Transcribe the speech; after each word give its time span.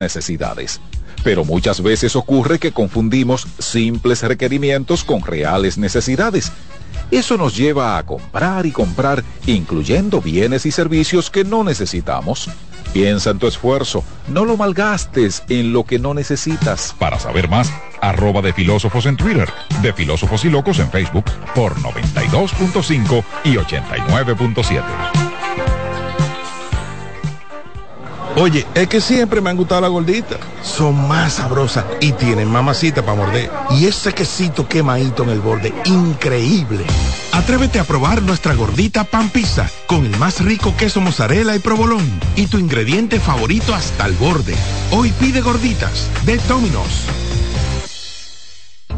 necesidades. 0.00 0.78
Pero 1.24 1.46
muchas 1.46 1.82
veces 1.82 2.16
ocurre 2.16 2.58
que 2.58 2.70
confundimos 2.70 3.46
simples 3.58 4.22
requerimientos 4.22 5.04
con 5.04 5.22
reales 5.22 5.78
necesidades. 5.78 6.52
Eso 7.10 7.38
nos 7.38 7.56
lleva 7.56 7.96
a 7.96 8.02
comprar 8.04 8.66
y 8.66 8.72
comprar, 8.72 9.24
incluyendo 9.46 10.20
bienes 10.20 10.66
y 10.66 10.70
servicios 10.70 11.30
que 11.30 11.44
no 11.44 11.64
necesitamos. 11.64 12.50
Piensa 12.92 13.30
en 13.30 13.38
tu 13.38 13.46
esfuerzo, 13.46 14.04
no 14.28 14.44
lo 14.44 14.58
malgastes 14.58 15.42
en 15.48 15.72
lo 15.72 15.84
que 15.84 15.98
no 15.98 16.12
necesitas. 16.12 16.94
Para 16.98 17.18
saber 17.18 17.48
más, 17.48 17.72
arroba 18.02 18.42
de 18.42 18.52
filósofos 18.52 19.06
en 19.06 19.16
Twitter, 19.16 19.48
de 19.80 19.94
filósofos 19.94 20.44
y 20.44 20.50
locos 20.50 20.78
en 20.78 20.90
Facebook, 20.90 21.24
por 21.54 21.74
92.5 21.76 23.24
y 23.44 23.54
89.7. 23.54 25.25
Oye, 28.38 28.66
es 28.74 28.86
que 28.88 29.00
siempre 29.00 29.40
me 29.40 29.48
han 29.48 29.56
gustado 29.56 29.80
las 29.80 29.90
gorditas. 29.90 30.38
Son 30.62 31.08
más 31.08 31.34
sabrosas 31.34 31.86
y 32.00 32.12
tienen 32.12 32.48
mamacita 32.48 33.00
para 33.00 33.16
morder. 33.16 33.50
Y 33.70 33.86
ese 33.86 34.12
quesito 34.12 34.68
quemadito 34.68 35.22
en 35.22 35.30
el 35.30 35.40
borde, 35.40 35.72
increíble. 35.86 36.84
Atrévete 37.32 37.78
a 37.78 37.84
probar 37.84 38.20
nuestra 38.20 38.54
gordita 38.54 39.04
pan 39.04 39.30
pizza 39.30 39.70
con 39.86 40.04
el 40.04 40.14
más 40.18 40.44
rico 40.44 40.74
queso 40.76 41.00
mozzarella 41.00 41.56
y 41.56 41.60
provolón 41.60 42.06
y 42.36 42.46
tu 42.46 42.58
ingrediente 42.58 43.20
favorito 43.20 43.74
hasta 43.74 44.04
el 44.04 44.12
borde. 44.12 44.54
Hoy 44.90 45.12
pide 45.18 45.40
gorditas 45.40 46.10
de 46.26 46.36
Domino's. 46.46 47.06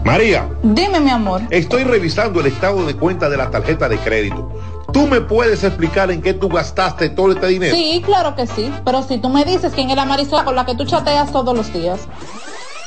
María. 0.04 0.48
Dime, 0.64 0.98
mi 0.98 1.10
amor. 1.10 1.42
Estoy 1.50 1.84
revisando 1.84 2.40
el 2.40 2.46
estado 2.46 2.84
de 2.86 2.94
cuenta 2.94 3.28
de 3.28 3.36
la 3.36 3.50
tarjeta 3.50 3.88
de 3.88 3.98
crédito. 3.98 4.77
¿Tú 4.92 5.06
me 5.06 5.20
puedes 5.20 5.64
explicar 5.64 6.10
en 6.10 6.22
qué 6.22 6.32
tú 6.32 6.48
gastaste 6.48 7.10
todo 7.10 7.32
este 7.32 7.46
dinero? 7.48 7.76
Sí, 7.76 8.02
claro 8.04 8.34
que 8.34 8.46
sí. 8.46 8.72
Pero 8.84 9.02
si 9.02 9.18
tú 9.18 9.28
me 9.28 9.44
dices 9.44 9.72
quién 9.74 9.90
es 9.90 9.96
la 9.96 10.06
Marisol 10.06 10.44
con 10.44 10.56
la 10.56 10.64
que 10.64 10.74
tú 10.74 10.84
chateas 10.86 11.30
todos 11.30 11.54
los 11.54 11.70
días. 11.72 12.00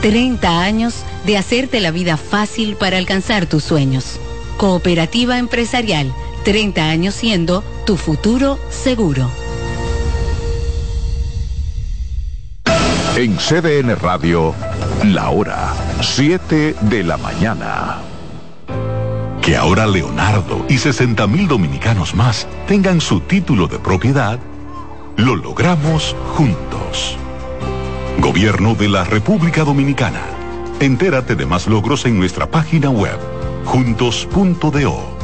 30 0.00 0.62
años 0.62 1.04
de 1.26 1.36
hacerte 1.36 1.80
la 1.80 1.90
vida 1.90 2.16
fácil 2.16 2.76
para 2.76 2.96
alcanzar 2.96 3.46
tus 3.46 3.64
sueños. 3.64 4.18
Cooperativa 4.56 5.38
empresarial, 5.38 6.12
30 6.44 6.88
años 6.88 7.14
siendo 7.14 7.62
tu 7.84 7.96
futuro 7.96 8.58
seguro. 8.70 9.30
En 13.16 13.36
CDN 13.36 13.96
Radio, 13.96 14.54
la 15.04 15.28
hora 15.28 15.74
7 16.00 16.76
de 16.80 17.04
la 17.04 17.18
mañana. 17.18 17.98
Que 19.42 19.56
ahora 19.56 19.86
Leonardo 19.86 20.64
y 20.68 20.78
60 20.78 21.26
mil 21.26 21.46
dominicanos 21.46 22.14
más 22.14 22.46
tengan 22.66 23.00
su 23.00 23.20
título 23.20 23.66
de 23.66 23.78
propiedad, 23.78 24.38
lo 25.16 25.36
logramos 25.36 26.16
juntos. 26.34 27.18
Gobierno 28.18 28.74
de 28.74 28.88
la 28.88 29.04
República 29.04 29.64
Dominicana. 29.64 30.22
Entérate 30.80 31.36
de 31.36 31.46
más 31.46 31.66
logros 31.66 32.04
en 32.06 32.18
nuestra 32.18 32.46
página 32.46 32.90
web, 32.90 33.18
juntos.do. 33.64 35.18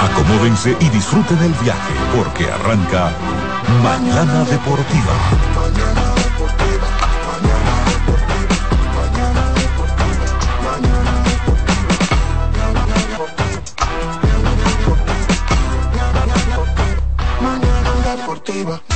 Acomódense 0.00 0.76
y 0.80 0.88
disfruten 0.88 1.38
el 1.38 1.52
viaje 1.62 1.94
porque 2.16 2.50
arranca 2.50 3.12
Mañana 3.82 4.44
Deportiva. 4.44 5.59
Deportiva. 18.60 18.89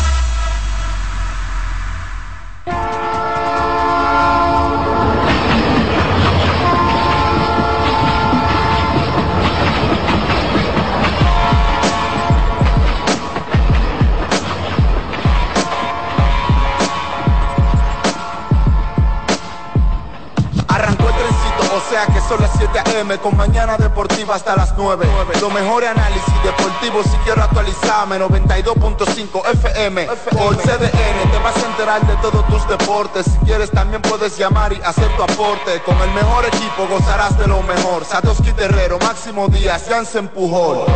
Son 22.35 22.43
las 22.43 22.51
7 22.59 22.79
a.m. 22.79 23.19
con 23.19 23.37
mañana 23.37 23.77
deportiva 23.77 24.35
hasta 24.35 24.57
las 24.57 24.75
9. 24.77 25.07
Lo 25.41 25.51
mejor 25.51 25.85
análisis 25.85 26.35
deportivo 26.43 27.03
si 27.05 27.17
quiero 27.25 27.43
actualizarme. 27.43 28.19
92.5 28.19 29.51
FM 29.53 30.07
por 30.07 30.57
CDN. 30.57 31.31
Te 31.31 31.39
vas 31.39 31.57
a 31.57 31.71
enterar 31.71 32.07
de 32.07 32.17
todos 32.17 32.47
tus 32.49 32.69
deportes. 32.69 33.27
Si 33.27 33.39
quieres 33.45 33.71
también 33.71 34.03
puedes 34.03 34.37
llamar 34.37 34.73
y 34.73 34.81
hacer 34.83 35.09
tu 35.17 35.23
aporte. 35.23 35.81
Con 35.83 35.97
el 36.01 36.11
mejor 36.13 36.45
equipo 36.47 36.89
gozarás 36.91 37.39
de 37.39 37.47
lo 37.47 37.63
mejor. 37.63 38.05
Satoshi 38.05 38.53
Terrero, 38.53 38.99
Máximo 38.99 39.49
Díaz, 39.49 39.83
se 39.83 40.19
empujó. 40.19 40.87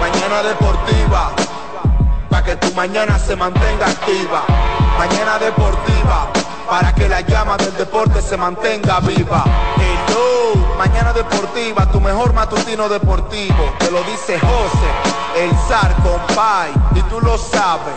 Mañana 0.00 0.42
deportiva. 0.42 1.32
Para 2.28 2.44
que 2.44 2.56
tu 2.56 2.72
mañana 2.74 3.18
se 3.18 3.36
mantenga 3.36 3.86
activa. 3.86 4.42
Mañana 4.98 5.38
deportiva 5.38 6.28
para 6.68 6.94
que 6.94 7.08
la 7.08 7.22
llama 7.22 7.56
del 7.56 7.74
deporte 7.76 8.20
se 8.20 8.36
mantenga 8.36 9.00
viva. 9.00 9.44
Mañana 10.76 11.12
deportiva, 11.12 11.90
tu 11.90 12.00
mejor 12.00 12.32
matutino 12.32 12.88
deportivo. 12.88 13.74
Te 13.78 13.90
lo 13.90 14.02
dice 14.04 14.38
José, 14.38 14.90
el 15.36 15.50
zar 15.68 15.94
compay, 16.02 16.72
y 16.94 17.02
tú 17.02 17.20
lo 17.20 17.36
sabes. 17.36 17.94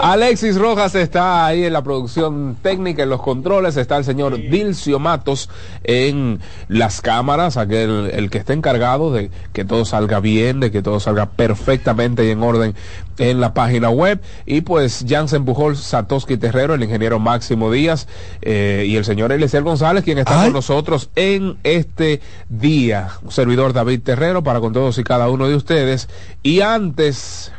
Alexis 0.00 0.56
Rojas 0.56 0.94
está 0.94 1.46
ahí 1.46 1.64
en 1.64 1.72
la 1.72 1.82
producción 1.82 2.56
técnica, 2.62 3.02
en 3.02 3.10
los 3.10 3.22
controles, 3.22 3.76
está 3.76 3.96
el 3.96 4.04
señor 4.04 4.36
Dilcio 4.36 4.98
Matos 4.98 5.48
en 5.84 6.40
las 6.68 7.00
cámaras, 7.00 7.56
aquel 7.56 8.10
el 8.12 8.30
que 8.30 8.38
está 8.38 8.52
encargado 8.52 9.12
de 9.12 9.30
que 9.52 9.64
todo 9.64 9.84
salga 9.84 10.20
bien, 10.20 10.60
de 10.60 10.70
que 10.70 10.82
todo 10.82 11.00
salga 11.00 11.26
perfectamente 11.26 12.26
y 12.26 12.30
en 12.30 12.42
orden 12.42 12.74
en 13.20 13.38
la 13.38 13.54
página 13.54 13.90
web. 13.90 14.20
Y 14.46 14.62
pues 14.62 15.04
Jansen 15.06 15.44
Pujol, 15.44 15.76
Satoshi 15.76 16.36
Terrero, 16.38 16.74
el 16.74 16.82
ingeniero 16.82 17.20
Máximo 17.20 17.70
Díaz 17.70 18.08
eh, 18.42 18.84
y 18.88 18.96
el 18.96 19.04
señor 19.04 19.30
Eliezer 19.30 19.62
González, 19.62 20.02
quien 20.02 20.18
está 20.18 20.42
con 20.42 20.52
nosotros 20.52 21.10
en 21.14 21.58
este 21.62 22.20
día. 22.48 23.10
Un 23.22 23.30
servidor 23.30 23.72
David 23.72 24.00
Terrero 24.02 24.42
para 24.42 24.60
con 24.60 24.72
todos 24.72 24.98
y 24.98 25.04
cada 25.04 25.28
uno 25.28 25.46
de 25.46 25.54
ustedes. 25.54 26.08
Y 26.42 26.62
antes, 26.62 27.52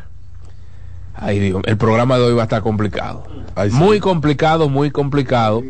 ay 1.16 1.40
Dios, 1.40 1.62
el 1.66 1.78
programa 1.78 2.18
de 2.18 2.24
hoy 2.24 2.34
va 2.34 2.44
a 2.44 2.46
estar 2.46 2.62
complicado. 2.62 3.24
Muy 3.72 4.00
complicado, 4.00 4.70
muy 4.70 4.92
complicado. 4.92 5.62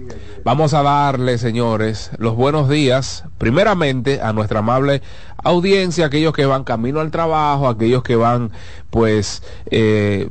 Vamos 0.43 0.73
a 0.73 0.81
darle, 0.83 1.37
señores, 1.37 2.11
los 2.17 2.35
buenos 2.35 2.69
días, 2.69 3.25
primeramente 3.37 4.21
a 4.21 4.33
nuestra 4.33 4.59
amable 4.59 5.01
audiencia, 5.43 6.05
aquellos 6.05 6.33
que 6.33 6.45
van 6.45 6.63
camino 6.63 6.99
al 6.99 7.11
trabajo, 7.11 7.67
aquellos 7.67 8.03
que 8.03 8.15
van, 8.15 8.51
pues, 8.89 9.43
eh, 9.69 10.29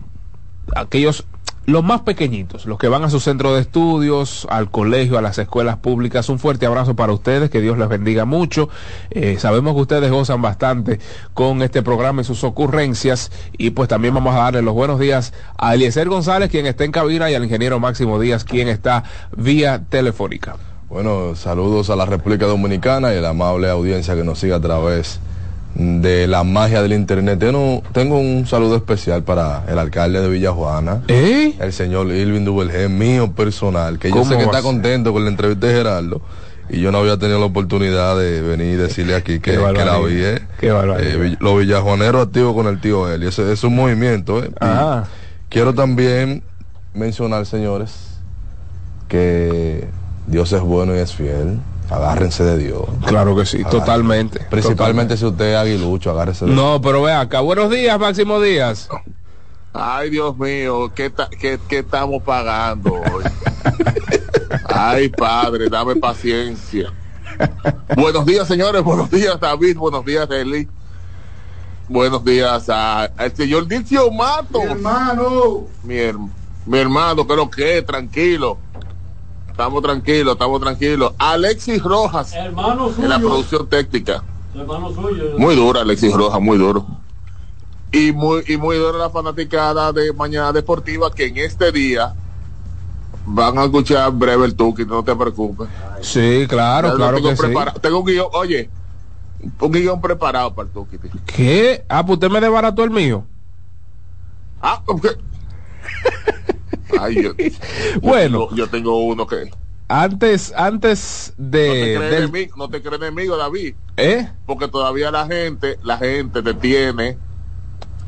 aquellos 0.75 1.27
los 1.71 1.85
más 1.85 2.03
pequeñitos, 2.03 2.67
los 2.67 2.79
que 2.79 2.89
van 2.89 3.05
a 3.05 3.11
su 3.11 3.21
centro 3.21 3.55
de 3.55 3.61
estudios, 3.61 4.47
al 4.51 4.71
colegio, 4.71 5.19
a 5.19 5.23
las 5.23 5.39
escuelas 5.39 5.77
públicas, 5.77 6.29
un 6.29 6.39
fuerte 6.39 6.67
abrazo 6.67 6.97
para 6.97 7.13
ustedes, 7.13 7.49
que 7.49 7.61
Dios 7.61 7.79
les 7.79 7.89
bendiga 7.89 8.25
mucho. 8.25 8.69
Eh, 9.11 9.37
sabemos 9.39 9.75
que 9.75 9.81
ustedes 9.81 10.11
gozan 10.11 10.43
bastante 10.43 11.01
con 11.33 11.63
este 11.63 11.83
programa 11.83 12.23
y 12.23 12.25
sus 12.25 12.45
ocurrencias 12.45 13.31
y 13.57 13.71
pues 13.71 13.89
también 13.89 14.15
vamos 14.15 14.35
a 14.35 14.41
darle 14.41 14.63
los 14.63 14.75
buenos 14.75 14.99
días 14.99 15.33
a 15.59 15.75
Eliezer 15.75 16.09
González, 16.09 16.51
quien 16.51 16.67
está 16.67 16.85
en 16.85 16.93
cabina, 16.93 17.31
y 17.31 17.35
al 17.35 17.45
ingeniero 17.45 17.79
Máximo 17.79 18.19
Díaz, 18.19 18.45
quien 18.45 18.69
está 18.69 19.05
vía 19.37 19.85
telefónica. 19.89 20.57
Bueno, 20.89 21.37
saludos 21.37 21.89
a 21.91 21.97
la 21.97 22.05
República 22.05 22.47
Dominicana 22.47 23.15
y 23.15 23.19
a 23.19 23.21
la 23.21 23.29
amable 23.29 23.71
audiencia 23.71 24.17
que 24.17 24.25
nos 24.25 24.41
sigue 24.41 24.55
a 24.55 24.61
través 24.61 25.21
de 25.75 26.27
la 26.27 26.45
magia 26.45 26.83
del 26.83 26.93
internet. 26.93 27.39
Tengo, 27.39 27.83
tengo 27.93 28.19
un 28.19 28.47
saludo 28.47 28.77
especial 28.77 29.23
para 29.23 29.65
el 29.69 29.79
alcalde 29.79 30.21
de 30.21 30.29
Villajuana, 30.29 31.03
¿Eh? 31.09 31.55
el 31.59 31.73
señor 31.73 32.09
Irving 32.09 32.45
Dubelge, 32.45 32.89
mío 32.89 33.33
personal, 33.33 33.99
que 33.99 34.11
yo 34.11 34.25
sé 34.25 34.37
que 34.37 34.45
está 34.45 34.63
contento 34.63 35.13
con 35.13 35.25
la 35.25 35.31
entrevista 35.31 35.67
de 35.67 35.75
Gerardo. 35.75 36.21
Y 36.73 36.81
yo 36.81 36.93
no 36.93 36.99
había 36.99 37.17
tenido 37.17 37.41
la 37.41 37.47
oportunidad 37.47 38.17
de 38.17 38.43
venir 38.43 38.75
y 38.75 38.77
decirle 38.77 39.17
aquí 39.17 39.41
que, 39.41 39.53
que 39.53 39.85
la 39.85 39.99
vi, 39.99 40.23
¿eh? 40.23 40.41
eh 40.63 41.37
los 41.41 41.59
villajuaneros 41.59 42.29
activos 42.29 42.55
con 42.55 42.69
el 42.69 42.81
tío 42.81 43.11
Eli. 43.13 43.27
Ese 43.27 43.53
es 43.53 43.65
un 43.65 43.75
movimiento, 43.75 44.45
¿eh? 44.45 44.53
Ah. 44.61 45.03
Quiero 45.49 45.75
también 45.75 46.45
mencionar, 46.95 47.45
señores, 47.47 48.21
que 49.09 49.89
Dios 50.29 50.53
es 50.53 50.61
bueno 50.61 50.95
y 50.95 50.99
es 50.99 51.13
fiel 51.13 51.59
agárrense 51.91 52.45
de 52.45 52.59
Dios. 52.59 52.85
Claro 53.07 53.37
que 53.37 53.45
sí, 53.45 53.65
totalmente. 53.65 54.41
Principalmente 54.49 55.17
si 55.17 55.25
usted 55.25 55.53
es 55.53 55.57
aguilucho, 55.57 56.11
agárrese 56.11 56.47
de 56.47 56.53
No, 56.53 56.81
pero 56.81 57.03
ve 57.03 57.13
acá. 57.13 57.41
Buenos 57.41 57.71
días, 57.71 57.99
Máximo 57.99 58.41
Díaz. 58.41 58.89
Ay, 59.73 60.11
Dios 60.11 60.37
mío, 60.37 60.93
¿qué, 60.95 61.13
qué, 61.39 61.79
estamos 61.79 62.23
pagando 62.23 62.95
hoy? 62.95 63.25
Ay, 64.69 65.09
padre, 65.09 65.69
dame 65.69 65.97
paciencia. 65.97 66.93
buenos 67.97 68.27
días, 68.27 68.49
señores. 68.49 68.83
Buenos 68.83 69.11
días, 69.11 69.39
David. 69.39 69.77
Buenos 69.77 70.05
días, 70.05 70.29
Eli. 70.31 70.69
Buenos 71.89 72.25
días 72.25 72.69
al 72.69 73.37
señor 73.37 73.67
Dicio 73.67 74.11
Mato. 74.11 74.61
Mi 74.61 74.71
hermano. 74.71 75.67
Mi, 75.85 75.97
mi 76.67 76.79
hermano, 76.79 77.25
lo 77.29 77.51
que, 77.51 77.83
tranquilo. 77.83 78.59
Estamos 79.51 79.83
tranquilos, 79.83 80.33
estamos 80.33 80.61
tranquilos. 80.61 81.13
Alexis 81.19 81.83
Rojas. 81.83 82.33
Hermano 82.33 82.89
suyo. 82.89 83.03
En 83.03 83.09
la 83.09 83.19
producción 83.19 83.69
técnica. 83.69 84.23
Hermano 84.55 84.95
suyo. 84.95 85.39
Muy 85.39 85.55
duro, 85.55 85.81
Alexis 85.81 86.13
Rojas, 86.13 86.41
muy 86.41 86.59
duro. 86.59 86.87
Y 87.93 88.13
muy, 88.13 88.43
y 88.47 88.57
muy 88.57 88.77
dura 88.77 88.99
la 88.99 89.11
fanaticada 89.11 89.93
de 89.93 90.13
Mañana 90.13 90.53
Deportiva 90.53 91.13
que 91.13 91.27
en 91.27 91.39
este 91.39 91.73
día 91.73 92.15
van 93.27 93.59
a 93.59 93.65
escuchar 93.65 94.13
breve 94.13 94.47
el 94.47 94.55
Tuki, 94.55 94.85
no 94.85 95.03
te 95.03 95.15
preocupes. 95.15 95.69
Sí, 96.01 96.47
claro, 96.49 96.95
claro 96.95 97.21
que 97.21 97.37
sí. 97.37 97.53
Tengo 97.81 98.01
un 98.01 98.07
guion, 98.07 98.27
oye, 98.33 98.71
un 99.61 99.73
guion 99.73 100.01
preparado 100.01 100.55
para 100.55 100.69
el 100.69 100.73
Tuki. 100.73 100.99
¿Qué? 101.27 101.85
Ah, 101.89 102.05
pues 102.05 102.17
usted 102.17 102.31
me 102.31 102.41
desbarató 102.41 102.85
el 102.85 102.91
mío. 102.91 103.25
Ah, 104.63 104.83
porque 104.85 105.11
Ay, 106.99 107.31
bueno, 108.03 108.49
yo 108.55 108.69
tengo, 108.69 109.05
uno 109.05 109.27
que 109.27 109.51
antes 109.91 110.53
antes 110.57 111.35
de 111.37 112.49
no 112.57 112.69
te 112.69 112.81
crees 112.81 113.03
enemigo, 113.03 113.37
David. 113.37 113.75
¿Eh? 113.97 114.29
porque 114.47 114.69
todavía 114.69 115.11
la 115.11 115.27
gente 115.27 115.79
la 115.83 115.99
gente 115.99 116.43
te 116.43 116.55
tiene 116.55 117.19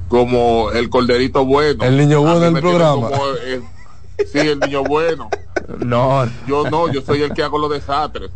como 0.09 0.71
el 0.71 0.89
corderito 0.91 1.45
bueno. 1.45 1.85
El 1.85 1.97
niño 1.97 2.21
bueno 2.21 2.39
del 2.39 2.61
programa. 2.61 3.09
sí 4.31 4.39
el 4.39 4.61
niño 4.61 4.85
bueno. 4.85 5.29
No 5.79 6.25
yo 6.47 6.69
no 6.71 6.93
yo 6.93 7.03
soy 7.03 7.23
el 7.23 7.33
que 7.35 7.43
hago 7.43 7.59
los 7.59 7.71
desastres. 7.71 8.31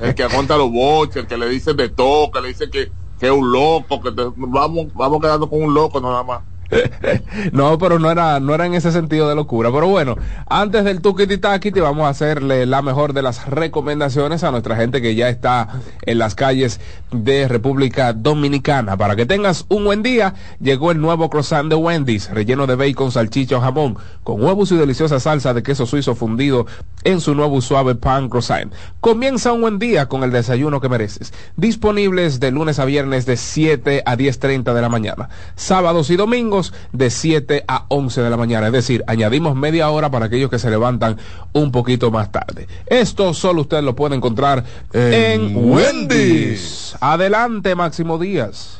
El 0.00 0.14
que 0.14 0.22
aguanta 0.22 0.56
los 0.56 0.70
boches 0.70 1.16
el 1.16 1.26
que 1.26 1.36
le 1.36 1.48
dice 1.48 1.74
de 1.74 1.88
todo 1.88 2.30
que 2.30 2.40
le 2.40 2.48
dice 2.48 2.70
que, 2.70 2.90
que 3.20 3.26
es 3.26 3.32
un 3.32 3.52
loco 3.52 4.00
que 4.00 4.10
vamos 4.36 4.92
vamos 4.94 5.20
quedando 5.20 5.48
con 5.48 5.62
un 5.62 5.74
loco 5.74 6.00
nada 6.00 6.22
más 6.22 6.40
no, 7.52 7.78
pero 7.78 7.98
no 7.98 8.10
era, 8.10 8.40
no 8.40 8.54
era 8.54 8.66
en 8.66 8.74
ese 8.74 8.92
sentido 8.92 9.28
de 9.28 9.34
locura. 9.34 9.70
Pero 9.72 9.88
bueno, 9.88 10.16
antes 10.46 10.84
del 10.84 11.00
Tukiti 11.00 11.38
te 11.38 11.80
vamos 11.80 12.06
a 12.06 12.10
hacerle 12.10 12.66
la 12.66 12.82
mejor 12.82 13.12
de 13.12 13.22
las 13.22 13.46
recomendaciones 13.46 14.44
a 14.44 14.50
nuestra 14.50 14.76
gente 14.76 15.02
que 15.02 15.14
ya 15.14 15.28
está 15.28 15.68
en 16.02 16.18
las 16.18 16.34
calles 16.34 16.80
de 17.10 17.48
República 17.48 18.12
Dominicana. 18.12 18.96
Para 18.96 19.16
que 19.16 19.26
tengas 19.26 19.66
un 19.68 19.84
buen 19.84 20.02
día, 20.02 20.34
llegó 20.60 20.90
el 20.90 21.00
nuevo 21.00 21.28
croissant 21.30 21.68
de 21.68 21.74
Wendy's, 21.74 22.30
relleno 22.30 22.66
de 22.66 22.76
bacon, 22.76 23.12
salchicha 23.12 23.56
o 23.56 23.60
jamón, 23.60 23.96
con 24.24 24.42
huevos 24.42 24.72
y 24.72 24.76
deliciosa 24.76 25.20
salsa 25.20 25.54
de 25.54 25.62
queso 25.62 25.86
suizo 25.86 26.14
fundido 26.14 26.66
en 27.04 27.20
su 27.20 27.34
nuevo 27.34 27.60
suave 27.60 27.94
pan 27.94 28.28
croissant. 28.28 28.72
Comienza 29.00 29.52
un 29.52 29.62
buen 29.62 29.78
día 29.78 30.08
con 30.08 30.22
el 30.22 30.30
desayuno 30.30 30.80
que 30.80 30.88
mereces. 30.88 31.32
Disponibles 31.56 32.40
de 32.40 32.50
lunes 32.50 32.78
a 32.78 32.84
viernes 32.84 33.26
de 33.26 33.36
7 33.36 34.02
a 34.06 34.16
10.30 34.16 34.72
de 34.74 34.80
la 34.80 34.88
mañana. 34.88 35.28
Sábados 35.56 36.10
y 36.10 36.16
domingos 36.16 36.61
de 36.92 37.10
7 37.10 37.64
a 37.66 37.86
11 37.88 38.20
de 38.20 38.30
la 38.30 38.36
mañana. 38.36 38.66
Es 38.66 38.72
decir, 38.72 39.02
añadimos 39.06 39.56
media 39.56 39.90
hora 39.90 40.10
para 40.10 40.26
aquellos 40.26 40.50
que 40.50 40.58
se 40.58 40.70
levantan 40.70 41.18
un 41.52 41.72
poquito 41.72 42.10
más 42.10 42.30
tarde. 42.30 42.68
Esto 42.86 43.34
solo 43.34 43.62
usted 43.62 43.82
lo 43.82 43.96
puede 43.96 44.14
encontrar 44.14 44.64
en, 44.92 45.52
Wendy's. 45.56 46.96
Adelante, 47.00 47.74
Máximo 47.74 48.18
Díaz. 48.18 48.78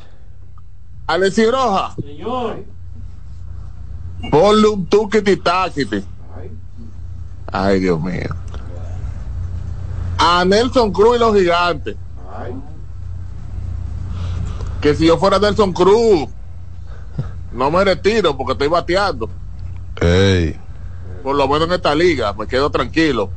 Alexi 1.06 1.46
Roja. 1.46 1.94
Señor. 2.00 2.64
Ponle 4.30 4.68
un 4.68 4.86
tuquiti 4.86 5.40
Ay, 7.52 7.80
Dios 7.80 8.00
mío. 8.00 8.34
A 10.18 10.44
Nelson 10.44 10.92
Cruz 10.92 11.16
y 11.16 11.18
los 11.18 11.36
gigantes. 11.36 11.96
Que 14.80 14.94
si 14.94 15.06
yo 15.06 15.18
fuera 15.18 15.38
Nelson 15.38 15.72
Cruz, 15.72 16.28
no 17.52 17.70
me 17.70 17.84
retiro 17.84 18.36
porque 18.36 18.52
estoy 18.52 18.68
bateando. 18.68 19.28
Por 21.22 21.36
lo 21.36 21.46
menos 21.48 21.68
en 21.68 21.74
esta 21.74 21.94
liga, 21.94 22.32
me 22.32 22.46
quedo 22.46 22.70
tranquilo. 22.70 23.30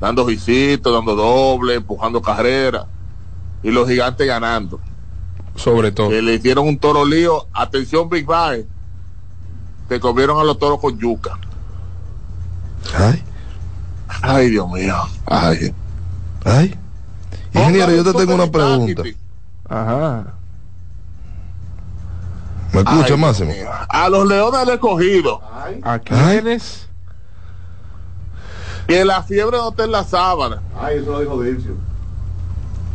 Dando 0.00 0.24
visitos, 0.24 0.92
dando 0.92 1.14
doble, 1.14 1.74
empujando 1.74 2.20
carreras. 2.20 2.86
Y 3.62 3.70
los 3.70 3.88
gigantes 3.88 4.26
ganando. 4.26 4.80
Sobre 5.54 5.92
todo. 5.92 6.10
Que 6.10 6.20
le 6.20 6.34
hicieron 6.34 6.66
un 6.66 6.78
toro 6.78 7.04
lío. 7.04 7.46
Atención, 7.52 8.08
Big 8.08 8.26
Bang. 8.26 8.64
te 9.88 10.00
comieron 10.00 10.40
a 10.40 10.44
los 10.44 10.58
toros 10.58 10.80
con 10.80 10.98
yuca. 10.98 11.38
Ay. 12.96 13.22
Ay, 14.22 14.50
Dios 14.50 14.68
mío. 14.70 14.96
Ay. 15.26 15.74
Ay. 16.44 16.74
Ingeniero, 17.54 17.92
yo 17.92 18.04
te 18.04 18.12
tengo 18.14 18.34
una 18.34 18.50
pregunta. 18.50 19.02
Ajá. 19.68 20.33
¿Me 22.74 22.80
escucha, 22.80 23.16
Máximo? 23.16 23.52
A 23.88 24.08
los 24.08 24.26
leones 24.26 24.58
del 24.60 24.70
escogido. 24.70 25.40
¿A 25.82 25.98
quiénes? 26.00 26.88
Que 28.88 29.04
la 29.04 29.22
fiebre 29.22 29.58
no 29.58 29.68
está 29.68 29.84
en 29.84 29.92
la 29.92 30.02
sábana. 30.02 30.60
Ay, 30.78 30.98
eso 30.98 31.12
lo 31.12 31.20
dijo 31.20 31.40
Dircio. 31.40 31.76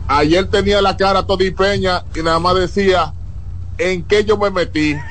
Ayer 0.07 0.50
tenía 0.50 0.81
la 0.81 0.98
cara 0.98 1.25
Tony 1.25 1.51
Peña 1.51 2.03
y 2.13 2.21
nada 2.21 2.39
más 2.39 2.55
decía, 2.55 3.13
¿en 3.77 4.03
qué 4.03 4.25
yo 4.25 4.38
me 4.38 4.51
metí? 4.51 4.98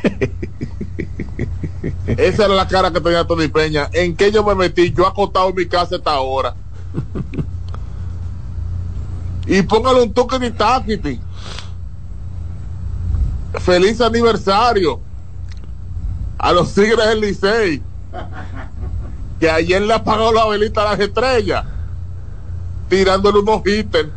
Esa 2.07 2.45
era 2.45 2.55
la 2.55 2.69
cara 2.69 2.93
que 2.93 3.01
tenía 3.01 3.27
Tony 3.27 3.49
Peña. 3.49 3.89
¿En 3.93 4.15
qué 4.17 4.31
yo 4.31 4.45
me 4.45 4.55
metí? 4.55 4.93
Yo 4.93 5.07
acostado 5.07 5.49
en 5.49 5.55
mi 5.55 5.65
casa 5.67 5.97
esta 5.97 6.21
hora. 6.21 6.55
y 9.47 9.63
póngale 9.63 10.03
un 10.03 10.13
toque 10.13 10.39
de 10.39 10.51
táquiti. 10.51 11.19
Feliz 13.55 14.01
aniversario 14.01 15.01
a 16.39 16.53
los 16.53 16.73
Tigres 16.75 17.09
del 17.09 17.21
Licey. 17.21 17.83
Que 19.41 19.51
ayer 19.51 19.83
le 19.83 19.95
apagó 19.95 20.33
la 20.33 20.47
velita 20.47 20.83
a 20.83 20.93
las 20.93 21.01
estrellas. 21.01 21.65
Tirándole 22.89 23.41
unos 23.41 23.67
hitters. 23.67 24.09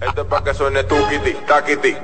Esto 0.00 0.22
es 0.22 0.28
para 0.28 0.44
que 0.44 0.54
suene 0.54 0.84
tiki, 0.84 1.18
tiki, 1.18 1.76
tiki, 1.76 1.94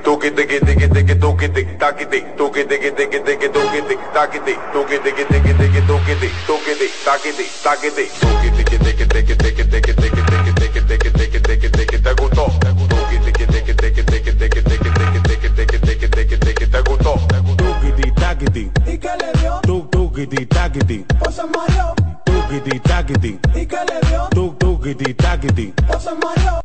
tukiti, 18.44 18.70
takiti, 18.70 18.90
¿y 18.92 18.98
qué 18.98 19.08
le 19.18 19.40
dio? 19.40 19.60
Tuk, 19.62 19.90
tukiti, 19.90 20.46
takiti, 20.46 21.04
o 21.26 21.30
se 21.30 21.42
mareó, 21.42 21.94
tukiti, 22.24 22.80
takiti, 22.80 23.38
¿y 23.54 23.66
qué 23.66 23.76
le 23.76 24.08
dio? 24.08 24.28
Tuk, 24.30 24.58
tukiti, 24.58 25.14
takiti, 25.14 25.72
o 25.94 25.98
se 26.00 26.10
mareó. 26.14 26.60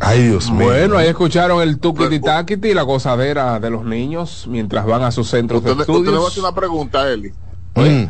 Ay, 0.00 0.28
Dios 0.28 0.50
mío. 0.50 0.64
Bueno, 0.66 0.96
ahí 0.96 1.08
escucharon 1.08 1.60
el 1.60 1.78
tuquiti 1.80 2.20
taquiti 2.20 2.68
y 2.68 2.74
la 2.74 2.82
gozadera 2.82 3.58
de 3.58 3.68
los 3.70 3.84
niños 3.84 4.46
mientras 4.48 4.86
van 4.86 5.02
a 5.02 5.10
sus 5.10 5.28
centros 5.28 5.62
de 5.64 5.72
Usted, 5.72 5.80
usted 5.82 5.92
estudios. 5.92 6.14
le 6.14 6.18
va 6.20 6.24
a 6.24 6.28
hacer 6.28 6.42
una 6.44 6.54
pregunta, 6.54 7.08
Eli. 7.10 7.32
Mm. 7.74 8.04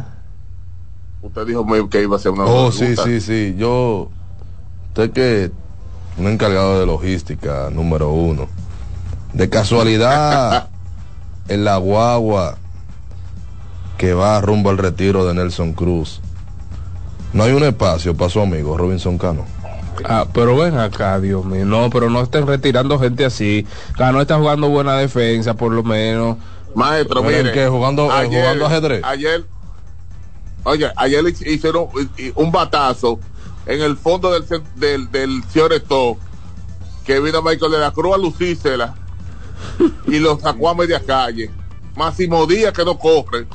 Usted 1.22 1.46
dijo 1.46 1.66
que 1.88 2.02
iba 2.02 2.16
a 2.16 2.18
hacer 2.18 2.30
una 2.32 2.44
Oh, 2.44 2.70
sí, 2.70 2.78
pregunta. 2.80 3.04
sí, 3.04 3.20
sí. 3.20 3.54
Yo, 3.58 4.10
usted 4.88 5.10
que 5.12 5.50
un 6.18 6.26
encargado 6.28 6.78
de 6.78 6.86
logística 6.86 7.70
número 7.70 8.10
uno. 8.12 8.48
De 9.32 9.48
casualidad, 9.48 10.68
en 11.48 11.64
la 11.64 11.76
guagua 11.76 12.58
que 13.96 14.14
va 14.14 14.40
rumbo 14.40 14.70
al 14.70 14.78
retiro 14.78 15.26
de 15.26 15.34
Nelson 15.34 15.72
Cruz, 15.72 16.20
no 17.32 17.42
hay 17.44 17.52
un 17.52 17.64
espacio 17.64 18.16
para 18.16 18.30
su 18.30 18.40
amigo 18.40 18.76
Robinson 18.76 19.18
Cano. 19.18 19.44
Ah, 20.04 20.26
pero 20.32 20.56
ven 20.56 20.78
acá, 20.78 21.18
Dios 21.20 21.44
mío. 21.44 21.64
No, 21.64 21.90
pero 21.90 22.08
no 22.08 22.22
estén 22.22 22.46
retirando 22.46 22.98
gente 23.00 23.24
así. 23.24 23.66
Cano 23.96 24.20
está 24.20 24.38
jugando 24.38 24.68
buena 24.68 24.96
defensa, 24.96 25.54
por 25.54 25.72
lo 25.72 25.82
menos. 25.82 26.36
Maestro, 26.74 27.22
Pero 27.22 27.36
mire. 27.36 27.48
¿en 27.48 27.54
qué? 27.54 27.66
¿Jugando- 27.68 28.06
eh, 28.06 28.26
jugando 28.28 28.66
ajedrez? 28.66 29.02
Ayer, 29.04 29.44
oye, 30.62 30.88
ayer 30.96 31.24
hicieron 31.46 31.88
un 32.36 32.52
batazo 32.52 33.18
en 33.66 33.82
el 33.82 33.96
fondo 33.96 34.30
del, 34.30 34.44
del, 34.76 35.10
del 35.10 35.42
que 37.04 37.20
vino 37.20 37.42
Michael 37.42 37.72
de 37.72 37.78
la 37.78 37.90
Cruz 37.90 38.14
a 38.14 38.18
lucírsela 38.18 38.94
y 40.06 40.18
lo 40.18 40.38
sacó 40.38 40.68
a 40.70 40.74
media 40.74 41.00
calle. 41.04 41.50
Máximo 41.96 42.46
Díaz 42.46 42.72
que 42.72 42.84
no 42.84 42.98
corre. 42.98 43.46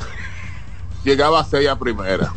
Llegaba 1.04 1.42
a 1.42 1.44
seis 1.44 1.68
a 1.70 1.78
primera. 1.78 2.32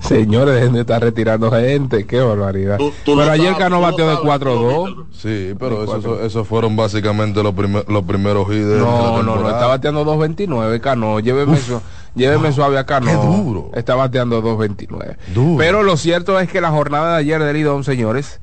Señores, 0.00 0.54
dejen 0.54 0.72
de 0.72 0.80
estar 0.80 1.02
retirando 1.02 1.50
gente. 1.50 2.06
Qué 2.06 2.20
barbaridad. 2.20 2.78
tú 2.78 2.92
pero 3.04 3.30
ayer 3.30 3.48
sabes, 3.48 3.58
Cano 3.58 3.80
bateó 3.82 4.08
de 4.08 4.14
sabes, 4.16 4.40
4-2. 4.40 5.04
Sí, 5.12 5.54
pero 5.58 5.84
esos 5.84 6.20
esos 6.22 6.48
fueron 6.48 6.74
básicamente 6.74 7.42
los, 7.42 7.54
primer- 7.54 7.84
los 7.88 8.04
primeros 8.04 8.46
hits 8.48 8.64
No, 8.64 9.22
no, 9.22 9.36
no, 9.36 9.50
está 9.50 9.66
bateando 9.66 10.06
2.29, 10.06 10.80
Cano. 10.80 11.20
Lléveme, 11.20 11.58
lléveme 12.14 12.52
suave 12.52 12.78
a 12.78 12.86
Cano. 12.86 13.06
qué 13.06 13.14
duro. 13.14 13.70
Está 13.74 13.94
bateando 13.94 14.42
2.29. 14.42 15.16
Duro. 15.34 15.58
Pero 15.58 15.82
lo 15.82 15.98
cierto 15.98 16.40
es 16.40 16.48
que 16.50 16.62
la 16.62 16.70
jornada 16.70 17.12
de 17.12 17.18
ayer 17.18 17.42
del 17.42 17.54
Lidón, 17.56 17.84
señores, 17.84 18.40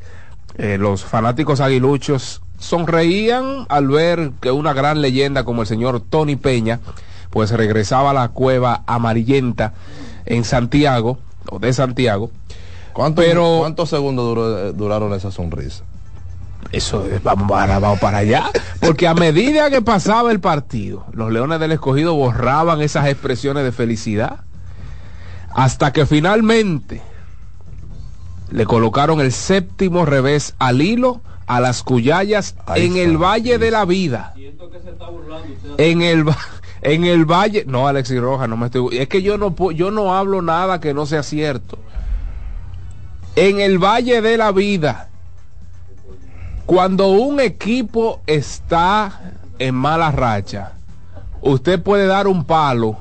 eh, 0.57 0.77
los 0.79 1.03
fanáticos 1.03 1.59
aguiluchos 1.61 2.43
sonreían 2.57 3.65
al 3.69 3.87
ver 3.87 4.31
que 4.41 4.51
una 4.51 4.73
gran 4.73 5.01
leyenda 5.01 5.43
como 5.43 5.61
el 5.61 5.67
señor 5.67 6.01
Tony 6.01 6.35
Peña, 6.35 6.79
pues 7.29 7.51
regresaba 7.51 8.11
a 8.11 8.13
la 8.13 8.29
cueva 8.29 8.83
amarillenta 8.87 9.73
en 10.25 10.43
Santiago, 10.43 11.19
o 11.49 11.59
de 11.59 11.73
Santiago. 11.73 12.31
¿Cuántos, 12.93 13.23
Pero- 13.25 13.57
¿Cuántos 13.59 13.89
segundos 13.89 14.25
duró- 14.25 14.73
duraron 14.73 15.13
esa 15.13 15.31
sonrisa? 15.31 15.83
Eso 16.71 17.05
es, 17.05 17.21
vamos 17.21 17.47
para, 17.49 17.77
vamos 17.77 17.99
para 17.99 18.19
allá. 18.19 18.49
Porque 18.79 19.07
a 19.07 19.13
medida 19.13 19.69
que 19.69 19.81
pasaba 19.83 20.31
el 20.31 20.39
partido, 20.39 21.05
los 21.11 21.31
Leones 21.31 21.59
del 21.59 21.73
Escogido 21.73 22.15
borraban 22.15 22.81
esas 22.81 23.07
expresiones 23.07 23.63
de 23.63 23.71
felicidad. 23.71 24.37
Hasta 25.53 25.93
que 25.93 26.05
finalmente 26.05 27.01
le 28.49 28.65
colocaron 28.65 29.21
el 29.21 29.31
séptimo 29.31 30.05
revés 30.05 30.55
al 30.59 30.81
hilo 30.81 31.21
a 31.47 31.59
las 31.59 31.83
cuyayas 31.83 32.55
Ay, 32.65 32.87
en 32.87 32.97
el 32.97 33.17
Valle 33.17 33.57
de 33.57 33.71
la 33.71 33.85
Vida. 33.85 34.33
En 35.77 36.01
el 36.01 36.25
en 36.81 37.03
el 37.05 37.25
Valle, 37.25 37.65
no 37.67 37.87
Alexis 37.87 38.19
Rojas, 38.19 38.47
no 38.49 38.57
me 38.57 38.67
estoy, 38.67 38.97
es 38.97 39.07
que 39.07 39.21
yo 39.21 39.37
no 39.37 39.55
yo 39.71 39.91
no 39.91 40.15
hablo 40.15 40.41
nada 40.41 40.79
que 40.79 40.93
no 40.93 41.05
sea 41.05 41.23
cierto. 41.23 41.77
En 43.35 43.59
el 43.59 43.79
Valle 43.79 44.21
de 44.21 44.37
la 44.37 44.51
Vida. 44.51 45.09
Cuando 46.65 47.09
un 47.09 47.39
equipo 47.39 48.21
está 48.25 49.33
en 49.59 49.75
mala 49.75 50.11
racha, 50.11 50.73
usted 51.41 51.81
puede 51.81 52.07
dar 52.07 52.27
un 52.27 52.45
palo 52.45 52.97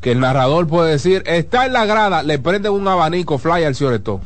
que 0.00 0.12
el 0.12 0.20
narrador 0.20 0.66
puede 0.66 0.92
decir, 0.92 1.22
está 1.26 1.66
en 1.66 1.72
la 1.72 1.84
grada, 1.84 2.22
le 2.22 2.38
prenden 2.38 2.72
un 2.72 2.86
abanico, 2.88 3.38
fly 3.38 3.64
al 3.64 3.74
cioretón. 3.74 4.20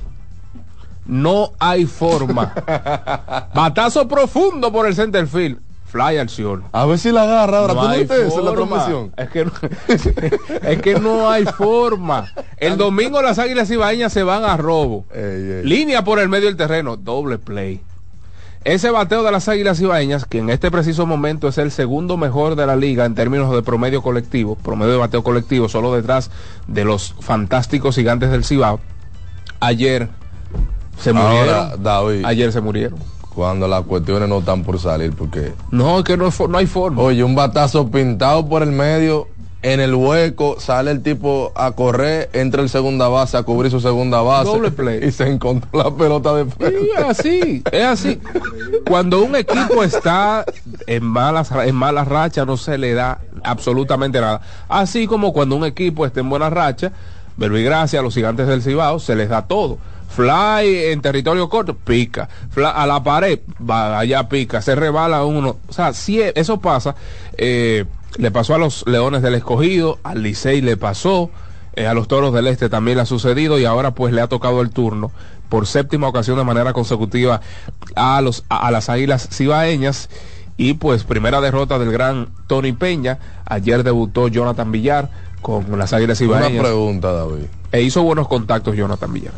No 1.07 1.53
hay 1.59 1.87
forma. 1.87 2.53
Batazo 3.55 4.09
profundo 4.09 4.73
por 4.73 4.87
el 4.87 4.95
center 4.95 5.27
field. 5.27 5.59
Fly 5.87 6.19
al 6.19 6.29
cielo. 6.29 6.63
A 6.73 6.87
ver 6.87 6.99
si 6.99 7.13
la 7.13 7.23
agarra 7.23 7.59
ahora. 7.59 7.75
No 7.75 7.81
¿Tú 7.83 7.87
no 7.87 7.93
hay 7.93 8.01
viste 8.01 8.27
eso 8.27 8.39
en 8.41 8.45
la 8.47 8.53
forma. 8.53 8.85
transmisión? 8.85 9.13
Es 9.17 9.29
que, 9.31 9.45
no, 9.45 9.53
es 10.69 10.83
que 10.83 10.99
no 10.99 11.31
hay 11.31 11.45
forma. 11.45 12.33
El 12.57 12.77
domingo 12.77 13.23
las 13.23 13.39
águilas 13.39 13.71
ibaeñas 13.71 14.13
se 14.13 14.25
van 14.25 14.45
a 14.45 14.57
robo. 14.57 15.05
Ey, 15.15 15.21
ey. 15.23 15.65
Línea 15.65 16.03
por 16.03 16.19
el 16.19 16.29
medio 16.29 16.47
del 16.47 16.57
terreno, 16.57 16.97
doble 16.97 17.39
play. 17.39 17.81
Ese 18.65 18.91
bateo 18.91 19.23
de 19.23 19.31
las 19.31 19.47
águilas 19.49 19.79
ibaeñas, 19.81 20.25
que 20.25 20.39
en 20.39 20.49
este 20.51 20.71
preciso 20.71 21.07
momento 21.07 21.47
es 21.49 21.59
el 21.59 21.71
segundo 21.71 22.17
mejor 22.17 22.57
de 22.57 22.67
la 22.67 22.75
liga 22.77 23.05
en 23.05 23.15
términos 23.15 23.55
de 23.55 23.63
promedio 23.63 24.01
colectivo, 24.03 24.57
promedio 24.57 24.93
de 24.93 24.99
bateo 24.99 25.23
colectivo, 25.23 25.69
solo 25.69 25.95
detrás 25.95 26.31
de 26.67 26.85
los 26.85 27.15
fantásticos 27.21 27.95
gigantes 27.95 28.31
del 28.31 28.43
Cibao, 28.43 28.81
ayer 29.61 30.09
se 31.01 31.13
murieron. 31.13 31.49
Ahora, 31.55 31.77
David, 31.79 32.25
Ayer 32.25 32.53
se 32.53 32.61
murieron. 32.61 32.99
cuando 33.35 33.67
las 33.69 33.83
cuestiones 33.83 34.29
no 34.29 34.39
están 34.39 34.63
por 34.63 34.79
salir, 34.79 35.13
porque, 35.13 35.53
No, 35.71 35.99
es 35.99 36.05
que 36.05 36.17
no, 36.17 36.31
no 36.49 36.59
hay 36.59 36.67
forma. 36.67 37.03
oye, 37.03 37.23
un 37.25 37.35
batazo 37.35 37.91
pintado 37.91 38.47
por 38.49 38.63
el 38.63 38.71
medio, 38.73 39.29
en 39.63 39.81
el 39.81 39.95
hueco, 39.95 40.57
sale 40.61 40.91
el 40.91 41.03
tipo 41.03 41.51
a 41.55 41.73
correr, 41.73 42.29
entra 42.35 42.61
el 42.61 42.69
segunda 42.69 43.09
base 43.09 43.39
a 43.39 43.45
cubrir 43.45 43.71
su 43.71 43.81
segunda 43.81 44.21
base. 44.21 44.51
Doble 44.51 44.71
play. 44.71 45.01
Y 45.09 45.11
se 45.11 45.27
encontró 45.27 45.71
la 45.83 45.91
pelota 45.91 46.35
de 46.35 46.45
frente. 46.45 46.79
Sí, 46.81 46.91
es 46.95 47.03
así, 47.05 47.63
es 47.73 47.85
así. 47.85 48.21
Cuando 48.87 49.23
un 49.23 49.35
equipo 49.37 49.83
está 49.83 50.45
en 50.87 51.03
malas 51.05 51.51
en 51.51 51.75
malas 51.75 52.07
rachas 52.09 52.47
no 52.47 52.59
se 52.59 52.77
le 52.77 52.93
da 52.93 53.21
absolutamente 53.43 54.21
nada. 54.21 54.43
Así 54.69 55.07
como 55.07 55.33
cuando 55.33 55.57
un 55.57 55.65
equipo 55.65 56.05
está 56.05 56.21
en 56.21 56.29
buena 56.29 56.51
racha, 56.51 56.93
Gracia, 57.39 58.03
los 58.03 58.15
gigantes 58.15 58.47
del 58.47 58.63
Cibao, 58.63 58.99
se 59.01 59.17
les 59.17 59.31
da 59.31 59.47
todo. 59.47 59.79
Fly 60.15 60.93
en 60.93 61.01
territorio 61.01 61.49
corto, 61.49 61.75
pica. 61.75 62.29
Fly 62.51 62.67
a 62.75 62.87
la 62.87 63.03
pared, 63.03 63.41
va 63.69 63.99
allá 63.99 64.29
pica. 64.29 64.63
Se 64.63 64.75
rebala 64.75 65.25
uno. 65.25 65.57
O 65.69 65.73
sea, 65.73 65.93
si 65.93 66.21
eso 66.21 66.61
pasa. 66.61 66.95
eh, 67.37 67.85
le 68.17 68.31
pasó 68.31 68.55
a 68.55 68.59
los 68.59 68.87
Leones 68.87 69.23
del 69.23 69.35
Escogido, 69.35 69.99
al 70.05 70.23
Licey 70.23 70.61
le 70.61 70.77
pasó. 70.77 71.31
Eh, 71.77 71.89
a 71.89 71.95
los 71.95 72.07
toros 72.07 72.33
del 72.33 72.47
este 72.47 72.69
también 72.69 72.99
le 72.99 73.03
ha 73.03 73.07
sucedido 73.07 73.59
y 73.59 73.65
ahora 73.65 73.97
pues 73.97 74.13
le 74.13 74.21
ha 74.21 74.29
tocado 74.29 74.61
el 74.61 74.71
turno 74.71 75.11
por 75.49 75.67
séptima 75.67 76.07
ocasión 76.07 76.39
de 76.39 76.45
manera 76.45 76.73
consecutiva 76.73 77.41
a 77.97 78.21
los 78.21 78.45
a, 78.49 78.69
a 78.69 78.71
las 78.71 78.89
águilas 78.89 79.29
cibaeñas 79.33 80.09
Y 80.57 80.75
pues 80.75 81.03
primera 81.03 81.41
derrota 81.41 81.81
del 81.81 81.91
gran 81.91 82.29
Tony 82.47 82.73
Peña. 82.73 83.19
Ayer 83.45 83.83
debutó 83.83 84.29
Jonathan 84.29 84.71
Villar 84.71 85.11
con 85.43 85.77
las 85.77 85.93
Águilas 85.93 86.21
Ibaeñas. 86.21 86.53
Una 86.53 86.63
pregunta, 86.63 87.13
David. 87.13 87.47
E 87.73 87.83
hizo 87.83 88.03
buenos 88.05 88.29
contactos 88.29 88.77
Jonathan 88.77 89.13
Villar. 89.13 89.33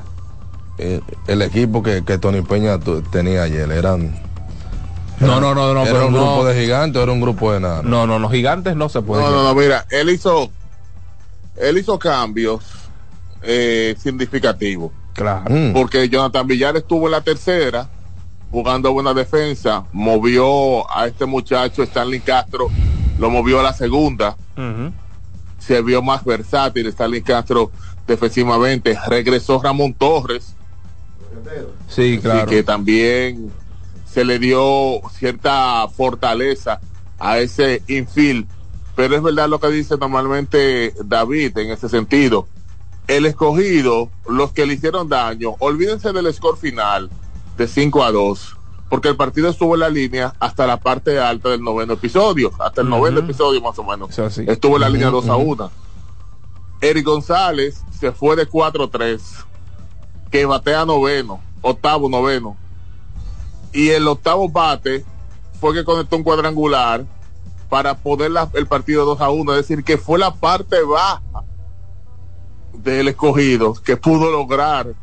Eh, 0.79 1.01
el 1.27 1.43
equipo 1.43 1.83
que, 1.83 2.05
que 2.05 2.19
Tony 2.19 2.43
Peña 2.43 2.79
tenía 3.11 3.45
ayer 3.45 3.71
eran 3.73 4.15
no, 5.21 5.41
no, 5.41 5.55
no, 5.55 5.73
no, 5.73 5.83
¿Era 5.83 5.93
pero 5.93 6.07
un 6.09 6.13
no. 6.13 6.19
grupo 6.19 6.45
de 6.45 6.61
gigantes 6.61 7.01
o 7.01 7.03
era 7.03 7.13
un 7.13 7.21
grupo 7.21 7.53
de 7.53 7.61
nada? 7.61 7.83
No, 7.83 8.07
no, 8.07 8.19
los 8.19 8.31
gigantes 8.31 8.77
no 8.77 8.89
se 8.89 9.01
pueden. 9.01 9.25
No, 9.25 9.31
no, 9.31 9.43
no, 9.45 9.55
mira, 9.55 9.87
él 9.91 10.11
hizo, 10.11 10.51
él 11.57 11.79
hizo 11.79 11.99
cambios 11.99 12.63
eh, 13.43 13.97
significativos. 13.99 14.93
Claro. 15.15 15.45
Mm. 15.49 15.73
Porque 15.73 16.09
Jonathan 16.09 16.47
Villar 16.47 16.77
estuvo 16.77 17.07
en 17.07 17.13
la 17.13 17.23
tercera, 17.23 17.89
jugando 18.51 18.93
buena 18.93 19.15
defensa, 19.15 19.85
movió 19.93 20.91
a 20.95 21.07
este 21.07 21.25
muchacho 21.25 21.83
Stanley 21.83 22.21
Castro, 22.21 22.69
lo 23.19 23.31
movió 23.31 23.61
a 23.61 23.63
la 23.63 23.73
segunda, 23.73 24.37
se 25.59 25.81
vio 25.81 26.03
más 26.03 26.25
versátil 26.25 26.87
Stanley 26.89 27.23
Castro 27.23 27.71
defensivamente, 28.07 28.99
regresó 29.09 29.61
Ramón 29.63 29.95
Torres, 29.95 30.56
Sí, 31.89 32.19
claro. 32.21 32.41
Así 32.43 32.51
que 32.51 32.63
también 32.63 33.53
se 34.11 34.25
le 34.25 34.39
dio 34.39 35.01
cierta 35.13 35.87
fortaleza 35.89 36.81
a 37.19 37.39
ese 37.39 37.83
infield. 37.89 38.47
Pero 38.95 39.15
es 39.17 39.23
verdad 39.23 39.49
lo 39.49 39.61
que 39.61 39.69
dice 39.69 39.97
normalmente 39.99 40.95
David 41.05 41.59
en 41.59 41.71
ese 41.71 41.89
sentido. 41.89 42.49
El 43.09 43.27
escogido, 43.27 44.11
los 44.29 44.53
que 44.53 44.67
le 44.67 44.75
hicieron 44.75 45.09
daño, 45.09 45.55
olvídense 45.59 46.13
del 46.13 46.33
score 46.33 46.57
final 46.57 47.11
de 47.57 47.69
5 47.69 48.03
a 48.05 48.11
2, 48.11 48.57
porque 48.89 49.09
el 49.09 49.17
partido 49.17 49.49
estuvo 49.49 49.75
en 49.75 49.81
la 49.81 49.89
línea 49.91 50.35
hasta 50.41 50.67
la 50.67 50.79
parte 50.79 51.19
alta 51.21 51.51
del 51.51 51.63
noveno 51.63 51.93
episodio, 51.93 52.51
hasta 52.59 52.81
el 52.81 52.89
noveno 52.89 53.21
episodio 53.21 53.61
más 53.61 53.79
o 53.79 53.85
menos. 53.85 54.15
Sí. 54.15 54.45
Estuvo 54.49 54.77
en 54.77 54.81
la 54.81 54.89
línea 54.89 55.09
Ujú, 55.09 55.21
2 55.21 55.29
a 55.29 55.37
ujú. 55.37 55.53
1. 55.53 55.71
Eric 56.81 57.05
González 57.05 57.83
se 57.99 58.13
fue 58.13 58.35
de 58.35 58.49
4-3, 58.49 59.21
que 60.31 60.45
batea 60.47 60.85
noveno, 60.85 61.41
octavo, 61.63 62.09
noveno. 62.09 62.57
Y 63.73 63.91
el 63.91 64.07
octavo 64.09 64.49
bate 64.49 65.05
fue 65.61 65.75
que 65.75 65.85
conectó 65.85 66.17
un 66.17 66.23
cuadrangular 66.23 67.05
para 67.69 67.97
poner 67.97 68.31
la- 68.31 68.49
el 68.55 68.67
partido 68.67 69.05
2 69.05 69.21
a 69.21 69.31
1, 69.31 69.53
es 69.55 69.67
decir, 69.69 69.85
que 69.85 69.99
fue 69.99 70.19
la 70.19 70.35
parte 70.35 70.83
baja 70.83 71.21
del 72.75 73.09
escogido 73.09 73.75
que 73.75 73.97
pudo 73.97 74.31
lograr 74.31 74.95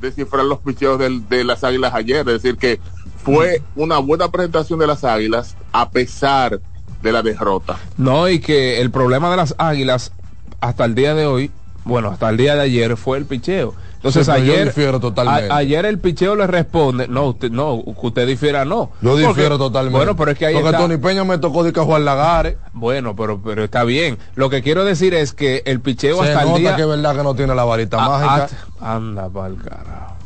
descifrar 0.00 0.44
los 0.44 0.58
picheos 0.58 0.98
del- 0.98 1.28
de 1.28 1.44
las 1.44 1.62
águilas 1.64 1.94
ayer, 1.94 2.18
es 2.28 2.42
decir, 2.42 2.56
que 2.56 2.80
fue 3.24 3.62
una 3.76 3.98
buena 3.98 4.30
presentación 4.30 4.78
de 4.78 4.86
las 4.86 5.04
águilas 5.04 5.56
a 5.72 5.90
pesar 5.90 6.60
de 7.02 7.12
la 7.12 7.22
derrota. 7.22 7.78
No, 7.96 8.28
y 8.28 8.40
que 8.40 8.80
el 8.80 8.90
problema 8.90 9.30
de 9.30 9.36
las 9.36 9.54
águilas 9.58 10.12
hasta 10.60 10.84
el 10.84 10.94
día 10.94 11.14
de 11.14 11.26
hoy, 11.26 11.50
bueno, 11.84 12.08
hasta 12.10 12.28
el 12.30 12.36
día 12.36 12.54
de 12.54 12.62
ayer 12.62 12.96
fue 12.96 13.18
el 13.18 13.26
picheo. 13.26 13.74
Entonces 14.02 14.26
Sí, 14.26 14.32
pero 14.34 14.44
yo 14.44 14.52
ayer, 14.54 14.66
difiero 14.66 14.98
totalmente. 14.98 15.52
a- 15.52 15.56
ayer 15.56 15.84
el 15.86 15.98
picheo 16.00 16.34
le 16.34 16.48
responde, 16.48 17.06
no, 17.06 17.26
usted, 17.28 17.52
no, 17.52 17.74
usted 17.84 18.26
difiera, 18.26 18.64
no. 18.64 18.90
Yo 19.00 19.16
difiero 19.16 19.58
totalmente. 19.58 19.96
Bueno, 19.96 20.16
pero 20.16 20.32
es 20.32 20.38
que 20.38 20.46
ahí 20.46 20.54
Porque 20.54 20.70
está- 20.70 20.78
Tony 20.80 20.96
Peña 20.96 21.22
me 21.22 21.38
tocó 21.38 21.62
de 21.62 21.72
que 21.72 21.78
Juan 21.80 22.04
Lagares. 22.04 22.56
Bueno, 22.72 23.14
pero, 23.14 23.40
pero 23.40 23.62
está 23.62 23.84
bien. 23.84 24.18
Lo 24.34 24.50
que 24.50 24.60
quiero 24.60 24.84
decir 24.84 25.14
es 25.14 25.32
que 25.32 25.62
el 25.66 25.80
picheo 25.80 26.20
Se 26.22 26.30
hasta 26.32 26.42
nota 26.44 26.56
el 26.56 26.60
día... 26.62 26.74
que 26.76 26.82
es 26.82 26.88
verdad 26.88 27.14
que 27.16 27.22
no 27.22 27.34
tiene 27.36 27.54
la 27.54 27.62
varita 27.64 27.98
Ah, 28.04 28.08
mágica. 28.08 28.48
ah, 28.80 28.94
anda 28.96 29.28
pa'l 29.30 29.56
carajo. 29.62 30.16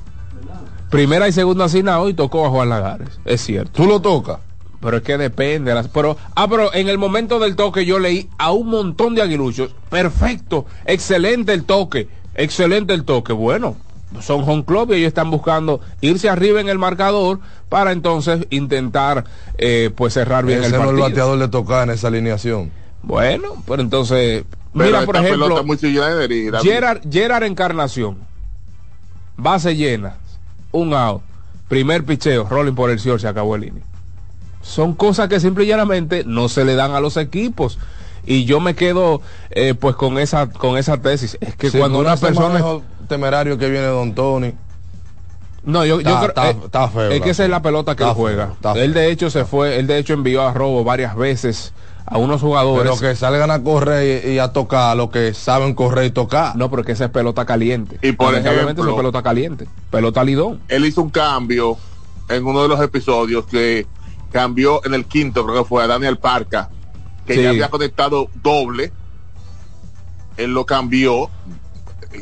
Primera 0.90 1.28
y 1.28 1.32
segunda 1.32 1.64
asignado 1.66 2.08
y 2.08 2.14
tocó 2.14 2.46
a 2.46 2.50
Juan 2.50 2.68
Lagares, 2.68 3.08
es 3.24 3.40
cierto. 3.42 3.72
¿Tú 3.72 3.86
lo 3.86 4.00
tocas? 4.00 4.38
Pero 4.80 4.98
es 4.98 5.02
que 5.02 5.18
depende. 5.18 5.74
las- 5.74 5.88
pero, 5.88 6.16
ah, 6.34 6.46
pero 6.48 6.72
en 6.72 6.88
el 6.88 6.96
momento 6.96 7.38
del 7.40 7.56
toque 7.56 7.84
yo 7.84 7.98
leí 7.98 8.28
a 8.38 8.52
un 8.52 8.68
montón 8.68 9.14
de 9.14 9.22
aguiluchos. 9.22 9.70
Perfecto, 9.90 10.64
excelente 10.84 11.52
el 11.52 11.64
toque, 11.64 12.08
excelente 12.36 12.94
el 12.94 13.04
toque. 13.04 13.32
Bueno, 13.32 13.76
son 14.20 14.48
home 14.48 14.64
club 14.64 14.92
y 14.92 14.96
ellos 14.96 15.08
están 15.08 15.30
buscando 15.30 15.80
irse 16.00 16.28
arriba 16.28 16.60
en 16.60 16.68
el 16.68 16.78
marcador 16.78 17.40
para 17.68 17.92
entonces 17.92 18.46
intentar 18.50 19.24
eh, 19.58 19.90
pues 19.94 20.14
cerrar 20.14 20.44
bien 20.44 20.60
Ese 20.60 20.66
el 20.68 20.72
no 20.72 20.78
es 20.78 20.82
el 20.82 20.86
partido. 20.88 21.08
bateador 21.08 21.38
le 21.38 21.48
toca 21.48 21.82
en 21.82 21.90
esa 21.90 22.08
alineación. 22.08 22.70
Bueno, 23.02 23.62
pero 23.66 23.82
entonces, 23.82 24.44
Pero 24.72 24.84
mira 24.84 25.04
por 25.04 25.16
ejemplo, 25.16 25.64
Gerard 27.10 27.42
Encarnación, 27.44 28.18
base 29.36 29.76
llena, 29.76 30.16
un 30.72 30.94
out, 30.94 31.22
primer 31.68 32.04
picheo, 32.04 32.48
rolling 32.48 32.74
por 32.74 32.90
el 32.90 32.98
señor, 32.98 33.20
se 33.20 33.28
acabó 33.28 33.56
el 33.56 33.64
inning. 33.64 33.84
Son 34.62 34.94
cosas 34.94 35.28
que 35.28 35.38
simple 35.38 35.64
y 35.64 35.68
llanamente 35.68 36.24
no 36.24 36.48
se 36.48 36.64
le 36.64 36.74
dan 36.74 36.92
a 36.92 37.00
los 37.00 37.16
equipos. 37.16 37.78
Y 38.26 38.44
yo 38.44 38.58
me 38.60 38.74
quedo 38.74 39.22
eh, 39.50 39.74
pues 39.74 39.94
con 39.96 40.18
esa 40.18 40.50
con 40.50 40.76
esa 40.76 40.96
tesis. 40.98 41.38
Es 41.40 41.54
que 41.56 41.70
Sí, 41.70 41.78
cuando 41.78 41.98
una 42.00 42.16
persona... 42.16 42.48
manejo 42.48 42.82
temerario 43.08 43.56
que 43.56 43.70
viene 43.70 43.86
Don 43.86 44.14
Tony. 44.14 44.52
No, 45.62 45.84
yo, 45.84 46.00
yo 46.00 46.16
creo 46.16 46.28
está- 46.28 46.50
eh, 46.50 46.56
está 46.64 46.88
feo, 46.88 47.10
es 47.10 47.20
que 47.22 47.30
esa 47.30 47.42
es 47.44 47.50
la 47.50 47.60
pelota 47.62 47.96
que 47.96 48.04
él 48.04 48.10
juega. 48.10 48.52
feo, 48.62 48.74
él 48.76 48.94
de 48.94 49.10
hecho 49.10 49.30
se 49.30 49.44
fue, 49.44 49.78
él 49.78 49.86
de 49.88 49.98
hecho 49.98 50.12
envió 50.14 50.42
a 50.46 50.52
robo 50.52 50.84
varias 50.84 51.16
veces 51.16 51.72
a 52.04 52.18
unos 52.18 52.40
jugadores. 52.40 52.84
Pero 52.84 53.00
que 53.00 53.16
salgan 53.16 53.50
a 53.50 53.60
correr 53.62 54.24
y, 54.26 54.30
y 54.34 54.38
a 54.38 54.52
tocar 54.52 54.90
a 54.90 54.94
los 54.94 55.10
que 55.10 55.34
saben 55.34 55.74
correr 55.74 56.04
y 56.04 56.10
tocar. 56.10 56.54
No, 56.54 56.70
porque 56.70 56.92
esa 56.92 57.06
es 57.06 57.10
pelota 57.10 57.44
caliente. 57.44 57.98
Y 58.00 58.12
por 58.12 58.28
Lamentablemente 58.28 58.80
ejemplo- 58.80 58.90
es 58.92 58.96
pelota 58.96 59.22
caliente. 59.24 59.66
Pelota 59.90 60.22
lidón. 60.22 60.60
él 60.68 60.86
hizo 60.86 61.02
un 61.02 61.10
cambio 61.10 61.76
en 62.28 62.44
uno 62.46 62.62
de 62.62 62.68
los 62.68 62.80
episodios 62.80 63.46
que 63.46 63.86
cambió 64.30 64.84
en 64.84 64.94
el 64.94 65.04
quinto, 65.06 65.44
creo 65.44 65.62
que 65.64 65.68
fue 65.68 65.82
a 65.82 65.86
Daniel 65.88 66.18
Parca, 66.18 66.70
que 67.26 67.34
Sí. 67.34 67.42
ya 67.42 67.50
había 67.50 67.68
conectado 67.70 68.28
doble. 68.42 68.92
Él 70.36 70.52
lo 70.52 70.64
cambió 70.66 71.30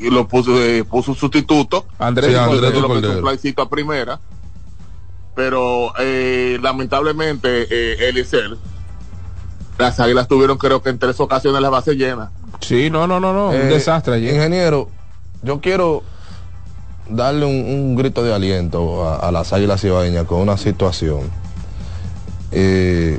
y 0.01 0.11
lo 0.11 0.27
puso, 0.29 0.63
eh, 0.63 0.85
puso 0.85 1.13
un 1.13 1.17
sustituto. 1.17 1.87
Andrés 1.99 2.31
Sí, 2.31 2.37
Andrés 2.37 2.61
lo 2.81 2.89
Cordero. 2.89 3.13
un 3.21 3.63
a 3.63 3.69
primera. 3.69 4.21
Pero 5.35 5.93
eh, 5.99 6.59
lamentablemente, 6.63 7.67
eh, 7.69 8.09
Eliezer, 8.09 8.57
las 9.79 9.99
águilas 9.99 10.29
tuvieron 10.29 10.59
creo 10.59 10.81
que 10.81 10.91
en 10.91 10.99
tres 10.99 11.19
ocasiones 11.19 11.61
la 11.61 11.71
base 11.71 11.95
llena. 11.95 12.31
Sí, 12.61 12.89
no, 12.89 13.07
no, 13.09 13.19
no, 13.19 13.33
no. 13.33 13.49
un 13.49 13.55
Eh, 13.57 13.65
desastre. 13.65 14.21
Ingeniero, 14.21 14.89
yo 15.43 15.61
quiero 15.61 16.03
darle 17.11 17.45
un, 17.47 17.57
un 17.67 17.97
grito 17.97 18.23
de 18.23 18.33
aliento 18.33 19.07
a, 19.09 19.17
a 19.17 19.33
las 19.33 19.53
águilas 19.53 19.83
ibaeñas 19.85 20.25
con 20.25 20.41
una 20.41 20.57
situación. 20.57 21.23
eh, 22.53 23.19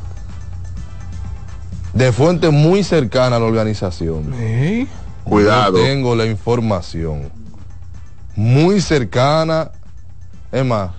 de 1.95 2.11
fuente 2.11 2.49
muy 2.51 2.83
cercana 2.83 3.37
a 3.37 3.39
la 3.39 3.45
organización. 3.45 4.35
Cuidado. 5.23 5.77
Yo 5.77 5.83
tengo 5.83 6.15
la 6.15 6.27
información. 6.27 7.31
Muy 8.35 8.81
cercana. 8.81 9.71
Es 10.51 10.63
más, 10.63 10.91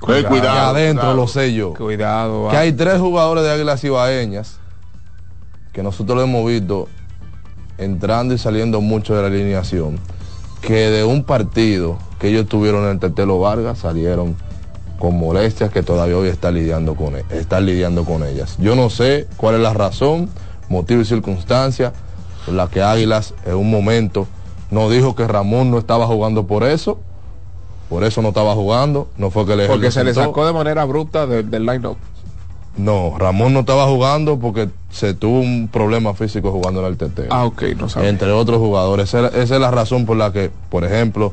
que 0.00 0.24
cuidado, 0.24 0.76
adentro 0.76 1.02
cuidado. 1.02 1.16
lo 1.16 1.28
sé 1.28 1.54
yo. 1.54 1.72
Cuidado. 1.72 2.48
Que 2.50 2.56
va. 2.56 2.60
hay 2.60 2.72
tres 2.72 3.00
jugadores 3.00 3.44
de 3.44 3.50
Águilas 3.50 3.82
Ibaeñas 3.82 4.58
que 5.72 5.82
nosotros 5.82 6.16
lo 6.16 6.22
hemos 6.24 6.46
visto 6.46 6.88
entrando 7.78 8.34
y 8.34 8.38
saliendo 8.38 8.80
mucho 8.80 9.14
de 9.14 9.20
la 9.20 9.28
alineación, 9.28 9.98
que 10.62 10.90
de 10.90 11.04
un 11.04 11.22
partido 11.22 11.98
que 12.18 12.28
ellos 12.28 12.46
tuvieron 12.46 12.84
en 12.84 12.90
el 12.92 12.98
Tetelo 12.98 13.38
Vargas 13.38 13.78
salieron 13.78 14.36
con 14.98 15.18
molestias 15.18 15.70
que 15.70 15.82
todavía 15.82 16.16
hoy 16.16 16.28
está 16.28 16.50
lidiando 16.50 16.94
con, 16.94 17.16
e- 17.16 17.24
está 17.30 17.60
lidiando 17.60 18.04
con 18.04 18.24
ellas. 18.24 18.56
Yo 18.58 18.74
no 18.74 18.90
sé 18.90 19.26
cuál 19.36 19.56
es 19.56 19.60
la 19.60 19.74
razón, 19.74 20.28
motivo 20.68 21.00
y 21.00 21.04
circunstancia 21.04 21.92
por 22.44 22.54
la 22.54 22.68
que 22.68 22.82
Águilas 22.82 23.34
en 23.44 23.54
un 23.56 23.70
momento 23.70 24.26
no 24.70 24.88
dijo 24.90 25.14
que 25.14 25.26
Ramón 25.26 25.70
no 25.70 25.78
estaba 25.78 26.06
jugando 26.06 26.46
por 26.46 26.64
eso, 26.64 26.98
por 27.88 28.04
eso 28.04 28.22
no 28.22 28.28
estaba 28.28 28.54
jugando, 28.54 29.08
no 29.16 29.30
fue 29.30 29.46
que 29.46 29.54
le 29.56 29.66
Porque 29.66 29.90
se 29.90 30.02
le 30.02 30.12
sacó 30.14 30.46
de 30.46 30.52
manera 30.52 30.82
abrupta 30.82 31.26
del, 31.26 31.50
del 31.50 31.66
line-up. 31.66 31.96
No, 32.76 33.14
Ramón 33.16 33.54
no 33.54 33.60
estaba 33.60 33.86
jugando 33.86 34.38
porque 34.38 34.68
se 34.90 35.14
tuvo 35.14 35.40
un 35.40 35.68
problema 35.72 36.12
físico 36.14 36.52
jugando 36.52 36.80
en 36.80 36.86
el 36.88 36.96
TT. 36.98 37.20
Ah, 37.30 37.46
ok, 37.46 37.62
no 37.78 37.88
sabía. 37.88 38.10
Entre 38.10 38.30
otros 38.32 38.58
jugadores. 38.58 39.14
Esa, 39.14 39.28
esa 39.28 39.54
es 39.54 39.60
la 39.60 39.70
razón 39.70 40.04
por 40.04 40.18
la 40.18 40.30
que, 40.30 40.50
por 40.68 40.84
ejemplo, 40.84 41.32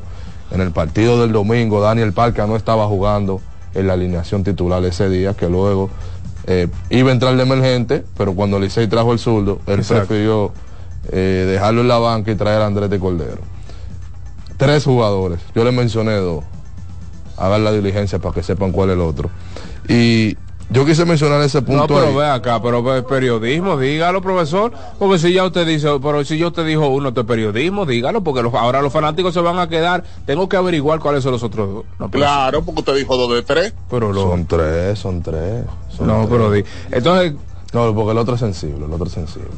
en 0.50 0.62
el 0.62 0.70
partido 0.70 1.20
del 1.20 1.32
domingo, 1.32 1.82
Daniel 1.82 2.14
Parca 2.14 2.46
no 2.46 2.56
estaba 2.56 2.86
jugando 2.86 3.42
en 3.74 3.86
la 3.86 3.94
alineación 3.94 4.44
titular 4.44 4.84
ese 4.84 5.08
día, 5.08 5.34
que 5.34 5.48
luego 5.48 5.90
eh, 6.46 6.68
iba 6.90 7.10
a 7.10 7.12
entrar 7.12 7.36
de 7.36 7.42
emergente, 7.42 8.04
pero 8.16 8.34
cuando 8.34 8.58
Licey 8.58 8.86
trajo 8.86 9.12
el 9.12 9.18
zurdo, 9.18 9.60
él 9.66 9.80
Exacto. 9.80 10.08
prefirió 10.08 10.52
eh, 11.10 11.46
dejarlo 11.48 11.80
en 11.80 11.88
la 11.88 11.98
banca 11.98 12.30
y 12.30 12.34
traer 12.34 12.62
a 12.62 12.66
Andrés 12.66 12.90
de 12.90 12.98
Cordero. 12.98 13.40
Tres 14.56 14.84
jugadores, 14.84 15.40
yo 15.54 15.64
les 15.64 15.74
mencioné 15.74 16.14
dos. 16.14 16.44
Hagan 17.36 17.64
la 17.64 17.72
diligencia 17.72 18.20
para 18.20 18.34
que 18.34 18.42
sepan 18.42 18.70
cuál 18.70 18.90
es 18.90 18.94
el 18.94 19.00
otro. 19.00 19.30
Y 19.88 20.36
yo 20.74 20.84
quise 20.84 21.04
mencionar 21.04 21.40
ese 21.42 21.62
punto. 21.62 21.82
No, 21.82 21.86
pero 21.86 22.06
ahí. 22.08 22.14
ve 22.14 22.26
acá, 22.26 22.60
pero 22.60 22.82
ve 22.82 23.02
periodismo, 23.02 23.78
dígalo, 23.78 24.20
profesor. 24.20 24.72
Porque 24.98 25.18
si 25.18 25.32
ya 25.32 25.44
usted 25.44 25.66
dice, 25.66 25.88
pero 26.02 26.24
si 26.24 26.36
yo 26.36 26.52
te 26.52 26.64
dijo 26.64 26.88
uno 26.88 27.12
de 27.12 27.24
periodismo, 27.24 27.86
dígalo, 27.86 28.22
porque 28.22 28.42
los- 28.42 28.52
ahora 28.54 28.82
los 28.82 28.92
fanáticos 28.92 29.32
se 29.32 29.40
van 29.40 29.58
a 29.58 29.68
quedar. 29.68 30.02
Tengo 30.26 30.48
que 30.48 30.56
averiguar 30.56 30.98
cuáles 30.98 31.22
son 31.22 31.32
los 31.32 31.42
otros 31.42 31.72
dos. 31.72 31.84
No, 31.98 32.10
Claro, 32.10 32.62
porque 32.64 32.80
usted 32.80 32.96
dijo 32.96 33.16
dos 33.16 33.32
de 33.32 33.42
tres. 33.42 33.72
Pero 33.88 34.12
lo- 34.12 34.22
Son 34.22 34.46
tres, 34.46 34.98
son 34.98 35.22
tres. 35.22 35.64
No, 36.00 36.26
pero 36.28 36.50
di. 36.50 36.64
Entonces. 36.90 37.34
No, 37.72 37.92
porque 37.94 38.12
el 38.12 38.18
otro 38.18 38.34
es 38.34 38.40
sensible, 38.40 38.84
el 38.86 38.92
otro 38.92 39.06
es 39.06 39.12
sensible. 39.12 39.48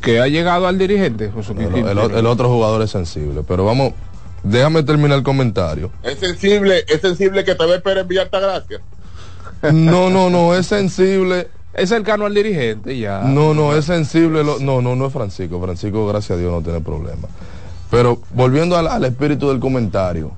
Que, 0.00 0.20
ha 0.20 0.26
llegado 0.26 0.66
al 0.66 0.78
dirigente. 0.78 1.30
El, 1.34 2.26
otro 2.26 2.48
jugador 2.48 2.82
es 2.82 2.90
sensible. 2.90 3.42
Pero 3.46 3.64
vamos, 3.64 3.92
déjame 4.42 4.82
terminar 4.82 5.18
el 5.18 5.24
comentario. 5.24 5.90
Es 6.02 6.18
sensible, 6.18 6.84
es 6.88 7.00
sensible 7.00 7.44
que 7.44 7.54
te 7.54 7.66
ve 7.66 7.80
Pérez 7.80 8.06
Gracia. 8.08 8.80
No, 9.62 10.10
no, 10.10 10.30
no, 10.30 10.54
es 10.54 10.66
sensible. 10.66 11.48
Es 11.72 11.90
cercano 11.90 12.24
al 12.24 12.34
dirigente 12.34 12.98
ya. 12.98 13.20
No, 13.20 13.52
no, 13.52 13.74
es 13.74 13.84
sensible. 13.84 14.42
no, 14.44 14.80
no, 14.80 14.96
no 14.96 15.06
es 15.06 15.12
Francisco. 15.12 15.60
Francisco, 15.60 16.06
gracias 16.06 16.38
a 16.38 16.40
Dios, 16.40 16.52
no 16.52 16.62
tiene 16.62 16.80
problema. 16.80 17.28
Pero 17.90 18.20
volviendo 18.34 18.76
al, 18.76 19.04
espíritu 19.04 19.48
del 19.48 19.60
comentario, 19.60 20.32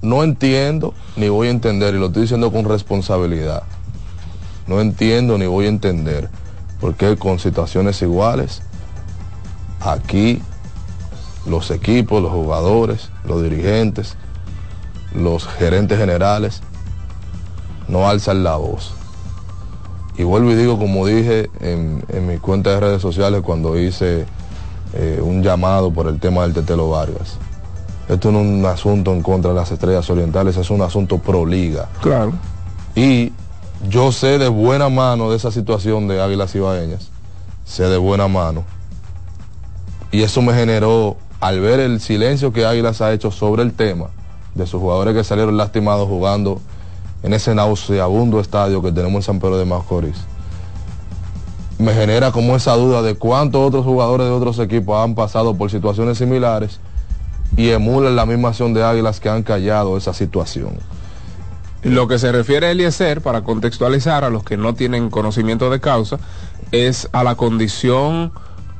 no 0.00 0.24
entiendo 0.24 0.94
ni 1.16 1.28
voy 1.28 1.48
a 1.48 1.50
entender, 1.50 1.94
y 1.94 1.98
lo 1.98 2.06
estoy 2.06 2.22
diciendo 2.22 2.50
con 2.50 2.64
responsabilidad, 2.64 3.62
no 4.66 4.80
entiendo 4.80 5.38
ni 5.38 5.46
voy 5.46 5.66
a 5.66 5.68
entender 5.68 6.28
por 6.80 6.94
qué 6.96 7.16
con 7.16 7.38
situaciones 7.38 8.02
iguales, 8.02 8.62
aquí 9.80 10.42
los 11.46 11.70
equipos, 11.70 12.20
los 12.20 12.32
jugadores, 12.32 13.10
los 13.24 13.42
dirigentes, 13.42 14.16
los 15.14 15.46
gerentes 15.46 15.98
generales, 15.98 16.62
no 17.92 18.08
alzan 18.08 18.42
la 18.42 18.56
voz. 18.56 18.94
Y 20.16 20.24
vuelvo 20.24 20.50
y 20.50 20.54
digo, 20.54 20.78
como 20.78 21.06
dije 21.06 21.50
en, 21.60 22.02
en 22.08 22.26
mi 22.26 22.38
cuenta 22.38 22.70
de 22.70 22.80
redes 22.80 23.02
sociales 23.02 23.42
cuando 23.42 23.78
hice 23.78 24.24
eh, 24.94 25.20
un 25.22 25.42
llamado 25.42 25.92
por 25.92 26.06
el 26.06 26.18
tema 26.18 26.42
del 26.42 26.54
Tetelo 26.54 26.88
Vargas. 26.88 27.36
Esto 28.08 28.32
no 28.32 28.40
es 28.40 28.46
un 28.46 28.66
asunto 28.66 29.12
en 29.12 29.22
contra 29.22 29.50
de 29.52 29.56
las 29.56 29.70
estrellas 29.70 30.08
orientales, 30.08 30.56
es 30.56 30.70
un 30.70 30.80
asunto 30.80 31.18
pro 31.18 31.44
liga. 31.44 31.88
Claro. 32.00 32.32
Y 32.94 33.32
yo 33.88 34.10
sé 34.10 34.38
de 34.38 34.48
buena 34.48 34.88
mano 34.88 35.30
de 35.30 35.36
esa 35.36 35.50
situación 35.50 36.08
de 36.08 36.20
Águilas 36.20 36.54
Ibaeñas. 36.54 37.10
Sé 37.64 37.84
de 37.84 37.98
buena 37.98 38.26
mano. 38.26 38.64
Y 40.10 40.22
eso 40.22 40.40
me 40.42 40.54
generó, 40.54 41.16
al 41.40 41.60
ver 41.60 41.78
el 41.80 42.00
silencio 42.00 42.52
que 42.52 42.64
Águilas 42.64 43.02
ha 43.02 43.12
hecho 43.12 43.30
sobre 43.30 43.62
el 43.62 43.72
tema, 43.72 44.08
de 44.54 44.66
sus 44.66 44.80
jugadores 44.80 45.14
que 45.14 45.24
salieron 45.24 45.56
lastimados 45.56 46.08
jugando 46.08 46.60
en 47.22 47.34
ese 47.34 47.54
nauseabundo 47.54 48.40
estadio 48.40 48.82
que 48.82 48.92
tenemos 48.92 49.16
en 49.16 49.22
San 49.22 49.40
Pedro 49.40 49.58
de 49.58 49.64
Macorís 49.64 50.26
me 51.82 51.94
genera 51.94 52.30
como 52.30 52.54
esa 52.54 52.74
duda 52.76 53.02
de 53.02 53.16
cuántos 53.16 53.66
otros 53.66 53.84
jugadores 53.84 54.28
de 54.28 54.32
otros 54.32 54.58
equipos 54.60 55.02
han 55.02 55.16
pasado 55.16 55.56
por 55.56 55.70
situaciones 55.70 56.18
similares 56.18 56.78
y 57.56 57.70
emulan 57.70 58.14
la 58.14 58.24
misma 58.24 58.50
acción 58.50 58.72
de 58.72 58.84
Águilas 58.84 59.18
que 59.18 59.28
han 59.28 59.42
callado 59.42 59.96
esa 59.96 60.14
situación. 60.14 60.78
Lo 61.82 62.06
que 62.06 62.20
se 62.20 62.30
refiere 62.30 62.68
a 62.68 62.70
Eliezer, 62.70 63.20
para 63.20 63.42
contextualizar 63.42 64.22
a 64.22 64.30
los 64.30 64.44
que 64.44 64.56
no 64.56 64.74
tienen 64.74 65.10
conocimiento 65.10 65.70
de 65.70 65.80
causa, 65.80 66.18
es 66.70 67.08
a 67.12 67.24
la 67.24 67.34
condición 67.34 68.32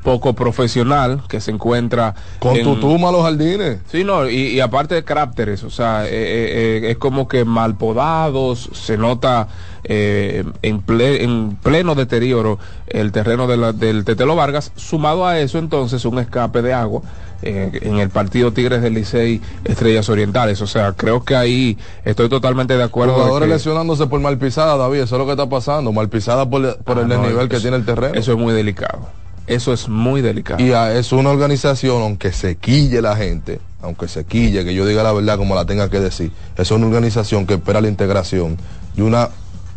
poco 0.03 0.33
profesional 0.33 1.21
que 1.27 1.39
se 1.39 1.51
encuentra 1.51 2.13
con 2.39 2.61
tu 2.61 2.79
tumba 2.79 3.11
los 3.11 3.23
jardines. 3.23 3.79
Sí 3.89 4.03
no 4.03 4.29
y, 4.29 4.59
aparte 4.59 4.95
de 4.95 5.03
caracteres 5.03 5.63
o 5.63 5.69
sea 5.69 6.05
eh, 6.05 6.09
eh, 6.11 6.81
eh, 6.83 6.91
es 6.91 6.97
como 6.97 7.27
que 7.27 7.45
mal 7.45 7.75
podados 7.75 8.69
se 8.73 8.97
nota 8.97 9.47
en, 9.85 10.53
en, 10.61 11.57
pleno 11.61 11.95
deterioro 11.95 12.57
el 12.87 13.11
terreno 13.11 13.47
del 13.47 14.05
Tetelo 14.05 14.35
Vargas. 14.35 14.71
Sumado 14.75 15.25
a 15.25 15.39
eso 15.39 15.57
entonces 15.57 16.05
un 16.05 16.19
escape 16.19 16.61
de 16.61 16.73
agua 16.73 17.01
en 17.41 17.97
el 17.97 18.09
partido 18.09 18.53
Tigres 18.53 18.81
del 18.81 18.93
Licey 18.93 19.41
Estrellas 19.65 20.07
Orientales. 20.09 20.61
O 20.61 20.67
sea 20.67 20.93
creo 20.93 21.23
que 21.23 21.35
ahí 21.35 21.77
estoy 22.05 22.29
totalmente 22.29 22.77
de 22.77 22.83
acuerdo 22.83 23.15
jugadores 23.15 23.49
lesionándose 23.49 24.07
por 24.07 24.19
mal 24.21 24.37
pisada 24.37 24.77
David 24.77 24.99
eso 24.99 25.15
es 25.15 25.19
lo 25.19 25.25
que 25.25 25.31
está 25.31 25.49
pasando. 25.49 25.91
Mal 25.91 26.09
pisada 26.09 26.49
por, 26.49 26.77
por 26.83 26.99
ah, 26.99 27.01
el 27.01 27.07
nivel 27.07 27.49
que 27.49 27.59
tiene 27.59 27.77
el 27.77 27.85
terreno. 27.85 28.13
eso 28.15 28.33
es 28.33 28.37
muy 28.37 28.53
delicado 28.53 29.22
eso 29.47 29.73
es 29.73 29.89
muy 29.89 30.21
delicado. 30.21 30.63
Y 30.63 30.71
es 30.71 31.11
una 31.11 31.29
organización, 31.29 32.01
aunque 32.01 32.31
se 32.31 32.55
quille 32.55 33.01
la 33.01 33.15
gente, 33.15 33.59
aunque 33.81 34.07
se 34.07 34.25
quille, 34.25 34.63
que 34.63 34.73
yo 34.73 34.85
diga 34.85 35.03
la 35.03 35.11
verdad 35.11 35.37
como 35.37 35.55
la 35.55 35.65
tenga 35.65 35.89
que 35.89 35.99
decir, 35.99 36.31
es 36.57 36.71
una 36.71 36.87
organización 36.87 37.45
que 37.45 37.55
espera 37.55 37.81
la 37.81 37.87
integración 37.87 38.57
y 38.95 39.01
una 39.01 39.29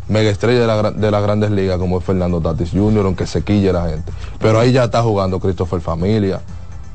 mega 0.07 0.29
estrella 0.29 0.61
de, 0.61 0.67
la, 0.67 0.91
de 0.91 1.11
las 1.11 1.21
grandes 1.21 1.51
ligas 1.51 1.77
como 1.77 1.99
es 1.99 2.05
Fernando 2.05 2.39
Tatis 2.39 2.71
Jr., 2.71 3.05
aunque 3.05 3.27
se 3.27 3.43
quille 3.43 3.73
la 3.73 3.89
gente. 3.89 4.11
Pero 4.39 4.59
ahí 4.59 4.71
ya 4.71 4.85
está 4.85 5.03
jugando 5.03 5.39
Christopher 5.39 5.81
Familia. 5.81 6.41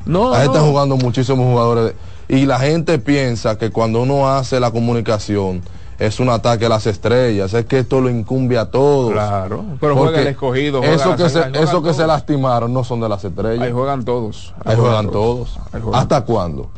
No, 0.07 0.33
ahí 0.33 0.47
están 0.47 0.65
jugando 0.67 0.97
muchísimos 0.97 1.47
jugadores. 1.47 1.95
y 2.29 2.47
la 2.47 2.59
gente 2.59 2.99
piensa 2.99 3.57
que 3.57 3.71
cuando 3.71 4.03
uno 4.03 4.29
hace 4.29 4.59
la 4.59 4.71
comunicación, 4.71 5.63
es 6.07 6.19
un 6.19 6.29
ataque 6.29 6.67
a 6.67 6.69
las 6.69 6.87
estrellas, 6.87 7.55
es 7.55 7.65
que 7.67 7.79
esto 7.81 8.01
lo 8.01 8.11
incumbe 8.11 8.59
a 8.59 8.71
todos. 8.71 9.13
Claro, 9.13 9.65
pero 9.81 9.97
juega 9.97 10.21
el 10.21 10.27
escogido. 10.29 10.83
eso 10.83 11.15
que, 11.17 11.29
se, 11.29 11.43
eso 11.55 11.83
que 11.83 11.95
se 11.95 12.07
lastimaron 12.07 12.73
no 12.73 12.83
son 12.83 13.01
de 13.01 13.09
las 13.09 13.25
estrellas. 13.25 13.63
Ahí 13.63 13.73
juegan 13.73 14.05
todos. 14.05 14.53
Ahí, 14.65 14.77
juegan, 14.77 15.11
todos. 15.11 15.59
¿Hasta 15.93 16.25
cuándo? 16.25 16.71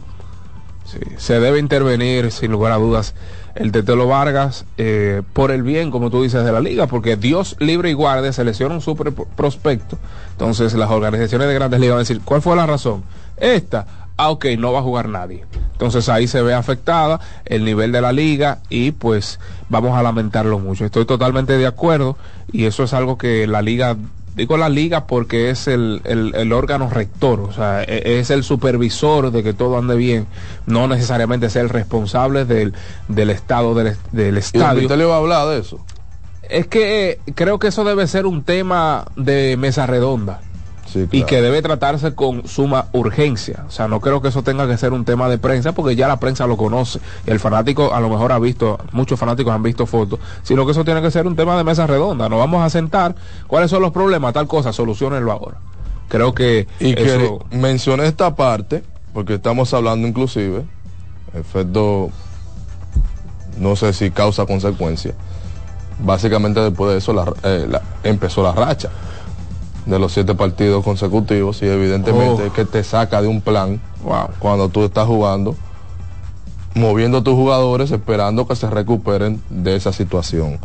Sí, 0.84 0.98
se 1.16 1.40
debe 1.40 1.58
intervenir, 1.58 2.30
sin 2.30 2.52
lugar 2.52 2.72
a 2.72 2.76
dudas, 2.76 3.14
el 3.54 3.72
Tetelo 3.72 4.06
Vargas 4.06 4.66
eh, 4.76 5.22
por 5.32 5.50
el 5.50 5.62
bien, 5.62 5.90
como 5.90 6.10
tú 6.10 6.22
dices, 6.22 6.44
de 6.44 6.52
la 6.52 6.60
liga, 6.60 6.86
porque 6.86 7.16
Dios 7.16 7.56
libre 7.58 7.90
y 7.90 7.94
guarde 7.94 8.32
selecciona 8.32 8.74
un 8.74 8.82
super 8.82 9.12
prospecto. 9.12 9.96
Entonces 10.32 10.74
las 10.74 10.90
organizaciones 10.90 11.48
de 11.48 11.54
grandes 11.54 11.80
ligas 11.80 11.94
van 11.94 11.98
a 11.98 12.02
decir, 12.06 12.20
¿cuál 12.22 12.42
fue 12.42 12.56
la 12.56 12.66
razón? 12.66 13.04
Esta, 13.38 14.03
ah, 14.16 14.30
ok, 14.30 14.46
no 14.58 14.72
va 14.72 14.80
a 14.80 14.82
jugar 14.82 15.08
nadie. 15.08 15.44
Entonces 15.72 16.08
ahí 16.08 16.26
se 16.26 16.42
ve 16.42 16.54
afectada 16.54 17.20
el 17.44 17.64
nivel 17.64 17.92
de 17.92 18.00
la 18.00 18.12
liga 18.12 18.60
y 18.68 18.92
pues 18.92 19.40
vamos 19.68 19.96
a 19.96 20.02
lamentarlo 20.02 20.58
mucho. 20.58 20.84
Estoy 20.84 21.04
totalmente 21.04 21.58
de 21.58 21.66
acuerdo 21.66 22.16
y 22.52 22.66
eso 22.66 22.84
es 22.84 22.92
algo 22.92 23.18
que 23.18 23.46
la 23.46 23.60
liga, 23.60 23.96
digo 24.36 24.56
la 24.56 24.68
liga 24.68 25.06
porque 25.06 25.50
es 25.50 25.66
el, 25.66 26.00
el, 26.04 26.52
órgano 26.52 26.88
rector, 26.88 27.40
o 27.40 27.52
sea, 27.52 27.82
e, 27.82 28.20
es 28.20 28.30
el 28.30 28.44
supervisor 28.44 29.32
de 29.32 29.42
que 29.42 29.52
todo 29.52 29.78
ande 29.78 29.96
bien, 29.96 30.26
no 30.66 30.86
necesariamente 30.86 31.46
es 31.46 31.56
el 31.56 31.68
responsable 31.68 32.44
del, 32.44 32.72
del 33.08 33.30
estado 33.30 33.74
del, 33.74 33.96
del 34.12 34.38
estadio. 34.38 34.82
¿Y 34.82 34.84
usted 34.84 34.98
le 34.98 35.04
va 35.06 35.16
a 35.16 35.18
hablar 35.18 35.48
de 35.48 35.58
eso? 35.58 35.84
Es 36.48 36.66
que 36.66 37.18
creo 37.34 37.58
que 37.58 37.68
eso 37.68 37.84
debe 37.84 38.06
ser 38.06 38.26
un 38.26 38.44
tema 38.44 39.06
de 39.16 39.56
mesa 39.56 39.86
redonda 39.86 40.40
y 40.94 41.24
que 41.24 41.40
debe 41.40 41.62
tratarse 41.62 42.14
con 42.14 42.46
suma 42.46 42.86
urgencia. 42.92 43.64
O 43.66 43.70
sea, 43.70 43.88
no 43.88 44.00
creo 44.00 44.22
que 44.22 44.28
eso 44.28 44.42
tenga 44.42 44.66
que 44.66 44.76
ser 44.76 44.92
un 44.92 45.04
tema 45.04 45.28
de 45.28 45.38
prensa 45.38 45.72
porque 45.72 45.96
ya 45.96 46.08
la 46.08 46.18
prensa 46.18 46.46
lo 46.46 46.56
conoce. 46.56 47.00
Y 47.26 47.30
el 47.30 47.40
fanático 47.40 47.94
a 47.94 48.00
lo 48.00 48.08
mejor 48.08 48.32
ha 48.32 48.38
visto, 48.38 48.78
muchos 48.92 49.18
fanáticos 49.18 49.52
han 49.52 49.62
visto 49.62 49.86
fotos, 49.86 50.20
sino 50.42 50.64
que 50.64 50.72
eso 50.72 50.84
tiene 50.84 51.02
que 51.02 51.10
ser 51.10 51.26
un 51.26 51.36
tema 51.36 51.56
de 51.56 51.64
mesa 51.64 51.86
redonda. 51.86 52.28
Nos 52.28 52.38
vamos 52.38 52.62
a 52.62 52.70
sentar, 52.70 53.14
cuáles 53.46 53.70
son 53.70 53.82
los 53.82 53.92
problemas, 53.92 54.32
tal 54.32 54.46
cosa, 54.46 54.72
solucionenlo 54.72 55.32
ahora. 55.32 55.56
Creo 56.08 56.34
que... 56.34 56.66
Y 56.80 56.94
que 56.94 57.38
mencioné 57.50 58.06
esta 58.06 58.34
parte, 58.34 58.82
porque 59.12 59.34
estamos 59.34 59.72
hablando 59.74 60.06
inclusive, 60.06 60.64
efecto, 61.32 62.10
no 63.58 63.76
sé 63.76 63.92
si 63.92 64.10
causa 64.10 64.46
consecuencia. 64.46 65.14
Básicamente 66.00 66.60
después 66.60 66.92
de 66.92 66.98
eso 66.98 67.12
la, 67.12 67.32
eh, 67.44 67.68
empezó 68.02 68.42
la 68.42 68.52
racha 68.52 68.90
de 69.86 69.98
los 69.98 70.12
siete 70.12 70.34
partidos 70.34 70.84
consecutivos 70.84 71.62
y 71.62 71.66
evidentemente 71.66 72.48
oh. 72.48 72.52
que 72.52 72.64
te 72.64 72.82
saca 72.84 73.20
de 73.20 73.28
un 73.28 73.40
plan 73.40 73.80
cuando 74.38 74.68
tú 74.68 74.84
estás 74.84 75.06
jugando, 75.06 75.56
moviendo 76.74 77.22
tus 77.22 77.34
jugadores 77.34 77.90
esperando 77.90 78.46
que 78.46 78.56
se 78.56 78.68
recuperen 78.68 79.42
de 79.50 79.76
esa 79.76 79.92
situación. 79.92 80.58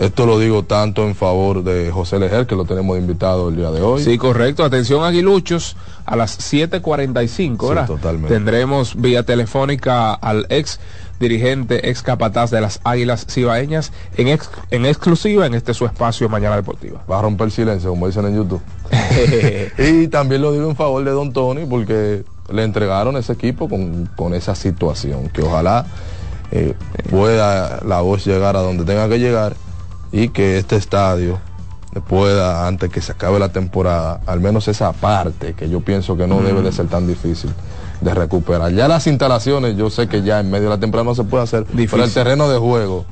Esto 0.00 0.24
lo 0.24 0.38
digo 0.38 0.62
tanto 0.62 1.06
en 1.06 1.14
favor 1.14 1.62
de 1.62 1.90
José 1.90 2.18
Lejer, 2.18 2.46
que 2.46 2.56
lo 2.56 2.64
tenemos 2.64 2.96
invitado 2.96 3.50
el 3.50 3.56
día 3.56 3.70
de 3.70 3.82
hoy. 3.82 4.02
Sí, 4.02 4.16
correcto. 4.16 4.64
Atención, 4.64 5.04
Aguiluchos, 5.04 5.76
a 6.06 6.16
las 6.16 6.38
7.45, 6.38 7.68
¿verdad? 7.68 7.86
totalmente. 7.86 8.32
Tendremos 8.32 8.98
vía 8.98 9.24
telefónica 9.24 10.14
al 10.14 10.46
ex 10.48 10.80
dirigente 11.20 11.90
ex 11.90 12.02
capataz 12.02 12.50
de 12.50 12.60
las 12.60 12.80
Águilas 12.82 13.26
Cibaeñas, 13.28 13.92
en, 14.16 14.38
en 14.70 14.86
exclusiva 14.86 15.46
en 15.46 15.54
este 15.54 15.74
su 15.74 15.84
espacio 15.84 16.28
Mañana 16.28 16.56
Deportiva. 16.56 17.04
Va 17.08 17.18
a 17.18 17.22
romper 17.22 17.46
el 17.46 17.52
silencio, 17.52 17.90
como 17.90 18.06
dicen 18.06 18.26
en 18.26 18.36
YouTube. 18.36 18.62
y 19.78 20.08
también 20.08 20.42
lo 20.42 20.52
digo 20.52 20.68
en 20.68 20.74
favor 20.74 21.04
de 21.04 21.10
Don 21.10 21.32
Tony, 21.32 21.66
porque 21.66 22.24
le 22.50 22.64
entregaron 22.64 23.16
ese 23.16 23.34
equipo 23.34 23.68
con, 23.68 24.34
esa 24.34 24.54
situación, 24.54 25.28
que 25.28 25.42
ojalá 25.42 25.86
eh, 26.50 26.74
pueda 27.10 27.80
la 27.84 28.00
voz 28.00 28.24
llegar 28.24 28.56
a 28.56 28.60
donde 28.60 28.84
tenga 28.84 29.08
que 29.08 29.18
llegar 29.18 29.54
y 30.10 30.30
que 30.30 30.58
este 30.58 30.76
estadio 30.76 31.38
pueda, 32.08 32.66
antes 32.66 32.90
que 32.90 33.02
se 33.02 33.12
acabe 33.12 33.38
la 33.38 33.50
temporada, 33.50 34.20
al 34.26 34.40
menos 34.40 34.68
esa 34.68 34.92
parte 34.92 35.54
que 35.54 35.68
yo 35.68 35.80
pienso 35.80 36.16
que 36.16 36.26
no 36.26 36.40
debe 36.40 36.62
de 36.62 36.72
ser 36.72 36.86
tan 36.86 37.06
difícil 37.06 37.52
de 38.00 38.14
recuperar. 38.14 38.72
Ya 38.72 38.88
las 38.88 39.06
instalaciones, 39.06 39.76
yo 39.76 39.90
sé 39.90 40.08
que 40.08 40.22
ya 40.22 40.40
en 40.40 40.50
medio 40.50 40.64
de 40.64 40.76
la 40.76 40.80
temporada 40.80 41.04
no 41.04 41.14
se 41.14 41.24
puede 41.24 41.44
hacer, 41.44 41.66
Difícil. 41.66 41.90
pero 41.90 42.04
el 42.04 42.12
terreno 42.12 42.48
de 42.48 42.58
juego 42.58 43.04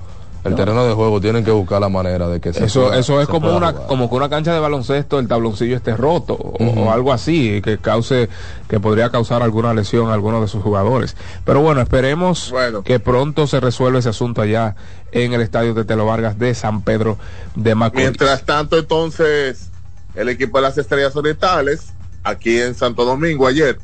El 0.45 0.55
terreno 0.55 0.87
de 0.87 0.95
juego 0.95 1.21
tienen 1.21 1.45
que 1.45 1.51
buscar 1.51 1.81
la 1.81 1.91
manera 1.91 2.29
de 2.29 2.41
que 2.41 2.55
se 2.55 2.65
eso 2.65 2.95
eso 2.95 3.21
es 3.21 3.29
como 3.29 3.55
una 3.55 3.75
como 3.75 4.09
que 4.09 4.15
una 4.15 4.31
cancha 4.31 4.55
de 4.55 4.61
baloncesto 4.61 5.19
el 5.19 5.29
tabloncillo 5.29 5.77
esté 5.77 5.95
roto 5.95 6.35
o, 6.35 6.91
algo 6.91 7.13
así 7.13 7.61
que 7.61 7.77
cause 7.77 8.31
que 8.69 8.81
podría 8.81 9.11
causar 9.11 9.43
alguna 9.43 9.75
lesión 9.75 10.09
a 10.09 10.15
alguno 10.15 10.41
de 10.41 10.49
sus 10.49 10.63
jugadores. 10.63 11.17
Pero 11.45 11.61
bueno, 11.61 11.81
esperemos 11.83 12.55
que 12.85 12.99
pronto 12.99 13.47
se 13.47 13.61
resuelva 13.61 13.99
ese 13.99 14.09
asunto 14.09 14.41
allá 14.41 14.77
en 15.13 15.35
el 15.35 15.43
estadio 15.43 15.75
de 15.75 15.85
Telo 15.85 16.07
Vargas 16.07 16.39
de 16.39 16.55
San 16.55 16.83
Pedro 16.83 17.19
de 17.55 17.75
Macorís. 17.75 18.05
Mientras 18.05 18.45
tanto, 18.45 18.79
entonces, 18.79 19.71
el 20.15 20.29
equipo 20.29 20.59
de 20.59 20.63
las 20.63 20.79
Estrellas 20.79 21.15
Orientales, 21.17 21.93
aquí 22.23 22.59
en 22.59 22.75
Santo 22.75 23.05
Domingo 23.05 23.47
ayer, 23.47 23.79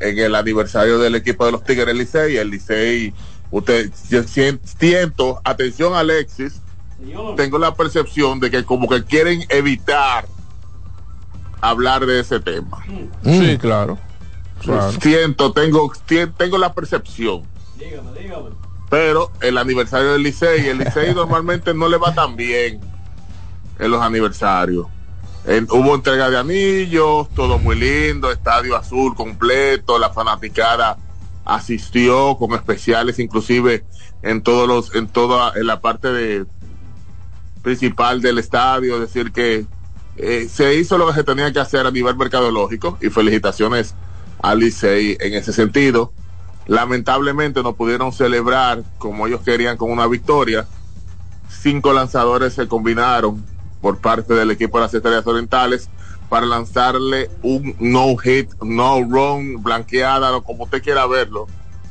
en 0.00 0.18
el 0.18 0.34
aniversario 0.34 0.98
del 0.98 1.14
equipo 1.14 1.46
de 1.46 1.52
los 1.52 1.64
Tigres 1.64 1.94
Licey, 1.94 2.36
el 2.36 2.50
Licey, 2.50 3.14
usted 3.50 3.90
siento, 4.64 5.40
atención 5.44 5.94
Alexis, 5.94 6.60
tengo 7.36 7.58
la 7.58 7.74
percepción 7.74 8.40
de 8.40 8.50
que 8.50 8.64
como 8.64 8.88
que 8.88 9.04
quieren 9.04 9.44
evitar 9.48 10.26
hablar 11.60 12.06
de 12.06 12.20
ese 12.20 12.40
tema. 12.40 12.84
Sí, 13.24 13.58
claro. 13.58 13.98
Siento, 15.00 15.52
tengo, 15.52 15.92
tengo 16.36 16.58
la 16.58 16.72
percepción. 16.72 17.42
Dígame, 17.78 18.18
dígame. 18.18 18.50
Pero 18.88 19.30
el 19.40 19.58
aniversario 19.58 20.12
del 20.12 20.22
Licey, 20.22 20.68
el 20.68 20.78
Licey 20.78 21.14
normalmente 21.14 21.74
no 21.74 21.88
le 21.88 21.96
va 21.96 22.14
tan 22.14 22.36
bien 22.36 22.80
en 23.78 23.90
los 23.90 24.00
aniversarios. 24.00 24.86
Hubo 25.46 25.94
entrega 25.94 26.30
de 26.30 26.38
anillos, 26.38 27.28
todo 27.34 27.58
muy 27.58 27.76
lindo, 27.76 28.30
estadio 28.30 28.76
azul 28.76 29.14
completo, 29.14 29.98
la 29.98 30.10
fanaticada 30.10 30.96
asistió 31.44 32.36
con 32.38 32.54
especiales 32.54 33.18
inclusive 33.18 33.84
en 34.22 34.42
todos 34.42 34.66
los 34.66 34.94
en 34.94 35.06
toda 35.06 35.52
en 35.56 35.66
la 35.66 35.80
parte 35.80 36.10
de 36.10 36.46
principal 37.62 38.22
del 38.22 38.38
estadio, 38.38 38.94
es 38.94 39.00
decir 39.00 39.32
que 39.32 39.66
eh, 40.16 40.48
se 40.50 40.74
hizo 40.76 40.96
lo 40.96 41.06
que 41.08 41.14
se 41.14 41.24
tenía 41.24 41.52
que 41.52 41.58
hacer 41.58 41.86
a 41.86 41.90
nivel 41.90 42.16
mercadológico 42.16 42.98
y 43.00 43.10
felicitaciones 43.10 43.94
al 44.42 44.60
Licey 44.60 45.16
en 45.20 45.34
ese 45.34 45.52
sentido. 45.52 46.12
Lamentablemente 46.66 47.62
no 47.62 47.74
pudieron 47.74 48.12
celebrar 48.12 48.84
como 48.98 49.26
ellos 49.26 49.40
querían 49.42 49.76
con 49.76 49.90
una 49.90 50.06
victoria. 50.06 50.66
Cinco 51.48 51.92
lanzadores 51.92 52.54
se 52.54 52.68
combinaron 52.68 53.44
por 53.84 53.98
parte 53.98 54.32
del 54.32 54.50
equipo 54.50 54.78
de 54.78 54.84
las 54.84 54.94
Estrellas 54.94 55.26
Orientales 55.26 55.90
para 56.30 56.46
lanzarle 56.46 57.30
un 57.42 57.76
no 57.78 58.16
hit, 58.16 58.50
no 58.62 59.02
run, 59.02 59.62
blanqueada, 59.62 60.40
como 60.40 60.64
usted 60.64 60.82
quiera 60.82 61.06
verlo, 61.06 61.48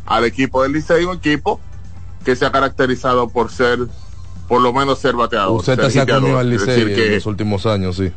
al 0.08 0.26
equipo 0.26 0.64
del 0.64 0.72
Licey, 0.72 1.06
un 1.06 1.18
equipo 1.18 1.60
que 2.26 2.36
se 2.36 2.48
ha 2.48 2.52
caracterizado 2.52 3.30
por 3.30 3.52
ser, 3.52 3.78
por 4.48 4.60
lo 4.60 4.74
menos 4.74 4.98
ser 4.98 5.14
bateador. 5.14 5.60
Usted 5.60 5.88
se 5.92 6.02
ha 6.02 6.08
comido 6.08 6.40
al 6.40 6.50
Licey 6.50 6.82
en 6.82 7.14
los 7.14 7.28
últimos 7.28 7.68
años, 7.68 7.98
sí. 7.98 8.12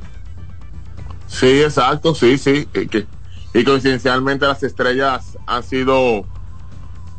Sí, 1.26 1.60
exacto, 1.60 2.14
sí, 2.14 2.38
sí. 2.38 2.66
y 3.52 3.64
coincidencialmente 3.64 4.46
las 4.46 4.62
estrellas 4.62 5.36
han 5.46 5.62
sido 5.62 6.24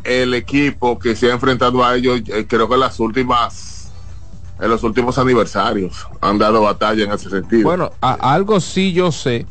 el 0.03 0.33
equipo 0.33 0.97
que 0.97 1.15
se 1.15 1.29
ha 1.29 1.35
enfrentado 1.35 1.85
a 1.85 1.95
ellos, 1.95 2.21
eh, 2.25 2.47
creo 2.49 2.67
que 2.67 2.73
en 2.73 2.79
las 2.79 2.99
últimas, 2.99 3.76
en 4.59 4.69
los 4.69 4.83
últimos 4.83 5.17
aniversarios 5.17 6.07
han 6.21 6.37
dado 6.37 6.61
batalla 6.61 7.03
en 7.03 7.11
ese 7.11 7.29
sentido. 7.29 7.63
Bueno, 7.63 7.91
algo 8.01 8.59
sí 8.59 8.93
yo 8.93 9.11
sé 9.11 9.45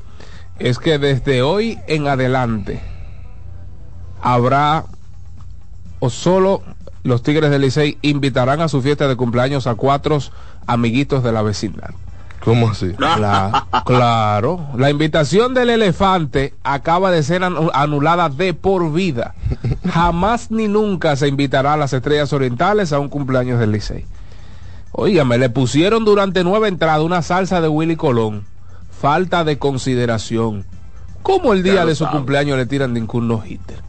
es 0.58 0.78
que 0.78 0.98
desde 0.98 1.42
hoy 1.42 1.78
en 1.86 2.08
adelante 2.08 2.80
habrá 4.22 4.84
o 6.00 6.10
solo 6.10 6.62
los 7.02 7.22
Tigres 7.22 7.50
del 7.50 7.62
Licey 7.62 7.98
invitarán 8.02 8.60
a 8.60 8.68
su 8.68 8.82
fiesta 8.82 9.06
de 9.06 9.16
cumpleaños 9.16 9.66
a 9.66 9.76
cuatro 9.76 10.18
amiguitos 10.66 11.22
de 11.22 11.32
la 11.32 11.42
vecindad. 11.42 11.90
¿Cómo 12.44 12.68
así? 12.68 12.92
claro. 13.84 14.68
La 14.76 14.90
invitación 14.90 15.54
del 15.54 15.70
elefante 15.70 16.54
acaba 16.62 17.10
de 17.10 17.22
ser 17.22 17.42
anulada 17.44 18.28
de 18.28 18.54
por 18.54 18.92
vida. 18.92 19.34
Jamás 19.92 20.50
ni 20.50 20.68
nunca 20.68 21.16
se 21.16 21.28
invitará 21.28 21.72
a 21.72 21.76
las 21.76 21.92
estrellas 21.92 22.32
orientales 22.32 22.92
a 22.92 22.98
un 22.98 23.08
cumpleaños 23.08 23.58
del 23.58 23.72
Licey. 23.72 24.04
Me 25.24 25.38
le 25.38 25.50
pusieron 25.50 26.04
durante 26.04 26.42
nueve 26.42 26.68
entradas 26.68 27.02
una 27.02 27.22
salsa 27.22 27.60
de 27.60 27.68
Willy 27.68 27.96
Colón. 27.96 28.44
Falta 28.90 29.44
de 29.44 29.58
consideración. 29.58 30.64
¿Cómo 31.22 31.52
el 31.52 31.62
día 31.62 31.84
de 31.84 31.94
su 31.94 32.06
cumpleaños 32.06 32.56
le 32.56 32.66
tiran 32.66 32.94
ningún 32.94 33.28
no-hitter? 33.28 33.84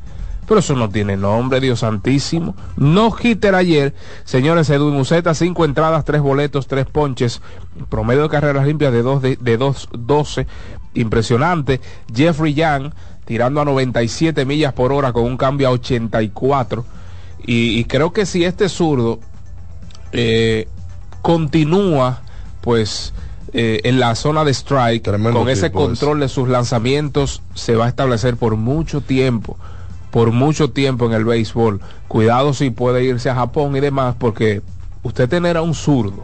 Pero 0.48 0.60
eso 0.60 0.76
no 0.76 0.90
tiene 0.90 1.18
nombre, 1.18 1.60
Dios 1.60 1.80
santísimo. 1.80 2.56
No 2.78 3.14
hitter 3.18 3.54
ayer, 3.56 3.94
señores, 4.24 4.70
Edwin 4.70 4.94
Museta, 4.94 5.34
cinco 5.34 5.66
entradas, 5.66 6.06
tres 6.06 6.22
boletos, 6.22 6.68
tres 6.68 6.86
ponches, 6.86 7.42
promedio 7.90 8.24
de 8.24 8.30
carreras 8.30 8.66
limpias 8.66 8.94
de 8.94 9.02
2 9.02 9.22
de, 9.22 9.38
de 9.40 9.58
12, 9.58 10.48
impresionante. 10.94 11.82
Jeffrey 12.14 12.54
Young 12.54 12.92
tirando 13.26 13.60
a 13.60 13.66
97 13.66 14.46
millas 14.46 14.74
por 14.74 14.94
hora 14.94 15.12
con 15.12 15.26
un 15.26 15.38
cambio 15.38 15.68
a 15.68 15.72
84. 15.72 16.86
Y, 17.46 17.80
y 17.80 17.86
creo 17.86 18.14
que 18.14 18.26
si 18.26 18.46
este 18.46 18.70
zurdo 18.70 19.20
eh, 20.14 20.68
continúa, 21.28 22.22
pues 22.62 23.14
eh, 23.52 23.82
en 23.84 24.00
la 24.00 24.16
zona 24.16 24.46
de 24.46 24.54
strike, 24.54 25.12
con 25.34 25.50
ese 25.50 25.74
control 25.74 26.22
de 26.22 26.30
sus 26.30 26.48
lanzamientos, 26.48 27.42
se 27.54 27.76
va 27.76 27.84
a 27.84 27.90
establecer 27.90 28.38
por 28.38 28.56
mucho 28.56 29.02
tiempo 29.02 29.58
por 30.10 30.32
mucho 30.32 30.70
tiempo 30.70 31.06
en 31.06 31.12
el 31.12 31.26
béisbol. 31.26 31.82
Cuidado 32.08 32.54
si 32.54 32.70
puede 32.70 33.04
irse 33.04 33.30
a 33.30 33.36
Japón 33.36 33.76
y 33.76 33.82
demás, 33.82 34.16
porque 34.18 34.62
usted 35.04 35.28
tener 35.28 35.58
a 35.58 35.62
un 35.62 35.76
zurdo 35.76 36.24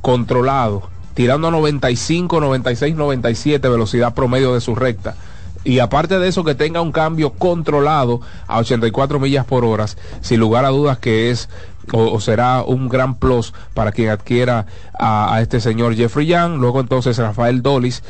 controlado, 0.00 0.84
tirando 1.12 1.48
a 1.48 1.50
95, 1.50 2.40
96, 2.40 2.96
97 2.96 3.68
velocidad 3.68 4.14
promedio 4.14 4.54
de 4.54 4.62
su 4.62 4.74
recta. 4.74 5.16
Y 5.62 5.78
aparte 5.78 6.18
de 6.18 6.28
eso, 6.28 6.42
que 6.42 6.54
tenga 6.54 6.80
un 6.80 6.92
cambio 6.92 7.34
controlado 7.34 8.20
a 8.46 8.58
84 8.58 9.20
millas 9.20 9.44
por 9.44 9.64
hora, 9.64 9.86
sin 10.22 10.40
lugar 10.40 10.64
a 10.64 10.70
dudas 10.70 10.98
que 10.98 11.30
es 11.30 11.48
o, 11.92 12.20
será 12.20 12.62
un 12.62 12.88
gran 12.88 13.16
plus 13.16 13.52
para 13.74 13.92
quien 13.92 14.10
adquiera 14.10 14.66
a, 14.98 15.38
este 15.40 15.60
señor 15.60 15.94
Jeffrey 15.96 16.26
Young. 16.26 16.58
Luego 16.58 16.80
entonces 16.80 17.18
Rafael 17.18 17.62
Dolis, 17.62 18.02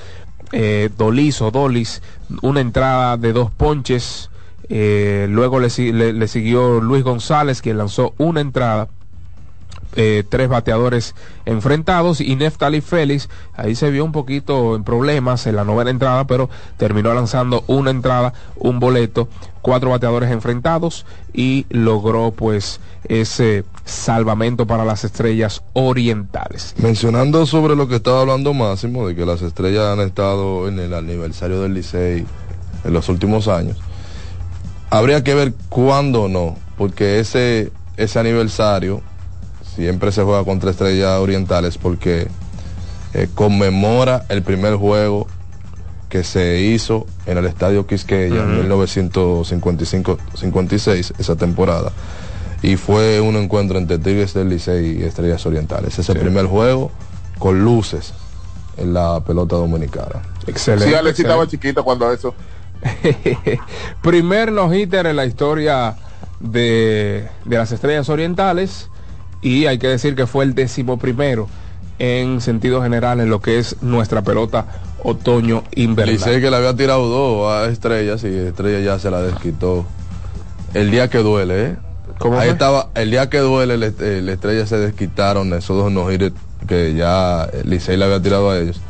eh, 0.53 0.91
Dolis 0.97 1.41
o 1.43 1.51
Dolis, 1.51 2.03
una 2.43 2.61
entrada 2.61 3.17
de 3.17 3.33
dos 3.33 3.51
ponches, 3.51 4.31
eh, 4.69 5.27
luego 5.29 5.59
le, 5.59 5.69
siguió 5.71 6.81
Luis 6.81 7.03
González, 7.03 7.61
quien 7.63 7.79
lanzó 7.79 8.15
una 8.19 8.41
entrada. 8.41 8.89
Eh, 9.96 10.22
tres 10.29 10.48
bateadores 10.48 11.14
enfrentados. 11.46 12.20
Y 12.20 12.37
Neftali 12.37 12.81
Félix 12.81 13.29
ahí 13.55 13.74
se 13.74 13.90
vio 13.90 14.05
un 14.05 14.12
poquito 14.12 14.76
en 14.76 14.85
problemas 14.85 15.46
en 15.46 15.57
la 15.57 15.64
novena 15.64 15.90
entrada 15.90 16.26
pero 16.26 16.48
terminó 16.76 17.12
lanzando 17.12 17.64
una 17.66 17.90
entrada 17.90 18.33
un 18.57 18.79
boleto 18.79 19.29
cuatro 19.62 19.90
bateadores 19.90 20.31
enfrentados 20.31 21.07
y 21.33 21.66
logró 21.70 22.31
pues 22.31 22.81
ese 23.09 23.64
salvamento 23.85 24.66
para 24.66 24.85
las 24.85 25.05
estrellas 25.05 25.62
orientales. 25.72 26.74
Mencionando 26.79 27.44
sobre 27.46 27.74
lo 27.74 27.88
que 27.88 27.96
estaba 27.96 28.20
hablando 28.20 28.55
Máximo 28.55 29.09
de 29.09 29.16
que 29.16 29.26
las 29.26 29.42
estrellas 29.42 29.87
han 29.87 30.00
estado 30.00 30.68
en 30.68 30.79
el 30.79 30.94
aniversario 30.94 31.62
del 31.62 31.74
Licey 31.74 32.24
en 32.85 32.92
los 32.92 33.09
últimos 33.09 33.48
años 33.48 33.76
Habría 34.90 35.22
que 35.22 35.35
ver 35.35 35.55
cuándo 35.68 36.29
no, 36.29 36.57
porque 36.76 37.20
ese, 37.20 37.70
ese 37.96 38.18
aniversario 38.18 39.03
siempre 39.74 40.12
se 40.12 40.22
juega 40.22 40.44
contra 40.44 40.70
estrellas 40.70 41.18
orientales 41.18 41.78
porque 41.78 42.28
eh, 43.14 43.28
conmemora 43.35 44.26
el 44.28 44.42
primer 44.42 44.76
juego 44.76 45.26
que 46.09 46.22
se 46.24 46.61
hizo 46.61 47.06
en 47.26 47.38
el 47.38 47.46
Estadio 47.46 47.87
Quisqueya 47.87 48.42
en 48.42 48.68
1955-56, 48.68 51.14
esa 51.18 51.37
temporada. 51.37 51.92
Y 52.62 52.76
fue 52.76 53.20
un 53.20 53.37
encuentro 53.37 53.78
entre 53.78 53.98
Tigres 53.98 54.35
del 54.35 54.50
Licey 54.50 55.00
y 55.00 55.04
Estrellas 55.04 55.46
Orientales. 55.46 55.98
Ese 55.98 56.14
primer 56.14 56.44
juego 56.46 56.90
con 57.38 57.64
luces 57.64 58.12
en 58.76 58.92
la 58.92 59.20
pelota 59.20 59.56
dominicana. 59.56 60.20
Excelente. 60.46 60.90
Sí, 60.90 60.94
Alex 60.94 61.20
estaba 61.20 61.46
chiquito 61.46 61.83
cuando 61.85 62.12
eso. 62.12 62.35
Primer 64.02 64.52
no-hitter 64.52 65.06
en 65.06 65.16
la 65.16 65.26
historia 65.26 65.96
de, 66.40 67.28
las 67.44 67.72
estrellas 67.72 68.09
orientales 68.09 68.88
y 69.42 69.66
hay 69.66 69.79
que 69.79 69.88
decir 69.88 70.14
que 70.14 70.26
fue 70.26 70.44
el 70.44 70.55
décimo 70.55 70.98
primero 70.98 71.48
en 71.98 72.40
sentido 72.40 72.83
general 72.83 73.20
en 73.20 73.29
lo 73.29 73.40
que 73.40 73.59
es 73.59 73.83
nuestra 73.83 74.22
pelota 74.22 74.66
otoño 75.03 75.64
invernal. 75.74 76.16
Dice 76.16 76.40
que 76.40 76.50
le 76.50 76.57
había 76.57 76.74
tirado 76.74 77.09
dos 77.09 77.53
a 77.53 77.70
estrellas 77.70 78.24
y 78.24 78.29
estrella 78.29 78.81
ya 78.81 78.98
se 78.98 79.11
la 79.11 79.20
desquitó. 79.20 79.87
El 80.74 80.90
día 80.90 81.09
que 81.09 81.18
duele, 81.18 81.64
¿eh? 81.64 81.76
Ahí 82.38 82.50
estaba, 82.50 82.90
el 82.94 83.11
día 83.11 83.31
que 83.31 83.38
duele, 83.38 83.79
la 83.79 84.33
estrella 84.33 84.66
se 84.66 84.79
desquitaron 84.79 85.53
esos 85.55 85.76
dos 85.76 85.90
no 85.90 86.07
que 86.66 86.94
ya 86.94 87.48
Licey 87.64 87.96
le 87.96 88.05
había 88.05 88.20
tirado 88.20 88.50
a 88.50 88.59
ellos 88.59 88.81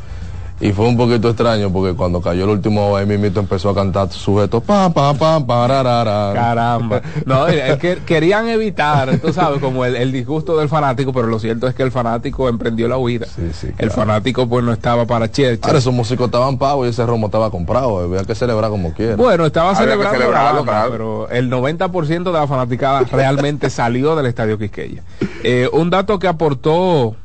Y 0.61 0.73
fue 0.73 0.87
un 0.87 0.95
poquito 0.95 1.29
extraño 1.29 1.71
porque 1.73 1.95
cuando 1.95 2.21
cayó 2.21 2.43
el 2.43 2.51
último 2.51 2.95
ahí 2.95 3.07
mismo 3.07 3.39
empezó 3.39 3.71
a 3.71 3.75
cantar 3.75 4.11
sujeto 4.11 4.61
pa 4.61 4.91
pa 4.91 5.11
pa 5.15 5.43
pararara. 5.43 6.33
Caramba. 6.33 7.01
No, 7.25 7.47
es 7.47 7.77
que 7.79 7.97
querían 8.05 8.47
evitar, 8.47 9.17
tú 9.17 9.33
sabes, 9.33 9.59
como 9.59 9.85
el, 9.85 10.11
disgusto 10.11 10.57
del 10.57 10.69
fanático, 10.69 11.13
pero 11.13 11.27
lo 11.27 11.39
cierto 11.39 11.67
es 11.67 11.73
que 11.73 11.81
el 11.81 11.91
fanático 11.91 12.47
emprendió 12.47 12.87
la 12.87 12.97
huida. 12.97 13.25
El 13.79 13.89
fanático 13.89 14.47
pues 14.47 14.63
no 14.63 14.71
estaba 14.71 15.05
para 15.05 15.31
che. 15.31 15.59
Ahora 15.63 15.79
esos 15.79 15.93
músicos 15.93 16.27
estaban 16.27 16.59
pagos 16.59 16.85
y 16.85 16.89
ese 16.91 17.05
romo 17.07 17.25
estaba 17.25 17.49
comprado, 17.49 17.99
había 17.99 18.23
que 18.23 18.35
celebrar 18.35 18.69
como 18.69 18.93
quiera. 18.93 19.15
Bueno, 19.15 19.47
estaba 19.47 19.73
celebrando, 19.73 20.63
pero 20.91 21.29
el 21.29 21.49
90% 21.49 22.23
de 22.23 22.31
la 22.31 22.45
fanaticada 22.45 23.01
realmente 23.11 23.69
salió 23.71 24.15
del 24.15 24.27
estadio 24.27 24.59
Quisqueya. 24.59 25.01
Eh, 25.43 25.67
un 25.73 25.89
dato 25.89 26.19
que 26.19 26.27
aportó 26.27 27.15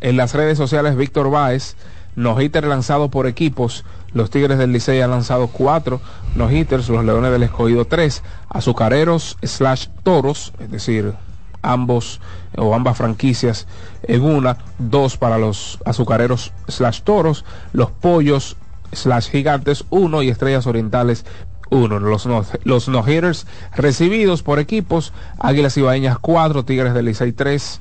en 0.00 0.16
las 0.16 0.34
redes 0.34 0.58
sociales 0.58 0.96
Víctor 0.96 1.30
Báez 1.30 1.76
no 2.16 2.40
hitters 2.40 2.68
lanzados 2.68 3.10
por 3.10 3.26
equipos. 3.26 3.84
Los 4.12 4.30
Tigres 4.30 4.58
del 4.58 4.72
Licey 4.72 5.00
han 5.00 5.10
lanzado 5.10 5.48
cuatro 5.48 6.00
no 6.34 6.50
hitters, 6.50 6.88
los 6.88 7.04
Leones 7.04 7.32
del 7.32 7.42
Escogido 7.42 7.84
tres, 7.84 8.22
Azucareros 8.48 9.36
slash 9.42 9.88
Toros, 10.02 10.52
es 10.58 10.70
decir, 10.70 11.14
ambos 11.62 12.20
o 12.56 12.74
ambas 12.74 12.96
franquicias 12.96 13.66
en 14.02 14.22
una, 14.22 14.58
dos 14.78 15.16
para 15.16 15.38
los 15.38 15.78
Azucareros 15.84 16.52
slash 16.68 17.00
Toros, 17.02 17.44
los 17.72 17.90
Pollos 17.90 18.56
slash 18.92 19.30
Gigantes 19.30 19.84
uno 19.90 20.22
y 20.22 20.28
Estrellas 20.28 20.66
Orientales 20.66 21.24
uno. 21.70 21.98
Los 21.98 22.26
no, 22.26 22.44
los 22.64 22.88
no 22.88 23.00
hitters 23.00 23.46
recibidos 23.74 24.42
por 24.42 24.58
equipos, 24.58 25.12
Águilas 25.38 25.76
Ibaeñas 25.76 26.18
cuatro, 26.18 26.64
Tigres 26.64 26.94
del 26.94 27.06
Licey 27.06 27.32
tres, 27.32 27.80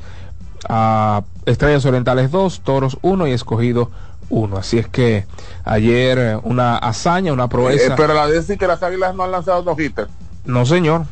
a 0.69 1.23
Estrellas 1.45 1.85
Orientales 1.85 2.31
dos, 2.31 2.61
Toros 2.61 2.97
uno 3.01 3.27
y 3.27 3.31
Escogido 3.31 3.91
uno. 4.29 4.57
Así 4.57 4.77
es 4.77 4.88
que 4.88 5.25
ayer 5.63 6.17
eh, 6.17 6.39
una 6.43 6.77
hazaña, 6.77 7.33
una 7.33 7.47
proeza. 7.47 7.93
Eh, 7.93 7.95
pero 7.97 8.13
la 8.13 8.27
decir 8.27 8.57
que 8.57 8.67
las 8.67 8.81
águilas 8.83 9.15
no 9.15 9.23
han 9.23 9.31
lanzado 9.31 9.62
dos 9.63 9.79
hitters. 9.79 10.09
No, 10.45 10.65
señor. 10.65 11.05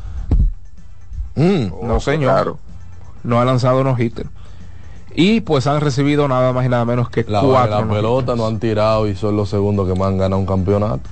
Mm. 1.34 1.68
no, 1.82 2.00
señor. 2.00 2.56
No 3.22 3.40
ha 3.40 3.44
lanzado 3.44 3.82
dos 3.84 3.98
hitters. 3.98 4.28
Y 5.14 5.40
pues 5.42 5.66
han 5.66 5.80
recibido 5.80 6.26
nada 6.26 6.52
más 6.52 6.64
y 6.64 6.68
nada 6.68 6.84
menos 6.84 7.10
que 7.10 7.24
la, 7.28 7.40
cuatro. 7.40 7.84
La 7.84 7.88
pelota 7.88 8.34
no 8.34 8.46
han 8.46 8.58
tirado 8.58 9.06
y 9.06 9.14
son 9.14 9.36
los 9.36 9.50
segundos 9.50 9.86
que 9.88 9.94
más 9.94 10.08
han 10.08 10.18
ganado 10.18 10.40
un 10.40 10.46
campeonato. 10.46 11.08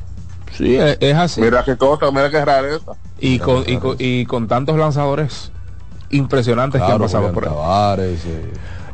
Sí, 0.57 0.77
es, 0.77 1.17
así. 1.17 1.41
Mira 1.41 1.63
qué 1.65 1.77
cosa, 1.77 2.11
mira 2.11 2.31
qué 2.31 2.45
rara 2.45 2.69
esa. 2.69 2.93
Y, 3.19 3.39
con, 3.39 3.65
y, 3.99 4.25
con, 4.27 4.49
tantos 4.49 4.77
lanzadores 4.77 5.53
impresionantes 6.11 6.83
que 6.83 6.91
han 6.91 6.99
pasado 6.99 7.33
por 7.33 7.47
ahí. 7.47 8.19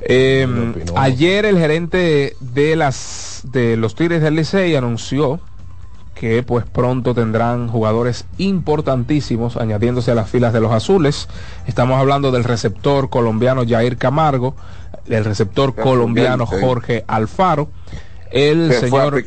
Em, 0.08 0.72
ayer 0.94 1.44
el 1.46 1.58
gerente 1.58 2.36
de 2.38 2.76
las 2.76 3.40
de 3.42 3.76
los 3.76 3.96
Tigres 3.96 4.22
del 4.22 4.36
Licey 4.36 4.76
anunció 4.76 5.40
que 6.14 6.44
pues 6.44 6.64
pronto 6.64 7.12
tendrán 7.12 7.66
jugadores 7.66 8.24
importantísimos 8.38 9.56
añadiéndose 9.56 10.12
a 10.12 10.14
las 10.14 10.30
filas 10.30 10.52
de 10.52 10.60
los 10.60 10.70
azules. 10.70 11.28
Estamos 11.66 11.98
hablando 11.98 12.30
del 12.30 12.44
receptor 12.44 13.10
colombiano 13.10 13.64
Jair 13.66 13.98
Camargo, 13.98 14.54
el 15.06 15.24
receptor 15.24 15.74
colombiano 15.74 16.46
Jorge 16.46 17.04
Alfaro, 17.08 17.68
el 18.30 18.72
señor 18.74 19.24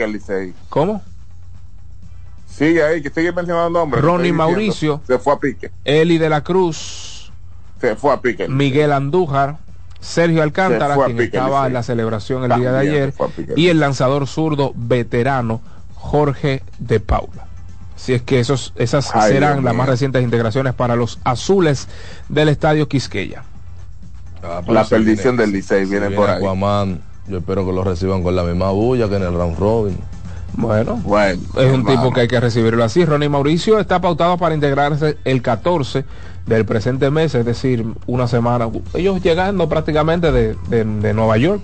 ¿Cómo? 0.70 1.04
Sigue 2.48 2.84
ahí, 2.84 3.02
que 3.02 3.10
sigue 3.10 3.34
mencionando 3.34 3.80
nombres. 3.80 4.02
Ronnie 4.02 4.34
Mauricio. 4.34 5.02
Se 5.06 5.20
fue 5.20 5.34
a 5.34 5.40
pique. 5.40 5.72
Eli 5.84 6.18
de 6.18 6.30
la 6.30 6.42
Cruz. 6.42 7.32
Se 7.80 7.96
fue 7.96 8.14
a 8.14 8.22
pique. 8.22 8.48
Miguel 8.48 8.94
Andújar. 8.94 9.58
Sergio 10.02 10.44
Alcántara, 10.44 10.96
quien 11.06 11.20
estaba 11.20 11.68
en 11.68 11.74
la 11.74 11.84
celebración 11.84 12.50
el 12.50 12.60
día 12.60 12.72
de 12.72 12.80
ayer, 12.80 13.14
y 13.56 13.68
el 13.68 13.80
lanzador 13.80 14.28
zurdo 14.28 14.72
veterano 14.76 15.62
Jorge 15.96 16.64
de 16.80 17.00
Paula. 17.00 17.48
Si 17.96 18.14
es 18.14 18.22
que 18.22 18.40
esos, 18.40 18.74
esas 18.78 19.12
serán 19.28 19.64
las 19.66 19.76
más 19.76 19.90
recientes 19.90 20.24
integraciones 20.24 20.74
para 20.74 20.96
los 20.96 21.20
azules 21.26 21.90
del 22.30 22.48
estadio 22.48 22.88
Quisqueya. 22.88 23.44
Ah, 24.42 24.62
la 24.66 24.86
perdición 24.86 25.36
del 25.36 25.52
Licey 25.52 25.86
viene, 25.86 26.10
por 26.12 26.30
ahí. 26.30 26.42
yo 27.28 27.38
espero 27.40 27.66
que 27.66 27.74
lo 27.74 27.84
reciban 27.84 28.24
con 28.24 28.38
la 28.38 28.44
misma 28.44 28.72
bulla 28.72 29.10
que 29.10 29.18
en 29.18 29.24
el 29.24 29.34
round 29.34 29.60
robin. 29.60 29.98
Bueno, 30.54 30.96
bueno 31.04 31.42
es 31.58 31.72
un 31.72 31.86
tipo 31.86 32.12
que 32.12 32.22
hay 32.22 32.28
que 32.28 32.40
recibirlo 32.40 32.84
así. 32.84 33.06
Ronnie 33.06 33.30
Mauricio 33.30 33.80
está 33.80 34.02
pautado 34.02 34.38
para 34.38 34.56
integrarse 34.56 35.18
el 35.26 35.42
14 35.42 36.06
del 36.50 36.66
presente 36.66 37.12
mes, 37.12 37.36
es 37.36 37.46
decir, 37.46 37.86
una 38.08 38.28
semana, 38.28 38.68
ellos 38.94 39.22
llegando 39.22 39.70
prácticamente 39.70 40.32
de, 40.32 41.14
Nueva 41.14 41.38
York 41.38 41.64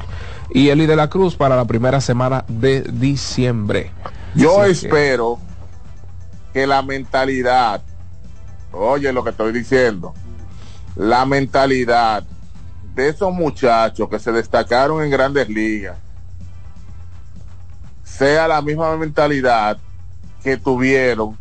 y 0.51 0.69
Eli 0.69 0.85
de 0.85 0.95
la 0.95 1.09
Cruz 1.09 1.35
para 1.35 1.55
la 1.55 1.65
primera 1.65 1.99
semana 1.99 2.45
de 2.47 2.81
diciembre. 2.81 3.91
Yo 4.35 4.63
espero 4.63 5.39
que... 6.53 6.67
la 6.67 6.81
mentalidad, 6.83 7.81
oye 8.71 9.11
lo 9.11 9.23
que 9.23 9.31
estoy 9.31 9.51
diciendo, 9.51 10.13
la 10.95 11.25
mentalidad 11.25 12.23
de 12.93 13.09
esos 13.09 13.33
muchachos 13.33 14.07
que 14.07 14.19
se 14.19 14.31
destacaron 14.31 15.03
en 15.03 15.09
grandes 15.09 15.49
ligas 15.49 15.97
sea 18.03 18.47
la 18.47 18.61
misma 18.61 18.95
mentalidad 18.95 19.77
que 20.43 20.55
tuvieron 20.55 21.37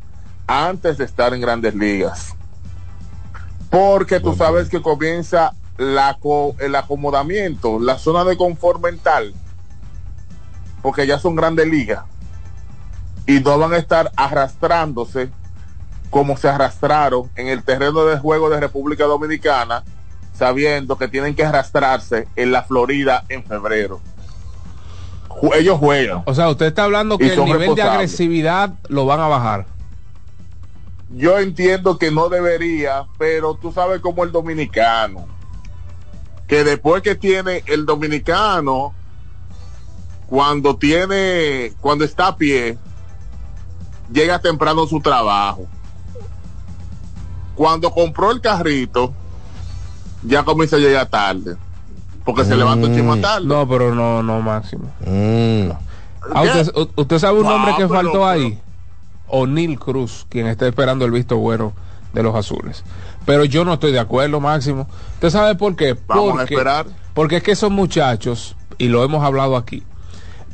antes 0.46 0.98
de 0.98 1.04
estar 1.04 1.32
en 1.34 1.40
grandes 1.40 1.74
ligas. 1.74 2.34
Porque 3.74 4.20
tú 4.20 4.36
sabes 4.36 4.68
que 4.68 4.80
comienza 4.80 5.52
la, 5.78 6.16
el 6.60 6.76
acomodamiento, 6.76 7.80
la 7.80 7.98
zona 7.98 8.22
de 8.22 8.36
confort 8.36 8.80
mental, 8.80 9.34
porque 10.80 11.08
ya 11.08 11.18
son 11.18 11.34
grandes 11.34 11.66
ligas 11.66 12.04
y 13.26 13.40
no 13.40 13.58
van 13.58 13.72
a 13.72 13.78
estar 13.78 14.12
arrastrándose 14.14 15.28
como 16.08 16.36
se 16.36 16.48
arrastraron 16.48 17.28
en 17.34 17.48
el 17.48 17.64
terreno 17.64 18.04
de 18.04 18.16
juego 18.16 18.48
de 18.48 18.60
República 18.60 19.06
Dominicana, 19.06 19.82
sabiendo 20.32 20.96
que 20.96 21.08
tienen 21.08 21.34
que 21.34 21.44
arrastrarse 21.44 22.28
en 22.36 22.52
la 22.52 22.62
Florida 22.62 23.24
en 23.28 23.42
febrero. 23.42 24.00
Ellos 25.52 25.80
juegan. 25.80 26.22
O 26.26 26.34
sea, 26.34 26.48
usted 26.48 26.66
está 26.66 26.84
hablando 26.84 27.18
que 27.18 27.34
el 27.34 27.44
nivel 27.44 27.74
de 27.74 27.82
agresividad 27.82 28.74
lo 28.88 29.04
van 29.04 29.18
a 29.18 29.26
bajar 29.26 29.73
yo 31.14 31.38
entiendo 31.38 31.98
que 31.98 32.10
no 32.10 32.28
debería, 32.28 33.06
pero 33.18 33.54
tú 33.54 33.72
sabes 33.72 34.00
como 34.00 34.24
el 34.24 34.32
dominicano, 34.32 35.26
que 36.46 36.64
después 36.64 37.02
que 37.02 37.14
tiene 37.14 37.62
el 37.66 37.86
dominicano, 37.86 38.92
cuando 40.26 40.76
tiene, 40.76 41.72
cuando 41.80 42.04
está 42.04 42.28
a 42.28 42.36
pie, 42.36 42.76
llega 44.12 44.40
temprano 44.40 44.86
su 44.86 45.00
trabajo. 45.00 45.66
Cuando 47.54 47.90
compró 47.92 48.32
el 48.32 48.40
carrito, 48.40 49.14
ya 50.24 50.42
comienza 50.42 50.76
a 50.76 50.80
llegar 50.80 51.06
tarde. 51.06 51.56
Porque 52.24 52.44
se 52.44 52.56
levanta 52.56 52.88
un 52.88 53.20
tarde. 53.20 53.46
No, 53.46 53.68
pero 53.68 53.94
no, 53.94 54.22
no 54.22 54.40
máximo. 54.40 54.90
Mm. 55.06 55.70
Ah, 56.34 56.42
usted, 56.96 57.18
sabe 57.18 57.38
un 57.38 57.46
nombre 57.46 57.74
que 57.76 57.86
faltó 57.86 58.26
ahí? 58.26 58.58
O'Neill 59.28 59.78
Cruz, 59.78 60.26
quien 60.28 60.46
está 60.46 60.66
esperando 60.66 61.04
el 61.04 61.10
visto 61.10 61.36
bueno 61.36 61.72
de 62.12 62.22
los 62.22 62.34
azules. 62.34 62.84
Pero 63.26 63.44
yo 63.44 63.64
no 63.64 63.74
estoy 63.74 63.92
de 63.92 63.98
acuerdo, 63.98 64.40
Máximo. 64.40 64.86
¿Usted 65.14 65.30
sabe 65.30 65.54
por 65.54 65.76
qué? 65.76 65.96
Vamos 66.06 66.30
porque, 66.30 66.40
a 66.40 66.44
esperar. 66.44 66.86
Porque 67.12 67.36
es 67.36 67.42
que 67.42 67.52
esos 67.52 67.70
muchachos, 67.70 68.56
y 68.78 68.88
lo 68.88 69.04
hemos 69.04 69.24
hablado 69.24 69.56
aquí, 69.56 69.82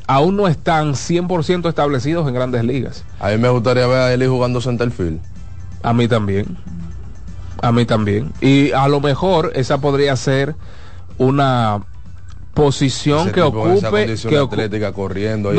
aún 0.07 0.35
no 0.35 0.47
están 0.47 0.93
100% 0.93 1.69
establecidos 1.69 2.27
en 2.27 2.33
grandes 2.33 2.63
ligas. 2.63 3.05
A 3.19 3.29
mí 3.29 3.37
me 3.37 3.49
gustaría 3.49 3.87
ver 3.87 3.97
a 3.97 4.13
Eli 4.13 4.27
jugando 4.27 4.61
centerfield. 4.61 5.19
A 5.83 5.93
mí 5.93 6.07
también. 6.07 6.57
A 7.61 7.71
mí 7.71 7.85
también. 7.85 8.31
Y 8.41 8.71
a 8.71 8.87
lo 8.87 8.99
mejor 8.99 9.51
esa 9.55 9.79
podría 9.79 10.15
ser 10.15 10.55
una 11.17 11.83
posición 12.53 13.31
que 13.31 13.41
ocupe 13.41 14.17
que 14.17 14.37
atlética 14.37 14.91
corriendo 14.91 15.53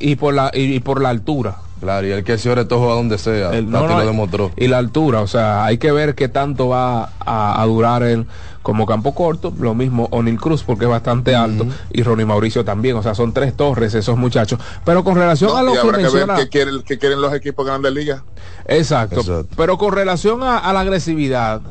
Y, 0.00 0.16
por 0.16 0.32
la 0.32 0.50
y 0.54 0.80
por 0.80 1.02
la 1.02 1.10
altura 1.10 1.58
Claro, 1.80 2.06
y 2.06 2.10
el 2.10 2.24
que 2.24 2.38
se 2.38 2.50
ore 2.50 2.62
a 2.62 2.64
donde 2.64 3.18
sea, 3.18 3.52
el, 3.54 3.70
no, 3.70 3.86
lo 3.86 4.04
demostró. 4.04 4.50
Y 4.56 4.66
la 4.66 4.78
altura, 4.78 5.20
o 5.20 5.26
sea, 5.26 5.64
hay 5.64 5.78
que 5.78 5.92
ver 5.92 6.14
qué 6.14 6.28
tanto 6.28 6.68
va 6.68 7.10
a, 7.20 7.64
durar 7.66 8.02
él 8.02 8.26
como 8.62 8.84
campo 8.84 9.14
corto, 9.14 9.52
lo 9.58 9.74
mismo 9.74 10.08
O'Neill 10.10 10.38
Cruz 10.38 10.62
porque 10.62 10.84
es 10.84 10.90
bastante 10.90 11.34
alto 11.34 11.66
y 11.90 12.02
Ronnie 12.02 12.26
Mauricio 12.26 12.64
también, 12.64 12.96
o 12.96 13.02
sea, 13.02 13.14
son 13.14 13.32
tres 13.32 13.56
torres 13.56 13.94
esos 13.94 14.18
muchachos. 14.18 14.58
Pero 14.84 15.04
con 15.04 15.14
relación 15.14 15.56
a 15.56 15.62
lo 15.62 15.72
que 15.72 15.96
menciona... 15.96 16.36
Que 16.36 16.48
quieren, 16.48 16.82
que 16.82 16.98
quieren 16.98 17.20
los 17.20 17.32
equipos 17.32 17.64
grandes 17.64 17.92
ligas. 17.92 18.22
Exacto. 18.66 19.46
Pero 19.56 19.78
con 19.78 19.92
relación 19.92 20.42
a, 20.42 20.72
la 20.72 20.80
agresividad 20.80 21.62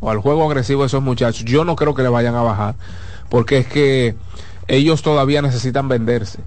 o 0.00 0.10
al 0.10 0.18
juego 0.18 0.44
agresivo 0.44 0.82
de 0.82 0.88
esos 0.88 1.02
muchachos, 1.02 1.44
yo 1.44 1.64
no 1.64 1.74
creo 1.74 1.94
que 1.94 2.02
le 2.02 2.08
vayan 2.08 2.34
a 2.34 2.42
bajar, 2.42 2.74
porque 3.30 3.58
es 3.58 3.66
que 3.66 4.14
ellos 4.68 5.02
todavía 5.02 5.40
necesitan 5.40 5.88
venderse 5.88 6.40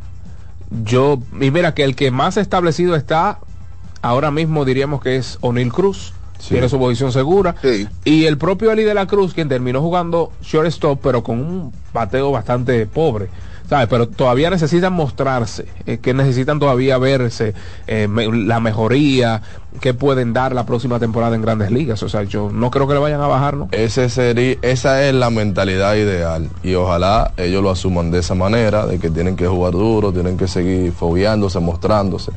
yo, 0.84 1.20
y 1.40 1.52
mira 1.52 1.74
que 1.74 1.84
el 1.84 1.96
que 1.96 2.12
más 2.12 2.38
establecido 2.38 2.96
está, 2.96 3.40
ahora 4.02 4.32
mismo 4.32 4.66
diríamos 4.66 5.02
que 5.02 5.18
es 5.18 5.38
O'Neill 5.42 5.72
Cruz. 5.72 6.14
Tiene 6.48 6.70
su 6.70 6.80
posición 6.80 7.12
segura. 7.12 7.56
Y 8.06 8.26
el 8.26 8.38
propio 8.38 8.72
Eli 8.72 8.84
de 8.84 8.94
la 8.94 9.08
Cruz, 9.08 9.34
quien 9.34 9.50
terminó 9.50 9.82
jugando 9.82 10.32
shortstop, 10.42 11.02
pero 11.04 11.22
con 11.22 11.40
un 11.40 11.74
bateo 11.94 12.32
bastante 12.32 12.86
pobre. 12.86 13.28
¿Sabes? 13.70 13.88
Pero 13.88 14.08
todavía 14.08 14.50
necesitan 14.50 14.94
mostrarse, 14.94 15.66
eh, 15.86 16.00
que 16.00 16.14
necesitan 16.16 16.60
todavía 16.60 16.98
verse 16.98 17.54
eh, 17.86 18.08
la 18.10 18.60
mejoría 18.60 19.44
que 19.80 19.94
pueden 19.94 20.34
dar 20.34 20.56
la 20.56 20.66
próxima 20.66 21.00
temporada 21.00 21.36
en 21.36 21.44
Grandes 21.44 21.70
Ligas. 21.70 22.02
O 22.02 22.10
sea, 22.10 22.24
yo 22.24 22.50
no 22.52 22.72
creo 22.72 22.88
que 22.88 22.96
le 22.96 23.00
vayan 23.00 23.22
a 23.22 23.28
bajar, 23.28 23.56
¿no? 23.56 23.70
Ese 23.72 24.10
sería, 24.10 24.58
esa 24.64 25.08
es 25.08 25.14
la 25.14 25.30
mentalidad 25.30 25.96
ideal 25.96 26.50
y 26.64 26.74
ojalá 26.74 27.32
ellos 27.38 27.62
lo 27.62 27.70
asuman 27.70 28.10
de 28.10 28.20
esa 28.20 28.34
manera, 28.34 28.88
de 28.88 28.98
que 28.98 29.12
tienen 29.12 29.36
que 29.36 29.46
jugar 29.46 29.74
duro, 29.74 30.12
tienen 30.12 30.36
que 30.36 30.48
seguir 30.48 30.92
fobiándose, 30.92 31.60
mostrándose 31.60 32.32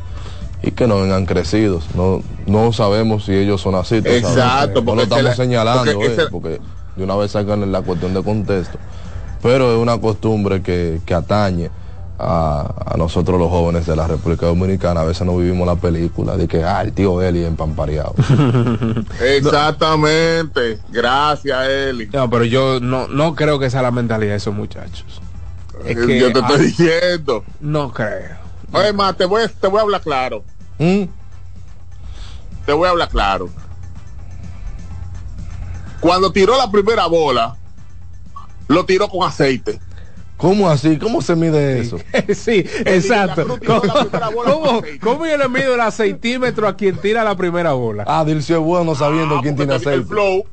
y 0.62 0.72
que 0.72 0.86
no 0.86 1.00
vengan 1.00 1.24
crecidos. 1.24 1.86
No, 1.94 2.22
no 2.46 2.74
sabemos 2.74 3.24
si 3.24 3.32
ellos 3.32 3.62
son 3.62 3.74
así. 3.74 3.96
Exacto, 3.96 4.84
porque 4.84 4.90
no 4.90 4.94
lo 4.96 5.02
estamos 5.02 5.36
señalando, 5.36 5.98
porque, 6.30 6.60
de 6.94 7.04
una 7.04 7.16
vez 7.16 7.30
sacan 7.30 7.72
la 7.72 7.80
cuestión 7.80 8.12
de 8.12 8.22
contexto 8.22 8.78
pero 9.43 9.72
es 9.72 9.78
una 9.78 10.01
costumbre 10.01 10.62
que, 10.62 11.01
atañe 11.12 11.70
a, 12.18 12.95
nosotros 12.97 13.38
los 13.38 13.51
jóvenes 13.51 13.86
de 13.86 13.97
la 13.97 14.07
República 14.07 14.47
Dominicana. 14.47 15.01
A 15.01 15.05
veces 15.05 15.26
no 15.26 15.36
vivimos 15.36 15.66
la 15.66 15.74
película 15.74 16.36
de 16.36 16.47
que, 16.47 16.62
ah, 16.62 16.80
el 16.82 16.93
tío 16.93 17.20
Eli 17.20 17.45
empampareado. 17.45 18.14
Exactamente. 19.20 20.78
Gracias, 20.90 21.68
Eli. 21.68 22.09
No, 22.12 22.30
pero 22.30 22.45
yo 22.45 22.78
no, 22.80 23.09
no 23.09 23.34
creo 23.34 23.59
que 23.59 23.68
sea 23.68 23.82
la 23.82 23.90
mentalidad 23.90 24.30
de 24.30 24.36
esos 24.36 24.55
muchachos. 24.55 25.20
Es 25.84 25.99
que, 25.99 26.20
yo 26.20 26.32
te 26.32 26.38
estoy 26.38 26.66
diciendo. 26.66 27.45
No 27.61 27.93
creo. 27.93 28.36
Oye, 28.72 28.93
más, 28.93 29.16
te 29.16 29.24
voy, 29.24 29.43
te 29.61 29.66
voy 29.66 29.80
a 29.80 29.82
hablar 29.82 30.01
claro. 30.01 30.45
¿Mm? 30.78 31.03
Te 32.64 32.72
voy 32.72 32.86
a 32.86 32.90
hablar 32.90 33.09
claro. 33.09 33.51
Cuando 36.01 36.30
tiró 36.30 36.57
la 36.57 36.70
primera 36.70 37.07
bola, 37.07 37.57
lo 38.72 38.84
tiró 38.84 39.08
con 39.08 39.26
aceite. 39.26 39.78
¿Cómo 40.42 40.68
así? 40.68 40.98
¿Cómo 40.98 41.22
se 41.22 41.36
mide 41.36 41.78
eso? 41.80 41.98
sí, 42.34 42.64
exacto. 42.84 43.58
¿Cómo, 43.64 44.82
¿Cómo, 45.00 45.24
yo 45.24 45.36
le 45.36 45.48
mido 45.48 45.74
el 45.76 45.80
aceitímetro 45.80 46.66
a 46.66 46.74
quien 46.74 46.96
tira 46.96 47.22
la 47.22 47.36
primera 47.36 47.74
bola? 47.74 48.02
Ah, 48.08 48.24
Dilcio 48.24 48.56
es 48.56 48.62
bueno 48.62 48.96
sabiendo 48.96 49.36
ah, 49.36 49.40
quién 49.40 49.54
tiene 49.54 49.74
aceite. 49.74 50.00
El 50.00 50.04
flow, 50.04 50.44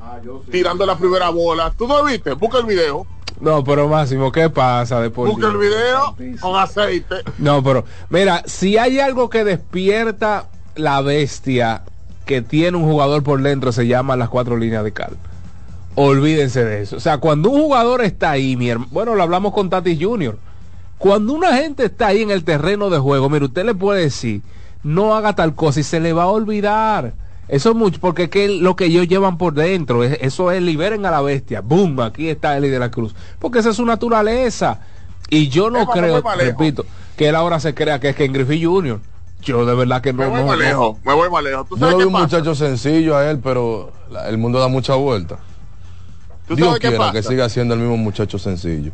ah, 0.00 0.18
tirando 0.50 0.86
la 0.86 0.96
primera 0.96 1.28
bola. 1.28 1.70
¿Tú 1.76 1.86
no 1.86 2.02
viste? 2.02 2.32
Busca 2.32 2.58
el 2.58 2.64
video. 2.64 3.06
No, 3.38 3.62
pero 3.62 3.86
Máximo, 3.88 4.32
¿qué 4.32 4.48
pasa 4.48 5.02
después? 5.02 5.30
Busca 5.30 5.48
el 5.48 5.58
video 5.58 6.16
con 6.40 6.58
aceite. 6.58 7.16
No, 7.36 7.62
pero 7.62 7.84
mira, 8.08 8.42
si 8.46 8.78
hay 8.78 9.00
algo 9.00 9.28
que 9.28 9.44
despierta 9.44 10.48
la 10.76 11.02
bestia 11.02 11.82
que 12.24 12.40
tiene 12.40 12.78
un 12.78 12.84
jugador 12.84 13.22
por 13.22 13.42
dentro, 13.42 13.70
se 13.70 13.86
llama 13.86 14.16
las 14.16 14.30
cuatro 14.30 14.56
líneas 14.56 14.82
de 14.82 14.94
cal 14.94 15.18
olvídense 15.96 16.64
de 16.64 16.82
eso. 16.82 16.96
O 16.96 17.00
sea, 17.00 17.18
cuando 17.18 17.50
un 17.50 17.62
jugador 17.62 18.02
está 18.02 18.30
ahí, 18.30 18.56
mi 18.56 18.72
bueno, 18.90 19.14
lo 19.14 19.22
hablamos 19.22 19.52
con 19.52 19.68
Tatis 19.68 19.98
Junior. 20.00 20.38
Cuando 20.98 21.32
una 21.32 21.56
gente 21.56 21.86
está 21.86 22.08
ahí 22.08 22.22
en 22.22 22.30
el 22.30 22.44
terreno 22.44 22.88
de 22.88 22.98
juego, 22.98 23.28
mire, 23.28 23.46
usted 23.46 23.64
le 23.64 23.74
puede 23.74 24.02
decir, 24.02 24.42
no 24.82 25.14
haga 25.14 25.34
tal 25.34 25.54
cosa 25.54 25.80
y 25.80 25.82
se 25.82 26.00
le 26.00 26.12
va 26.12 26.24
a 26.24 26.28
olvidar. 26.28 27.12
Eso 27.48 27.70
es 27.70 27.76
mucho, 27.76 28.00
porque 28.00 28.28
es 28.32 28.50
lo 28.60 28.76
que 28.76 28.86
ellos 28.86 29.06
llevan 29.06 29.38
por 29.38 29.54
dentro, 29.54 30.02
eso 30.02 30.50
es 30.50 30.62
liberen 30.62 31.06
a 31.06 31.10
la 31.10 31.20
bestia. 31.20 31.60
Boom, 31.60 32.00
aquí 32.00 32.28
está 32.28 32.56
Eli 32.56 32.68
de 32.68 32.78
la 32.78 32.90
Cruz. 32.90 33.14
Porque 33.38 33.60
esa 33.60 33.70
es 33.70 33.76
su 33.76 33.84
naturaleza. 33.84 34.80
Y 35.28 35.48
yo 35.48 35.70
no 35.70 35.86
creo, 35.86 36.22
repito, 36.38 36.86
que 37.16 37.28
él 37.28 37.36
ahora 37.36 37.60
se 37.60 37.74
crea 37.74 38.00
que 38.00 38.10
es 38.10 38.16
Ken 38.16 38.32
Griffey 38.32 38.64
Jr. 38.64 39.00
Yo 39.42 39.64
de 39.64 39.74
verdad 39.74 40.00
que 40.00 40.12
no. 40.12 40.22
Me 40.22 40.28
voy 40.28 40.44
más 40.44 40.58
lejos, 40.58 40.96
me 41.04 41.12
voy 41.14 41.30
más 41.30 41.44
lejos. 41.44 41.66
yo 41.70 41.90
lo 41.90 41.98
vi 41.98 42.04
un 42.04 42.12
muchacho 42.12 42.54
sencillo 42.54 43.16
a 43.16 43.30
él, 43.30 43.38
pero 43.42 43.92
el 44.26 44.38
mundo 44.38 44.58
da 44.58 44.68
mucha 44.68 44.94
vuelta. 44.94 45.38
Dios 46.48 46.78
quiera 46.78 47.12
que 47.12 47.22
siga 47.22 47.48
siendo 47.48 47.74
el 47.74 47.80
mismo 47.80 47.96
muchacho 47.96 48.38
sencillo. 48.38 48.92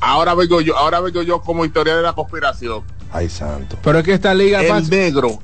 Ahora 0.00 0.34
vengo 0.34 0.60
yo, 0.60 0.76
ahora 0.76 1.00
vengo 1.00 1.22
yo 1.22 1.40
como 1.40 1.64
historia 1.64 1.96
de 1.96 2.02
la 2.02 2.12
conspiración. 2.12 2.82
Ay, 3.12 3.28
santo. 3.28 3.76
Pero 3.82 3.98
es 3.98 4.04
que 4.04 4.12
esta 4.12 4.34
liga 4.34 4.60
el 4.60 4.90
negro. 4.90 5.38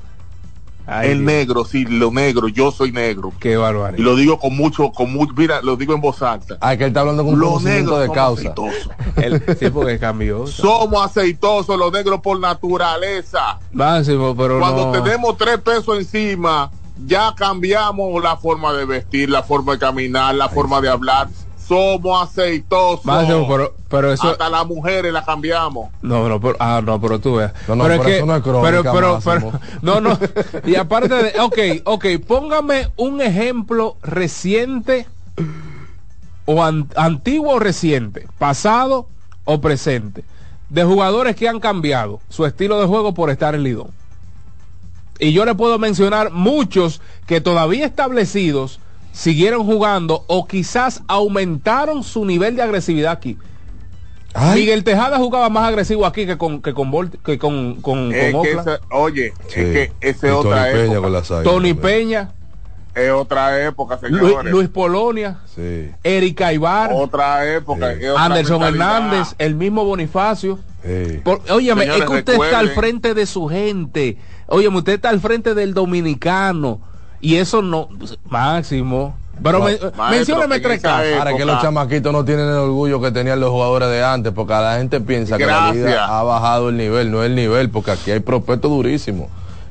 el 0.87 1.25
negro, 1.25 1.64
sí, 1.64 1.87
lo 1.87 2.11
negro, 2.11 2.49
yo 2.49 2.70
soy 2.70 2.93
negro. 2.93 3.33
Qué 3.41 3.57
barbaridad. 3.57 3.99
Y 3.99 4.03
lo 4.03 4.16
digo 4.16 4.39
con 4.39 4.55
mucho, 4.55 4.93
con 4.93 5.12
mucho, 5.12 5.33
mira, 5.35 5.62
lo 5.62 5.77
digo 5.77 5.95
en 5.95 6.01
voz 6.01 6.22
alta. 6.22 6.57
Ay, 6.61 6.77
que 6.77 6.85
él 6.85 6.89
está 6.89 7.01
hablando 7.01 7.25
con 7.25 7.35
un 7.35 7.41
conocimiento 7.41 7.99
de 7.99 8.11
causa. 8.11 8.55
el, 9.16 9.43
sí, 9.59 9.70
porque 9.70 9.99
cambió. 9.99 10.47
Somos 10.47 11.05
aceitosos 11.05 11.77
los 11.79 11.91
negros 11.91 12.20
por 12.20 12.39
naturaleza. 12.39 13.59
Máximo, 13.72 14.37
pero 14.37 14.61
Cuando 14.61 14.93
tenemos 14.93 15.37
tres 15.37 15.59
pesos 15.59 15.99
encima, 15.99 16.70
ya 17.07 17.34
cambiamos 17.34 18.22
la 18.22 18.36
forma 18.36 18.72
de 18.72 18.84
vestir, 18.84 19.30
la 19.30 19.42
forma 19.42 19.72
de 19.72 19.78
caminar, 19.78 20.34
la 20.34 20.49
forma 20.49 20.80
de 20.80 20.88
hablar. 20.88 21.28
Somos 21.66 22.30
aceitosos. 22.30 23.01
pero, 23.88 24.12
eso... 24.12 24.28
Hasta 24.28 24.51
las 24.51 24.66
mujeres 24.66 25.12
la 25.12 25.24
cambiamos. 25.24 25.90
No, 26.03 26.28
no, 26.28 26.38
pero, 26.40 26.57
ah, 26.61 26.82
no, 26.84 27.01
pero 27.01 27.18
tú 27.18 27.36
veas. 27.36 27.55
No, 27.66 27.76
no, 27.76 27.84
pero, 27.84 27.95
es 27.95 28.01
que, 28.03 28.26
no 28.26 28.36
es 28.36 28.42
crónica, 28.42 28.92
pero, 28.92 29.18
pero, 29.24 29.53
no, 29.80 30.01
no. 30.01 30.18
Y 30.66 30.74
aparte 30.76 31.14
de, 31.14 31.40
ok, 31.40 31.59
ok, 31.84 32.07
póngame 32.26 32.88
un 32.97 33.22
ejemplo 33.22 33.97
reciente 34.03 35.07
o 36.45 36.62
antiguo 36.62 37.55
o 37.55 37.59
reciente, 37.59 38.28
pasado 38.38 39.09
o 39.45 39.61
presente, 39.62 40.24
de 40.68 40.84
jugadores 40.84 41.34
que 41.34 41.49
han 41.49 41.61
cambiado 41.61 42.20
su 42.28 42.45
estilo 42.45 42.78
de 42.78 42.86
juego 42.86 43.14
por 43.14 43.30
estar 43.30 43.55
en 43.55 43.62
Lidón. 43.62 44.03
Y 45.19 45.33
yo 45.33 45.45
le 45.45 45.55
puedo 45.55 45.79
mencionar 45.79 46.31
muchos 46.31 47.01
que 47.27 47.41
todavía 47.41 47.87
establecidos 47.87 48.81
siguieron 49.12 49.65
jugando 49.65 50.25
o 50.27 50.47
quizás 50.47 51.03
aumentaron 51.07 52.03
su 52.03 52.25
nivel 52.25 52.57
de 52.57 52.62
agresividad 52.62 53.12
aquí. 53.12 53.39
Miguel 54.55 54.83
Tejada 54.83 55.17
jugaba 55.19 55.49
más 55.49 55.69
agresivo 55.69 56.05
aquí 56.05 56.27
que 56.27 56.37
con 56.37 56.61
que 56.61 56.75
con 56.75 56.91
que 57.25 57.39
con, 57.39 57.77
con, 57.77 58.12
Oye, 58.91 59.33
es 59.49 59.55
que 59.55 59.93
esa 60.01 60.27
es 60.27 60.33
otra 60.33 60.71
época. 60.71 61.43
Tony 61.45 61.73
Peña 61.73 62.33
es 62.95 63.11
otra 63.11 63.65
época, 63.65 63.99
señores. 63.99 64.51
Luis, 64.51 64.69
Polonia, 64.69 65.39
sí. 65.55 65.91
Erika 66.03 66.53
Ibar, 66.53 66.91
otra 66.93 67.53
época, 67.55 67.95
Anderson 68.17 68.62
Hernández, 68.62 69.35
el 69.39 69.55
mismo 69.55 69.85
Bonifacio. 69.85 70.59
Sí. 70.85 71.23
óyeme, 71.51 71.85
es 71.85 72.05
que 72.05 72.12
usted 72.12 72.35
está 72.35 72.59
al 72.59 72.71
frente 72.71 73.15
de 73.15 73.27
su 73.27 73.49
gente. 73.49 74.19
Oye, 74.47 74.68
usted 74.68 74.95
está 74.95 75.11
al 75.11 75.20
frente 75.20 75.55
del 75.55 75.74
dominicano 75.74 76.80
y 77.20 77.36
eso 77.36 77.62
no, 77.62 77.88
máximo. 78.28 79.16
Pero 79.42 79.64
mencióneme 80.11 80.61
tres 80.61 80.80
casos. 80.80 81.18
Para 81.18 81.36
que 81.36 81.45
los 81.45 81.61
chamaquitos 81.61 82.12
no 82.12 82.24
tienen 82.24 82.47
el 82.49 82.55
orgullo 82.55 83.01
que 83.01 83.11
tenían 83.11 83.40
los 83.40 83.51
jugadores 83.51 83.88
de 83.88 84.05
antes, 84.05 84.32
porque 84.32 84.53
la 84.53 84.76
gente 84.76 85.01
piensa 85.01 85.36
que 85.36 85.47
la 85.47 85.72
liga 85.72 86.07
ha 86.07 86.22
bajado 86.22 86.68
el 86.68 86.76
nivel, 86.76 87.11
no 87.11 87.22
es 87.22 87.30
el 87.30 87.34
nivel, 87.34 87.70
porque 87.70 87.92
aquí 87.92 88.11
hay 88.11 88.20
prospectos 88.20 88.70
durísimos. 88.70 89.28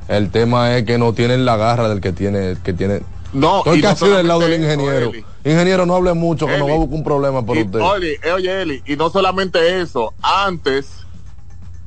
El 0.08 0.32
tema 0.32 0.76
es 0.76 0.84
que 0.84 0.98
no 0.98 1.14
tienen 1.14 1.46
la 1.46 1.56
garra 1.56 1.88
del 1.88 2.02
que 2.02 2.12
tiene, 2.12 2.58
que 2.64 2.74
tiene. 2.74 3.02
No, 3.32 3.60
Estoy 3.60 3.82
casi 3.82 4.08
del 4.08 4.28
lado 4.28 4.42
del 4.42 4.62
ingeniero. 4.62 5.12
ingeniero, 5.46 5.86
no 5.86 5.96
hable 5.96 6.14
mucho, 6.14 6.46
que 6.46 6.58
no 6.58 6.68
va 6.68 6.74
a 6.74 6.78
buscar 6.78 6.98
un 6.98 7.04
problema 7.04 7.46
por 7.46 7.58
usted. 7.58 7.80
Oye, 7.80 8.20
eh, 8.22 8.32
oye, 8.32 8.62
Eli, 8.62 8.84
y 8.86 8.96
no 8.96 9.10
solamente 9.10 9.82
eso, 9.82 10.14
antes 10.22 11.03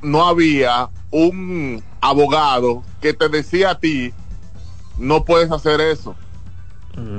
no 0.01 0.27
había 0.27 0.89
un 1.11 1.83
abogado 2.01 2.83
que 3.01 3.13
te 3.13 3.29
decía 3.29 3.71
a 3.71 3.79
ti, 3.79 4.13
no 4.97 5.25
puedes 5.25 5.51
hacer 5.51 5.81
eso. 5.81 6.15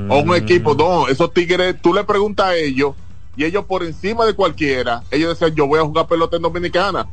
O 0.09 0.19
un 0.19 0.35
equipo, 0.35 0.75
no, 0.75 1.07
esos 1.07 1.33
tigres, 1.33 1.81
tú 1.81 1.95
le 1.95 2.03
preguntas 2.03 2.47
a 2.47 2.55
ellos 2.57 2.95
y 3.37 3.45
ellos 3.45 3.65
por 3.67 3.85
encima 3.85 4.25
de 4.25 4.35
cualquiera, 4.35 5.05
ellos 5.13 5.39
decían, 5.39 5.55
yo 5.55 5.69
voy 5.69 5.79
a 5.79 5.85
jugar 5.85 6.09
pelota 6.09 6.37
en 6.37 6.43
Dominicana. 6.43 7.07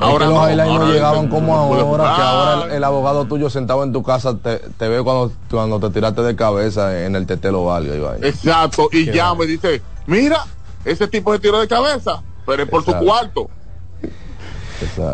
Ahora 0.00 0.26
los 0.26 0.68
no 0.68 0.92
llegaban 0.92 1.28
como 1.28 1.56
ahora, 1.56 2.16
que 2.16 2.22
ahora 2.22 2.76
el, 2.76 2.84
abogado 2.84 3.24
tuyo 3.24 3.48
sentado 3.48 3.82
en 3.84 3.92
tu 3.92 4.02
casa 4.02 4.36
te, 4.36 4.88
ve 4.88 5.02
cuando, 5.02 5.32
cuando 5.50 5.80
te 5.80 5.90
tiraste 5.90 6.20
de 6.22 6.36
cabeza 6.36 7.04
en 7.04 7.16
el 7.16 7.26
tetelo 7.26 7.64
valga. 7.64 8.16
Exacto, 8.20 8.90
y 8.92 9.06
ya 9.06 9.34
me 9.34 9.46
dice, 9.46 9.80
mira, 10.06 10.44
ese 10.84 11.08
tipo 11.08 11.32
se 11.32 11.38
tiró 11.38 11.60
de 11.60 11.68
cabeza, 11.68 12.22
pero 12.44 12.64
es 12.64 12.68
por 12.68 12.84
su 12.84 12.92
cuarto. 12.92 13.48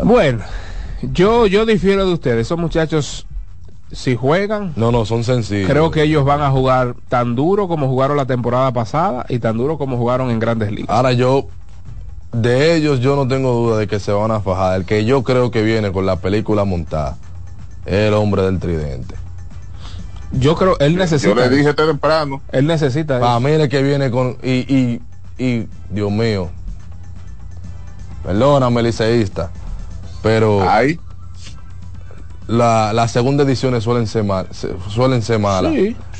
Bueno, 0.03 0.43
yo, 1.01 1.47
yo 1.47 1.65
difiero 1.65 2.05
de 2.05 2.13
ustedes. 2.13 2.47
Esos 2.47 2.57
muchachos, 2.57 3.25
si 3.91 4.15
juegan. 4.15 4.73
No, 4.75 4.91
no, 4.91 5.05
son 5.05 5.23
sencillos. 5.23 5.69
Creo 5.69 5.91
que 5.91 6.03
ellos 6.03 6.25
van 6.25 6.41
a 6.41 6.51
jugar 6.51 6.95
tan 7.09 7.35
duro 7.35 7.67
como 7.67 7.87
jugaron 7.87 8.17
la 8.17 8.25
temporada 8.25 8.71
pasada 8.71 9.25
y 9.29 9.39
tan 9.39 9.57
duro 9.57 9.77
como 9.77 9.97
jugaron 9.97 10.29
en 10.31 10.39
grandes 10.39 10.71
ligas. 10.71 10.89
Ahora 10.89 11.13
yo, 11.13 11.47
de 12.31 12.75
ellos, 12.75 12.99
yo 12.99 13.15
no 13.15 13.27
tengo 13.27 13.53
duda 13.53 13.77
de 13.77 13.87
que 13.87 13.99
se 13.99 14.11
van 14.11 14.31
a 14.31 14.39
fajar. 14.39 14.79
El 14.79 14.85
que 14.85 15.05
yo 15.05 15.23
creo 15.23 15.51
que 15.51 15.61
viene 15.61 15.91
con 15.91 16.05
la 16.05 16.17
película 16.17 16.63
montada 16.63 17.17
es 17.85 18.07
el 18.07 18.13
hombre 18.13 18.43
del 18.43 18.59
tridente. 18.59 19.15
Yo 20.31 20.55
creo, 20.55 20.79
él 20.79 20.95
necesita. 20.95 21.35
Yo 21.35 21.35
le 21.35 21.55
dije 21.55 21.73
temprano. 21.73 22.41
Él 22.51 22.65
necesita. 22.65 23.19
Para 23.19 23.39
mí, 23.39 23.51
el 23.51 23.69
que 23.69 23.83
viene 23.83 24.09
con. 24.09 24.37
Y, 24.41 24.65
y, 24.73 25.01
y 25.37 25.67
Dios 25.91 26.11
mío. 26.11 26.49
Perdóname, 28.23 28.81
liceísta 28.83 29.51
pero 30.23 30.65
La, 32.47 32.93
las 32.93 33.11
segundas 33.11 33.45
ediciones 33.45 33.83
suelen 33.83 34.07
ser, 34.07 34.23
mal, 34.23 34.47
suelen 34.89 35.21
ser 35.21 35.37
malas. 35.37 35.73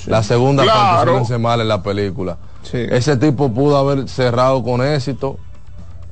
La 0.06 0.22
segunda 0.22 0.66
parte 0.66 1.06
suelen 1.06 1.26
ser 1.26 1.40
malas 1.40 1.64
en 1.64 1.70
la 1.70 1.82
película. 1.82 2.38
Ese 2.72 3.18
tipo 3.18 3.52
pudo 3.52 3.78
haber 3.78 4.08
cerrado 4.08 4.62
con 4.64 4.86
éxito 4.86 5.40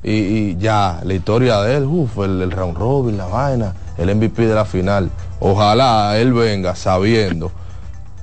y, 0.03 0.57
ya, 0.57 1.01
la 1.03 1.13
historia 1.13 1.61
de 1.61 1.77
él, 1.77 1.85
uff, 1.85 2.17
el, 2.19 2.41
el 2.41 2.51
round 2.51 2.77
robin, 2.77 3.17
la 3.17 3.27
vaina, 3.27 3.75
el 3.97 4.15
MVP 4.15 4.47
de 4.47 4.55
la 4.55 4.65
final. 4.65 5.11
Ojalá 5.39 6.17
él 6.17 6.33
venga 6.33 6.75
sabiendo 6.75 7.51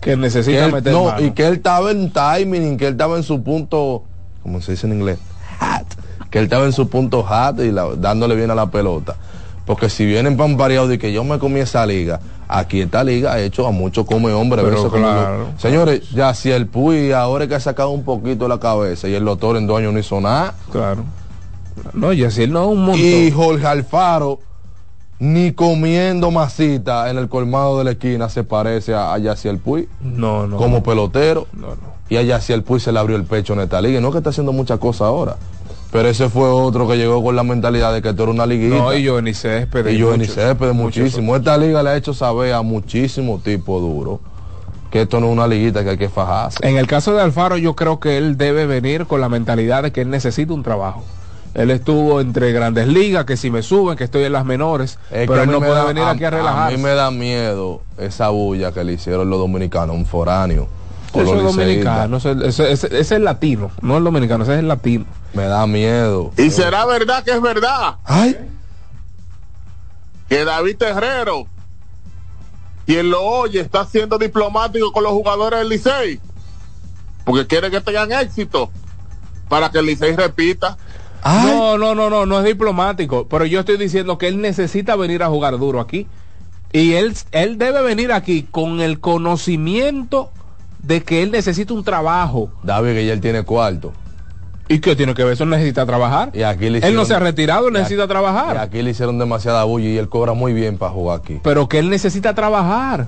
que 0.01 0.17
necesita 0.17 0.69
meter 0.69 0.93
no, 0.93 1.21
y 1.21 1.33
que 1.33 1.47
él 1.47 1.55
estaba 1.55 1.91
en 1.91 2.13
timing, 2.13 2.77
que 2.77 2.87
él 2.87 2.93
estaba 2.93 3.17
en 3.17 3.23
su 3.23 3.43
punto, 3.43 4.05
como 4.43 4.61
se 4.61 4.73
dice 4.73 4.87
en 4.87 4.95
inglés, 4.95 5.19
que 6.31 6.39
él 6.39 6.45
estaba 6.45 6.65
en 6.65 6.73
su 6.73 6.89
punto 6.89 7.27
hat 7.27 7.61
y 7.61 7.71
dándole 7.71 8.35
bien 8.35 8.51
a 8.51 8.55
la 8.55 8.71
pelota. 8.71 9.17
Porque 9.67 9.91
si 9.91 10.07
vienen 10.07 10.37
pan 10.37 10.57
pareado 10.57 10.91
y 10.93 10.99
que 10.99 11.13
yo 11.13 11.25
me 11.25 11.39
comí 11.39 11.61
esa 11.61 11.85
liga, 11.85 12.21
aquí 12.49 12.81
esta 12.81 13.05
liga 13.05 13.35
ha 13.35 13.41
hecho 13.41 13.67
a 13.67 13.71
mucho 13.71 14.07
come 14.07 14.33
hombre. 14.33 14.63
Señores, 15.59 16.09
ya 16.11 16.33
si 16.33 16.51
el 16.51 16.67
Puy 16.67 17.13
ahora 17.13 17.47
que 17.47 17.55
ha 17.55 17.61
sacado 17.61 17.91
un 17.91 18.03
poquito 18.03 18.49
la 18.49 18.59
cabeza 18.59 19.09
y 19.09 19.15
el 19.15 19.25
doctor 19.25 19.57
en 19.57 19.67
dos 19.67 19.79
años 19.79 19.93
no 19.93 19.99
hizo 19.99 20.21
nada. 20.21 20.55
Claro. 20.73 21.05
No, 21.93 22.13
y 22.13 22.25
así 22.25 22.47
no 22.47 22.69
un 22.69 22.87
montón. 22.87 23.01
Y 23.05 23.31
Jorge 23.31 23.67
Alfaro 23.67 24.41
ni 25.21 25.53
comiendo 25.53 26.31
masita 26.31 27.11
en 27.11 27.19
el 27.19 27.29
colmado 27.29 27.79
de 27.79 27.85
la 27.85 27.91
esquina 27.91 28.29
se 28.29 28.45
parece 28.45 28.95
a, 28.95 29.13
a 29.13 29.19
el 29.19 29.59
Puy. 29.59 29.89
No, 30.01 30.47
no. 30.47 30.57
Como 30.57 30.83
pelotero. 30.83 31.47
No, 31.53 31.69
no. 31.69 31.99
Y 32.09 32.17
a 32.17 32.21
el 32.21 32.63
Puy 32.63 32.81
se 32.81 32.91
le 32.91 32.99
abrió 32.99 33.17
el 33.17 33.25
pecho 33.25 33.53
en 33.53 33.61
esta 33.61 33.83
liga. 33.83 33.99
Y 33.99 34.03
no 34.03 34.11
que 34.13 34.19
está 34.19 34.31
haciendo 34.31 34.53
muchas 34.53 34.79
cosas 34.79 35.03
ahora. 35.03 35.37
Pero 35.91 36.09
ese 36.09 36.29
fue 36.29 36.49
otro 36.49 36.87
que 36.87 36.97
llegó 36.97 37.23
con 37.23 37.35
la 37.35 37.43
mentalidad 37.43 37.93
de 37.95 38.03
que 38.03 38.11
esto 38.11 38.25
era 38.25 38.33
una 38.33 38.47
liguita. 38.47 38.77
No, 38.77 38.95
y 38.95 39.03
yo 39.03 39.23
ni 39.23 39.33
Céspedes. 39.33 39.95
Y 39.95 39.99
yo 39.99 40.17
ni 40.17 40.27
Céspedes 40.27 40.75
muchísimo. 40.75 41.35
Esta 41.35 41.57
liga 41.57 41.83
le 41.83 41.91
ha 41.91 41.97
hecho 41.97 42.13
saber 42.13 42.53
a 42.53 42.63
muchísimo 42.63 43.41
tipo 43.43 43.81
duro 43.81 44.21
que 44.91 45.03
esto 45.03 45.21
no 45.21 45.27
es 45.27 45.33
una 45.33 45.47
liguita 45.47 45.85
que 45.85 45.91
hay 45.91 45.99
que 45.99 46.09
fajarse. 46.09 46.59
En 46.67 46.77
el 46.77 46.87
caso 46.87 47.15
de 47.15 47.23
Alfaro, 47.23 47.57
yo 47.57 47.75
creo 47.75 48.01
que 48.01 48.17
él 48.17 48.37
debe 48.37 48.67
venir 48.67 49.07
con 49.07 49.21
la 49.21 49.29
mentalidad 49.29 49.83
de 49.83 49.93
que 49.93 50.01
él 50.01 50.11
necesita 50.11 50.53
un 50.53 50.63
trabajo. 50.63 51.05
Él 51.55 51.71
estuvo 51.71 52.21
entre 52.21 52.53
grandes 52.53 52.87
ligas, 52.87 53.25
que 53.25 53.37
si 53.37 53.51
me 53.51 53.63
suben, 53.63 53.97
que 53.97 54.05
estoy 54.05 54.25
en 54.25 54.33
las 54.33 54.45
menores, 54.45 54.99
pero 55.11 55.43
él 55.43 55.51
no 55.51 55.59
puede 55.59 55.85
venir 55.87 56.05
aquí 56.05 56.25
a 56.25 56.31
relajarse. 56.31 56.75
A 56.75 56.77
mí 56.77 56.83
me 56.83 56.91
da 56.91 57.11
miedo 57.11 57.81
esa 57.97 58.29
bulla 58.29 58.73
que 58.73 58.85
le 58.85 58.93
hicieron 58.93 59.29
los 59.29 59.39
dominicanos, 59.39 59.97
un 59.97 60.07
foráneo. 60.07 60.69
Eso 61.15 61.37
es 61.37 61.43
dominicano, 61.43 62.19
ese, 62.19 62.73
es 62.73 63.13
el 63.13 63.25
latino, 63.25 63.71
no 63.81 63.97
el 63.97 64.05
dominicano, 64.05 64.45
ese 64.45 64.55
es 64.55 64.59
el 64.61 64.69
latino. 64.69 65.07
Me 65.33 65.45
da 65.45 65.67
miedo. 65.67 66.33
Y 66.37 66.51
será 66.51 66.85
verdad 66.85 67.25
que 67.25 67.33
es 67.33 67.41
verdad. 67.41 67.97
Ay. 68.05 68.37
Que 70.29 70.45
David 70.45 70.77
Terrero, 70.77 71.47
quien 72.87 73.11
lo 73.11 73.23
oye, 73.23 73.61
está 73.61 73.87
siendo 73.87 74.19
diplomático 74.19 74.93
con 74.93 75.05
los 75.05 75.13
jugadores 75.13 75.61
del 75.61 75.71
Licey. 75.71 76.21
Porque 77.25 77.47
quiere 77.47 77.71
que 77.71 77.81
tengan 77.81 78.13
éxito 78.13 78.71
para 79.49 79.71
que 79.71 79.79
el 79.79 79.87
Licey 79.87 80.15
repita. 80.15 80.77
No, 81.25 81.77
no, 81.79 81.95
no, 81.95 82.09
no, 82.09 82.27
no 82.27 82.39
es 82.39 82.45
diplomático. 82.45 83.27
Pero 83.29 83.45
yo 83.45 83.61
estoy 83.61 83.77
diciendo 83.77 84.19
que 84.19 84.29
él 84.29 84.41
necesita 84.41 84.97
venir 84.97 85.23
a 85.23 85.29
jugar 85.29 85.59
duro 85.59 85.81
aquí. 85.81 86.07
Y 86.73 86.95
él, 86.95 87.15
él 87.33 87.59
debe 87.59 87.83
venir 87.83 88.13
aquí 88.13 88.43
con 88.43 88.81
el 88.81 89.01
conocimiento 89.01 90.31
de 90.83 91.03
que 91.03 91.23
él 91.23 91.31
necesita 91.31 91.75
un 91.75 91.85
trabajo. 91.85 92.51
David, 92.63 92.95
que 92.95 93.07
ya 93.07 93.13
él 93.13 93.21
tiene 93.21 93.43
cuarto. 93.43 93.93
¿Y 94.69 94.81
qué 94.81 94.95
tiene 94.95 95.15
que 95.15 95.25
ver? 95.25 95.33
Eso 95.33 95.47
necesita 95.47 95.87
trabajar. 95.87 96.31
Y 96.35 96.43
aquí 96.43 96.69
le 96.69 96.79
él 96.79 96.95
no 96.95 97.05
se 97.07 97.15
ha 97.15 97.19
retirado, 97.19 97.71
necesita 97.71 98.07
trabajar. 98.07 98.57
Y 98.57 98.59
aquí 98.59 98.83
le 98.83 98.91
hicieron 98.91 99.19
demasiada 99.19 99.65
bulla 99.65 99.89
y 99.89 99.97
él 99.97 100.09
cobra 100.09 100.35
muy 100.35 100.53
bien 100.53 100.77
para 100.77 100.93
jugar 100.93 101.21
aquí. 101.21 101.41
Pero 101.43 101.69
que 101.69 101.79
él 101.79 101.89
necesita 101.89 102.35
trabajar. 102.35 103.07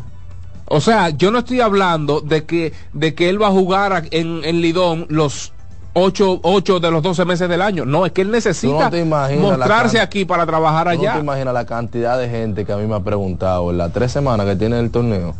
O 0.67 0.81
sea, 0.81 1.11
yo 1.11 1.31
no 1.31 1.41
estoy 1.41 1.61
hablando 1.61 2.21
de 2.21 2.45
que, 2.45 2.73
de 2.93 3.15
que 3.15 3.29
él 3.29 3.43
va 3.43 3.49
a 3.49 3.51
jugar 3.51 4.05
en, 4.11 4.41
en 4.45 4.61
Lidón 4.63 5.07
los 5.11 5.53
8, 5.93 6.81
de 6.81 6.91
los 6.91 7.03
12 7.03 7.25
meses 7.25 7.49
del 7.49 7.63
año. 7.63 7.85
No, 7.85 8.07
es 8.07 8.13
que 8.13 8.23
él 8.23 8.31
necesita 8.31 8.91
mostrarse 9.39 10.01
aquí 10.01 10.25
para 10.25 10.47
trabajar 10.47 10.89
allá. 10.89 11.11
No 11.11 11.19
te 11.19 11.25
imaginas 11.25 11.55
la 11.55 11.67
cantidad 11.67 12.19
de 12.19 12.29
gente 12.29 12.65
que 12.65 12.73
a 12.73 12.77
mí 12.77 12.87
me 12.87 12.95
ha 12.95 13.01
preguntado 13.01 13.71
en 13.71 13.79
las 13.79 13.93
tres 13.93 14.13
semanas 14.13 14.47
que 14.47 14.57
tiene 14.57 14.79
el 14.79 14.91
torneo. 14.91 15.35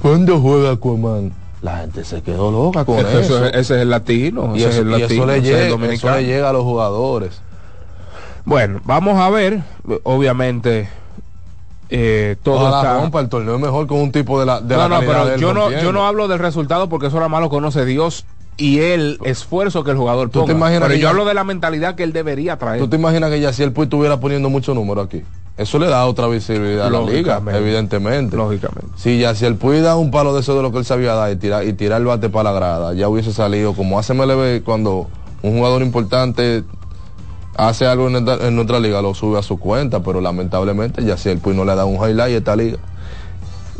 ¿Cuándo 0.00 0.40
juega 0.40 0.72
Aquaman? 0.72 1.32
La 1.60 1.78
gente 1.78 2.04
se 2.04 2.22
quedó 2.22 2.52
loca 2.52 2.84
con 2.84 2.98
eso. 2.98 3.46
ese 3.46 3.58
es 3.58 3.70
el 3.70 3.90
latino. 3.90 4.56
Y, 4.56 4.62
eso, 4.62 4.84
le 4.84 5.42
llega, 6.22 6.48
a 6.48 6.52
los 6.52 6.62
jugadores. 6.62 7.40
Bueno, 8.44 8.80
vamos 8.84 9.18
a 9.18 9.28
ver. 9.28 9.62
Obviamente, 10.04 10.88
eh, 11.90 12.36
todo 12.42 12.66
está... 12.68 13.20
el 13.20 13.28
torneo 13.28 13.58
mejor 13.58 13.86
con 13.86 13.98
un 13.98 14.12
tipo 14.12 14.38
de 14.38 14.46
la, 14.46 14.60
de 14.60 14.76
no, 14.76 14.88
no, 14.88 15.00
pero 15.00 15.36
yo 15.36 15.52
no, 15.52 15.70
yo 15.70 15.92
no 15.92 16.06
hablo 16.06 16.28
del 16.28 16.38
resultado 16.38 16.88
porque 16.88 17.08
eso 17.08 17.16
era 17.16 17.28
malo 17.28 17.50
conoce 17.50 17.84
Dios 17.84 18.24
y 18.58 18.80
el 18.80 19.18
esfuerzo 19.24 19.84
que 19.84 19.92
el 19.92 19.96
jugador 19.96 20.30
ponga. 20.30 20.68
Pero 20.80 20.94
yo 20.94 21.08
hablo 21.08 21.24
de 21.24 21.32
la 21.32 21.44
mentalidad 21.44 21.94
que 21.94 22.02
él 22.02 22.12
debería 22.12 22.58
traer. 22.58 22.80
¿Tú 22.80 22.88
te 22.88 22.96
imaginas 22.96 23.30
que 23.30 23.40
ya 23.40 23.52
si 23.52 23.62
el 23.62 23.72
Puy 23.72 23.84
estuviera 23.84 24.18
poniendo 24.18 24.50
mucho 24.50 24.74
número 24.74 25.00
aquí? 25.00 25.22
Eso 25.56 25.78
le 25.78 25.86
da 25.86 26.06
otra 26.06 26.26
visibilidad 26.26 26.86
a 26.86 26.90
la 26.90 27.00
liga, 27.00 27.40
evidentemente. 27.52 28.36
Lógicamente. 28.36 28.92
Si 28.96 29.18
ya 29.18 29.34
si 29.34 29.44
el 29.44 29.54
Puy 29.54 29.80
da 29.80 29.96
un 29.96 30.10
palo 30.10 30.34
de 30.34 30.40
eso 30.40 30.56
de 30.56 30.62
lo 30.62 30.72
que 30.72 30.78
él 30.78 30.84
sabía 30.84 31.14
dar 31.14 31.32
y 31.32 31.36
tirar, 31.36 31.66
y 31.66 31.72
tirar 31.72 32.00
el 32.00 32.06
bate 32.06 32.28
para 32.28 32.50
la 32.50 32.56
grada, 32.56 32.94
ya 32.94 33.08
hubiese 33.08 33.32
salido 33.32 33.74
como 33.74 33.98
hace 33.98 34.12
MLB 34.12 34.62
cuando 34.64 35.08
un 35.42 35.56
jugador 35.56 35.82
importante 35.82 36.64
hace 37.56 37.86
algo 37.86 38.08
en, 38.08 38.28
en 38.28 38.54
nuestra 38.56 38.78
liga, 38.78 39.02
lo 39.02 39.14
sube 39.14 39.38
a 39.38 39.42
su 39.42 39.58
cuenta, 39.58 40.00
pero 40.00 40.20
lamentablemente 40.20 41.04
ya 41.04 41.16
si 41.16 41.28
el 41.28 41.38
Puy 41.38 41.54
no 41.54 41.64
le 41.64 41.74
da 41.74 41.84
un 41.84 41.96
highlight 41.96 42.34
a 42.34 42.38
esta 42.38 42.56
liga. 42.56 42.78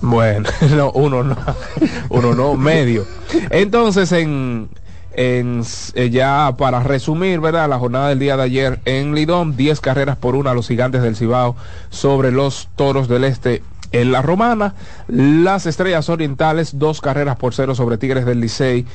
Bueno, 0.00 0.48
no, 0.76 0.90
uno 0.92 1.24
no, 1.24 1.36
uno 2.08 2.34
no, 2.34 2.54
medio. 2.56 3.06
Entonces, 3.50 4.12
en, 4.12 4.68
en, 5.12 5.62
eh, 5.94 6.10
ya 6.10 6.54
para 6.56 6.80
resumir, 6.82 7.40
¿verdad? 7.40 7.68
La 7.68 7.78
jornada 7.78 8.08
del 8.08 8.18
día 8.18 8.36
de 8.36 8.42
ayer 8.44 8.80
en 8.84 9.14
Lidón, 9.14 9.56
10 9.56 9.80
carreras 9.80 10.16
por 10.16 10.34
una 10.34 10.52
a 10.52 10.54
los 10.54 10.68
gigantes 10.68 11.02
del 11.02 11.16
Cibao 11.16 11.56
sobre 11.90 12.30
los 12.30 12.68
toros 12.76 13.08
del 13.08 13.24
Este 13.24 13.62
en 13.92 14.12
la 14.12 14.22
Romana. 14.22 14.74
Las 15.08 15.66
estrellas 15.66 16.08
orientales, 16.08 16.78
dos 16.78 17.00
carreras 17.00 17.36
por 17.36 17.54
cero 17.54 17.74
sobre 17.74 17.98
Tigres 17.98 18.26
del 18.26 18.40
Licey. 18.40 18.86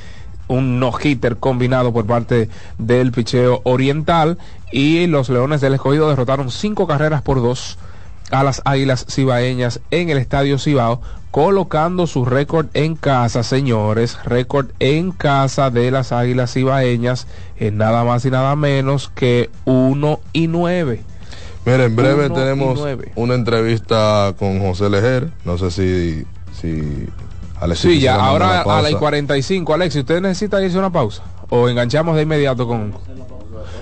Un 0.47 0.79
no-hitter 0.79 1.37
combinado 1.37 1.93
por 1.93 2.05
parte 2.05 2.49
del 2.77 3.11
picheo 3.11 3.61
oriental. 3.63 4.37
Y 4.71 5.07
los 5.07 5.29
Leones 5.29 5.61
del 5.61 5.73
Escogido 5.73 6.09
derrotaron 6.09 6.51
cinco 6.51 6.87
carreras 6.87 7.21
por 7.21 7.41
dos 7.41 7.77
a 8.33 8.43
las 8.43 8.61
Águilas 8.65 9.05
Cibaeñas 9.09 9.79
en 9.91 10.09
el 10.09 10.17
Estadio 10.17 10.57
Cibao, 10.57 11.01
colocando 11.31 12.07
su 12.07 12.25
récord 12.25 12.67
en 12.73 12.95
casa, 12.95 13.43
señores, 13.43 14.17
récord 14.25 14.67
en 14.79 15.11
casa 15.11 15.69
de 15.69 15.91
las 15.91 16.11
Águilas 16.11 16.53
Cibaeñas 16.53 17.27
en 17.57 17.77
nada 17.77 18.03
más 18.03 18.25
y 18.25 18.31
nada 18.31 18.55
menos 18.55 19.11
que 19.13 19.49
1 19.65 20.19
y 20.33 20.47
9. 20.47 21.01
Mira, 21.65 21.85
en 21.85 21.95
breve 21.95 22.29
tenemos 22.29 22.79
una 23.15 23.35
entrevista 23.35 24.33
con 24.37 24.59
José 24.59 24.89
Lejer, 24.89 25.29
no 25.45 25.57
sé 25.57 25.71
si... 25.71 26.25
si 26.59 27.07
Alexis 27.59 27.91
sí, 27.91 27.99
ya, 28.01 28.15
ahora 28.15 28.61
a 28.61 28.81
las 28.81 28.95
45. 28.95 29.73
Alexis, 29.73 30.01
¿usted 30.01 30.19
necesita 30.19 30.61
irse 30.61 30.77
una 30.77 30.91
pausa? 30.91 31.23
¿O 31.49 31.69
enganchamos 31.69 32.17
de 32.17 32.23
inmediato 32.23 32.67
con... 32.67 32.93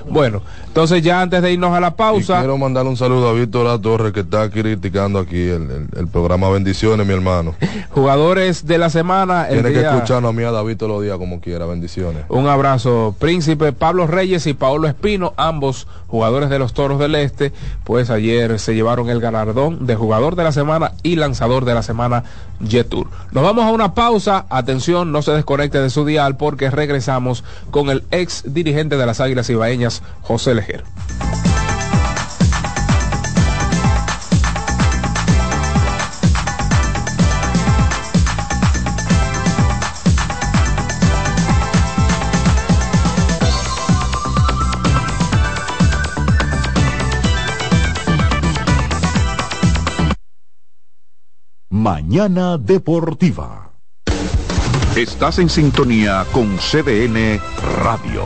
Bueno, 0.09 0.41
entonces 0.67 1.01
ya 1.01 1.21
antes 1.21 1.41
de 1.41 1.53
irnos 1.53 1.73
a 1.73 1.79
la 1.79 1.95
pausa. 1.95 2.39
quiero 2.39 2.57
mandar 2.57 2.85
un 2.85 2.97
saludo 2.97 3.29
a 3.29 3.33
Víctor 3.33 3.65
La 3.65 3.79
Torre 3.79 4.11
que 4.11 4.21
está 4.21 4.49
criticando 4.49 5.19
aquí 5.19 5.49
el, 5.49 6.07
programa 6.11 6.49
Bendiciones, 6.49 7.05
mi 7.05 7.13
hermano. 7.13 7.55
Jugadores 7.91 8.65
de 8.65 8.77
la 8.77 8.89
semana. 8.89 9.47
Tiene 9.49 9.71
que 9.71 9.81
escucharnos 9.81 10.29
a 10.29 10.33
mí 10.33 10.43
a 10.43 10.51
David 10.51 10.77
todos 10.77 10.91
los 10.91 11.03
días 11.03 11.17
como 11.17 11.41
quiera. 11.41 11.65
Bendiciones. 11.65 12.23
Un 12.29 12.47
abrazo. 12.47 13.15
Príncipe 13.19 13.71
Pablo 13.73 14.07
Reyes 14.07 14.47
y 14.47 14.53
Paolo 14.53 14.87
Espino, 14.87 15.33
ambos 15.37 15.87
jugadores 16.07 16.49
de 16.49 16.59
los 16.59 16.73
Toros 16.73 16.99
del 16.99 17.15
Este, 17.15 17.53
pues 17.83 18.09
ayer 18.09 18.59
se 18.59 18.75
llevaron 18.75 19.09
el 19.09 19.21
galardón 19.21 19.85
de 19.85 19.95
jugador 19.95 20.35
de 20.35 20.43
la 20.43 20.51
semana 20.51 20.91
y 21.03 21.15
lanzador 21.15 21.65
de 21.65 21.73
la 21.73 21.83
semana 21.83 22.23
Tour. 22.89 23.07
Nos 23.31 23.43
vamos 23.43 23.65
a 23.65 23.71
una 23.71 23.93
pausa. 23.93 24.45
Atención, 24.49 25.11
no 25.11 25.21
se 25.21 25.31
desconecte 25.31 25.79
de 25.81 25.89
su 25.89 26.05
dial 26.05 26.37
porque 26.37 26.69
regresamos 26.69 27.43
con 27.71 27.89
el 27.89 28.03
ex 28.11 28.43
dirigente 28.53 28.97
de 28.97 29.05
las 29.05 29.19
Águilas 29.19 29.49
Ibaeñas, 29.49 29.70
José 30.21 30.53
Lejer. 30.53 30.83
Mañana 51.69 52.57
Deportiva. 52.57 53.71
Estás 54.95 55.39
en 55.39 55.49
sintonía 55.49 56.25
con 56.33 56.57
CDN 56.57 57.39
Radio. 57.81 58.25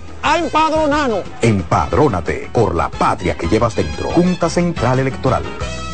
a 0.23 0.37
empadronarnos. 0.37 1.23
Empadrónate 1.41 2.49
por 2.53 2.75
la 2.75 2.89
patria 2.89 3.35
que 3.35 3.47
llevas 3.47 3.75
dentro. 3.75 4.09
Junta 4.11 4.49
Central 4.49 4.99
Electoral. 4.99 5.43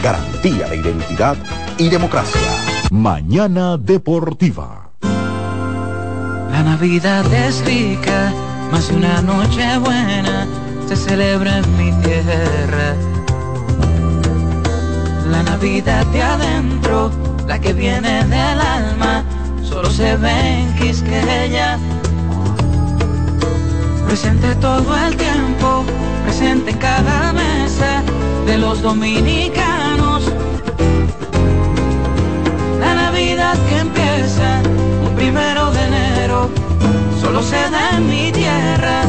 Garantía 0.01 0.67
de 0.67 0.77
identidad 0.77 1.37
y 1.77 1.89
democracia. 1.89 2.41
Mañana 2.91 3.77
Deportiva. 3.77 4.91
La 6.51 6.63
Navidad 6.63 7.25
es 7.33 7.63
rica, 7.65 8.33
más 8.71 8.89
una 8.89 9.21
noche 9.21 9.77
buena 9.77 10.47
se 10.87 10.95
celebra 10.95 11.57
en 11.57 11.77
mi 11.77 11.91
tierra. 12.01 12.95
La 15.29 15.43
Navidad 15.43 16.05
de 16.07 16.23
adentro, 16.23 17.11
la 17.45 17.59
que 17.59 17.73
viene 17.73 18.23
del 18.23 18.61
alma, 18.61 19.23
solo 19.63 19.89
se 19.89 20.15
ve 20.15 20.61
en 20.61 20.75
Quisqueya. 20.75 21.77
Presente 24.07 24.55
todo 24.55 24.95
el 24.95 25.15
tiempo, 25.17 25.83
presente 26.23 26.71
en 26.71 26.77
cada 26.77 27.33
mesa 27.33 28.01
de 28.45 28.57
los 28.57 28.81
dominicanos. 28.81 30.23
La 32.79 32.95
Navidad 32.95 33.55
que 33.67 33.77
empieza 33.79 34.61
un 35.05 35.13
primero 35.15 35.71
de 35.71 35.83
enero, 35.85 36.49
solo 37.21 37.43
se 37.43 37.69
da 37.69 37.97
en 37.97 38.09
mi 38.09 38.31
tierra. 38.31 39.01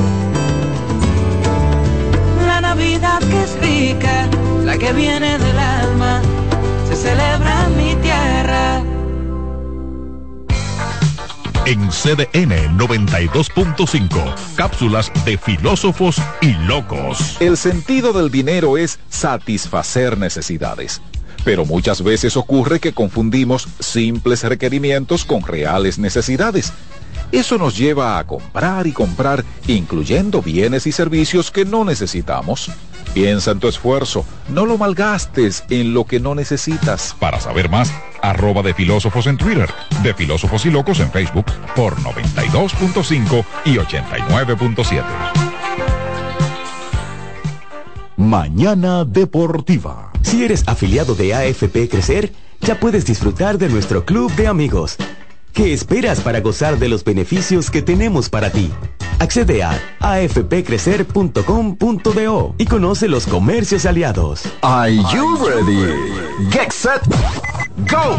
La 2.46 2.60
Navidad 2.60 3.20
que 3.20 3.42
es 3.44 3.56
rica, 3.60 4.28
la 4.64 4.76
que 4.76 4.92
viene 4.92 5.38
del 5.38 5.58
alma, 5.58 6.20
se 6.88 6.96
celebra 6.96 7.66
en 7.66 7.76
mi 7.76 7.94
tierra. 8.02 8.97
En 11.66 11.90
CDN 11.90 12.78
92.5, 12.78 14.34
cápsulas 14.56 15.12
de 15.24 15.36
filósofos 15.36 16.16
y 16.40 16.54
locos. 16.66 17.36
El 17.40 17.56
sentido 17.56 18.12
del 18.12 18.30
dinero 18.30 18.78
es 18.78 18.98
satisfacer 19.10 20.16
necesidades. 20.16 21.02
Pero 21.44 21.64
muchas 21.66 22.02
veces 22.02 22.36
ocurre 22.36 22.80
que 22.80 22.92
confundimos 22.92 23.68
simples 23.80 24.42
requerimientos 24.44 25.24
con 25.24 25.42
reales 25.42 25.98
necesidades. 25.98 26.72
Eso 27.32 27.58
nos 27.58 27.76
lleva 27.76 28.18
a 28.18 28.26
comprar 28.26 28.86
y 28.86 28.92
comprar, 28.92 29.44
incluyendo 29.66 30.40
bienes 30.40 30.86
y 30.86 30.92
servicios 30.92 31.50
que 31.50 31.66
no 31.66 31.84
necesitamos. 31.84 32.70
Piensa 33.12 33.50
en 33.50 33.60
tu 33.60 33.68
esfuerzo, 33.68 34.24
no 34.48 34.64
lo 34.64 34.78
malgastes 34.78 35.64
en 35.68 35.92
lo 35.92 36.04
que 36.04 36.20
no 36.20 36.34
necesitas. 36.34 37.14
Para 37.18 37.40
saber 37.40 37.68
más, 37.68 37.92
arroba 38.22 38.62
de 38.62 38.74
filósofos 38.74 39.26
en 39.26 39.36
Twitter, 39.36 39.68
de 40.02 40.14
filósofos 40.14 40.64
y 40.66 40.70
locos 40.70 41.00
en 41.00 41.10
Facebook 41.10 41.46
por 41.74 41.96
92.5 41.96 43.44
y 43.64 43.76
89.7. 43.76 45.02
Mañana 48.16 49.04
Deportiva. 49.04 50.12
Si 50.22 50.44
eres 50.44 50.64
afiliado 50.66 51.14
de 51.14 51.34
AFP 51.34 51.88
Crecer, 51.88 52.32
ya 52.60 52.80
puedes 52.80 53.06
disfrutar 53.06 53.58
de 53.58 53.68
nuestro 53.68 54.04
club 54.04 54.32
de 54.34 54.48
amigos. 54.48 54.96
¿Qué 55.52 55.72
esperas 55.72 56.20
para 56.20 56.40
gozar 56.40 56.78
de 56.78 56.88
los 56.88 57.04
beneficios 57.04 57.70
que 57.70 57.82
tenemos 57.82 58.28
para 58.28 58.50
ti? 58.50 58.72
Accede 59.18 59.62
a 59.62 59.78
afpcrecer.com.do 60.00 62.54
y 62.58 62.66
conoce 62.66 63.08
los 63.08 63.26
comercios 63.26 63.86
aliados. 63.86 64.42
Are 64.62 64.94
you 64.94 65.36
ready? 65.44 65.92
Get 66.50 66.70
set. 66.70 67.00
Go! 67.86 68.18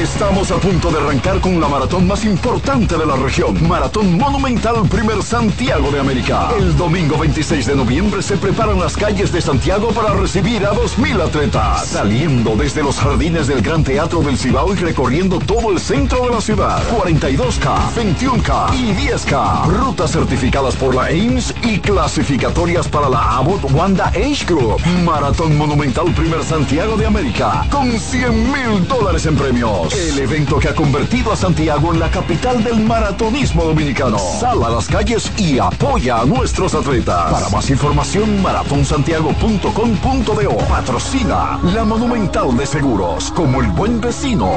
Estamos 0.00 0.52
a 0.52 0.56
punto 0.58 0.88
de 0.92 0.98
arrancar 0.98 1.40
con 1.40 1.60
la 1.60 1.66
maratón 1.66 2.06
más 2.06 2.24
importante 2.24 2.96
de 2.96 3.04
la 3.04 3.16
región. 3.16 3.56
Maratón 3.66 4.16
Monumental 4.16 4.88
Primer 4.88 5.20
Santiago 5.22 5.90
de 5.90 5.98
América. 5.98 6.50
El 6.56 6.76
domingo 6.76 7.18
26 7.18 7.66
de 7.66 7.74
noviembre 7.74 8.22
se 8.22 8.36
preparan 8.36 8.78
las 8.78 8.96
calles 8.96 9.32
de 9.32 9.40
Santiago 9.40 9.88
para 9.88 10.14
recibir 10.14 10.64
a 10.64 10.72
2.000 10.72 11.26
atletas. 11.26 11.86
Saliendo 11.86 12.54
desde 12.54 12.84
los 12.84 13.00
jardines 13.00 13.48
del 13.48 13.62
Gran 13.62 13.82
Teatro 13.82 14.20
del 14.20 14.38
Cibao 14.38 14.72
y 14.72 14.76
recorriendo 14.76 15.40
todo 15.40 15.72
el 15.72 15.80
centro 15.80 16.24
de 16.26 16.30
la 16.30 16.40
ciudad. 16.40 16.80
42K, 16.90 17.92
21K 17.96 18.74
y 18.74 19.08
10K. 19.08 19.66
Rutas 19.66 20.12
certificadas 20.12 20.76
por 20.76 20.94
la 20.94 21.06
Ames 21.06 21.52
y 21.62 21.80
clasificatorias 21.80 22.86
para 22.86 23.08
la 23.08 23.38
Abbott 23.38 23.72
Wanda 23.72 24.06
Age 24.08 24.44
Group. 24.46 24.80
Maratón 25.04 25.58
Monumental 25.58 26.12
Primer 26.14 26.44
Santiago 26.44 26.96
de 26.96 27.06
América. 27.06 27.66
Con 27.70 27.90
100 27.98 28.52
mil 28.52 28.86
dólares 29.00 29.26
en 29.26 29.36
premios. 29.36 29.92
El 29.94 30.18
evento 30.18 30.58
que 30.58 30.68
ha 30.68 30.74
convertido 30.74 31.32
a 31.32 31.36
Santiago 31.36 31.94
en 31.94 32.00
la 32.00 32.10
capital 32.10 32.62
del 32.62 32.80
maratonismo 32.80 33.64
dominicano. 33.64 34.18
Sal 34.18 34.62
a 34.62 34.68
las 34.68 34.88
calles 34.88 35.32
y 35.38 35.58
apoya 35.58 36.20
a 36.20 36.26
nuestros 36.26 36.74
atletas. 36.74 37.32
Para 37.32 37.48
más 37.48 37.70
información, 37.70 38.42
maratonsantiago.com.do. 38.42 40.56
Patrocina 40.68 41.58
la 41.74 41.84
Monumental 41.84 42.54
de 42.56 42.66
Seguros. 42.66 43.30
Como 43.32 43.62
el 43.62 43.68
buen 43.68 44.00
vecino, 44.00 44.50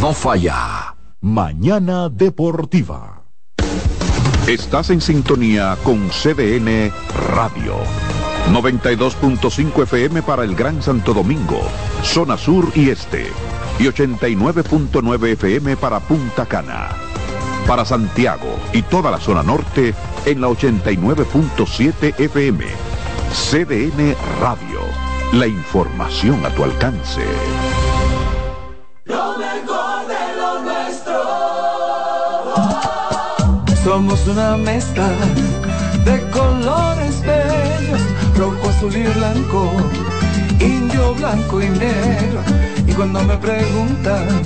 no 0.00 0.12
falla. 0.12 0.94
Mañana 1.20 2.08
Deportiva. 2.08 3.22
Estás 4.46 4.90
en 4.90 5.00
sintonía 5.00 5.76
con 5.82 6.08
CDN 6.08 6.92
Radio. 7.34 7.76
92.5 8.50 9.84
FM 9.84 10.22
para 10.22 10.44
el 10.44 10.54
Gran 10.54 10.82
Santo 10.82 11.14
Domingo, 11.14 11.60
zona 12.02 12.36
sur 12.36 12.70
y 12.74 12.90
este. 12.90 13.28
Y 13.78 13.84
89.9 13.84 15.32
FM 15.32 15.76
para 15.76 16.00
Punta 16.00 16.46
Cana. 16.46 16.90
Para 17.66 17.84
Santiago 17.84 18.58
y 18.72 18.82
toda 18.82 19.10
la 19.10 19.18
zona 19.18 19.42
norte 19.42 19.94
en 20.24 20.40
la 20.40 20.48
89.7 20.48 22.18
FM. 22.18 22.64
CDN 23.32 24.14
Radio. 24.40 24.80
La 25.32 25.46
información 25.46 26.44
a 26.44 26.50
tu 26.50 26.64
alcance. 26.64 27.22
Lo 29.04 29.38
mejor 29.38 30.06
de 30.06 30.36
lo 30.36 30.62
nuestro. 30.62 31.22
Somos 33.82 34.26
una 34.26 34.56
mezcla 34.58 35.08
de 36.04 36.20
colores 36.30 37.22
bellos, 37.22 38.02
rojo, 38.36 38.68
azul 38.68 38.94
y 38.94 39.04
blanco, 39.04 39.72
indio, 40.60 41.14
blanco 41.14 41.62
y 41.62 41.68
negro. 41.70 42.42
Y 42.92 42.94
cuando 42.94 43.24
me 43.24 43.38
preguntan 43.38 44.42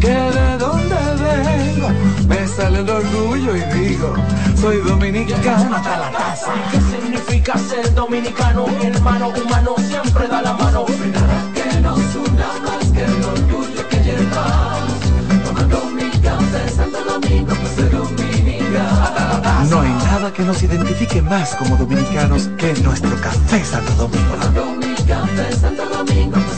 que 0.00 0.08
de 0.08 0.58
dónde 0.58 0.96
vengo, 1.22 1.88
me 2.26 2.48
sale 2.48 2.80
el 2.80 2.90
orgullo 2.90 3.56
y 3.56 3.60
digo, 3.78 4.14
soy 4.60 4.78
dominicano 4.78 5.76
hasta 5.76 5.98
la 5.98 6.10
casa. 6.10 6.54
¿Qué 6.72 6.80
significa 6.80 7.56
ser 7.56 7.94
dominicano? 7.94 8.66
Mi 8.66 8.86
hermano 8.86 9.28
humano 9.28 9.76
siempre 9.78 10.26
da 10.26 10.42
la 10.42 10.54
mano. 10.54 10.86
Nada 11.12 11.52
que 11.54 11.80
nos 11.80 12.00
una 12.16 12.48
más 12.64 12.84
que 12.92 13.04
el 13.04 13.24
orgullo 13.24 13.88
que 13.88 13.96
llevamos. 14.02 14.98
Tomando 15.44 15.84
mi 15.94 16.10
café 16.18 16.68
Santo 16.74 16.98
Domingo, 17.04 17.54
pues 17.54 17.92
dominicano. 17.92 19.68
No 19.70 19.80
hay 19.82 19.90
nada 19.90 20.32
que 20.32 20.42
nos 20.42 20.60
identifique 20.64 21.22
más 21.22 21.54
como 21.54 21.76
dominicanos 21.76 22.48
que 22.58 22.74
nuestro 22.82 23.14
café 23.20 23.64
Santo 23.64 23.92
Domingo. 23.92 24.34
Tomando 24.34 24.64
mi 24.72 24.94
café 25.06 25.52
Santo 25.56 25.84
Domingo, 25.88 26.38
pues 26.40 26.57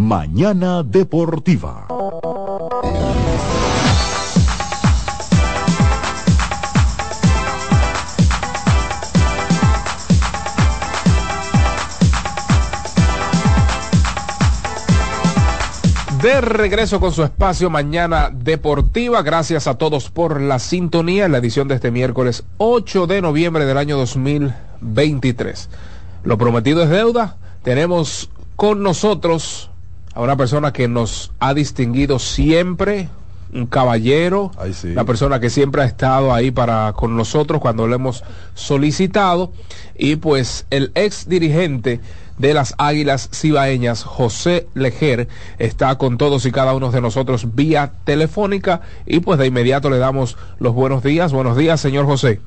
Mañana 0.00 0.82
Deportiva. 0.82 1.86
De 16.22 16.40
regreso 16.40 16.98
con 16.98 17.12
su 17.12 17.22
espacio 17.22 17.68
Mañana 17.68 18.30
Deportiva. 18.32 19.20
Gracias 19.20 19.66
a 19.66 19.74
todos 19.74 20.08
por 20.08 20.40
la 20.40 20.58
sintonía 20.60 21.26
en 21.26 21.32
la 21.32 21.38
edición 21.38 21.68
de 21.68 21.74
este 21.74 21.90
miércoles 21.90 22.44
8 22.56 23.06
de 23.06 23.20
noviembre 23.20 23.66
del 23.66 23.76
año 23.76 23.98
2023. 23.98 25.68
Lo 26.24 26.38
prometido 26.38 26.84
es 26.84 26.88
deuda. 26.88 27.36
Tenemos 27.62 28.30
con 28.56 28.82
nosotros 28.82 29.70
a 30.14 30.20
una 30.20 30.36
persona 30.36 30.72
que 30.72 30.88
nos 30.88 31.32
ha 31.38 31.54
distinguido 31.54 32.18
siempre, 32.18 33.08
un 33.52 33.66
caballero, 33.66 34.52
una 34.84 35.04
persona 35.04 35.40
que 35.40 35.50
siempre 35.50 35.82
ha 35.82 35.84
estado 35.84 36.32
ahí 36.32 36.50
para 36.50 36.92
con 36.92 37.16
nosotros 37.16 37.60
cuando 37.60 37.86
lo 37.86 37.94
hemos 37.94 38.22
solicitado 38.54 39.52
y 39.96 40.16
pues 40.16 40.66
el 40.70 40.92
ex 40.94 41.28
dirigente 41.28 42.00
de 42.38 42.54
las 42.54 42.74
Águilas 42.78 43.28
Cibaeñas, 43.32 44.02
José 44.02 44.66
Lejer, 44.74 45.28
está 45.58 45.96
con 45.98 46.16
todos 46.16 46.46
y 46.46 46.52
cada 46.52 46.74
uno 46.74 46.90
de 46.90 47.00
nosotros 47.00 47.54
vía 47.54 47.92
telefónica 48.04 48.80
y 49.04 49.20
pues 49.20 49.38
de 49.38 49.46
inmediato 49.46 49.90
le 49.90 49.98
damos 49.98 50.38
los 50.58 50.72
buenos 50.72 51.02
días. 51.02 51.32
Buenos 51.32 51.56
días, 51.56 51.80
señor 51.80 52.06
José. 52.06 52.40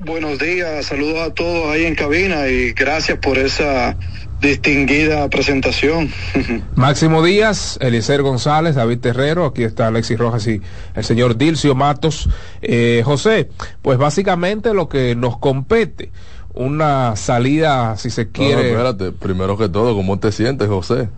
Buenos 0.00 0.38
días, 0.38 0.86
saludos 0.86 1.18
a 1.18 1.34
todos 1.34 1.72
ahí 1.72 1.84
en 1.84 1.96
cabina 1.96 2.46
y 2.46 2.72
gracias 2.72 3.18
por 3.18 3.36
esa 3.36 3.96
distinguida 4.40 5.28
presentación. 5.28 6.08
Máximo 6.76 7.20
Díaz, 7.20 7.78
Eliezer 7.80 8.22
González, 8.22 8.76
David 8.76 9.00
Terrero, 9.00 9.44
aquí 9.44 9.64
está 9.64 9.88
Alexis 9.88 10.16
Rojas 10.16 10.46
y 10.46 10.62
el 10.94 11.04
señor 11.04 11.36
Dilcio 11.36 11.74
Matos. 11.74 12.28
Eh, 12.62 13.02
José, 13.04 13.48
pues 13.82 13.98
básicamente 13.98 14.72
lo 14.72 14.88
que 14.88 15.16
nos 15.16 15.36
compete 15.36 16.12
una 16.54 17.16
salida, 17.16 17.96
si 17.96 18.10
se 18.10 18.30
quiere. 18.30 18.70
espérate, 18.70 19.10
primero 19.10 19.58
que 19.58 19.68
todo, 19.68 19.96
¿cómo 19.96 20.20
te 20.20 20.30
sientes, 20.30 20.68
José? 20.68 21.08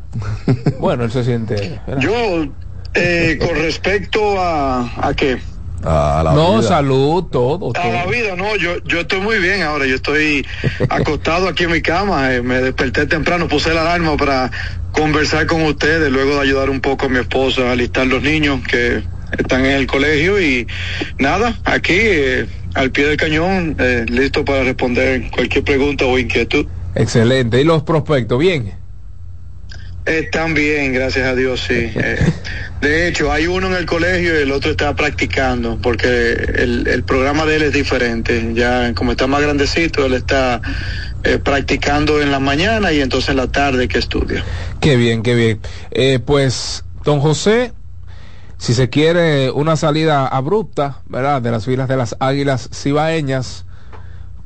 bueno, 0.79 1.05
él 1.05 1.13
se 1.13 1.25
siente. 1.25 1.81
Yo, 1.99 2.47
eh, 2.95 3.39
con 3.47 3.57
respecto 3.57 4.41
a, 4.41 5.07
a 5.07 5.13
qué? 5.13 5.39
A 5.83 6.23
la 6.23 6.33
no, 6.33 6.63
salud, 6.63 7.25
todo, 7.31 7.73
A 7.75 7.89
la 7.89 8.07
vida, 8.07 8.37
no, 8.37 8.55
yo, 8.57 8.83
yo 8.85 9.01
estoy 9.01 9.21
muy 9.21 9.39
bien 9.39 9.63
ahora, 9.63 9.87
yo 9.87 9.95
estoy 9.95 10.47
acostado 10.91 11.49
aquí 11.49 11.65
en 11.65 11.73
mi 11.73 11.81
cama, 11.81 12.35
eh, 12.35 12.43
me 12.43 12.61
desperté 12.61 13.07
temprano, 13.07 13.49
puse 13.49 13.73
la 13.73 13.81
alarma 13.81 14.17
para 14.17 14.51
conversar 14.93 15.47
con 15.47 15.63
ustedes, 15.63 16.13
luego 16.13 16.35
de 16.35 16.41
ayudar 16.43 16.69
un 16.69 16.81
poco 16.81 17.07
a 17.07 17.09
mi 17.09 17.19
esposa 17.19 17.69
a 17.69 17.73
alistar 17.73 18.07
los 18.07 18.23
niños 18.23 18.61
que 18.69 19.03
están 19.39 19.65
en 19.65 19.73
el 19.73 19.87
colegio 19.87 20.41
y 20.41 20.67
nada, 21.19 21.59
aquí 21.65 21.97
eh, 21.97 22.47
al 22.75 22.91
pie 22.91 23.07
del 23.07 23.17
cañón, 23.17 23.77
eh, 23.79 24.05
listo 24.09 24.45
para 24.45 24.63
responder 24.65 25.31
cualquier 25.31 25.65
pregunta 25.65 26.05
o 26.05 26.19
inquietud. 26.19 26.67
Excelente. 26.95 27.61
¿Y 27.61 27.65
los 27.65 27.83
prospectos? 27.85 28.39
¿Bien? 28.39 28.75
Están 30.05 30.55
bien, 30.55 30.93
gracias 30.93 31.27
a 31.27 31.35
Dios, 31.35 31.61
sí. 31.67 31.93
Eh, 31.95 32.19
de 32.81 33.09
hecho, 33.09 33.31
hay 33.31 33.47
uno 33.47 33.67
en 33.69 33.75
el 33.75 33.87
colegio 33.87 34.39
y 34.39 34.43
el 34.43 34.53
otro 34.53 34.71
está 34.71 34.95
practicando, 34.97 35.79
porque 35.81 36.33
el, 36.33 36.87
el 36.87 37.03
programa 37.05 37.45
de 37.47 37.57
él 37.57 37.63
es 37.63 37.73
diferente. 37.73 38.53
Ya 38.55 38.93
como 38.95 39.13
está 39.13 39.27
más 39.27 39.43
grandecito, 39.43 40.07
él 40.07 40.15
está 40.15 40.61
eh, 41.25 41.39
practicando 41.39 42.21
en 42.21 42.31
la 42.31 42.41
mañana 42.41 42.93
y 42.93 43.01
entonces 43.01 43.31
en 43.31 43.37
la 43.37 43.49
tarde 43.49 43.89
que 43.89 43.99
estudia. 43.99 44.45
Qué 44.81 44.97
bien, 44.97 45.23
qué 45.23 45.35
bien. 45.35 46.23
pues, 46.25 46.85
don 47.05 47.21
José, 47.21 47.73
si 48.61 48.75
se 48.75 48.91
quiere 48.91 49.51
una 49.51 49.75
salida 49.77 50.27
abrupta, 50.27 51.01
¿verdad? 51.07 51.41
De 51.41 51.51
las 51.51 51.65
filas 51.65 51.89
de 51.89 51.97
las 51.97 52.15
Águilas 52.21 52.69
Cibaeñas, 52.75 53.65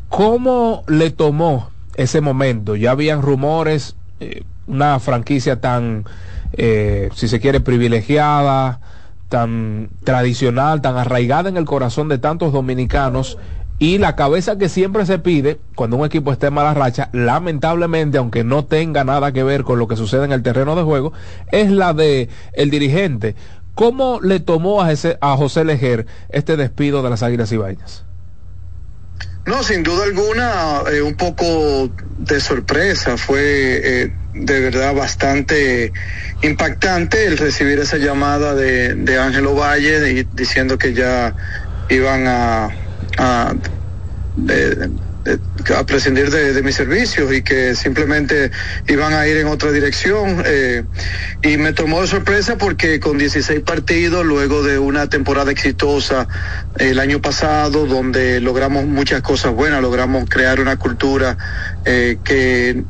¿cómo 0.09 0.85
le 0.87 1.11
tomó 1.11 1.73
ese 1.97 2.21
momento? 2.21 2.77
Ya 2.77 2.93
habían 2.93 3.23
rumores, 3.23 3.97
eh, 4.21 4.45
una 4.67 4.99
franquicia 5.01 5.61
tan, 5.61 6.05
eh, 6.53 7.11
si 7.15 7.29
se 7.29 7.41
quiere, 7.41 7.61
privilegiada, 7.61 8.81
tan 9.29 9.91
tradicional, 10.05 10.81
tan 10.81 10.97
arraigada 10.97 11.49
en 11.49 11.57
el 11.57 11.65
corazón 11.65 12.09
de 12.09 12.19
tantos 12.19 12.53
dominicanos. 12.53 13.39
Y 13.81 13.99
la 13.99 14.15
cabeza 14.15 14.57
que 14.57 14.69
siempre 14.69 15.05
se 15.05 15.19
pide 15.19 15.59
cuando 15.75 15.97
un 15.97 16.07
equipo 16.07 16.33
está 16.33 16.47
en 16.47 16.55
mala 16.55 16.75
racha, 16.75 17.11
lamentablemente, 17.13 18.19
aunque 18.19 18.45
no 18.45 18.65
tenga 18.65 19.03
nada 19.03 19.33
que 19.33 19.43
ver 19.43 19.65
con 19.65 19.79
lo 19.79 19.89
que 19.89 19.97
sucede 19.97 20.25
en 20.25 20.33
el 20.33 20.43
terreno 20.43 20.77
de 20.77 20.85
juego, 20.85 21.13
es 21.51 21.71
la 21.71 21.93
de 21.93 22.29
el 22.53 22.71
dirigente. 22.71 23.35
¿Cómo 23.75 24.21
le 24.23 24.39
tomó 24.39 24.83
a, 24.83 24.93
ese, 24.93 25.19
a 25.21 25.37
José 25.37 25.65
Lejer 25.65 26.07
este 26.29 26.57
despido 26.57 27.03
de 27.03 27.11
las 27.11 27.25
Águilas 27.25 27.51
Ibañas? 27.51 28.05
No, 29.47 29.63
sin 29.63 29.83
duda 29.83 30.05
alguna, 30.05 30.83
eh, 30.93 31.03
un 31.03 31.17
poco 31.17 31.91
de 32.19 32.41
sorpresa. 32.41 33.17
Fue 33.19 33.43
eh, 33.43 34.15
de 34.35 34.61
verdad 34.61 34.95
bastante 34.95 35.93
impactante 36.43 37.27
el 37.27 37.39
recibir 37.39 37.79
esa 37.79 37.99
llamada 37.99 38.55
de, 38.55 38.95
de 38.95 39.19
Ángelo 39.19 39.55
Valle 39.55 40.27
diciendo 40.35 40.77
que 40.77 40.93
ya 40.93 41.35
iban 41.89 42.27
a, 42.27 42.69
a 43.17 43.55
a 45.75 45.85
prescindir 45.87 46.31
de, 46.31 46.63
mis 46.63 46.75
servicios 46.75 47.33
y 47.33 47.43
que 47.43 47.75
simplemente 47.75 48.51
iban 48.89 49.15
a 49.15 49.27
ir 49.27 49.39
en 49.39 49.47
otra 49.47 49.73
dirección. 49.73 50.43
Eh, 50.45 50.85
y 51.43 51.57
me 51.57 51.73
tomó 51.73 52.03
de 52.03 52.09
sorpresa 52.09 52.59
porque 52.59 53.01
con 53.01 53.17
16 53.17 53.61
partidos, 53.61 54.25
luego 54.25 54.63
de 54.63 54.79
una 54.79 55.09
temporada 55.09 55.51
exitosa 55.51 56.29
el 56.79 56.99
año 56.99 57.21
pasado, 57.21 57.87
donde 57.87 58.41
logramos 58.41 58.85
muchas 58.85 59.23
cosas 59.23 59.53
buenas, 59.55 59.81
logramos 59.81 60.29
crear 60.29 60.61
una 60.61 60.77
cultura 60.77 61.39
eh, 61.85 62.19
que 62.23 62.85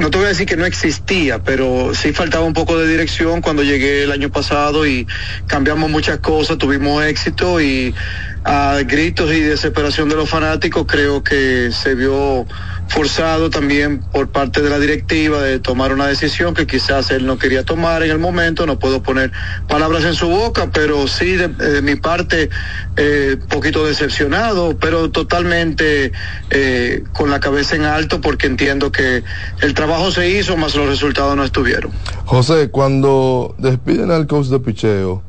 no 0.00 0.10
te 0.10 0.16
voy 0.16 0.26
a 0.26 0.28
decir 0.30 0.46
que 0.46 0.56
no 0.56 0.64
existía, 0.64 1.40
pero 1.40 1.94
sí 1.94 2.12
faltaba 2.12 2.44
un 2.44 2.54
poco 2.54 2.78
de 2.78 2.88
dirección 2.88 3.42
cuando 3.42 3.62
llegué 3.62 4.04
el 4.04 4.12
año 4.12 4.30
pasado 4.30 4.86
y 4.86 5.06
cambiamos 5.46 5.90
muchas 5.90 6.20
cosas, 6.20 6.56
tuvimos 6.56 7.04
éxito 7.04 7.60
y 7.60 7.94
a 8.42 8.78
gritos 8.86 9.30
y 9.32 9.40
desesperación 9.40 10.08
de 10.08 10.16
los 10.16 10.28
fanáticos 10.28 10.86
creo 10.86 11.22
que 11.22 11.70
se 11.72 11.94
vio 11.94 12.46
forzado 12.90 13.50
también 13.50 14.00
por 14.00 14.30
parte 14.30 14.60
de 14.62 14.68
la 14.68 14.80
directiva 14.80 15.40
de 15.40 15.60
tomar 15.60 15.92
una 15.92 16.08
decisión 16.08 16.54
que 16.54 16.66
quizás 16.66 17.12
él 17.12 17.24
no 17.24 17.38
quería 17.38 17.64
tomar 17.64 18.02
en 18.02 18.10
el 18.10 18.18
momento, 18.18 18.66
no 18.66 18.80
puedo 18.80 19.00
poner 19.00 19.30
palabras 19.68 20.04
en 20.04 20.14
su 20.14 20.28
boca, 20.28 20.70
pero 20.72 21.06
sí 21.06 21.36
de, 21.36 21.80
mi 21.82 21.94
parte 21.94 22.50
eh, 22.96 23.36
poquito 23.48 23.86
decepcionado, 23.86 24.76
pero 24.76 25.08
totalmente 25.10 26.10
eh, 26.50 27.04
con 27.12 27.30
la 27.30 27.38
cabeza 27.38 27.76
en 27.76 27.84
alto 27.84 28.20
porque 28.20 28.48
entiendo 28.48 28.90
que 28.90 29.22
el 29.62 29.74
trabajo 29.74 30.10
se 30.10 30.28
hizo, 30.28 30.56
más 30.56 30.74
los 30.74 30.88
resultados 30.88 31.36
no 31.36 31.44
estuvieron. 31.44 31.92
José, 32.24 32.70
cuando 32.70 33.54
despiden 33.58 34.10
al 34.10 34.26
coach 34.26 34.48
de 34.48 34.58
picheo, 34.58 35.22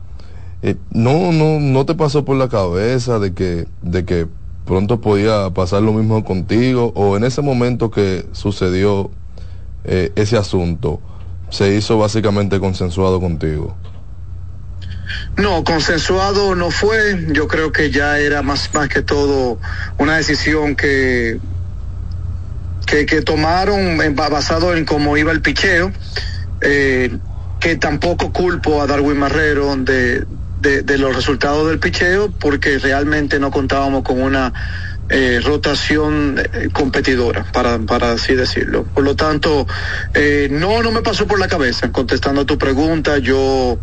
eh, 0.64 0.76
no, 0.90 1.32
no, 1.32 1.60
no 1.60 1.86
te 1.86 1.94
pasó 1.94 2.26
por 2.26 2.38
la 2.38 2.50
cabeza 2.50 3.20
de 3.20 3.36
que, 3.36 3.68
de 3.84 4.04
que 4.04 4.28
pronto 4.72 5.02
podía 5.02 5.50
pasar 5.50 5.82
lo 5.82 5.92
mismo 5.92 6.24
contigo 6.24 6.94
o 6.96 7.18
en 7.18 7.26
ese 7.26 7.42
momento 7.42 7.92
que 7.92 8.26
sucedió 8.32 9.12
eh, 9.84 10.14
ese 10.16 10.38
asunto 10.38 11.02
se 11.50 11.76
hizo 11.76 11.98
básicamente 11.98 12.58
consensuado 12.58 13.20
contigo. 13.20 13.76
No, 15.36 15.66
consensuado 15.66 16.56
no 16.56 16.72
fue. 16.72 17.28
Yo 17.34 17.50
creo 17.50 17.74
que 17.74 17.92
ya 17.92 18.18
era 18.20 18.44
más, 18.44 18.74
más 18.74 18.88
que 18.88 19.02
todo 19.02 19.60
una 19.98 20.16
decisión 20.16 20.78
que, 20.78 21.38
que, 22.86 23.22
tomaron 23.24 24.00
basado 24.16 24.74
en 24.74 24.86
cómo 24.86 25.18
iba 25.18 25.34
el 25.34 25.42
picheo. 25.42 25.92
Eh, 26.62 27.18
que 27.60 27.76
tampoco 27.76 28.32
culpo 28.32 28.82
a 28.82 28.88
Darwin 28.88 29.18
Marrero 29.20 29.76
de, 29.76 30.26
de, 30.62 30.98
los 30.98 31.16
resultados 31.16 31.68
del 31.68 31.80
picheo 31.80 32.32
porque 32.32 32.78
realmente 32.78 33.40
no 33.40 33.52
contábamos 33.52 34.04
con 34.04 34.22
una 34.22 34.54
eh, 35.10 35.42
rotación 35.44 36.40
eh, 36.40 36.70
competidora, 36.72 37.46
para, 37.52 37.80
para 37.80 38.14
así 38.14 38.36
decirlo. 38.36 38.84
Por 38.84 39.04
lo 39.04 39.16
tanto, 39.16 39.68
eh, 40.14 40.48
no, 40.52 40.82
no 40.82 40.92
me 40.92 41.02
pasó 41.02 41.28
por 41.28 41.40
la 41.40 41.48
cabeza. 41.48 41.92
Contestando 41.92 42.42
a 42.42 42.46
tu 42.46 42.58
pregunta, 42.58 43.18
yo 43.18 43.80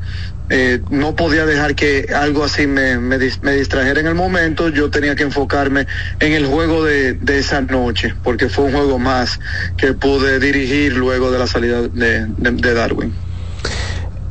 eh, 0.50 0.80
no 0.88 1.14
podía 1.14 1.44
dejar 1.44 1.74
que 1.74 2.08
algo 2.14 2.42
así 2.42 2.66
me, 2.66 2.98
me, 2.98 3.18
me, 3.18 3.52
distrajera 3.52 4.00
en 4.00 4.06
el 4.06 4.14
momento, 4.14 4.70
yo 4.70 4.88
tenía 4.88 5.14
que 5.14 5.24
enfocarme 5.24 5.86
en 6.20 6.32
el 6.32 6.46
juego 6.46 6.84
de, 6.84 7.12
de, 7.12 7.38
esa 7.38 7.60
noche, 7.60 8.14
porque 8.24 8.48
fue 8.48 8.64
un 8.64 8.72
juego 8.72 8.98
más 8.98 9.40
que 9.76 9.92
pude 9.92 10.38
dirigir 10.40 10.94
luego 10.96 11.30
de 11.30 11.38
la 11.38 11.46
salida 11.46 11.82
de, 11.82 12.26
de 12.26 12.74
Darwin. 12.74 13.12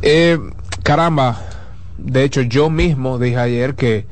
Eh, 0.02 0.40
caramba, 0.82 1.40
de 1.98 2.24
hecho 2.24 2.42
yo 2.42 2.70
mismo 2.70 3.20
dije 3.20 3.38
ayer 3.38 3.76
que, 3.76 4.06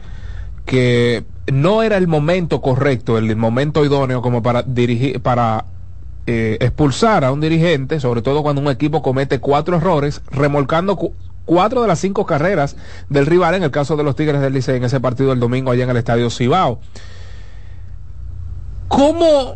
que 0.65 1.23
no 1.51 1.83
era 1.83 1.97
el 1.97 2.07
momento 2.07 2.61
correcto, 2.61 3.17
el 3.17 3.35
momento 3.35 3.85
idóneo 3.85 4.21
como 4.21 4.41
para 4.41 4.63
dirigir, 4.63 5.21
para 5.21 5.65
eh, 6.27 6.57
expulsar 6.59 7.23
a 7.23 7.31
un 7.31 7.41
dirigente, 7.41 7.99
sobre 7.99 8.21
todo 8.21 8.41
cuando 8.41 8.61
un 8.61 8.69
equipo 8.69 9.01
comete 9.03 9.39
cuatro 9.39 9.77
errores, 9.77 10.21
remolcando 10.31 10.97
cuatro 11.45 11.83
de 11.83 11.87
las 11.87 11.99
cinco 11.99 12.25
carreras 12.25 12.75
del 13.09 13.27
rival 13.27 13.53
en 13.55 13.63
el 13.63 13.71
caso 13.71 13.95
de 13.95 14.03
los 14.03 14.15
Tigres 14.15 14.41
del 14.41 14.53
Licey 14.53 14.77
en 14.77 14.83
ese 14.83 14.99
partido 14.99 15.29
del 15.29 15.39
domingo 15.39 15.71
allá 15.71 15.83
en 15.83 15.91
el 15.91 15.97
Estadio 15.97 16.29
Cibao. 16.29 16.79
¿Cómo, 18.87 19.55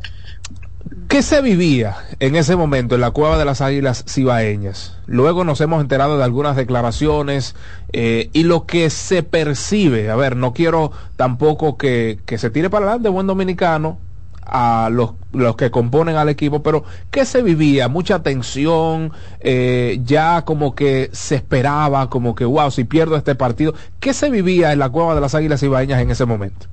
qué 1.10 1.24
se 1.24 1.42
vivía 1.42 1.98
en 2.20 2.36
ese 2.36 2.56
momento 2.56 2.94
en 2.96 3.02
la 3.02 3.10
cueva 3.12 3.38
de 3.38 3.44
las 3.44 3.62
Águilas 3.62 4.06
Cibaeñas? 4.08 4.96
Luego 5.08 5.44
nos 5.44 5.60
hemos 5.60 5.82
enterado 5.82 6.18
de 6.18 6.24
algunas 6.24 6.56
declaraciones 6.56 7.56
eh, 7.92 8.30
y 8.32 8.44
lo 8.44 8.66
que 8.68 8.92
se 8.92 9.24
percibe, 9.24 10.12
a 10.12 10.16
ver, 10.16 10.36
no 10.38 10.54
quiero 10.54 10.92
tampoco 11.18 11.78
que, 11.78 12.20
que 12.28 12.38
se 12.38 12.52
tire 12.52 12.70
para 12.70 12.86
adelante 12.86 13.10
buen 13.10 13.26
dominicano, 13.26 13.98
a 14.46 14.90
los, 14.92 15.12
los 15.32 15.56
que 15.56 15.70
componen 15.70 16.16
al 16.16 16.30
equipo, 16.30 16.64
pero 16.64 16.84
¿qué 17.12 17.26
se 17.26 17.44
vivía? 17.44 17.88
Mucha 17.88 18.24
tensión, 18.24 19.12
eh, 19.42 20.00
ya 20.04 20.44
como 20.44 20.74
que 20.74 21.10
se 21.12 21.36
esperaba, 21.36 22.10
como 22.10 22.34
que, 22.34 22.46
wow, 22.46 22.72
si 22.72 22.84
pierdo 22.84 23.16
este 23.16 23.36
partido, 23.36 23.74
¿qué 24.00 24.14
se 24.14 24.30
vivía 24.30 24.74
en 24.74 24.80
la 24.80 24.90
cueva 24.90 25.14
de 25.14 25.22
las 25.22 25.36
Águilas 25.36 25.62
Ibaeñas 25.62 26.02
en 26.02 26.10
ese 26.10 26.26
momento? 26.26 26.68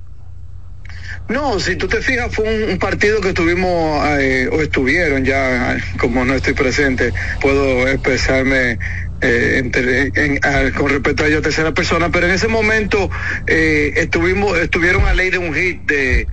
No, 1.29 1.59
si 1.59 1.75
tú 1.75 1.87
te 1.87 2.01
fijas, 2.01 2.33
fue 2.33 2.45
un, 2.45 2.71
un 2.71 2.79
partido 2.79 3.19
que 3.19 3.29
estuvimos, 3.29 4.05
eh, 4.19 4.49
o 4.51 4.61
estuvieron 4.61 5.25
ya, 5.25 5.77
como 5.99 6.23
no 6.23 6.33
estoy 6.33 6.53
presente, 6.53 7.13
puedo 7.41 7.87
expresarme 7.87 8.79
eh, 9.21 10.11
en, 10.15 10.39
a, 10.43 10.71
con 10.71 10.89
respecto 10.89 11.23
a 11.23 11.27
ello 11.27 11.41
tercera 11.41 11.73
persona, 11.73 12.09
pero 12.11 12.27
en 12.27 12.33
ese 12.33 12.47
momento 12.47 13.09
eh, 13.47 13.93
estuvimos, 13.97 14.57
estuvieron 14.59 15.05
a 15.05 15.13
ley 15.13 15.29
de 15.29 15.37
un 15.37 15.53
hit 15.53 15.81
de 15.85 16.27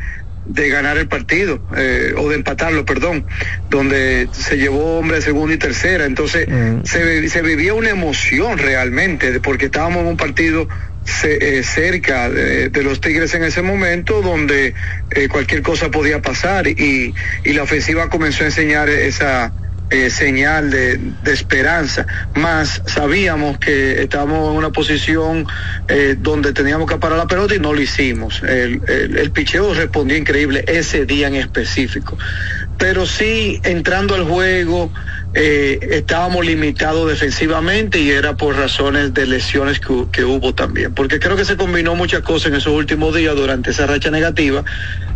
de 0.47 0.69
ganar 0.69 0.99
el 0.99 1.09
partido, 1.09 1.61
eh, 1.77 2.13
o 2.17 2.29
de 2.29 2.37
empatarlo, 2.37 2.85
perdón, 2.85 3.25
donde 3.71 4.29
se 4.33 4.57
llevó 4.59 4.99
hombre 4.99 5.23
segunda 5.23 5.55
y 5.55 5.59
tercera. 5.59 6.05
Entonces 6.05 6.47
mm. 6.49 6.85
se, 6.85 7.29
se, 7.29 7.43
vivía 7.43 7.75
una 7.75 7.91
emoción 7.91 8.59
realmente, 8.59 9.41
porque 9.41 9.67
estábamos 9.67 10.03
en 10.03 10.07
un 10.09 10.17
partido 10.17 10.69
se, 11.05 11.59
eh, 11.59 11.63
cerca 11.63 12.29
de, 12.31 12.83
los 12.83 13.01
Tigres 13.01 13.35
en 13.35 13.45
ese 13.45 13.63
momento, 13.63 14.23
donde 14.23 14.75
eh, 15.11 15.29
cualquier 15.29 15.63
cosa 15.63 15.91
podía 15.91 16.21
pasar 16.21 16.67
y, 16.67 17.15
y 17.45 17.53
la 17.53 17.63
ofensiva 17.63 18.09
comenzó 18.09 18.45
a 18.45 18.47
enseñar 18.47 18.89
esa 18.89 19.53
eh, 19.91 20.09
señal 20.09 20.71
de, 20.71 20.97
de, 20.97 21.33
esperanza, 21.33 22.07
más 22.35 22.83
sabíamos 22.87 23.59
que 23.59 24.03
estábamos 24.03 24.51
en 24.51 24.57
una 24.57 24.71
posición 24.71 25.47
eh, 25.89 26.17
donde 26.19 26.55
teníamos 26.55 26.91
que 26.91 26.97
parar 26.97 27.19
la 27.19 27.27
pelota 27.27 27.55
y 27.55 27.59
no 27.59 27.75
lo 27.75 27.83
hicimos. 27.83 28.43
El, 28.43 28.81
el, 28.89 29.19
el 29.19 29.31
picheo 29.31 29.75
respondió 29.75 30.17
increíble 30.17 30.65
ese 30.67 31.05
día 31.05 31.29
en 31.29 31.35
específico. 31.35 32.17
Pero 32.79 33.05
sí, 33.05 33.61
entrando 33.63 34.15
al 34.15 34.25
juego, 34.25 34.91
eh, 35.35 35.79
estábamos 35.91 36.47
limitados 36.47 37.09
defensivamente 37.09 37.99
y 37.99 38.11
era 38.11 38.37
por 38.37 38.57
razones 38.57 39.13
de 39.15 39.27
lesiones 39.27 39.81
que, 39.81 40.07
que, 40.13 40.25
hubo 40.25 40.55
también. 40.55 40.95
Porque 40.95 41.19
creo 41.19 41.37
que 41.37 41.45
se 41.45 41.57
combinó 41.57 41.95
muchas 41.95 42.23
cosas 42.23 42.53
en 42.53 42.55
esos 42.57 42.73
últimos 42.73 43.15
días 43.15 43.35
durante 43.35 43.71
esa 43.71 43.87
racha 43.87 44.11
negativa 44.11 44.65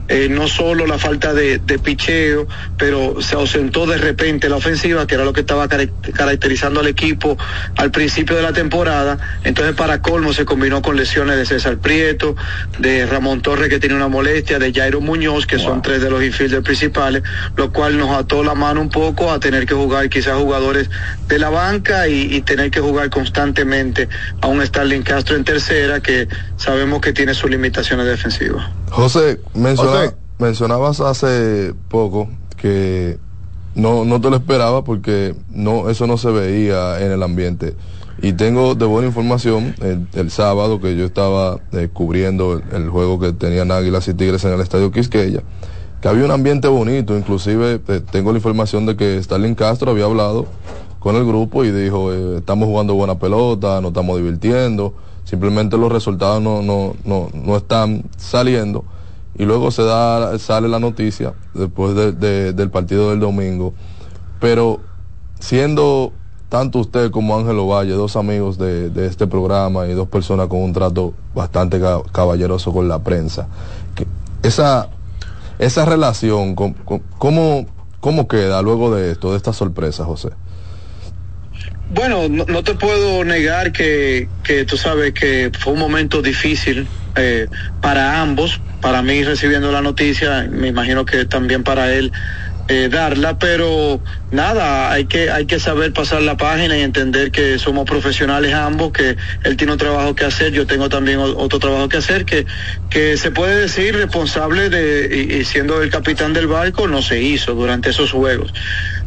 eh, 0.09 0.29
no 0.31 0.49
solo 0.49 0.87
la 0.87 0.99
falta 0.99 1.35
de, 1.35 1.59
de, 1.59 1.79
picheo, 1.79 2.49
pero 2.79 3.21
se 3.21 3.35
ausentó 3.35 3.87
de 3.87 3.99
repente 3.99 4.49
la 4.49 4.57
ofensiva, 4.57 5.07
que 5.07 5.15
era 5.15 5.25
lo 5.25 5.35
que 5.35 5.41
estaba 5.41 5.69
car 5.69 5.87
caracterizando 6.15 6.81
al 6.81 6.87
equipo 6.87 7.37
al 7.77 7.91
principio 7.91 8.35
de 8.35 8.43
la 8.43 8.53
temporada. 8.53 9.19
Entonces, 9.45 9.75
para 9.75 10.01
colmo, 10.01 10.33
se 10.33 10.45
combinó 10.45 10.81
con 10.81 10.97
lesiones 10.97 11.37
de 11.37 11.45
César 11.45 11.79
Prieto, 11.79 12.37
de 12.79 13.07
Ramón 13.07 13.43
Torres, 13.43 13.69
que 13.69 13.79
tiene 13.79 13.95
una 13.95 14.09
molestia, 14.09 14.59
de 14.59 14.73
Jairo 14.73 15.01
Muñoz, 15.01 15.47
que 15.47 15.57
wow. 15.57 15.67
son 15.67 15.83
tres 15.83 16.01
de 16.01 16.11
los 16.11 16.23
infielders 16.23 16.65
principales, 16.65 17.23
lo 17.57 17.71
cual 17.73 17.99
nos 17.99 18.11
ató 18.11 18.43
la 18.43 18.55
mano 18.55 18.81
un 18.81 18.89
poco 18.89 19.31
a 19.31 19.39
tener 19.39 19.67
que 19.67 19.75
jugar 19.75 20.09
quizás 20.09 20.37
jugadores 20.39 20.89
de 21.27 21.39
la 21.39 21.51
banca 21.51 22.09
y, 22.09 22.35
y 22.35 22.41
tener 22.41 22.71
que 22.71 22.81
jugar 22.81 23.11
constantemente 23.11 24.09
a 24.41 24.47
un 24.47 24.65
Starling 24.65 25.03
Castro 25.03 25.37
en 25.37 25.45
tercera, 25.45 26.01
que 26.01 26.29
sabemos 26.57 27.01
que 27.01 27.13
tiene 27.13 27.35
sus 27.35 27.51
limitaciones 27.51 28.07
defensivas. 28.07 28.65
José, 28.91 29.41
menciona, 29.55 29.91
José. 29.91 29.98
Mencionabas 30.39 31.01
hace 31.01 31.75
poco 31.89 32.29
que 32.57 33.19
no, 33.75 34.05
no 34.05 34.21
te 34.21 34.31
lo 34.31 34.37
esperaba 34.37 34.85
porque 34.85 35.35
no, 35.51 35.89
eso 35.89 36.07
no 36.07 36.19
se 36.19 36.31
veía 36.31 37.01
en 37.01 37.13
el 37.13 37.23
ambiente. 37.23 37.75
Y 38.21 38.33
tengo 38.33 38.75
de 38.75 38.85
buena 38.85 39.07
información 39.07 39.75
el, 39.81 40.31
sábado 40.31 40.81
que 40.81 40.97
yo 40.97 41.05
estaba 41.05 41.61
eh, 41.73 41.89
cubriendo 41.93 42.55
el, 42.55 42.63
el, 42.73 42.91
juego 42.91 43.21
que 43.21 43.33
tenían 43.33 43.71
Águilas 43.71 44.09
y 44.09 44.15
Tigres 44.15 44.45
en 44.45 44.53
el 44.53 44.61
Estadio 44.61 44.91
Quisqueya, 44.91 45.43
que 46.03 46.09
había 46.09 46.25
un 46.25 46.33
ambiente 46.33 46.67
bonito, 46.67 47.17
inclusive 47.17 47.81
eh, 47.87 48.01
tengo 48.11 48.33
la 48.33 48.39
información 48.39 48.87
de 48.87 48.97
que 48.97 49.19
Stalin 49.19 49.55
Castro 49.55 49.93
había 49.93 50.07
hablado 50.07 50.47
con 50.99 51.15
el 51.15 51.25
grupo 51.25 51.65
y 51.65 51.71
dijo, 51.71 52.13
eh, 52.13 52.39
estamos 52.39 52.67
jugando 52.67 52.95
buena 52.95 53.21
pelota, 53.21 53.81
nos 53.81 53.91
estamos 53.91 54.17
divirtiendo, 54.17 54.95
simplemente 55.23 55.79
los 55.79 55.93
resultados 55.93 56.43
no, 56.43 56.61
no, 56.63 56.97
no, 57.05 57.29
no 57.33 57.57
están 57.57 58.03
saliendo 58.17 58.85
y 59.39 59.45
luego 59.45 59.71
se 59.71 59.85
da 59.85 60.39
sale 60.39 60.69
la 60.69 60.81
noticia 60.81 61.33
después 61.55 61.95
de, 61.95 62.13
de, 62.13 62.53
del 62.53 62.71
partido 62.71 63.11
del 63.11 63.21
domingo. 63.21 63.73
Pero 64.41 64.81
siendo 65.39 66.13
tanto 66.49 66.81
usted 66.81 67.11
como 67.11 67.37
Ángelo 67.37 67.67
Valle 67.67 67.93
dos 67.93 68.17
amigos 68.17 68.59
de, 68.59 68.91
de, 68.91 69.07
este 69.07 69.27
programa 69.27 69.87
y 69.87 69.93
dos 69.95 70.09
personas 70.09 70.49
con 70.49 70.63
un 70.63 70.73
trato 70.73 71.15
bastante 71.35 71.81
caballeroso 72.13 72.73
con 72.73 72.89
la 72.89 73.01
prensa 73.01 73.49
esa 74.43 74.89
esa 75.59 75.85
relación 75.85 76.55
cómo 77.19 77.67
cómo 78.01 78.29
queda 78.29 78.63
luego 78.63 78.95
de 78.95 79.11
esto 79.11 79.33
de 79.33 79.37
esta 79.37 79.53
sorpresa 79.53 80.05
José 80.05 80.31
bueno, 81.91 82.29
no, 82.29 82.45
no, 82.47 82.63
te 82.63 82.75
puedo 82.75 83.25
negar 83.25 83.73
que, 83.73 84.29
que 84.45 84.65
tú 84.65 84.77
sabes 84.77 85.15
que 85.15 85.51
fue 85.59 85.73
un 85.73 85.79
momento 85.79 86.21
difícil 86.23 86.87
eh, 87.17 87.49
para 87.81 88.21
ambos, 88.21 88.61
para 88.81 89.03
mí 89.03 89.25
recibiendo 89.25 89.73
la 89.73 89.83
noticia, 89.83 90.47
me 90.51 90.69
imagino 90.69 91.05
que 91.05 91.25
también 91.25 91.65
para 91.65 91.93
él 91.93 92.13
eh, 92.71 92.91
darla, 92.91 93.39
pero 93.39 94.03
nada, 94.31 94.93
hay 94.93 95.07
que, 95.07 95.31
hay 95.31 95.47
que 95.47 95.59
saber 95.59 95.95
pasar 95.95 96.21
la 96.21 96.37
página 96.37 96.77
y 96.77 96.83
entender 96.83 97.31
que 97.31 97.59
somos 97.59 97.87
profesionales 97.87 98.53
ambos, 98.53 98.93
que 98.93 99.17
él 99.45 99.57
tiene 99.57 99.73
un 99.73 99.79
trabajo 99.79 100.15
que 100.15 100.27
hacer, 100.27 100.53
yo 100.53 100.67
tengo 100.67 100.91
también 100.91 101.19
otro 101.19 101.59
trabajo 101.59 101.89
que 101.89 101.97
hacer, 101.97 102.27
que, 102.27 102.45
que 102.91 103.17
se 103.17 103.31
puede 103.31 103.63
decir 103.63 103.97
responsable 103.97 104.69
de, 104.69 105.27
y, 105.31 105.37
y 105.37 105.45
siendo 105.47 105.83
el 105.83 105.89
capitán 105.89 106.35
del 106.35 106.47
barco, 106.47 106.87
no 106.87 107.01
se 107.01 107.23
hizo 107.23 107.55
durante 107.55 107.89
esos 107.89 108.13
juegos. 108.13 108.53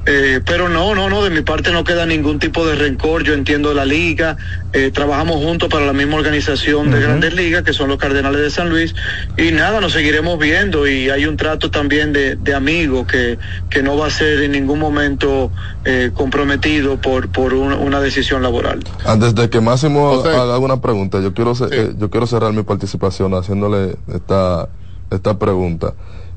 Eh, 0.05 0.41
pero 0.45 0.67
no, 0.67 0.95
no, 0.95 1.09
no, 1.09 1.23
de 1.23 1.29
mi 1.29 1.41
parte 1.41 1.71
no 1.71 1.83
queda 1.83 2.07
ningún 2.07 2.39
tipo 2.39 2.65
de 2.65 2.75
rencor, 2.75 3.23
yo 3.23 3.33
entiendo 3.35 3.71
la 3.75 3.85
liga, 3.85 4.35
eh, 4.73 4.89
trabajamos 4.91 5.35
juntos 5.35 5.69
para 5.69 5.85
la 5.85 5.93
misma 5.93 6.15
organización 6.15 6.89
de 6.89 6.97
uh 6.97 6.99
-huh. 6.99 7.03
Grandes 7.03 7.33
Ligas, 7.35 7.61
que 7.61 7.71
son 7.71 7.87
los 7.87 7.99
Cardenales 7.99 8.41
de 8.41 8.49
San 8.49 8.69
Luis, 8.69 8.95
y 9.37 9.51
nada, 9.51 9.79
nos 9.79 9.93
seguiremos 9.93 10.39
viendo 10.39 10.87
y 10.87 11.11
hay 11.11 11.25
un 11.27 11.37
trato 11.37 11.69
también 11.69 12.13
de, 12.13 12.35
de 12.35 12.55
amigo 12.55 13.05
que, 13.05 13.37
que 13.69 13.83
no 13.83 13.95
va 13.95 14.07
a 14.07 14.09
ser 14.09 14.41
en 14.41 14.53
ningún 14.53 14.79
momento 14.79 15.51
eh, 15.85 16.09
comprometido 16.15 16.99
por, 16.99 17.29
por 17.29 17.53
un, 17.53 17.71
una 17.71 18.01
decisión 18.01 18.41
laboral. 18.41 18.79
Antes 19.05 19.35
de 19.35 19.51
que 19.51 19.61
Máximo 19.61 20.13
okay. 20.13 20.33
haga 20.33 20.57
una 20.57 20.81
pregunta, 20.81 21.21
yo 21.21 21.35
quiero, 21.35 21.53
sí. 21.53 21.65
eh, 21.71 21.93
yo 21.95 22.09
quiero 22.09 22.25
cerrar 22.25 22.53
mi 22.53 22.63
participación 22.63 23.35
haciéndole 23.35 23.97
esta, 24.11 24.67
esta 25.11 25.37
pregunta 25.37 25.93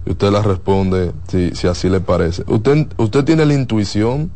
y 0.06 0.10
usted 0.10 0.30
la 0.30 0.42
responde 0.42 1.12
si, 1.28 1.50
si 1.54 1.66
así 1.66 1.88
le 1.88 2.00
parece. 2.00 2.44
¿Usted, 2.46 2.86
usted 2.96 3.24
tiene 3.24 3.46
la 3.46 3.54
intuición 3.54 4.30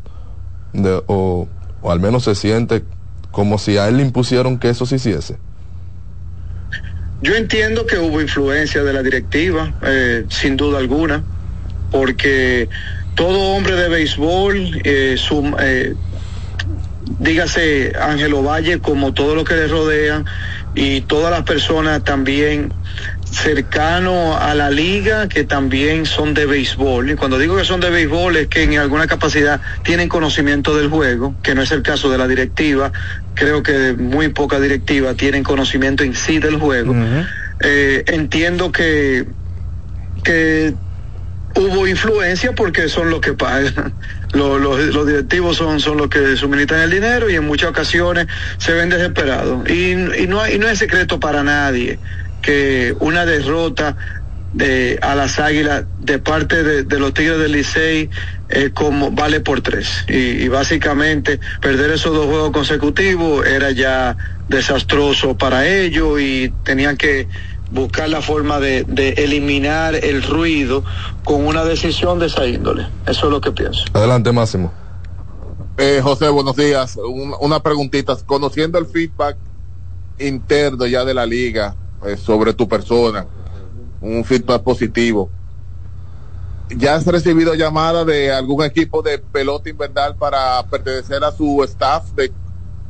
o, 1.07 1.47
o 1.81 1.91
al 1.91 1.99
menos 1.99 2.23
se 2.23 2.35
siente 2.35 2.83
como 3.31 3.57
si 3.57 3.77
a 3.77 3.87
él 3.87 3.97
le 3.97 4.03
impusieron 4.03 4.57
que 4.59 4.69
eso 4.69 4.85
se 4.85 4.95
hiciese? 4.95 5.37
Yo 7.21 7.35
entiendo 7.35 7.85
que 7.85 7.97
hubo 7.97 8.21
influencia 8.21 8.81
de 8.83 8.93
la 8.93 9.03
directiva, 9.03 9.73
eh, 9.83 10.25
sin 10.29 10.55
duda 10.55 10.79
alguna, 10.79 11.21
porque 11.91 12.69
todo 13.15 13.55
hombre 13.55 13.75
de 13.75 13.89
béisbol, 13.89 14.81
eh, 14.85 15.17
eh, 15.59 15.95
dígase 17.19 17.91
Ángelo 18.01 18.41
Valle, 18.41 18.79
como 18.79 19.13
todo 19.13 19.35
lo 19.35 19.43
que 19.43 19.55
le 19.55 19.67
rodea, 19.67 20.23
y 20.75 21.01
todas 21.01 21.29
las 21.29 21.43
personas 21.43 22.03
también 22.05 22.71
cercano 23.31 24.37
a 24.37 24.53
la 24.55 24.69
liga 24.69 25.27
que 25.29 25.43
también 25.43 26.05
son 26.05 26.33
de 26.33 26.45
béisbol. 26.45 27.11
Y 27.11 27.15
cuando 27.15 27.37
digo 27.37 27.55
que 27.55 27.63
son 27.63 27.79
de 27.79 27.89
béisbol 27.89 28.35
es 28.37 28.47
que 28.47 28.63
en 28.63 28.77
alguna 28.77 29.07
capacidad 29.07 29.61
tienen 29.83 30.09
conocimiento 30.09 30.75
del 30.75 30.89
juego, 30.89 31.35
que 31.43 31.55
no 31.55 31.61
es 31.61 31.71
el 31.71 31.81
caso 31.81 32.09
de 32.09 32.17
la 32.17 32.27
directiva. 32.27 32.91
Creo 33.35 33.63
que 33.63 33.93
muy 33.93 34.29
poca 34.29 34.59
directiva 34.59 35.13
tienen 35.13 35.43
conocimiento 35.43 36.03
en 36.03 36.15
sí 36.15 36.39
del 36.39 36.57
juego. 36.57 36.95
Eh, 37.61 38.03
entiendo 38.07 38.71
que, 38.71 39.25
que 40.23 40.73
hubo 41.55 41.87
influencia 41.87 42.53
porque 42.53 42.89
son 42.89 43.09
los 43.09 43.21
que 43.21 43.33
pagan. 43.33 43.93
Los, 44.31 44.61
los, 44.61 45.07
directivos 45.07 45.57
son, 45.57 45.79
son 45.79 45.97
los 45.97 46.07
que 46.07 46.35
suministran 46.35 46.81
el 46.81 46.91
dinero 46.91 47.31
y 47.31 47.35
en 47.35 47.47
muchas 47.47 47.71
ocasiones 47.71 48.27
se 48.59 48.73
ven 48.73 48.87
desesperados. 48.87 49.67
Y, 49.67 49.93
y, 49.93 50.27
no, 50.27 50.47
y 50.47 50.59
no 50.59 50.69
es 50.69 50.77
secreto 50.77 51.19
para 51.19 51.41
nadie 51.41 51.97
que 52.41 52.95
una 52.99 53.25
derrota 53.25 53.95
de, 54.53 54.99
a 55.01 55.15
las 55.15 55.39
Águilas 55.39 55.85
de 55.99 56.19
parte 56.19 56.63
de, 56.83 56.99
los 56.99 57.13
Tigres 57.13 57.39
del 57.39 57.51
Licey 57.51 58.09
eh, 58.49 58.71
como 58.73 59.11
vale 59.11 59.41
por 59.41 59.61
tres 59.61 60.05
y, 60.07 60.47
básicamente 60.47 61.39
perder 61.61 61.91
esos 61.91 62.13
dos 62.13 62.25
juegos 62.25 62.51
consecutivos 62.51 63.45
era 63.45 63.71
ya 63.71 64.17
desastroso 64.47 65.37
para 65.37 65.67
ellos 65.67 66.19
y 66.19 66.51
tenían 66.63 66.97
que 66.97 67.27
buscar 67.71 68.09
la 68.09 68.21
forma 68.21 68.59
de, 68.59 68.85
eliminar 69.17 69.95
el 69.95 70.23
ruido 70.23 70.83
con 71.23 71.45
una 71.45 71.63
decisión 71.63 72.17
de 72.17 72.25
esa 72.25 72.47
índole. 72.47 72.87
Eso 73.05 73.27
es 73.27 73.31
lo 73.31 73.41
que 73.41 73.51
pienso. 73.51 73.85
Adelante, 73.93 74.31
Máximo. 74.31 74.73
Eh, 75.77 76.01
José, 76.03 76.29
buenos 76.29 76.55
días. 76.55 76.97
una 77.39 77.61
preguntita. 77.61 78.17
Conociendo 78.25 78.79
el 78.79 78.87
feedback 78.87 79.37
interno 80.17 80.87
ya 80.87 81.05
de 81.05 81.13
la 81.13 81.25
liga, 81.25 81.75
eh, 82.05 82.17
sobre 82.17 82.53
tu 82.53 82.67
persona, 82.67 83.25
un 84.01 84.23
feedback 84.23 84.61
positivo. 84.63 85.29
¿Ya 86.69 86.95
has 86.95 87.05
recibido 87.05 87.55
llamada 87.55 88.05
de 88.05 88.31
algún 88.31 88.63
equipo 88.63 89.01
de 89.01 89.17
pelota 89.17 89.69
invernal 89.69 90.15
para 90.15 90.61
pertenecer 90.69 91.23
a 91.23 91.31
su 91.31 91.63
staff, 91.63 92.11
de, 92.11 92.31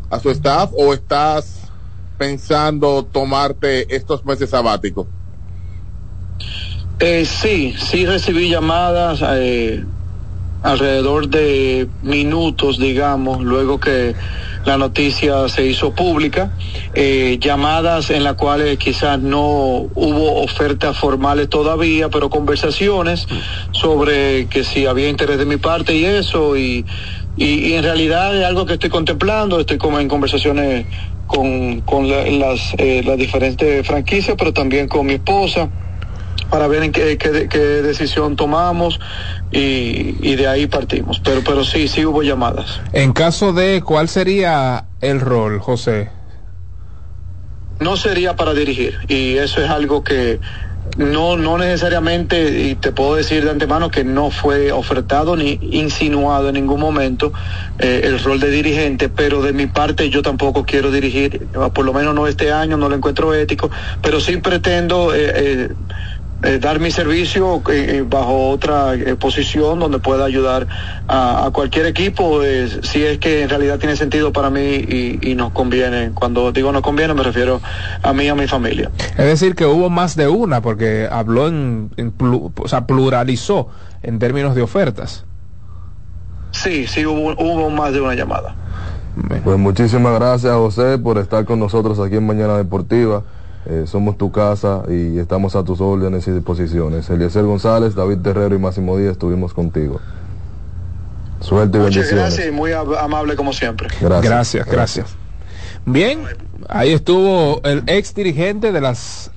a 0.10 0.20
su 0.20 0.30
staff, 0.32 0.72
o 0.78 0.94
estás 0.94 1.62
pensando 2.18 3.06
tomarte 3.06 3.96
estos 3.96 4.26
meses 4.26 4.50
sabáticos? 4.50 5.08
Eh, 7.00 7.26
sí, 7.26 7.74
sí 7.78 8.06
recibí 8.06 8.50
llamadas 8.50 9.22
eh, 9.24 9.86
alrededor 10.62 11.30
de 11.30 11.88
minutos, 12.02 12.78
digamos, 12.78 13.42
luego 13.42 13.80
que 13.80 14.14
la 14.70 14.78
noticia 14.78 15.50
se 15.50 15.66
hizo 15.66 15.96
pública, 15.96 16.52
eh, 16.94 17.40
llamadas 17.42 18.12
en 18.12 18.24
las 18.24 18.36
cuales 18.36 18.78
quizás 18.78 19.20
no 19.20 19.42
hubo 19.96 20.44
ofertas 20.44 20.96
formales 20.96 21.50
todavía, 21.50 22.10
pero 22.10 22.30
conversaciones 22.30 23.28
sobre 23.72 24.46
que 24.46 24.64
si 24.64 24.86
había 24.86 25.10
interés 25.10 25.40
de 25.40 25.46
mi 25.46 25.58
parte 25.58 25.96
y 25.96 26.06
eso, 26.06 26.56
y, 26.56 26.86
y, 27.36 27.74
en 27.74 27.84
realidad 27.84 28.38
es 28.38 28.46
algo 28.46 28.68
que 28.68 28.74
estoy 28.74 28.92
contemplando, 28.92 29.60
estoy 29.60 29.80
como 29.80 30.00
en 30.00 30.08
conversaciones 30.08 30.86
con, 31.26 31.82
con 31.82 32.08
las, 32.08 32.76
eh, 32.78 33.02
las 33.04 33.18
diferentes 33.18 33.88
franquicias, 33.88 34.36
pero 34.38 34.54
también 34.54 34.88
con 34.88 35.08
mi 35.08 35.14
esposa 35.14 35.68
para 36.50 36.68
ver 36.68 36.84
en 36.84 36.92
qué, 36.92 37.18
qué, 37.18 37.48
qué 37.50 37.60
decisión 37.60 38.36
tomamos 38.36 39.00
y, 39.52 40.16
y, 40.22 40.36
de 40.36 40.48
ahí 40.48 40.68
partimos. 40.68 41.20
Pero, 41.24 41.42
pero 41.44 41.64
sí, 41.64 41.88
sí 41.88 42.06
hubo 42.06 42.24
llamadas. 42.24 42.82
En 42.94 43.14
caso 43.14 43.54
de, 43.54 43.82
¿cuál 43.82 44.10
sería 44.10 44.86
el 45.02 45.20
rol, 45.20 45.60
José? 45.60 46.10
No 47.80 47.96
sería 47.96 48.36
para 48.36 48.54
dirigir 48.54 48.98
y 49.08 49.38
eso 49.38 49.64
es 49.64 49.70
algo 49.70 50.04
que 50.04 50.40
no, 50.98 51.38
no 51.38 51.58
necesariamente, 51.58 52.62
y 52.62 52.76
te 52.76 52.92
puedo 52.92 53.16
decir 53.16 53.44
de 53.44 53.52
antemano 53.52 53.90
que 53.90 54.04
no 54.04 54.32
fue 54.32 54.72
ofertado 54.72 55.36
ni 55.36 55.60
insinuado 55.62 56.50
en 56.50 56.56
ningún 56.56 56.80
momento 56.80 57.32
eh, 57.78 58.02
el 58.04 58.20
rol 58.20 58.40
de 58.40 58.50
dirigente, 58.50 59.10
pero 59.10 59.42
de 59.42 59.54
mi 59.54 59.68
parte 59.68 60.10
yo 60.10 60.22
tampoco 60.22 60.66
quiero 60.66 60.92
dirigir, 60.92 61.48
por 61.74 61.86
lo 61.86 61.94
menos 61.94 62.16
no 62.16 62.28
este 62.28 62.52
año, 62.52 62.78
no 62.78 62.90
lo 62.90 62.96
encuentro 62.96 63.34
ético, 63.34 63.70
pero 64.02 64.20
sí 64.20 64.38
pretendo 64.38 65.14
eh, 65.14 65.32
eh, 65.36 65.70
eh, 66.42 66.60
dar 66.60 66.80
mi 66.80 66.90
servicio 66.90 67.62
eh, 67.70 67.98
eh, 67.98 68.06
bajo 68.08 68.50
otra 68.50 68.94
posición 69.20 69.80
donde 69.80 70.00
pueda 70.00 70.26
ayudar 70.26 70.68
a, 71.08 71.50
cualquier 71.54 71.86
equipo 71.86 72.42
si 72.84 73.04
es 73.04 73.18
que 73.18 73.44
en 73.44 73.50
realidad 73.50 73.80
tiene 73.80 73.96
sentido 73.96 74.32
para 74.32 74.50
mí 74.50 74.62
y, 75.22 75.36
nos 75.36 75.52
conviene. 75.52 76.12
Cuando 76.14 76.52
digo 76.52 76.72
no 76.72 76.82
conviene 76.82 77.14
me 77.14 77.24
refiero 77.24 77.62
a 78.02 78.14
mí 78.14 78.26
y 78.26 78.28
a 78.30 78.36
mi 78.36 78.48
familia. 78.48 78.90
Es 79.18 79.26
decir, 79.26 79.56
que 79.56 79.66
hubo 79.66 79.90
más 79.90 80.16
de 80.16 80.28
una 80.28 80.62
porque 80.62 81.08
habló 81.12 81.48
en, 81.48 81.92
o 82.18 82.68
sea, 82.68 82.88
pluralizó 82.88 83.70
en 84.02 84.20
términos 84.20 84.56
de 84.56 84.62
ofertas. 84.62 85.26
Sí, 86.52 86.88
sí, 86.88 87.06
hubo, 87.06 87.34
hubo 87.38 87.70
más 87.70 87.94
de 87.94 88.02
una 88.02 88.16
llamada. 88.16 88.56
Pues 89.44 89.58
muchísimas 89.58 90.14
gracias 90.14 90.54
José 90.54 90.98
por 90.98 91.18
estar 91.18 91.44
con 91.46 91.60
nosotros 91.60 92.00
aquí 92.00 92.16
en 92.16 92.26
Mañana 92.26 92.58
Deportiva. 92.58 93.24
Eh, 93.66 93.84
somos 93.86 94.18
tu 94.18 94.32
casa 94.32 94.84
y 94.88 95.20
estamos 95.20 95.56
a 95.56 95.64
tus 95.64 95.82
órdenes 95.82 96.28
y 96.28 96.32
disposiciones. 96.32 97.10
Eliezer 97.10 97.44
González, 97.44 97.94
David 97.94 98.20
Terrero 98.20 98.56
y 98.56 98.60
Máximo 98.60 98.98
Díaz 98.98 99.12
estuvimos 99.12 99.54
contigo. 99.54 100.00
Suerte 101.42 101.78
y 101.78 101.82
Muchas 101.82 102.12
Gracias 102.12 102.48
y 102.48 102.52
muy 102.52 102.72
amable 102.72 103.36
como 103.36 103.54
siempre. 103.54 103.90
Gracias, 104.02 104.66
gracias. 104.66 105.16
Bien, 105.86 106.22
ahí 106.68 106.92
estuvo 106.92 107.62
el 107.64 107.84
ex 107.88 108.14
dirigente 108.14 108.72
de 108.72 108.82
las 108.82 109.32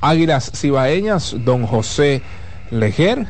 Águilas 0.00 0.52
Cibaeñas, 0.54 1.34
don 1.44 1.66
José 1.66 2.22
Lejer. 2.70 3.26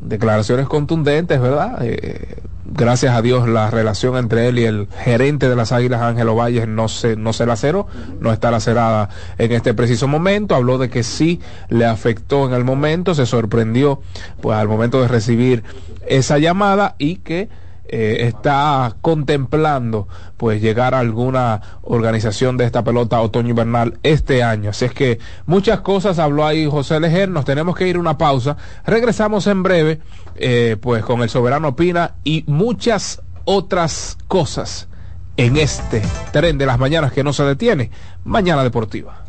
Declaraciones 0.00 0.66
contundentes, 0.66 1.40
¿verdad? 1.40 1.78
Eh, 1.82 2.38
gracias 2.74 3.14
a 3.14 3.22
Dios 3.22 3.48
la 3.48 3.70
relación 3.70 4.16
entre 4.16 4.48
él 4.48 4.58
y 4.58 4.64
el 4.64 4.88
gerente 5.04 5.48
de 5.48 5.56
las 5.56 5.72
Águilas 5.72 6.02
Ángelo 6.02 6.34
Valles 6.34 6.66
no 6.66 6.88
se 6.88 7.16
no 7.16 7.32
se 7.32 7.46
laceró, 7.46 7.86
no 8.20 8.32
está 8.32 8.50
lacerada 8.50 9.10
en 9.38 9.52
este 9.52 9.74
preciso 9.74 10.08
momento, 10.08 10.54
habló 10.54 10.78
de 10.78 10.88
que 10.88 11.02
sí 11.02 11.40
le 11.68 11.84
afectó 11.84 12.46
en 12.46 12.54
el 12.54 12.64
momento, 12.64 13.14
se 13.14 13.26
sorprendió 13.26 14.00
pues 14.40 14.56
al 14.56 14.68
momento 14.68 15.02
de 15.02 15.08
recibir 15.08 15.62
esa 16.06 16.38
llamada 16.38 16.94
y 16.98 17.16
que 17.16 17.48
eh, 17.84 18.26
está 18.26 18.96
contemplando 19.00 20.08
pues 20.36 20.62
llegar 20.62 20.94
a 20.94 21.00
alguna 21.00 21.60
organización 21.82 22.56
de 22.56 22.64
esta 22.64 22.84
pelota 22.84 23.20
otoño 23.20 23.50
invernal 23.50 23.98
este 24.02 24.42
año. 24.42 24.70
Así 24.70 24.86
es 24.86 24.94
que 24.94 25.18
muchas 25.46 25.80
cosas 25.80 26.18
habló 26.18 26.46
ahí 26.46 26.66
José 26.66 27.00
Lejer, 27.00 27.28
nos 27.28 27.44
tenemos 27.44 27.76
que 27.76 27.88
ir 27.88 27.98
una 27.98 28.16
pausa. 28.16 28.56
Regresamos 28.86 29.46
en 29.46 29.62
breve 29.62 30.00
eh, 30.36 30.76
pues 30.80 31.04
con 31.04 31.22
el 31.22 31.28
soberano 31.28 31.76
Pina 31.76 32.14
y 32.24 32.44
muchas 32.46 33.20
otras 33.44 34.16
cosas 34.28 34.88
en 35.36 35.56
este 35.56 36.02
tren 36.32 36.58
de 36.58 36.66
las 36.66 36.78
mañanas 36.78 37.12
que 37.12 37.24
no 37.24 37.32
se 37.32 37.44
detiene. 37.44 37.90
Mañana 38.24 38.62
Deportiva. 38.62 39.21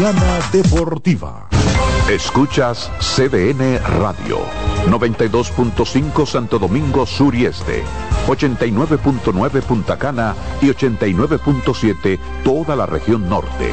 Mañana 0.00 0.40
Deportiva. 0.50 1.46
Escuchas 2.08 2.90
CDN 3.00 3.78
Radio. 4.00 4.38
92.5 4.86 6.24
Santo 6.24 6.58
Domingo 6.58 7.04
Sur 7.04 7.34
y 7.34 7.44
Este. 7.44 7.82
89.9 8.26 9.60
Punta 9.60 9.98
Cana 9.98 10.34
y 10.62 10.68
89.7 10.68 12.18
toda 12.42 12.76
la 12.76 12.86
región 12.86 13.28
norte. 13.28 13.68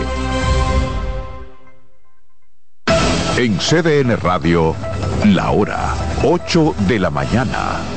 En 3.38 3.58
CDN 3.58 4.18
Radio, 4.18 4.76
la 5.24 5.52
hora 5.52 5.96
8 6.26 6.76
de 6.90 7.00
la 7.00 7.10
mañana. 7.10 7.97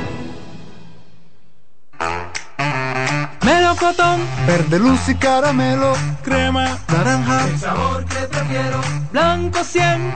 Melocotón, 3.43 4.21
verde 4.45 4.79
luz 4.79 5.09
y 5.09 5.15
caramelo, 5.15 5.93
crema, 6.23 6.77
naranja, 6.87 7.47
el 7.47 7.59
sabor 7.59 8.05
que 8.05 8.19
prefiero, 8.27 8.81
blanco 9.11 9.63
100 9.63 10.13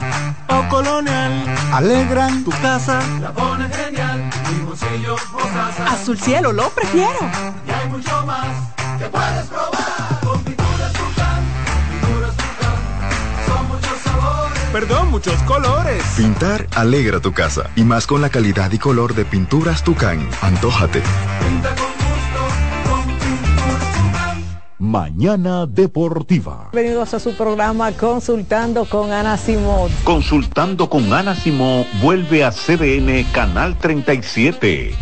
o 0.48 0.68
colonial, 0.68 1.32
alegran. 1.72 2.44
Tu 2.44 2.50
casa, 2.62 3.00
la 3.20 3.32
pones 3.32 3.76
genial, 3.76 4.30
bolsillo 4.64 5.16
mostaza. 5.32 5.92
Azul 5.92 6.18
cielo, 6.18 6.52
lo 6.52 6.70
prefiero. 6.70 7.18
Y 7.66 7.70
hay 7.70 7.88
mucho 7.88 8.24
más 8.26 8.46
que 8.98 9.06
puedes 9.06 9.46
probar. 9.46 9.75
Perdón, 14.72 15.10
muchos 15.10 15.40
colores. 15.44 16.02
Pintar 16.16 16.66
alegra 16.74 17.20
tu 17.20 17.32
casa 17.32 17.70
y 17.76 17.84
más 17.84 18.06
con 18.06 18.20
la 18.20 18.28
calidad 18.28 18.70
y 18.72 18.78
color 18.78 19.14
de 19.14 19.24
pinturas 19.24 19.82
Tucán. 19.82 20.28
Antójate. 20.42 21.02
Pinta 21.40 21.68
con 21.76 21.86
gusto, 21.86 22.90
con 22.90 23.16
pinturas 23.18 23.92
Tucán. 23.94 24.44
Mañana 24.78 25.66
Deportiva. 25.66 26.68
Bienvenidos 26.72 27.14
a 27.14 27.20
su 27.20 27.34
programa 27.36 27.92
Consultando 27.92 28.84
con 28.84 29.12
Ana 29.12 29.36
Simón. 29.38 29.90
Consultando 30.04 30.90
con 30.90 31.12
Ana 31.12 31.34
Simón 31.34 31.86
vuelve 32.02 32.44
a 32.44 32.50
CDN 32.50 33.24
Canal 33.32 33.78
37. 33.78 34.94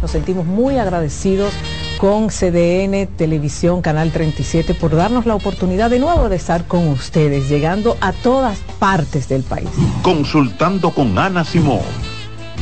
Nos 0.00 0.10
sentimos 0.10 0.46
muy 0.46 0.78
agradecidos 0.78 1.52
con 1.98 2.28
CDN 2.28 3.08
Televisión 3.16 3.82
Canal 3.82 4.12
37 4.12 4.72
por 4.74 4.94
darnos 4.94 5.26
la 5.26 5.34
oportunidad 5.34 5.90
de 5.90 5.98
nuevo 5.98 6.28
de 6.28 6.36
estar 6.36 6.64
con 6.66 6.86
ustedes, 6.88 7.48
llegando 7.48 7.96
a 8.00 8.12
todas 8.12 8.58
partes 8.78 9.28
del 9.28 9.42
país. 9.42 9.68
Consultando 10.02 10.92
con 10.92 11.18
Ana 11.18 11.44
Simón. 11.44 11.82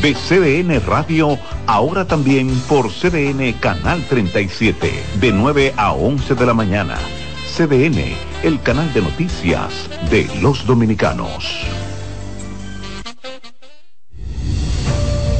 De 0.01 0.15
CDN 0.15 0.81
Radio, 0.87 1.39
ahora 1.67 2.07
también 2.07 2.51
por 2.69 2.91
CDN 2.91 3.53
Canal 3.61 4.03
37, 4.09 4.91
de 5.21 5.33
9 5.33 5.75
a 5.77 5.93
11 5.93 6.35
de 6.35 6.47
la 6.47 6.55
mañana. 6.55 6.97
CDN, 7.57 8.17
el 8.43 8.61
canal 8.63 8.93
de 8.93 9.03
noticias 9.03 9.89
de 10.11 10.29
los 10.41 10.67
dominicanos. 10.67 11.86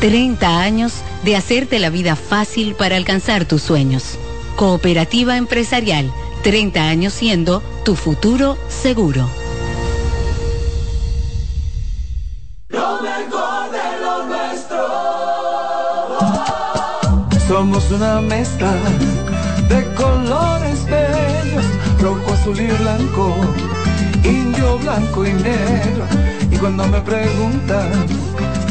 30 0.00 0.60
años 0.60 1.02
de 1.24 1.34
hacerte 1.34 1.80
la 1.80 1.90
vida 1.90 2.14
fácil 2.14 2.74
para 2.74 2.96
alcanzar 2.96 3.46
tus 3.46 3.62
sueños. 3.62 4.16
Cooperativa 4.54 5.36
Empresarial, 5.36 6.12
30 6.44 6.88
años 6.88 7.12
siendo 7.12 7.62
tu 7.84 7.96
futuro 7.96 8.56
seguro. 8.68 9.28
Lo 12.68 13.02
mejor 13.02 13.70
de 13.72 14.00
lo 14.00 14.24
nuestro. 14.26 14.86
Somos 17.48 17.90
una 17.90 18.20
mezcla 18.20 18.72
de 19.68 19.94
colores 19.94 20.84
bellos, 20.84 21.64
rojo, 22.00 22.32
azul 22.34 22.60
y 22.60 22.68
blanco, 22.68 23.34
indio, 24.22 24.78
blanco 24.78 25.26
y 25.26 25.32
negro. 25.32 26.06
Y 26.52 26.56
cuando 26.56 26.86
me 26.86 27.00
preguntan 27.00 28.06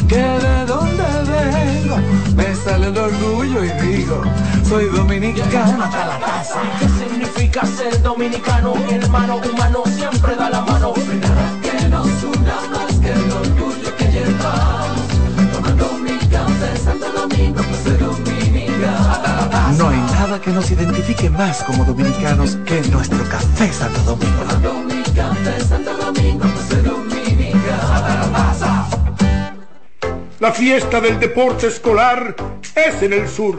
que 0.08 0.16
de 0.16 0.64
dónde 0.66 1.04
vengo, 1.28 1.96
me 2.34 2.54
sale 2.56 2.86
el 2.88 2.96
orgullo 2.96 3.64
y 3.64 3.70
digo, 3.86 4.22
soy 4.66 4.86
dominicano 4.86 5.84
hasta 5.84 6.06
la 6.06 6.18
casa. 6.18 6.60
¿Qué 6.80 6.88
significa 6.88 7.66
ser 7.66 8.02
dominicano? 8.02 8.74
Mi 8.74 8.94
hermano 8.94 9.36
humano 9.36 9.82
siempre 9.86 10.34
da 10.34 10.48
la 10.50 10.62
mano. 10.62 10.94
Nada 10.96 11.60
que 11.60 11.88
nos 11.88 12.24
una 12.24 12.56
más 12.72 12.94
que 13.00 13.12
el 13.12 13.32
orgullo 13.32 13.96
que 13.96 14.04
llevamos. 14.10 15.08
Tomando 15.52 15.92
mi 15.98 16.16
café 16.28 16.76
Santo 16.82 17.12
Domingo, 17.12 17.62
pues 17.62 17.80
soy 17.84 17.96
dominicano. 17.98 19.76
No 19.76 19.88
hay 19.90 19.98
nada 19.98 20.40
que 20.40 20.50
nos 20.50 20.70
identifique 20.70 21.28
más 21.28 21.62
como 21.64 21.84
dominicanos 21.84 22.56
que 22.64 22.80
nuestro 22.88 23.22
café 23.28 23.70
Santo 23.72 24.00
Domingo. 24.02 24.42
Tomando 24.42 24.72
mi 24.84 25.02
café 25.14 25.60
Santo 25.68 25.94
Domingo, 25.96 26.44
La 30.40 30.52
fiesta 30.52 31.00
del 31.00 31.18
deporte 31.18 31.66
escolar 31.66 32.36
es 32.76 33.02
en 33.02 33.12
el 33.12 33.28
sur. 33.28 33.58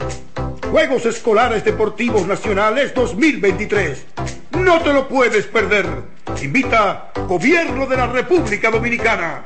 Juegos 0.72 1.06
Escolares 1.06 1.66
Deportivos 1.66 2.26
Nacionales 2.26 2.94
2023. 2.94 4.06
No 4.52 4.82
te 4.82 4.94
lo 4.94 5.10
puedes 5.10 5.46
perder. 5.48 5.86
Invita 6.42 7.12
Gobierno 7.28 7.86
de 7.86 7.98
la 7.98 8.08
República 8.08 8.72
Dominicana. 8.72 9.46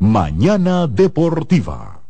Mañana 0.00 0.86
Deportiva. 0.86 2.02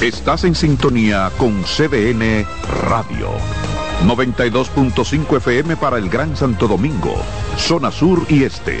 Estás 0.00 0.44
en 0.44 0.54
sintonía 0.54 1.30
con 1.36 1.62
CDN 1.62 2.46
Radio. 2.88 3.32
92.5 4.06 5.36
FM 5.36 5.76
para 5.76 5.98
el 5.98 6.08
Gran 6.08 6.34
Santo 6.34 6.66
Domingo, 6.66 7.16
zona 7.58 7.90
sur 7.90 8.24
y 8.30 8.44
este. 8.44 8.80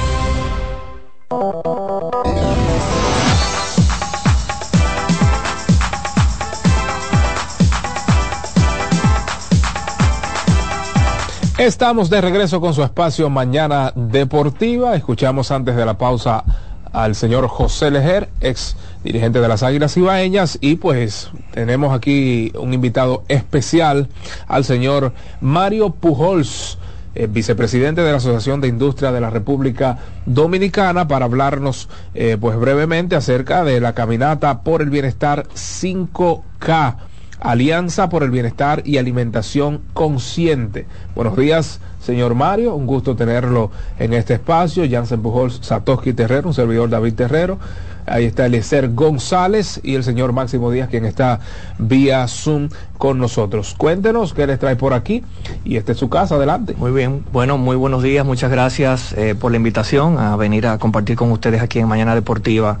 Estamos 11.61 12.09
de 12.09 12.21
regreso 12.21 12.59
con 12.59 12.73
su 12.73 12.81
espacio 12.81 13.29
Mañana 13.29 13.93
Deportiva. 13.95 14.95
Escuchamos 14.95 15.51
antes 15.51 15.75
de 15.75 15.85
la 15.85 15.95
pausa 15.95 16.43
al 16.91 17.13
señor 17.13 17.47
José 17.47 17.91
Lejer, 17.91 18.29
ex 18.41 18.75
dirigente 19.03 19.39
de 19.39 19.47
las 19.47 19.61
Águilas 19.61 19.95
Ibaeñas, 19.95 20.57
y 20.59 20.77
pues 20.77 21.29
tenemos 21.51 21.95
aquí 21.95 22.51
un 22.59 22.73
invitado 22.73 23.25
especial 23.27 24.09
al 24.47 24.65
señor 24.65 25.13
Mario 25.39 25.91
Pujols, 25.91 26.79
eh, 27.13 27.27
vicepresidente 27.27 28.01
de 28.01 28.09
la 28.09 28.17
Asociación 28.17 28.59
de 28.59 28.67
Industria 28.67 29.11
de 29.11 29.21
la 29.21 29.29
República 29.29 29.99
Dominicana, 30.25 31.07
para 31.07 31.25
hablarnos 31.25 31.89
eh, 32.15 32.37
pues 32.41 32.57
brevemente 32.57 33.15
acerca 33.15 33.63
de 33.63 33.79
la 33.79 33.93
caminata 33.93 34.63
por 34.63 34.81
el 34.81 34.89
bienestar 34.89 35.45
5K. 35.53 37.10
Alianza 37.41 38.07
por 38.07 38.21
el 38.21 38.29
Bienestar 38.29 38.83
y 38.85 38.97
Alimentación 38.97 39.81
Consciente. 39.93 40.85
Buenos 41.15 41.35
días, 41.35 41.79
señor 41.99 42.35
Mario. 42.35 42.75
Un 42.75 42.85
gusto 42.85 43.15
tenerlo 43.15 43.71
en 43.97 44.13
este 44.13 44.35
espacio. 44.35 44.83
Jansen 44.89 45.23
Pujols, 45.23 45.59
Satoshi 45.63 46.13
Terrero, 46.13 46.49
un 46.49 46.53
servidor 46.53 46.89
David 46.91 47.15
Terrero. 47.15 47.57
Ahí 48.05 48.25
está 48.25 48.45
Eliezer 48.45 48.93
González 48.93 49.79
y 49.83 49.95
el 49.95 50.03
señor 50.03 50.33
Máximo 50.33 50.69
Díaz, 50.69 50.89
quien 50.89 51.05
está 51.05 51.39
vía 51.79 52.27
Zoom 52.27 52.69
con 52.99 53.17
nosotros. 53.17 53.73
Cuéntenos 53.75 54.33
qué 54.33 54.45
les 54.45 54.59
trae 54.59 54.75
por 54.75 54.93
aquí 54.93 55.23
y 55.65 55.77
esta 55.77 55.93
es 55.93 55.97
su 55.97 56.09
casa, 56.09 56.35
adelante. 56.35 56.75
Muy 56.77 56.91
bien, 56.91 57.23
bueno, 57.31 57.57
muy 57.57 57.75
buenos 57.75 58.03
días, 58.03 58.23
muchas 58.23 58.51
gracias 58.51 59.13
eh, 59.13 59.33
por 59.33 59.51
la 59.51 59.57
invitación 59.57 60.19
a 60.19 60.35
venir 60.35 60.67
a 60.67 60.77
compartir 60.77 61.15
con 61.15 61.31
ustedes 61.31 61.61
aquí 61.61 61.79
en 61.79 61.87
Mañana 61.87 62.13
Deportiva 62.13 62.77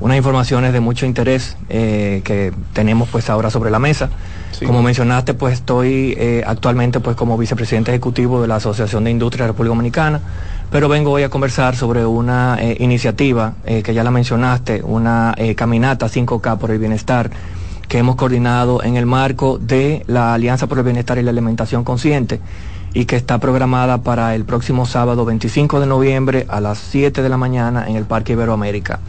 unas 0.00 0.16
informaciones 0.16 0.72
de 0.72 0.80
mucho 0.80 1.06
interés 1.06 1.56
eh, 1.68 2.22
que 2.24 2.52
tenemos 2.72 3.08
pues 3.08 3.30
ahora 3.30 3.50
sobre 3.50 3.70
la 3.70 3.78
mesa. 3.78 4.10
Como 4.66 4.82
mencionaste, 4.82 5.34
pues 5.34 5.54
estoy 5.54 6.14
eh, 6.18 6.44
actualmente 6.46 7.00
pues 7.00 7.16
como 7.16 7.36
vicepresidente 7.38 7.90
ejecutivo 7.90 8.42
de 8.42 8.48
la 8.48 8.56
Asociación 8.56 9.04
de 9.04 9.10
Industria 9.10 9.44
de 9.44 9.48
la 9.48 9.52
República 9.52 9.70
Dominicana, 9.70 10.20
pero 10.70 10.88
vengo 10.88 11.10
hoy 11.10 11.22
a 11.22 11.28
conversar 11.28 11.74
sobre 11.74 12.04
una 12.04 12.58
eh, 12.60 12.76
iniciativa 12.80 13.54
que 13.64 13.94
ya 13.94 14.04
la 14.04 14.10
mencionaste, 14.10 14.82
una 14.82 15.34
caminata 15.56 16.06
5K 16.06 16.58
por 16.58 16.70
el 16.70 16.78
bienestar 16.78 17.30
que 17.88 17.98
hemos 17.98 18.16
coordinado 18.16 18.82
en 18.82 18.96
el 18.96 19.06
marco 19.06 19.58
de 19.58 20.02
la 20.06 20.34
Alianza 20.34 20.66
por 20.66 20.78
el 20.78 20.84
Bienestar 20.84 21.18
y 21.18 21.22
la 21.22 21.30
Alimentación 21.30 21.84
Consciente 21.84 22.40
y 22.94 23.04
que 23.06 23.16
está 23.16 23.38
programada 23.38 24.02
para 24.02 24.34
el 24.34 24.44
próximo 24.44 24.86
sábado 24.86 25.24
25 25.24 25.80
de 25.80 25.86
noviembre 25.86 26.46
a 26.48 26.60
las 26.60 26.78
7 26.78 27.22
de 27.22 27.28
la 27.28 27.36
mañana 27.36 27.86
en 27.88 27.96
el 27.96 28.04
Parque 28.04 28.32
Iberoamérica. 28.32 29.00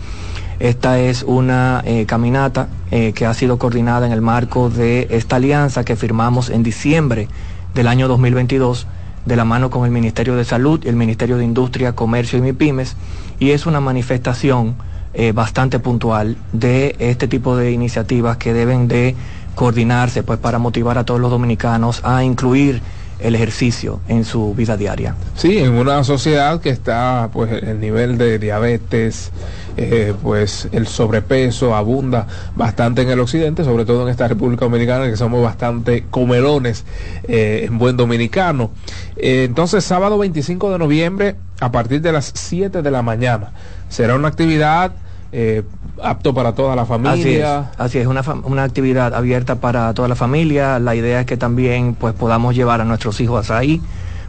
Esta 0.59 0.99
es 0.99 1.23
una 1.23 1.81
eh, 1.85 2.05
caminata 2.05 2.67
eh, 2.91 3.13
que 3.13 3.25
ha 3.25 3.33
sido 3.33 3.57
coordinada 3.57 4.05
en 4.05 4.11
el 4.11 4.21
marco 4.21 4.69
de 4.69 5.07
esta 5.11 5.37
alianza 5.37 5.83
que 5.83 5.95
firmamos 5.95 6.49
en 6.49 6.63
diciembre 6.63 7.27
del 7.73 7.87
año 7.87 8.07
2022 8.07 8.87
de 9.25 9.35
la 9.35 9.45
mano 9.45 9.69
con 9.69 9.85
el 9.85 9.91
Ministerio 9.91 10.35
de 10.35 10.45
Salud 10.45 10.85
el 10.85 10.95
Ministerio 10.95 11.37
de 11.37 11.45
Industria, 11.45 11.93
Comercio 11.93 12.37
y 12.37 12.41
MIPIMES 12.41 12.95
y 13.39 13.51
es 13.51 13.65
una 13.65 13.79
manifestación 13.79 14.75
eh, 15.13 15.31
bastante 15.31 15.79
puntual 15.79 16.37
de 16.51 16.95
este 16.99 17.27
tipo 17.27 17.55
de 17.55 17.71
iniciativas 17.71 18.37
que 18.37 18.53
deben 18.53 18.87
de 18.87 19.15
coordinarse 19.55 20.23
pues 20.23 20.39
para 20.39 20.59
motivar 20.59 20.97
a 20.97 21.03
todos 21.03 21.19
los 21.19 21.31
dominicanos 21.31 22.01
a 22.03 22.23
incluir 22.23 22.81
el 23.23 23.35
ejercicio 23.35 24.01
en 24.07 24.25
su 24.25 24.53
vida 24.53 24.77
diaria. 24.77 25.15
Sí, 25.35 25.57
en 25.57 25.73
una 25.73 26.03
sociedad 26.03 26.59
que 26.61 26.69
está, 26.69 27.29
pues, 27.31 27.63
el 27.63 27.79
nivel 27.79 28.17
de 28.17 28.37
diabetes, 28.37 29.31
eh, 29.77 30.13
pues, 30.21 30.67
el 30.71 30.87
sobrepeso 30.87 31.73
abunda 31.73 32.27
bastante 32.55 33.01
en 33.01 33.09
el 33.09 33.19
occidente, 33.19 33.63
sobre 33.63 33.85
todo 33.85 34.03
en 34.03 34.09
esta 34.09 34.27
República 34.27 34.65
Dominicana, 34.65 35.09
que 35.09 35.15
somos 35.15 35.41
bastante 35.41 36.05
comelones 36.11 36.83
eh, 37.27 37.65
en 37.67 37.77
buen 37.77 37.97
dominicano. 37.97 38.71
Eh, 39.15 39.45
entonces, 39.45 39.83
sábado 39.85 40.17
25 40.17 40.71
de 40.71 40.77
noviembre, 40.77 41.35
a 41.61 41.71
partir 41.71 42.01
de 42.01 42.11
las 42.11 42.31
7 42.35 42.81
de 42.81 42.91
la 42.91 43.01
mañana, 43.01 43.51
será 43.87 44.15
una 44.15 44.27
actividad 44.27 44.91
eh, 45.33 45.63
apto 46.01 46.33
para 46.33 46.53
toda 46.53 46.75
la 46.75 46.85
familia. 46.85 47.71
Así 47.77 47.97
es, 47.97 48.07
una, 48.07 48.21
una, 48.43 48.63
actividad 48.63 49.15
abierta 49.15 49.55
para 49.55 49.91
toda 49.95 50.07
la 50.07 50.15
familia. 50.15 50.77
La 50.79 50.95
idea 50.95 51.21
es 51.21 51.25
que 51.25 51.37
también 51.37 51.95
pues 51.95 52.13
podamos 52.13 52.55
llevar 52.55 52.81
a 52.81 52.85
nuestros 52.85 53.19
hijos 53.19 53.49
ahí 53.49 53.81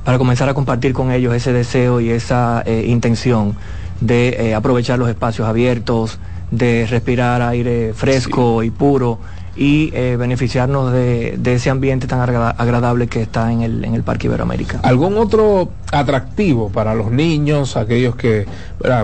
para 0.02 0.16
comenzar 0.16 0.48
a 0.48 0.55
compartir 0.55 0.94
con 0.94 1.12
ellos 1.12 1.35
ese 1.35 1.52
deseo 1.52 2.01
y 2.01 2.10
esa 2.10 2.62
eh, 2.64 2.86
intención 2.89 3.55
de 4.01 4.28
eh, 4.39 4.55
aprovechar 4.55 4.98
los 4.98 5.10
espacios 5.10 5.47
abiertos, 5.47 6.18
de 6.51 6.86
respirar 6.86 7.43
aire 7.43 7.93
fresco 7.94 8.62
y 8.62 8.70
puro 8.70 9.18
y 9.56 9.90
eh, 9.94 10.16
beneficiarnos 10.18 10.93
de, 10.93 11.39
ese 11.44 11.70
ambiente 11.70 12.06
tan 12.06 12.20
agradable 12.20 13.06
que 13.06 13.22
está 13.22 13.52
en 13.52 13.62
el, 13.62 13.85
en 13.85 13.94
el 13.94 14.02
Parque 14.02 14.26
Iberoamérica. 14.26 14.81
¿Algún 14.82 15.16
otro 15.16 15.70
atractivo 15.93 16.70
para 16.70 16.94
los 16.94 17.12
niños, 17.12 17.76
aquellos 17.76 18.16
que 18.16 18.47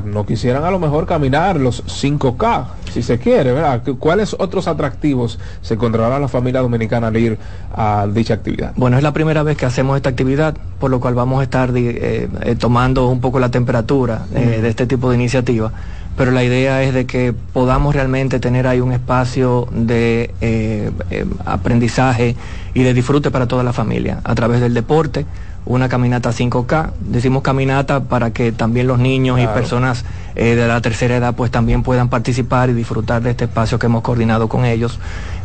no 0.05 0.27
quisieran 0.27 0.64
a 0.64 0.70
lo 0.70 0.81
mejor 0.81 1.06
caminar 1.06 1.60
los 1.60 1.85
5K, 1.85 2.64
si 2.93 3.02
se 3.02 3.18
quiere, 3.18 3.52
¿verdad? 3.52 3.82
¿Cuáles 3.98 4.35
otros 4.39 4.66
atractivos 4.66 5.39
se 5.62 5.74
encontrará 5.74 6.18
la 6.18 6.28
familia 6.28 6.60
dominicana 6.60 7.09
al 7.09 7.16
ir 7.16 7.39
a 7.72 8.09
dicha 8.12 8.35
actividad? 8.35 8.72
Bueno, 8.74 8.97
es 8.97 9.05
la 9.05 9.12
primera 9.12 9.44
vez 9.44 9.56
que 9.56 9.66
hacemos 9.66 9.97
esta 9.97 10.10
actividad, 10.10 10.56
por 10.81 10.90
lo 10.90 10.98
cual 10.98 11.14
vamos 11.14 11.40
a 11.40 11.44
estar 11.44 11.70
eh, 11.77 12.28
eh, 12.43 12.56
tomando 12.56 13.09
un 13.09 13.20
poco 13.20 13.39
la 13.39 13.51
temperatura 13.51 14.27
de 14.31 14.68
este 14.68 14.86
tipo 14.86 15.10
de 15.10 15.16
iniciativa 15.16 15.72
pero 16.16 16.32
la 16.32 16.45
idea 16.45 16.82
es 16.82 16.93
de 16.93 17.07
que 17.07 17.32
podamos 17.32 17.95
realmente 17.95 18.41
tener 18.41 18.66
ahí 18.66 18.81
un 18.81 18.93
espacio 18.93 19.69
de 19.73 20.35
eh, 20.41 20.91
eh, 21.11 21.24
aprendizaje 21.45 22.37
y 22.74 22.82
de 22.82 22.95
disfrute 22.95 23.31
para 23.31 23.47
toda 23.47 23.62
la 23.62 23.73
familia 23.73 24.20
a 24.24 24.35
través 24.35 24.61
del 24.61 24.74
deporte, 24.74 25.24
una 25.65 25.89
caminata 25.89 26.31
5K. 26.31 26.91
Decimos 27.01 27.43
caminata 27.43 28.05
para 28.05 28.32
que 28.32 28.53
también 28.53 28.87
los 28.87 28.99
niños 28.99 29.41
y 29.41 29.47
personas 29.47 30.05
eh, 30.35 30.57
de 30.57 30.69
la 30.69 30.81
tercera 30.81 31.16
edad 31.16 31.35
pues 31.35 31.51
también 31.51 31.82
puedan 31.82 32.09
participar 32.09 32.70
y 32.70 32.74
disfrutar 32.74 33.23
de 33.23 33.31
este 33.31 33.45
espacio 33.45 33.78
que 33.78 33.87
hemos 33.87 34.03
coordinado 34.03 34.49
con 34.49 34.65
ellos, 34.65 34.99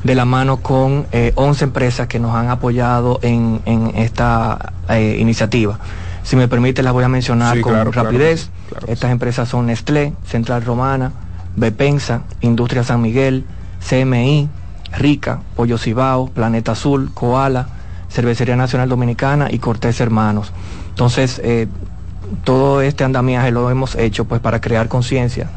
de 0.03 0.15
la 0.15 0.25
mano 0.25 0.57
con 0.57 1.05
11 1.35 1.63
empresas 1.63 2.07
que 2.07 2.19
nos 2.19 2.35
han 2.35 2.49
apoyado 2.49 3.19
en, 3.21 3.61
esta 3.95 4.73
iniciativa. 5.17 5.79
Si 6.25 6.35
me 6.35 6.47
permite, 6.47 6.81
las 6.81 6.91
voy 6.91 7.03
a 7.03 7.07
mencionar 7.07 7.61
con 7.61 7.93
rapidez. 7.93 8.49
Estas 8.87 9.11
empresas 9.11 9.47
son 9.47 9.67
Nestlé, 9.67 10.11
Central 10.25 10.65
Romana, 10.65 11.11
Bepensa, 11.55 12.23
Industria 12.41 12.83
San 12.83 13.03
Miguel, 13.03 13.45
CMI, 13.87 14.49
Rica, 14.97 15.41
Pollo 15.55 15.77
Cibao, 15.77 16.29
Planeta 16.29 16.71
Azul, 16.71 17.11
Koala, 17.13 17.67
Cervecería 18.09 18.55
Nacional 18.55 18.89
Dominicana 18.89 19.51
y 19.51 19.59
Cortés 19.59 20.01
Hermanos. 20.01 20.51
Entonces, 20.89 21.39
eh, 21.43 21.67
todo 22.43 22.81
este 22.81 23.03
andamiaje 23.03 23.51
lo 23.51 23.69
hemos 23.69 23.93
hecho 23.93 24.25
pues 24.25 24.41
para 24.41 24.61
crear 24.61 24.87
conciencia 24.87 25.47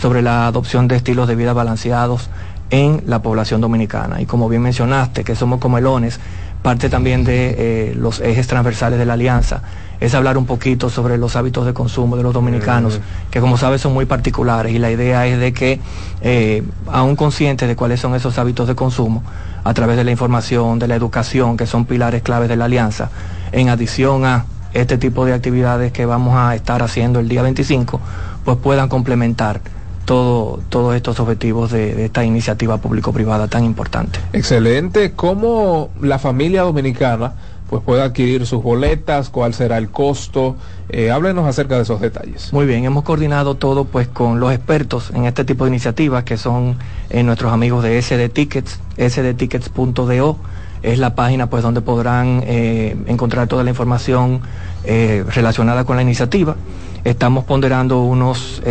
sobre 0.00 0.22
la 0.22 0.48
adopción 0.48 0.88
de 0.88 0.96
estilos 0.96 1.28
de 1.28 1.36
vida 1.36 1.52
balanceados 1.52 2.30
en 2.70 3.00
la 3.06 3.22
población 3.22 3.60
dominicana. 3.60 4.20
Y 4.20 4.26
como 4.26 4.48
bien 4.48 4.62
mencionaste, 4.62 5.22
que 5.22 5.36
somos 5.36 5.60
comelones, 5.60 6.18
parte 6.62 6.88
también 6.88 7.22
de 7.22 7.54
eh, 7.56 7.94
los 7.94 8.18
ejes 8.18 8.48
transversales 8.48 8.98
de 8.98 9.06
la 9.06 9.12
alianza 9.12 9.62
es 10.00 10.14
hablar 10.14 10.36
un 10.38 10.46
poquito 10.46 10.90
sobre 10.90 11.18
los 11.18 11.36
hábitos 11.36 11.66
de 11.66 11.72
consumo 11.72 12.16
de 12.16 12.22
los 12.22 12.34
dominicanos, 12.34 13.00
que 13.30 13.40
como 13.40 13.56
sabes 13.56 13.80
son 13.80 13.94
muy 13.94 14.06
particulares 14.06 14.74
y 14.74 14.78
la 14.78 14.90
idea 14.90 15.26
es 15.26 15.38
de 15.38 15.52
que, 15.52 15.80
eh, 16.20 16.62
aún 16.86 17.16
conscientes 17.16 17.68
de 17.68 17.76
cuáles 17.76 18.00
son 18.00 18.14
esos 18.14 18.38
hábitos 18.38 18.68
de 18.68 18.74
consumo, 18.74 19.22
a 19.64 19.74
través 19.74 19.96
de 19.96 20.04
la 20.04 20.10
información, 20.10 20.78
de 20.78 20.88
la 20.88 20.94
educación, 20.94 21.56
que 21.56 21.66
son 21.66 21.86
pilares 21.86 22.22
claves 22.22 22.48
de 22.48 22.56
la 22.56 22.66
alianza, 22.66 23.10
en 23.52 23.68
adición 23.68 24.24
a 24.24 24.44
este 24.74 24.98
tipo 24.98 25.24
de 25.24 25.32
actividades 25.32 25.92
que 25.92 26.06
vamos 26.06 26.36
a 26.36 26.54
estar 26.54 26.82
haciendo 26.82 27.18
el 27.18 27.28
día 27.28 27.42
25, 27.42 28.00
pues 28.44 28.58
puedan 28.58 28.88
complementar 28.88 29.60
todo, 30.04 30.60
todos 30.68 30.94
estos 30.94 31.18
objetivos 31.18 31.72
de, 31.72 31.94
de 31.94 32.04
esta 32.04 32.24
iniciativa 32.24 32.78
público-privada 32.78 33.48
tan 33.48 33.64
importante. 33.64 34.20
Excelente. 34.32 35.12
¿Cómo 35.12 35.90
la 36.00 36.18
familia 36.18 36.62
dominicana 36.62 37.32
pues 37.68 37.82
puede 37.82 38.02
adquirir 38.02 38.46
sus 38.46 38.62
boletas, 38.62 39.28
cuál 39.28 39.54
será 39.54 39.78
el 39.78 39.90
costo. 39.90 40.56
Eh, 40.88 41.10
háblenos 41.10 41.46
acerca 41.46 41.76
de 41.76 41.82
esos 41.82 42.00
detalles. 42.00 42.52
Muy 42.52 42.66
bien, 42.66 42.84
hemos 42.84 43.02
coordinado 43.04 43.56
todo 43.56 43.84
pues 43.84 44.06
con 44.08 44.38
los 44.38 44.52
expertos 44.52 45.10
en 45.14 45.24
este 45.24 45.44
tipo 45.44 45.64
de 45.64 45.70
iniciativas 45.70 46.24
que 46.24 46.36
son 46.36 46.76
eh, 47.10 47.22
nuestros 47.22 47.52
amigos 47.52 47.82
de 47.82 48.00
SD 48.00 48.28
Tickets, 48.28 48.80
sdtickets.do 48.96 50.38
es 50.82 50.98
la 50.98 51.14
página 51.14 51.48
pues 51.50 51.62
donde 51.62 51.80
podrán 51.80 52.42
eh, 52.44 52.96
encontrar 53.06 53.48
toda 53.48 53.64
la 53.64 53.70
información 53.70 54.40
relacionada 54.84 55.84
con 55.84 55.96
la 55.96 56.02
iniciativa. 56.02 56.54
Estamos 57.02 57.42
ponderando 57.42 58.02
unos 58.02 58.62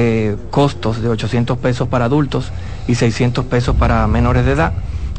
costos 0.50 1.02
de 1.02 1.10
800 1.10 1.58
pesos 1.58 1.90
para 1.90 2.06
adultos 2.06 2.54
y 2.88 2.96
600 2.96 3.44
pesos 3.44 3.76
para 3.76 4.08
menores 4.08 4.46
de 4.46 4.54
edad 4.54 4.72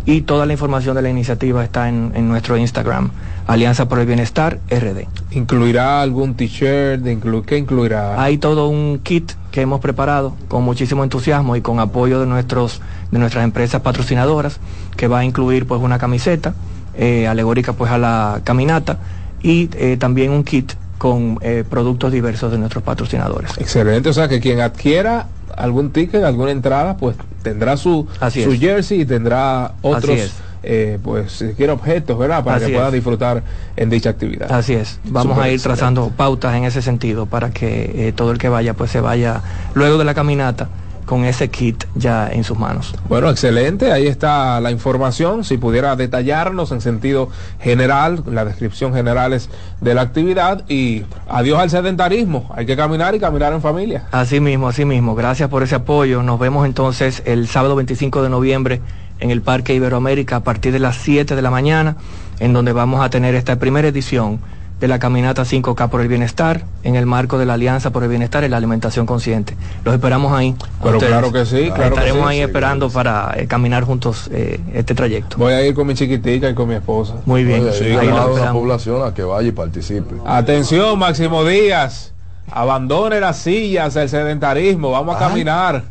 y 0.06 0.22
toda 0.22 0.46
la 0.46 0.52
información 0.52 0.94
de 0.94 1.02
la 1.02 1.10
iniciativa 1.10 1.62
está 1.64 1.88
en, 1.88 2.28
nuestro 2.28 2.56
Instagram, 2.56 3.10
Alianza 3.46 3.88
por 3.88 4.00
el 4.00 4.06
Bienestar 4.06 4.58
RD. 4.70 5.06
¿Incluirá 5.30 6.02
algún 6.02 6.34
t-shirt? 6.34 7.02
¿Qué 7.46 7.58
incluirá? 7.58 8.20
Hay 8.20 8.38
todo 8.38 8.68
un 8.68 9.00
kit 9.02 9.32
que 9.52 9.60
hemos 9.60 9.80
preparado 9.80 10.34
con 10.48 10.64
muchísimo 10.64 11.04
entusiasmo 11.04 11.54
y 11.56 11.60
con 11.60 11.78
apoyo 11.78 12.20
de, 12.20 12.26
nuestros, 12.26 12.80
de 13.10 13.18
nuestras 13.18 13.44
empresas 13.44 13.82
patrocinadoras, 13.82 14.58
que 14.96 15.06
va 15.06 15.20
a 15.20 15.24
incluir 15.24 15.66
pues 15.66 15.80
una 15.80 15.98
camiseta 15.98 16.54
eh, 16.94 17.28
alegórica 17.28 17.72
pues 17.72 17.90
a 17.90 17.98
la 17.98 18.40
caminata 18.42 18.98
y 19.42 19.68
eh, 19.74 19.96
también 19.98 20.32
un 20.32 20.42
kit 20.42 20.72
con 20.98 21.38
eh, 21.42 21.62
productos 21.68 22.10
diversos 22.10 22.50
de 22.50 22.58
nuestros 22.58 22.82
patrocinadores. 22.82 23.52
Excelente, 23.58 24.08
o 24.08 24.12
sea 24.12 24.28
que 24.28 24.40
quien 24.40 24.60
adquiera 24.60 25.28
algún 25.56 25.90
ticket, 25.90 26.24
alguna 26.24 26.50
entrada, 26.50 26.96
pues 26.96 27.16
tendrá 27.42 27.76
su, 27.76 28.06
su 28.30 28.52
jersey 28.58 29.02
y 29.02 29.04
tendrá 29.04 29.72
otros, 29.82 30.32
eh, 30.62 30.98
pues 31.02 31.32
si 31.32 31.48
quiere 31.54 31.72
objetos, 31.72 32.18
¿verdad? 32.18 32.44
Para 32.44 32.58
que 32.58 32.72
pueda 32.72 32.90
disfrutar 32.90 33.42
en 33.76 33.90
dicha 33.90 34.10
actividad. 34.10 34.50
Así 34.50 34.74
es. 34.74 34.98
Vamos 35.04 35.38
a 35.38 35.48
ir 35.48 35.60
trazando 35.60 36.10
pautas 36.10 36.54
en 36.54 36.64
ese 36.64 36.82
sentido 36.82 37.26
para 37.26 37.50
que 37.50 38.08
eh, 38.08 38.12
todo 38.12 38.32
el 38.32 38.38
que 38.38 38.48
vaya, 38.48 38.74
pues 38.74 38.90
se 38.90 39.00
vaya 39.00 39.42
luego 39.74 39.98
de 39.98 40.04
la 40.04 40.14
caminata 40.14 40.68
con 41.06 41.24
ese 41.24 41.48
kit 41.48 41.84
ya 41.94 42.28
en 42.30 42.44
sus 42.44 42.58
manos. 42.58 42.94
Bueno, 43.08 43.30
excelente, 43.30 43.92
ahí 43.92 44.08
está 44.08 44.60
la 44.60 44.72
información. 44.72 45.44
Si 45.44 45.56
pudiera 45.56 45.96
detallarnos 45.96 46.72
en 46.72 46.80
sentido 46.80 47.30
general, 47.60 48.22
la 48.26 48.44
descripción 48.44 48.92
generales 48.92 49.48
de 49.80 49.94
la 49.94 50.02
actividad 50.02 50.68
y 50.68 51.04
adiós 51.28 51.60
al 51.60 51.70
sedentarismo. 51.70 52.50
Hay 52.54 52.66
que 52.66 52.76
caminar 52.76 53.14
y 53.14 53.20
caminar 53.20 53.52
en 53.52 53.62
familia. 53.62 54.06
Así 54.10 54.40
mismo, 54.40 54.68
así 54.68 54.84
mismo. 54.84 55.14
Gracias 55.14 55.48
por 55.48 55.62
ese 55.62 55.76
apoyo. 55.76 56.22
Nos 56.22 56.38
vemos 56.40 56.66
entonces 56.66 57.22
el 57.24 57.46
sábado 57.46 57.76
25 57.76 58.22
de 58.22 58.28
noviembre 58.28 58.80
en 59.20 59.30
el 59.30 59.42
Parque 59.42 59.74
Iberoamérica 59.74 60.36
a 60.36 60.44
partir 60.44 60.72
de 60.72 60.78
las 60.78 60.96
7 60.96 61.36
de 61.36 61.42
la 61.42 61.50
mañana, 61.50 61.96
en 62.38 62.52
donde 62.52 62.72
vamos 62.72 63.04
a 63.04 63.10
tener 63.10 63.34
esta 63.34 63.58
primera 63.58 63.88
edición 63.88 64.40
de 64.80 64.88
la 64.88 64.98
caminata 64.98 65.42
5K 65.42 65.88
por 65.88 66.02
el 66.02 66.08
bienestar, 66.08 66.64
en 66.82 66.96
el 66.96 67.06
marco 67.06 67.38
de 67.38 67.46
la 67.46 67.54
Alianza 67.54 67.90
por 67.90 68.02
el 68.02 68.10
Bienestar 68.10 68.44
y 68.44 68.48
la 68.48 68.58
Alimentación 68.58 69.06
Consciente. 69.06 69.56
Los 69.84 69.94
esperamos 69.94 70.32
ahí. 70.32 70.54
Pero 70.82 70.98
claro 70.98 71.32
que 71.32 71.46
sí, 71.46 71.70
claro 71.74 71.94
Estaremos 71.94 72.26
ahí 72.26 72.40
esperando 72.40 72.90
para 72.90 73.34
eh, 73.36 73.46
caminar 73.46 73.84
juntos 73.84 74.28
eh, 74.32 74.60
este 74.74 74.94
trayecto. 74.94 75.38
Voy 75.38 75.54
a 75.54 75.66
ir 75.66 75.74
con 75.74 75.86
mi 75.86 75.94
chiquitica 75.94 76.50
y 76.50 76.54
con 76.54 76.68
mi 76.68 76.74
esposa. 76.74 77.14
Muy 77.24 77.44
bien. 77.44 77.66
Sí, 77.72 77.84
ahí 77.84 78.08
la 78.08 78.52
población 78.52 79.06
a 79.06 79.14
que 79.14 79.22
vaya 79.22 79.48
y 79.48 79.52
participe. 79.52 80.14
Atención, 80.26 80.98
Máximo 80.98 81.44
Díaz. 81.44 82.12
Abandone 82.50 83.20
las 83.20 83.38
sillas, 83.38 83.96
el 83.96 84.08
sedentarismo, 84.08 84.90
vamos 84.90 85.16
a 85.16 85.18
caminar. 85.18 85.82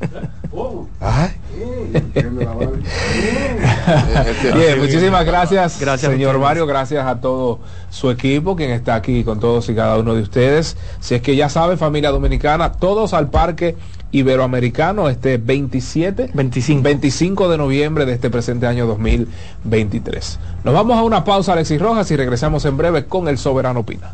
Bien, 4.56 4.80
muchísimas 4.80 5.26
gracias, 5.26 5.80
gracias 5.80 6.12
señor 6.12 6.40
Mario, 6.40 6.66
gracias 6.66 7.06
a 7.06 7.20
todo 7.20 7.60
su 7.90 8.10
equipo, 8.10 8.56
quien 8.56 8.72
está 8.72 8.96
aquí 8.96 9.24
con 9.24 9.40
todos 9.40 9.70
y 9.70 9.76
cada 9.76 9.98
uno 9.98 10.16
de 10.16 10.22
ustedes. 10.22 10.78
Si 11.00 11.16
es 11.16 11.22
que 11.22 11.36
ya 11.36 11.50
sabe, 11.50 11.78
familia 11.78 12.12
dominicana, 12.12 12.72
todos 12.74 13.14
al 13.14 13.30
parque 13.30 13.76
iberoamericano 14.12 15.10
este 15.10 15.38
27 15.38 16.32
25. 16.34 16.84
25 16.84 17.50
de 17.50 17.58
noviembre 17.58 18.06
de 18.06 18.14
este 18.14 18.30
presente 18.30 18.66
año 18.66 18.88
2023. 18.88 20.40
Nos 20.64 20.74
vamos 20.74 20.98
a 20.98 21.04
una 21.04 21.24
pausa 21.24 21.54
Alexis 21.54 21.82
Rojas 21.82 22.10
y 22.12 22.16
regresamos 22.16 22.66
en 22.66 22.78
breve 22.78 23.06
con 23.06 23.28
el 23.28 23.38
Soberano 23.38 23.84
Pina. 23.84 24.14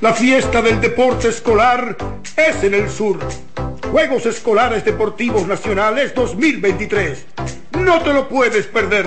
La 0.00 0.14
fiesta 0.14 0.62
del 0.62 0.80
deporte 0.80 1.28
escolar 1.28 1.94
es 2.34 2.64
en 2.64 2.72
el 2.72 2.88
sur. 2.88 3.18
Juegos 3.90 4.24
Escolares 4.24 4.82
Deportivos 4.82 5.46
Nacionales 5.46 6.14
2023. 6.14 7.26
No 7.78 8.02
te 8.02 8.14
lo 8.14 8.26
puedes 8.26 8.66
perder. 8.66 9.06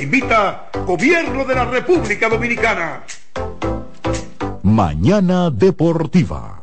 Invita 0.00 0.70
Gobierno 0.86 1.44
de 1.44 1.54
la 1.56 1.64
República 1.64 2.28
Dominicana. 2.28 3.02
Mañana 4.62 5.50
Deportiva. 5.50 6.62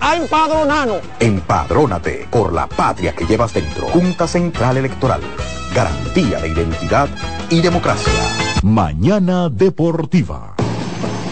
a 0.00 0.16
empadronarnos. 0.16 1.00
Empadrónate 1.20 2.28
por 2.30 2.52
la 2.52 2.66
patria 2.66 3.14
que 3.14 3.26
llevas 3.26 3.54
dentro. 3.54 3.88
Junta 3.88 4.26
Central 4.26 4.76
Electoral. 4.76 5.20
Garantía 5.74 6.40
de 6.40 6.48
identidad 6.48 7.08
y 7.50 7.60
democracia. 7.60 8.12
Mañana 8.62 9.48
Deportiva. 9.48 10.57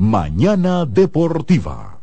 Mañana 0.00 0.86
Deportiva. 0.86 2.00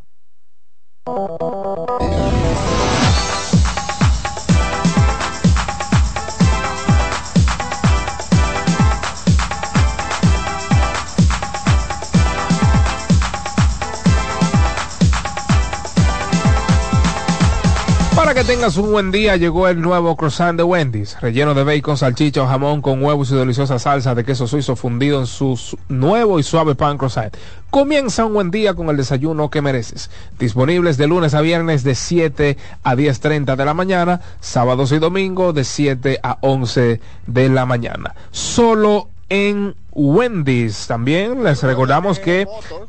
Que 18.37 18.43
tengas 18.43 18.77
un 18.77 18.91
buen 18.91 19.09
día, 19.09 19.35
llegó 19.35 19.67
el 19.67 19.81
nuevo 19.81 20.15
croissant 20.15 20.55
de 20.55 20.61
Wendy's, 20.61 21.19
relleno 21.21 21.55
de 21.55 21.63
bacon, 21.63 21.97
salchicha 21.97 22.43
o 22.43 22.45
jamón 22.45 22.83
con 22.83 23.03
huevos 23.03 23.31
y 23.31 23.35
deliciosa 23.35 23.79
salsa 23.79 24.13
de 24.13 24.23
queso 24.23 24.45
suizo 24.45 24.75
fundido 24.75 25.19
en 25.19 25.25
su 25.25 25.59
nuevo 25.89 26.37
y 26.37 26.43
suave 26.43 26.75
pan 26.75 26.99
croissant. 26.99 27.35
Comienza 27.71 28.25
un 28.25 28.35
buen 28.35 28.51
día 28.51 28.75
con 28.75 28.89
el 28.89 28.97
desayuno 28.97 29.49
que 29.49 29.63
mereces. 29.63 30.11
Disponibles 30.37 30.97
de 30.97 31.07
lunes 31.07 31.33
a 31.33 31.41
viernes 31.41 31.83
de 31.83 31.95
7 31.95 32.57
a 32.83 32.95
10.30 32.95 33.55
de 33.55 33.65
la 33.65 33.73
mañana, 33.73 34.21
sábados 34.39 34.91
y 34.91 34.99
domingos 34.99 35.55
de 35.55 35.63
7 35.63 36.19
a 36.21 36.37
11 36.41 37.01
de 37.25 37.49
la 37.49 37.65
mañana. 37.65 38.13
Solo 38.29 39.09
en 39.29 39.73
Wendy's. 39.93 40.85
También 40.85 41.43
les 41.43 41.63
recordamos 41.63 42.19
que 42.19 42.47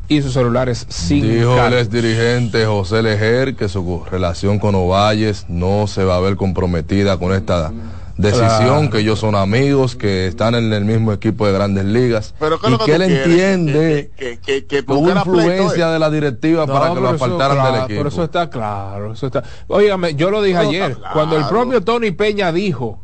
y 0.07 0.21
sus 0.21 0.33
celulares 0.33 0.85
sin 0.89 1.23
Dijo 1.23 1.59
el 1.65 1.73
ex 1.73 1.89
dirigente 1.89 2.67
José 2.67 3.01
Lejer 3.01 3.55
que 3.55 3.67
su 3.67 4.03
relación 4.11 4.59
con 4.59 4.75
Ovalles 4.75 5.47
no 5.49 5.87
se 5.87 6.03
va 6.03 6.17
a 6.17 6.19
ver 6.19 6.35
comprometida 6.35 7.17
con 7.17 7.33
esta 7.33 7.73
decisión, 8.17 8.89
que 8.89 8.99
ellos 8.99 9.19
son 9.19 9.35
amigos, 9.35 9.95
que 9.95 10.27
están 10.27 10.55
en 10.55 10.71
el 10.71 10.85
mismo 10.85 11.11
equipo 11.11 11.45
de 11.45 11.53
grandes 11.53 11.85
ligas 11.85 12.33
y 12.67 12.77
que, 12.85 12.95
él 12.95 13.01
entiende 13.03 14.11
que, 14.15 14.39
que, 14.39 14.85
influencia 14.87 15.89
de 15.89 15.99
la 15.99 16.09
directiva 16.09 16.65
para 16.65 16.93
que 16.93 17.01
lo 17.01 17.09
apartaran 17.09 17.73
del 17.73 17.83
equipo. 17.83 17.99
Pero 17.99 18.09
eso 18.09 18.23
está 18.23 18.49
claro, 18.49 19.13
eso 19.13 19.27
está. 19.27 19.43
Óigame, 19.67 20.15
yo 20.15 20.31
lo 20.31 20.41
dije 20.41 20.57
ayer, 20.57 20.97
cuando 21.13 21.37
el 21.37 21.45
propio 21.45 21.81
Tony 21.81 22.11
Peña 22.11 22.51
dijo 22.51 23.01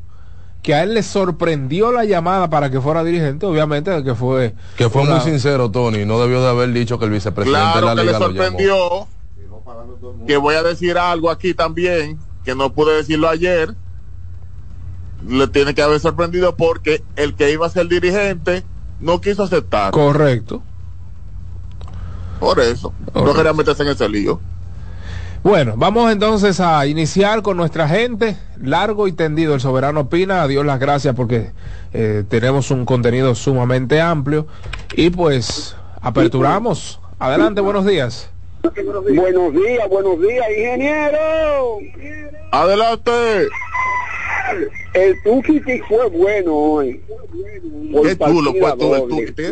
que 0.61 0.75
a 0.75 0.83
él 0.83 0.93
le 0.93 1.03
sorprendió 1.03 1.91
la 1.91 2.05
llamada 2.05 2.49
para 2.49 2.69
que 2.69 2.79
fuera 2.79 3.03
dirigente, 3.03 3.45
obviamente 3.45 4.03
que 4.03 4.13
fue 4.13 4.53
que 4.77 4.89
fue 4.89 5.03
muy 5.05 5.19
sincero 5.21 5.71
Tony, 5.71 6.05
no 6.05 6.19
debió 6.19 6.41
de 6.41 6.49
haber 6.49 6.71
dicho 6.71 6.99
que 6.99 7.05
el 7.05 7.11
vicepresidente 7.11 7.79
claro 7.79 7.89
de 7.89 7.95
la 7.95 8.01
que 8.01 8.07
liga 8.07 8.19
le 8.19 8.25
sorprendió. 8.25 9.07
Que 10.27 10.37
voy 10.37 10.55
a 10.55 10.63
decir 10.63 10.97
algo 10.97 11.31
aquí 11.31 11.53
también 11.53 12.19
que 12.43 12.55
no 12.55 12.73
pude 12.73 12.95
decirlo 12.95 13.29
ayer. 13.29 13.75
Le 15.27 15.47
tiene 15.47 15.73
que 15.73 15.81
haber 15.81 15.99
sorprendido 15.99 16.55
porque 16.55 17.03
el 17.15 17.35
que 17.35 17.51
iba 17.51 17.65
a 17.65 17.69
ser 17.69 17.87
dirigente 17.87 18.63
no 18.99 19.21
quiso 19.21 19.43
aceptar. 19.43 19.91
Correcto. 19.91 20.61
Por 22.39 22.59
eso. 22.59 22.93
No 23.13 23.33
quería 23.33 23.53
meterse 23.53 23.83
en 23.83 23.89
ese 23.89 24.09
lío. 24.09 24.39
Bueno, 25.43 25.73
vamos 25.75 26.11
entonces 26.11 26.59
a 26.59 26.85
iniciar 26.85 27.41
con 27.41 27.57
nuestra 27.57 27.87
gente. 27.87 28.37
Largo 28.61 29.07
y 29.07 29.11
tendido, 29.11 29.55
el 29.55 29.59
soberano 29.59 30.01
opina. 30.01 30.43
A 30.43 30.47
Dios 30.47 30.65
las 30.65 30.79
gracias 30.79 31.15
porque 31.15 31.51
eh, 31.93 32.23
tenemos 32.29 32.69
un 32.69 32.85
contenido 32.85 33.33
sumamente 33.33 33.99
amplio. 33.99 34.45
Y 34.95 35.09
pues, 35.09 35.75
aperturamos. 36.01 36.99
Adelante, 37.17 37.61
buenos 37.61 37.85
días. 37.85 38.29
Buenos 38.63 39.05
días, 39.53 39.89
buenos 39.89 40.21
días, 40.21 40.45
ingeniero. 40.55 41.77
Adelante. 42.51 43.49
El 44.93 45.21
Tukiti 45.23 45.79
fue 45.87 46.07
bueno 46.09 46.53
hoy. 46.55 47.01
Qué 48.03 48.15
todo 48.15 48.95
el 48.95 49.09
Tukiti. 49.09 49.43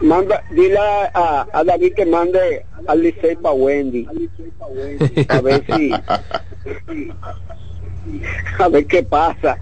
Manda, 0.00 0.42
dile 0.52 0.78
a, 0.78 1.46
a, 1.52 1.64
David 1.64 1.94
que 1.94 2.06
mande 2.06 2.64
al 2.86 3.02
Licey 3.02 3.36
para 3.36 3.54
Wendy. 3.54 4.06
A 5.28 5.40
ver 5.40 5.64
si. 5.66 5.92
a 8.58 8.68
ver 8.68 8.86
qué 8.86 9.02
pasa. 9.02 9.58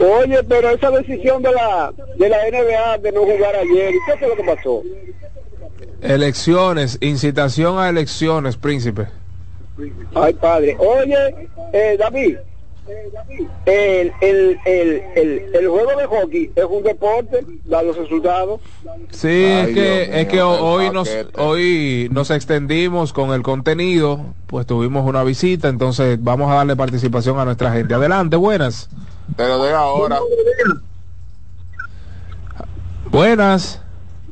Oye, 0.00 0.42
pero 0.48 0.70
esa 0.70 0.90
decisión 0.90 1.42
de 1.42 1.52
la 1.52 1.92
de 2.16 2.28
la 2.28 2.38
NBA 2.50 2.98
de 2.98 3.12
no 3.12 3.20
jugar 3.22 3.56
ayer, 3.56 3.94
¿y 3.94 3.98
qué 4.06 4.16
fue 4.18 4.28
lo 4.28 4.36
que 4.36 4.44
pasó? 4.44 4.82
Elecciones, 6.00 6.96
incitación 7.00 7.78
a 7.78 7.88
elecciones, 7.88 8.56
príncipe. 8.56 9.06
Ay, 10.14 10.32
padre. 10.34 10.76
Oye, 10.78 11.48
eh, 11.72 11.96
David, 11.98 12.38
el, 13.66 14.12
el, 14.20 14.58
el, 14.64 15.02
el, 15.14 15.54
el 15.54 15.68
juego 15.68 15.90
de 15.98 16.06
hockey 16.06 16.50
es 16.54 16.64
un 16.64 16.82
deporte, 16.82 17.44
da 17.64 17.82
los 17.82 17.96
resultados. 17.96 18.60
Sí, 19.10 19.28
es 19.28 19.68
que, 19.68 20.20
es 20.20 20.28
que 20.28 20.42
hoy 20.42 20.90
nos, 20.90 21.08
hoy 21.36 22.08
nos 22.10 22.30
extendimos 22.30 23.12
con 23.12 23.30
el 23.32 23.42
contenido, 23.42 24.20
pues 24.46 24.66
tuvimos 24.66 25.06
una 25.06 25.22
visita, 25.24 25.68
entonces 25.68 26.18
vamos 26.22 26.50
a 26.50 26.54
darle 26.54 26.76
participación 26.76 27.38
a 27.38 27.44
nuestra 27.44 27.72
gente. 27.72 27.94
Adelante, 27.94 28.36
buenas. 28.36 28.88
Pero 29.36 29.62
de 29.62 29.72
ahora. 29.72 30.18
Buenas. 33.10 33.82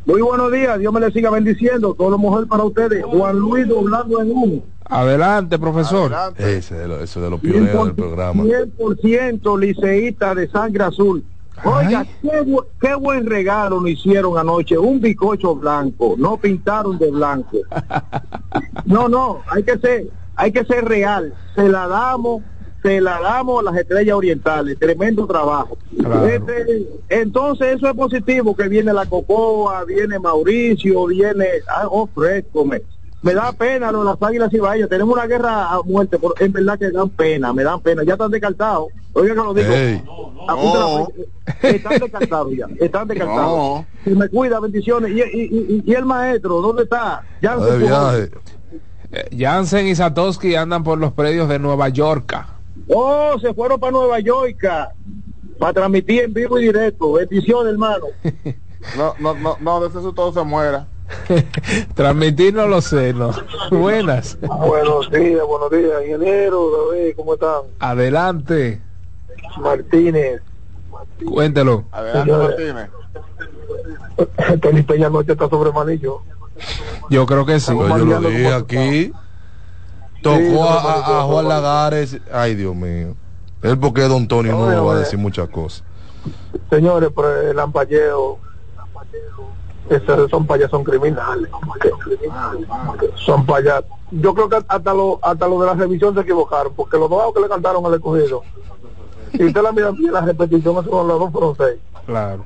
Muy 0.05 0.23
buenos 0.23 0.53
días, 0.53 0.79
Dios 0.79 0.93
me 0.93 1.01
le 1.01 1.11
siga 1.11 1.31
bendiciendo, 1.31 1.95
todo 1.95 2.11
lo 2.11 2.19
mejor 2.19 2.47
para 2.47 2.63
ustedes. 2.63 3.05
Juan 3.05 3.37
Luis 3.37 3.67
doblando 3.67 4.23
en 4.23 4.31
uno. 4.31 4.76
Adelante, 4.89 5.59
profesor. 5.59 6.13
Ese 6.37 6.75
de, 6.75 6.89
lo, 6.89 7.01
ese 7.01 7.21
de 7.21 7.31
los 7.31 7.41
pioneros 7.41 7.87
del 7.87 7.95
programa. 7.95 8.45
100% 8.45 9.59
liceísta 9.59 10.35
de 10.35 10.49
sangre 10.49 10.85
azul. 10.85 11.25
Oiga, 11.65 12.07
qué, 12.23 12.57
qué, 12.81 12.95
buen 12.95 13.27
regalo 13.27 13.81
nos 13.81 13.91
hicieron 13.91 14.37
anoche. 14.39 14.79
Un 14.79 15.01
bicocho 15.01 15.55
blanco. 15.55 16.15
No 16.19 16.37
pintaron 16.37 16.99
de 16.99 17.11
blanco. 17.11 17.59
No, 18.85 19.09
no, 19.09 19.41
hay 19.49 19.65
que 19.65 19.77
ser, 19.79 20.07
hay 20.37 20.53
que 20.53 20.65
ser 20.65 20.85
real. 20.85 21.35
Se 21.57 21.69
la 21.69 21.89
damos, 21.89 22.43
se 22.83 23.01
la 23.01 23.21
damos 23.21 23.59
a 23.59 23.63
las 23.65 23.77
estrellas 23.77 24.15
orientales. 24.15 24.79
Tremendo 24.79 25.27
trabajo. 25.27 25.77
Claro. 25.99 26.25
Este, 26.25 26.87
entonces 27.09 27.77
eso 27.77 27.89
es 27.89 27.95
positivo, 27.97 28.55
que 28.55 28.69
viene 28.69 28.93
la 28.93 29.05
Cocoa, 29.07 29.85
viene 29.85 30.21
Mauricio, 30.21 31.07
viene, 31.07 31.47
ah, 31.69 31.89
oh, 31.91 32.07
fresco, 32.07 32.65
me, 32.65 32.81
me 33.27 33.35
da 33.35 33.51
pena 33.51 33.91
lo 33.91 33.99
de 33.99 34.05
las 34.05 34.23
águilas 34.23 34.55
y 34.55 34.59
bahías. 34.59 34.89
Tenemos 34.89 35.13
una 35.13 35.27
guerra 35.27 35.69
a 35.73 35.83
muerte, 35.83 36.17
por, 36.17 36.35
en 36.39 36.53
verdad 36.53 36.79
que 36.79 36.93
dan 36.93 37.11
pena, 37.11 37.53
me 37.53 37.65
dan 37.65 37.81
pena. 37.81 38.05
Ya 38.05 38.13
están 38.13 38.31
descartados. 38.31 38.87
Oiga 39.15 39.35
que 39.35 39.41
lo 39.41 39.53
digo. 39.53 39.69
Hey. 39.69 40.05
No. 40.07 41.09
Están 41.61 41.99
descartados 41.99 42.53
ya. 42.57 42.67
Están 42.79 43.09
descartados. 43.09 43.47
No. 43.47 43.87
Si 44.05 44.11
me 44.11 44.29
cuida, 44.29 44.61
bendiciones. 44.61 45.11
Y, 45.11 45.21
y, 45.21 45.43
y, 45.43 45.83
y 45.85 45.93
el 45.95 46.05
maestro, 46.05 46.61
¿dónde 46.61 46.85
está? 46.85 47.25
Ya. 47.43 47.57
Eh, 49.13 49.29
Jansen 49.37 49.89
y 49.89 49.97
Satoshi 49.97 50.55
andan 50.55 50.85
por 50.85 50.99
los 50.99 51.13
predios 51.13 51.49
de 51.49 51.59
Nueva 51.59 51.89
York. 51.89 52.47
Oh, 52.89 53.37
se 53.41 53.53
fueron 53.55 53.81
para 53.81 53.91
Nueva 53.91 54.21
York 54.21 54.65
para 55.59 55.73
transmitir 55.73 56.23
en 56.23 56.33
vivo 56.33 56.61
y 56.61 56.67
directo. 56.67 57.13
Bendiciones, 57.15 57.73
hermano. 57.73 58.05
No, 58.97 59.15
no, 59.19 59.35
no, 59.35 59.57
no, 59.59 59.81
de 59.81 59.89
eso 59.89 60.13
todo 60.13 60.33
se 60.33 60.43
muera. 60.45 60.87
Transmitir 61.95 62.55
no 62.55 62.67
lo 62.67 62.81
sé, 62.81 63.13
no. 63.13 63.31
Buenas. 63.71 64.39
Buenos 64.41 65.11
días, 65.11 65.43
buenos 65.47 65.71
días, 65.71 66.03
ingeniero, 66.03 66.91
David, 66.91 67.15
¿cómo 67.17 67.35
están? 67.35 67.63
Adelante. 67.79 68.81
Martínez. 69.59 70.43
Cuéntelo. 71.25 71.85
Adelante, 71.93 72.33
Martínez. 72.33 72.91
Tony 74.63 74.83
Peña 74.83 75.09
noche 75.11 75.33
está 75.33 75.49
sobre 75.49 75.73
manillo. 75.73 76.23
Yo 77.11 77.27
creo 77.27 77.45
que 77.47 77.61
sí. 77.61 77.73
Pues 77.75 77.89
yo 77.99 78.05
lo 78.05 78.21
dije 78.29 78.53
aquí. 78.53 79.13
Tocó 80.23 80.39
Sí, 80.39 80.47
a, 80.49 80.51
no, 80.53 80.59
a- 80.61 81.07
a 81.07 81.21
no, 81.21 81.27
Juan 81.29 81.45
no. 81.45 81.49
Lagares. 81.51 82.19
Ay, 82.33 82.55
Dios 82.55 82.75
mío. 82.75 83.15
Él 83.63 83.79
porque 83.79 84.03
Don 84.03 84.27
Tony 84.27 84.49
no, 84.49 84.71
No, 84.71 84.85
va 84.87 84.93
a 84.93 84.95
no, 84.95 85.01
decir 85.01 85.19
muchas 85.19 85.49
cosas. 85.49 85.85
Señores, 86.71 87.11
pero 87.15 87.41
el 87.51 87.59
ampalleo, 87.59 88.39
esos 89.91 90.31
son 90.31 90.47
payasos 90.47 90.71
son 90.73 90.85
criminales. 90.85 91.51
Son 93.17 93.45
payasos. 93.47 93.87
Yo 94.11 94.35
creo 94.35 94.49
que 94.49 94.57
hasta 94.69 94.95
lo, 94.95 95.19
hasta 95.23 95.49
lo 95.49 95.61
de 95.61 95.67
la 95.67 95.75
revisión 95.75 96.15
se 96.15 96.21
equivocaron, 96.21 96.73
porque 96.75 96.97
los 96.99 97.11
dos 97.11 97.33
que 97.35 97.41
le 97.41 97.49
cantaron 97.49 97.85
al 97.87 97.95
escogido. 97.95 98.43
Si 99.33 99.45
usted 99.45 99.63
la 99.63 99.73
mira 99.73 99.91
bien, 99.91 100.13
la 100.13 100.21
repetición, 100.21 100.85
son 100.85 101.09
los 101.09 101.19
dos 101.21 101.33
fueron 101.33 101.57
seis. 101.57 101.79
Claro. 102.07 102.45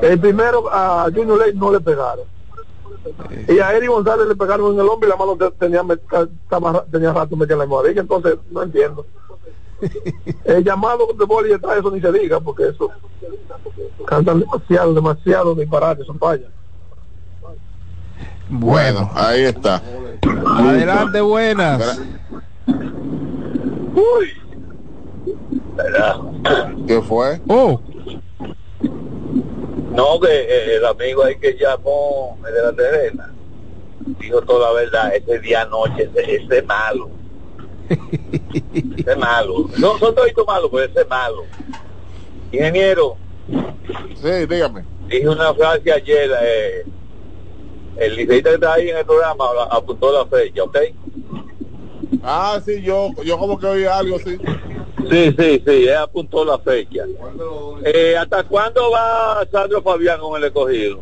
El 0.00 0.18
primero 0.20 0.64
a 0.72 1.04
Junior 1.14 1.38
Ley 1.38 1.54
no 1.54 1.70
le 1.72 1.80
pegaron. 1.80 2.24
Y 3.48 3.58
a 3.58 3.72
Eric 3.72 3.90
González 3.90 4.26
le 4.28 4.36
pegaron 4.36 4.74
en 4.74 4.80
el 4.80 4.88
hombro 4.88 5.08
y 5.08 5.10
la 5.10 5.16
mano 5.16 5.36
te- 5.36 5.50
tenía, 5.52 5.82
tenía 6.90 7.12
rato 7.12 7.36
metida 7.36 7.54
en 7.54 7.58
la 7.58 7.64
almohadilla, 7.64 8.00
entonces 8.00 8.36
no 8.50 8.62
entiendo. 8.62 9.04
El 10.44 10.64
llamado 10.64 11.08
de 11.18 11.24
boli 11.24 11.50
detrás 11.50 11.78
eso 11.78 11.90
ni 11.90 12.00
se 12.00 12.12
diga, 12.12 12.40
porque 12.40 12.68
eso 12.68 12.90
cantan 14.06 14.40
demasiado, 14.40 14.94
demasiado 14.94 15.54
disparates, 15.54 16.06
son 16.06 16.18
payas. 16.18 16.50
Bueno, 18.48 19.10
ahí 19.14 19.42
está. 19.42 19.82
Adelante, 20.46 21.20
buenas. 21.20 22.00
¿Qué 26.86 27.00
fue? 27.02 27.40
Oh, 27.48 27.80
No, 29.90 30.20
que 30.20 30.28
eh, 30.28 30.76
el 30.76 30.84
amigo 30.84 31.24
ahí 31.24 31.38
que 31.38 31.54
llamó 31.54 32.38
el 32.46 32.54
de 32.54 32.62
la 32.62 32.72
terrena 32.72 33.32
dijo 34.18 34.40
toda 34.42 34.68
la 34.68 34.80
verdad. 34.80 35.14
Ese 35.14 35.38
día 35.38 35.62
anoche, 35.62 36.10
ese, 36.14 36.36
ese 36.36 36.58
es 36.58 36.66
malo. 36.66 37.10
Es 39.06 39.16
malo. 39.18 39.68
No 39.78 39.98
son 39.98 40.14
todos 40.14 40.46
malos, 40.46 40.70
pero 40.72 40.84
ese 40.84 41.00
es 41.00 41.08
malo. 41.08 41.44
Ingeniero, 42.52 43.16
Sí, 44.20 44.46
dígame. 44.48 44.84
dije 45.08 45.28
una 45.28 45.52
frase 45.54 45.92
ayer. 45.92 46.30
Eh, 46.42 46.84
el 47.96 48.16
liceísta 48.16 48.50
que 48.50 48.54
está 48.54 48.74
ahí 48.74 48.88
en 48.90 48.96
el 48.98 49.04
programa 49.04 49.44
apuntó 49.70 50.12
la 50.12 50.24
fecha, 50.26 50.62
¿ok? 50.64 50.76
Ah, 52.22 52.60
sí, 52.64 52.80
yo, 52.82 53.10
yo 53.24 53.36
como 53.38 53.58
que 53.58 53.66
oí 53.66 53.84
algo, 53.84 54.18
sí. 54.18 54.38
Sí, 55.10 55.34
sí, 55.36 55.62
sí, 55.66 55.88
él 55.88 55.96
apuntó 55.96 56.44
la 56.44 56.58
fecha. 56.58 57.04
Eh, 57.84 58.16
¿Hasta 58.16 58.44
cuándo 58.44 58.90
va 58.90 59.46
Sandro 59.50 59.82
Fabián 59.82 60.20
con 60.20 60.36
el 60.40 60.44
escogido? 60.44 61.00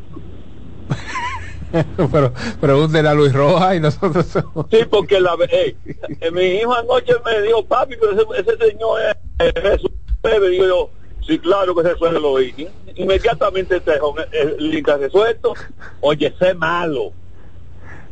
pero 2.12 2.32
pregúntele 2.60 3.08
a 3.08 3.14
Luis 3.14 3.32
Rojas 3.32 3.76
y 3.76 3.80
nosotros 3.80 4.26
somos. 4.26 4.66
Sí, 4.70 4.78
porque 4.90 5.20
la 5.20 5.36
eh, 5.50 5.76
eh, 6.20 6.30
mi 6.30 6.42
hijo 6.42 6.74
anoche 6.74 7.12
me 7.24 7.42
dijo, 7.42 7.64
papi, 7.64 7.96
pero 8.00 8.12
ese, 8.12 8.50
ese 8.52 8.70
señor 8.70 9.00
es, 9.38 9.54
es 9.54 9.62
Jesús 9.62 9.90
Bebe. 10.22 10.48
Digo 10.50 10.66
yo, 10.66 10.90
sí, 11.26 11.38
claro 11.38 11.74
que 11.74 11.82
Jesús 11.88 12.12
lo 12.12 12.32
oí. 12.32 12.68
Inmediatamente 12.96 13.76
el, 13.84 14.56
el 14.58 14.70
link 14.70 14.88
resuelto. 14.88 15.54
Oye, 16.00 16.26
ese 16.26 16.50
es 16.50 16.56
malo. 16.56 17.12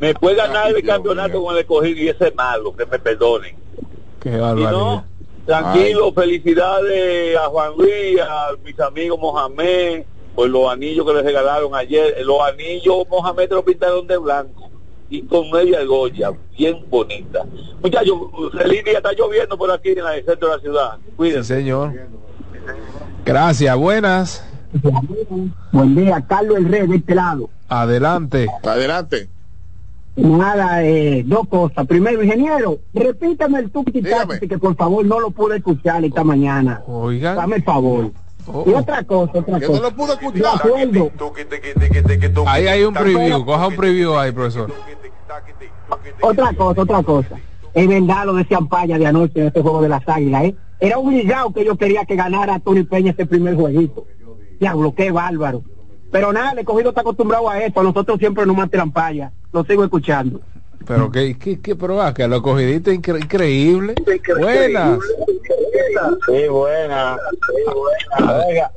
Me 0.01 0.15
puede 0.15 0.37
ganar 0.37 0.71
el 0.75 0.83
campeonato 0.85 1.43
con 1.43 1.55
el 1.55 1.61
escogido 1.63 1.99
y 2.01 2.09
ese 2.09 2.29
es 2.29 2.35
malo, 2.37 2.75
que 2.77 2.87
me 2.87 2.99
perdonen. 2.99 3.57
Qué 4.21 4.31
Y 4.31 4.37
barbaridad. 4.37 4.71
no, 4.71 5.05
tranquilo, 5.45 6.13
felicidades 6.13 7.37
a 7.37 7.47
Juan 7.49 7.73
Luis, 7.77 8.21
a 8.21 8.51
mis 8.65 8.79
amigos 8.79 9.19
Mohamed, 9.19 10.05
por 10.39 10.49
los 10.51 10.71
anillos 10.71 11.05
que 11.05 11.15
les 11.15 11.25
regalaron 11.25 11.75
ayer. 11.75 12.15
Los 12.25 12.41
anillos 12.43 12.99
Mohamed 13.11 13.51
los 13.51 13.65
pintaron 13.65 14.07
de 14.07 14.19
blanco. 14.19 14.71
y 15.11 15.23
con 15.23 15.51
media 15.51 15.83
goya, 15.85 16.31
bien 16.57 16.79
bonita. 16.89 17.45
Muchachos, 17.83 18.17
feliz 18.57 18.85
día, 18.85 18.99
está 18.99 19.11
lloviendo 19.15 19.59
por 19.59 19.69
aquí 19.73 19.89
en 19.89 19.99
el 19.99 20.25
centro 20.25 20.51
de 20.51 20.55
la 20.55 20.61
ciudad. 20.61 20.99
Cuídense. 21.17 21.57
Sí, 21.57 21.61
señor. 21.63 21.93
Gracias, 23.25 23.77
buenas. 23.77 24.45
Buen 25.73 25.97
día, 25.97 26.25
Carlos 26.29 26.59
el 26.59 26.69
Rey 26.69 26.87
de 26.87 26.97
este 26.97 27.17
lado. 27.17 27.51
Adelante. 27.69 28.47
Adelante. 28.63 29.29
Nada, 30.15 30.85
eh, 30.85 31.25
dos 31.27 31.49
cosas. 31.49 31.85
Primero, 31.89 32.23
ingeniero, 32.23 32.79
repítame 32.95 33.59
el 33.59 33.73
tuki 33.73 33.91
que 34.49 34.59
por 34.59 34.77
favor 34.77 35.05
no 35.05 35.19
lo 35.19 35.33
pude 35.33 35.57
escuchar 35.57 36.05
esta 36.05 36.23
mañana. 36.23 36.81
Oiga. 36.87 37.35
Dame 37.35 37.57
el 37.57 37.65
favor. 37.65 38.13
Y 38.67 38.73
otra 38.73 39.03
cosa, 39.05 39.39
otra 39.39 39.59
Yo 39.59 39.67
cosa. 39.69 39.81
no 39.81 39.89
lo 39.91 39.97
pude 39.97 40.07
De 40.09 40.13
escuchar. 40.15 40.55
acuerdo. 40.57 41.13
Ahí 42.47 42.67
hay 42.67 42.83
un 42.85 42.95
preview, 42.95 43.45
coja 43.45 43.67
un 43.67 43.77
preview 43.77 44.17
ahí, 44.17 44.33
profesor. 44.33 44.73
Otra 46.21 46.53
cosa, 46.55 46.83
otra 46.83 47.03
cosa. 47.03 47.37
Es 47.75 47.87
verdad 47.89 48.25
lo 48.25 48.35
de 48.35 48.45
Ciampaya 48.45 48.99
de 48.99 49.07
anoche 49.07 49.41
en 49.41 49.47
este 49.49 49.61
juego 49.63 49.83
de 49.83 49.89
las 49.89 50.09
águilas, 50.09 50.45
¿eh? 50.45 50.57
Era 50.81 50.99
obligado 50.99 51.53
que 51.53 51.65
yo 51.65 51.77
quería 51.77 52.05
que 52.05 52.17
ganara 52.17 52.59
Tony 52.61 52.85
Peña 52.85 53.11
ese 53.11 53.27
primer 53.27 53.55
jueguito. 53.57 54.07
Diablo, 54.61 54.95
qué 54.95 55.11
bárbaro. 55.11 55.63
Pero 56.11 56.33
nada, 56.33 56.53
el 56.59 56.65
cogido 56.65 56.91
está 56.91 57.03
acostumbrado 57.03 57.49
a 57.51 57.59
esto. 57.61 57.81
A 57.81 57.83
nosotros 57.83 58.19
siempre 58.19 58.47
nos 58.47 58.57
matan. 58.57 58.93
Lo 59.53 59.65
sigo 59.65 59.85
escuchando. 59.85 60.41
Pero 60.87 61.11
que 61.11 61.37
pero 61.79 61.97
va, 61.97 62.15
que 62.15 62.27
lo 62.29 62.41
cogidiste 62.43 62.93
incre- 62.93 63.23
increíble. 63.23 63.95
Buenas. 64.39 64.99
Sí, 66.27 66.49
buena. 66.49 67.17
Oiga, 68.49 68.71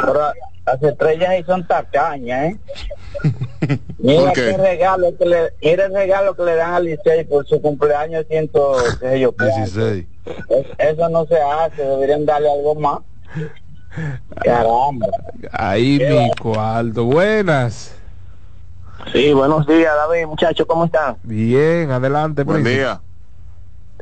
pero 0.00 0.20
las 0.66 0.82
estrellas 0.82 1.28
ahí 1.30 1.44
son 1.44 1.66
tacañas, 1.66 2.52
¿eh? 2.52 2.58
Mira 3.98 4.20
¿Por 4.24 4.32
qué? 4.34 4.40
qué 4.50 4.56
regalo 4.56 5.16
que 5.16 5.26
le, 5.26 5.52
mira 5.62 5.86
el 5.86 5.94
regalo 5.94 6.36
que 6.36 6.42
le 6.44 6.54
dan 6.54 6.74
al 6.74 6.84
Licey 6.84 7.24
por 7.24 7.46
su 7.46 7.60
cumpleaños 7.60 8.26
ciento, 8.28 8.76
qué 9.00 9.08
sé 9.08 9.20
yo, 9.20 9.34
qué. 9.34 9.44
16. 9.44 10.06
Es- 10.50 10.66
Eso 10.78 11.08
no 11.08 11.26
se 11.26 11.36
hace, 11.40 11.82
deberían 11.82 12.24
darle 12.26 12.50
algo 12.52 12.74
más. 12.74 13.00
Caramba. 14.44 15.06
Ahí 15.52 15.98
mi 15.98 16.30
cuarto. 16.40 17.04
Buenas. 17.04 17.94
Sí, 19.12 19.32
buenos 19.32 19.66
días, 19.66 19.92
David, 19.94 20.26
muchachos, 20.26 20.66
¿cómo 20.66 20.84
están? 20.84 21.16
Bien, 21.22 21.90
adelante, 21.90 22.42
Buen 22.44 22.62
príncipe. 22.62 22.80
día. 22.82 23.00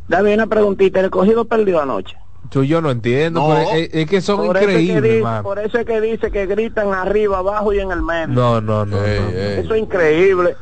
David, 0.08 0.34
una 0.34 0.46
preguntita, 0.46 1.00
el 1.00 1.10
cogido 1.10 1.44
perdió 1.44 1.80
anoche. 1.80 2.16
Yo, 2.50 2.62
yo 2.62 2.80
no 2.80 2.90
entiendo, 2.90 3.40
No. 3.40 3.48
pero 3.54 3.70
es, 3.72 3.90
es 3.92 4.06
que 4.08 4.20
son 4.20 4.46
Por 4.46 4.56
eso, 4.56 4.68
es 4.68 4.74
que 4.76 4.82
increíbles, 4.82 5.12
dice, 5.18 5.42
por 5.42 5.58
eso 5.58 5.78
es 5.78 5.86
que 5.86 6.00
dice 6.00 6.30
que 6.30 6.46
gritan 6.46 6.94
arriba, 6.94 7.38
abajo 7.38 7.72
y 7.72 7.80
en 7.80 7.90
el 7.90 8.02
medio. 8.02 8.28
No, 8.28 8.60
no, 8.60 8.86
no. 8.86 9.04
Ey, 9.04 9.20
no. 9.20 9.28
ey. 9.28 9.60
Eso 9.60 9.74
es 9.74 9.80
increíble. 9.82 10.56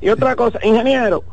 Y 0.00 0.08
otra 0.10 0.36
cosa, 0.36 0.58
ingeniero, 0.62 1.24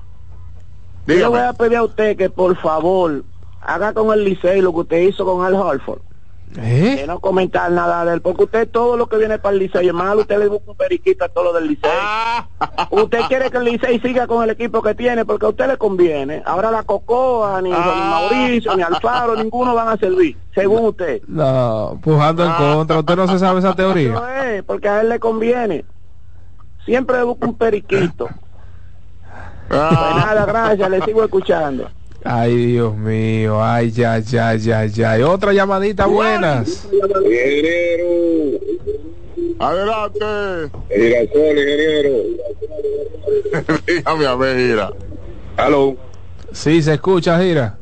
yo 1.06 1.30
voy 1.30 1.40
a 1.42 1.54
pedir 1.54 1.78
a 1.78 1.84
usted 1.84 2.18
que 2.18 2.30
por 2.30 2.56
favor 2.58 3.24
haga 3.62 3.94
con 3.94 4.12
el 4.14 4.24
Licey 4.24 4.62
lo 4.62 4.72
que 4.74 4.80
usted 4.80 4.98
hizo 5.02 5.26
con 5.26 5.46
Al 5.46 5.54
Holford. 5.56 6.00
¿Eh? 6.58 6.98
Que 7.00 7.08
no 7.08 7.20
comentar 7.20 7.72
nada 7.72 8.06
de 8.06 8.14
él, 8.14 8.22
porque 8.22 8.44
usted 8.44 8.70
todo 8.70 8.96
lo 8.96 9.08
que 9.08 9.18
viene 9.18 9.40
para 9.40 9.54
el 9.54 9.60
Licey, 9.60 9.88
es 9.88 9.94
malo, 9.94 10.22
usted 10.22 10.38
le 10.38 10.48
busca 10.48 10.72
un 10.72 10.78
periquito 10.78 11.26
a 11.26 11.30
todo 11.30 11.46
lo 11.46 11.54
del 11.54 11.68
Licey. 11.68 11.90
Usted 12.92 13.22
quiere 13.28 13.50
que 13.50 13.58
el 13.58 13.64
Licey 13.64 14.00
siga 14.00 14.28
con 14.28 14.44
el 14.44 14.52
equipo 14.52 14.82
que 14.82 14.94
tiene, 14.94 15.26
porque 15.26 15.46
a 15.46 15.50
usted 15.50 15.68
le 15.68 15.78
conviene. 15.78 16.44
Ahora 16.46 16.70
la 16.70 16.84
Cocoa, 16.84 17.62
ni, 17.62 17.70
ni 17.70 17.76
Mauricio, 17.76 18.76
ni 18.76 18.84
Alfaro, 18.84 19.36
ninguno 19.36 19.74
van 19.74 19.90
a 19.90 19.98
servir, 19.98 20.38
según 20.54 20.86
usted. 20.86 21.22
No, 21.28 22.00
pujando 22.04 22.46
en 22.46 22.52
contra. 22.54 23.00
Usted 23.00 23.16
no 23.16 23.28
se 23.28 23.40
sabe 23.40 23.60
esa 23.60 23.76
teoría. 23.76 24.14
Eso 24.14 24.28
es, 24.28 24.64
porque 24.64 24.90
a 24.90 25.02
él 25.02 25.10
le 25.10 25.20
conviene. 25.20 25.86
Siempre 26.86 27.18
le 27.18 27.24
busca 27.24 27.48
un 27.48 27.56
periquito. 27.56 28.30
Pues 29.70 29.80
nada, 29.80 30.46
gracias, 30.46 30.90
le 30.90 31.02
sigo 31.02 31.24
escuchando. 31.24 31.90
Ay, 32.26 32.56
Dios 32.56 32.96
mío. 32.96 33.62
Ay, 33.64 33.92
ya, 33.92 34.20
ya, 34.20 34.56
ya, 34.56 34.86
ya. 34.86 35.20
Y 35.20 35.22
otra 35.24 35.52
llamadita 35.54 36.06
buenas. 36.06 36.88
Ingeniero, 36.92 38.60
Adelante. 39.60 40.72
Girasol, 40.90 41.58
ingeniero. 41.58 42.10
Dígame 43.88 44.26
a 44.26 44.36
ver, 44.36 44.56
mira. 44.56 44.92
Aló, 45.58 45.96
Sí, 46.52 46.82
se 46.82 46.94
escucha, 46.94 47.40
gira. 47.40 47.78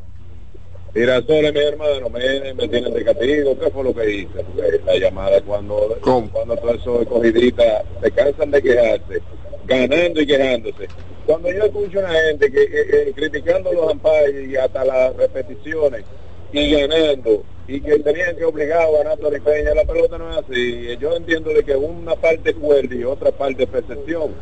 Girasol 0.93 1.45
es 1.45 1.53
mi 1.53 1.59
hermano, 1.59 2.09
me, 2.09 2.53
me 2.53 2.67
tienen 2.67 2.93
de 2.93 3.03
castigo. 3.05 3.57
¿Qué 3.59 3.69
fue 3.69 3.83
lo 3.83 3.93
que 3.93 4.09
hice? 4.11 4.43
Porque 4.43 4.81
la 4.85 4.97
llamada 4.97 5.41
cuando, 5.41 5.97
cuando 6.31 6.55
todos 6.57 6.75
esos 6.75 7.01
escogiditas 7.01 7.83
se 8.01 8.11
cansan 8.11 8.51
de 8.51 8.61
quejarse, 8.61 9.21
ganando 9.65 10.21
y 10.21 10.27
quejándose. 10.27 10.87
Cuando 11.31 11.49
yo 11.49 11.63
escucho 11.63 11.99
a 11.99 12.03
una 12.09 12.13
gente 12.23 12.51
que, 12.51 12.67
que- 12.69 12.85
que 13.05 13.13
criticando 13.13 13.71
los 13.71 13.89
ampares 13.89 14.35
y 14.49 14.57
hasta 14.57 14.83
las 14.83 15.15
repeticiones 15.15 16.03
y 16.51 16.71
ganando 16.71 17.43
y 17.69 17.79
que 17.79 17.99
tenían 17.99 18.35
que 18.35 18.43
obligar 18.43 18.81
a 18.81 18.91
ganar 18.91 19.17
Tony 19.17 19.39
Peña, 19.39 19.73
la 19.73 19.85
pelota 19.85 20.17
no 20.17 20.29
es 20.29 20.39
así. 20.45 20.97
Yo 20.99 21.15
entiendo 21.15 21.51
de 21.53 21.63
que 21.63 21.73
una 21.77 22.15
parte 22.17 22.53
cuerda 22.53 22.93
y 22.93 23.05
otra 23.05 23.31
parte 23.31 23.63
es 23.63 23.69
percepción. 23.69 24.33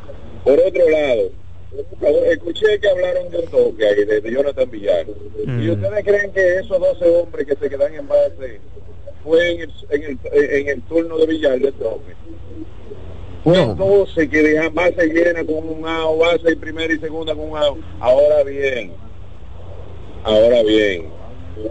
Por 0.44 0.57
otro 0.60 0.90
lado, 0.90 1.30
escuché 2.32 2.80
que 2.80 2.90
hablaron 2.90 3.30
de 3.30 3.38
un 3.38 3.45
toque 3.45 3.86
ahí, 3.88 4.06
de 4.06 4.32
Jonathan 4.32 4.72
Villar. 4.72 5.06
¿Y 5.45 5.70
ustedes 5.70 6.03
creen 6.03 6.32
que 6.34 6.56
esos 6.56 6.80
12 6.80 7.07
hombres 7.18 7.45
que 7.45 7.56
se 7.56 7.70
quedan 7.70 7.94
en 7.94 8.07
base 8.07 8.61
fue 9.24 9.52
en 9.52 9.61
el, 9.61 9.72
en 9.91 10.03
el, 10.03 10.20
en 10.56 10.68
el 10.70 10.82
turno 10.82 11.20
de 11.20 11.28
Villar 11.28 11.60
del 11.60 11.74
toque? 11.74 12.14
Fue 13.44 13.56
12 13.76 14.30
que 14.30 14.44
dejan 14.44 14.74
base 14.74 15.07
llena 15.07 15.44
con 15.45 15.68
un 15.70 15.88
out, 15.88 16.20
base 16.20 16.52
y 16.52 16.56
primera 16.56 16.94
y 16.94 16.99
segunda 16.99 17.34
con 17.34 17.52
un 17.52 17.57
out. 17.57 17.78
Ahora 17.99 18.44
bien, 18.44 18.91
ahora 20.24 20.61
bien, 20.64 21.07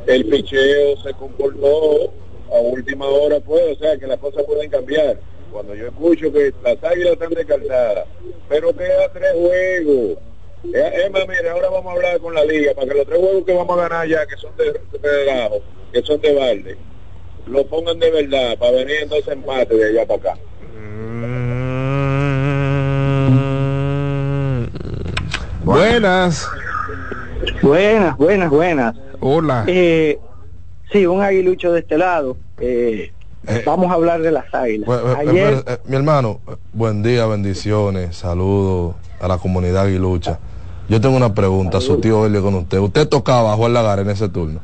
el 0.06 0.24
picheo 0.26 0.96
se 1.02 1.12
comportó 1.14 2.12
a 2.52 2.58
última 2.60 3.06
hora, 3.06 3.38
pues, 3.40 3.76
o 3.76 3.78
sea 3.78 3.98
que 3.98 4.06
las 4.06 4.18
cosas 4.18 4.44
pueden 4.44 4.70
cambiar. 4.70 5.18
Cuando 5.52 5.74
yo 5.74 5.86
escucho 5.86 6.32
que 6.32 6.52
las 6.62 6.82
águilas 6.82 7.12
están 7.14 7.30
descartadas, 7.30 8.06
pero 8.48 8.74
queda 8.74 9.10
tres 9.12 9.32
juegos. 9.32 10.18
Eh, 10.74 11.02
Es 11.04 11.10
más, 11.10 11.26
mire, 11.28 11.48
ahora 11.50 11.70
vamos 11.70 11.90
a 11.92 11.96
hablar 11.96 12.18
con 12.20 12.34
la 12.34 12.44
liga 12.44 12.74
para 12.74 12.88
que 12.88 12.94
los 12.94 13.06
tres 13.06 13.18
juegos 13.18 13.44
que 13.44 13.54
vamos 13.54 13.78
a 13.78 13.88
ganar 13.88 14.08
ya, 14.08 14.26
que 14.26 14.36
son 14.36 14.54
de, 14.56 14.72
de 14.72 14.98
relajo, 15.00 15.60
que 15.92 16.02
son 16.02 16.20
de 16.20 16.34
balde, 16.34 16.76
lo 17.46 17.66
pongan 17.66 17.98
de 17.98 18.10
verdad 18.10 18.58
para 18.58 18.72
venir 18.72 18.96
entonces 19.02 19.28
empate 19.32 19.74
de 19.74 19.84
allá 19.90 20.06
para 20.06 20.32
acá. 20.32 20.40
Buenas. 25.68 26.48
Buenas, 27.60 28.16
buenas, 28.16 28.48
buenas. 28.48 28.96
Hola. 29.20 29.64
Eh, 29.66 30.18
sí, 30.90 31.04
un 31.04 31.20
aguilucho 31.22 31.72
de 31.72 31.80
este 31.80 31.98
lado. 31.98 32.38
Eh, 32.58 33.12
vamos 33.66 33.90
a 33.90 33.94
hablar 33.94 34.22
de 34.22 34.32
las 34.32 34.52
águilas. 34.54 34.88
Eh, 34.88 35.14
Ayer, 35.18 35.52
eh, 35.52 35.62
eh, 35.66 35.76
mi 35.84 35.96
hermano, 35.96 36.40
eh, 36.48 36.54
buen 36.72 37.02
día, 37.02 37.26
bendiciones, 37.26 38.16
saludos 38.16 38.94
a 39.20 39.28
la 39.28 39.36
comunidad 39.36 39.82
aguilucha. 39.84 40.38
Yo 40.88 41.02
tengo 41.02 41.18
una 41.18 41.34
pregunta, 41.34 41.82
su 41.82 42.00
tío 42.00 42.24
Helio 42.24 42.42
con 42.42 42.54
usted. 42.54 42.78
¿Usted 42.78 43.06
tocaba 43.06 43.52
a 43.52 43.56
Juan 43.56 43.74
Lagar 43.74 43.98
en 43.98 44.08
ese 44.08 44.30
turno? 44.30 44.60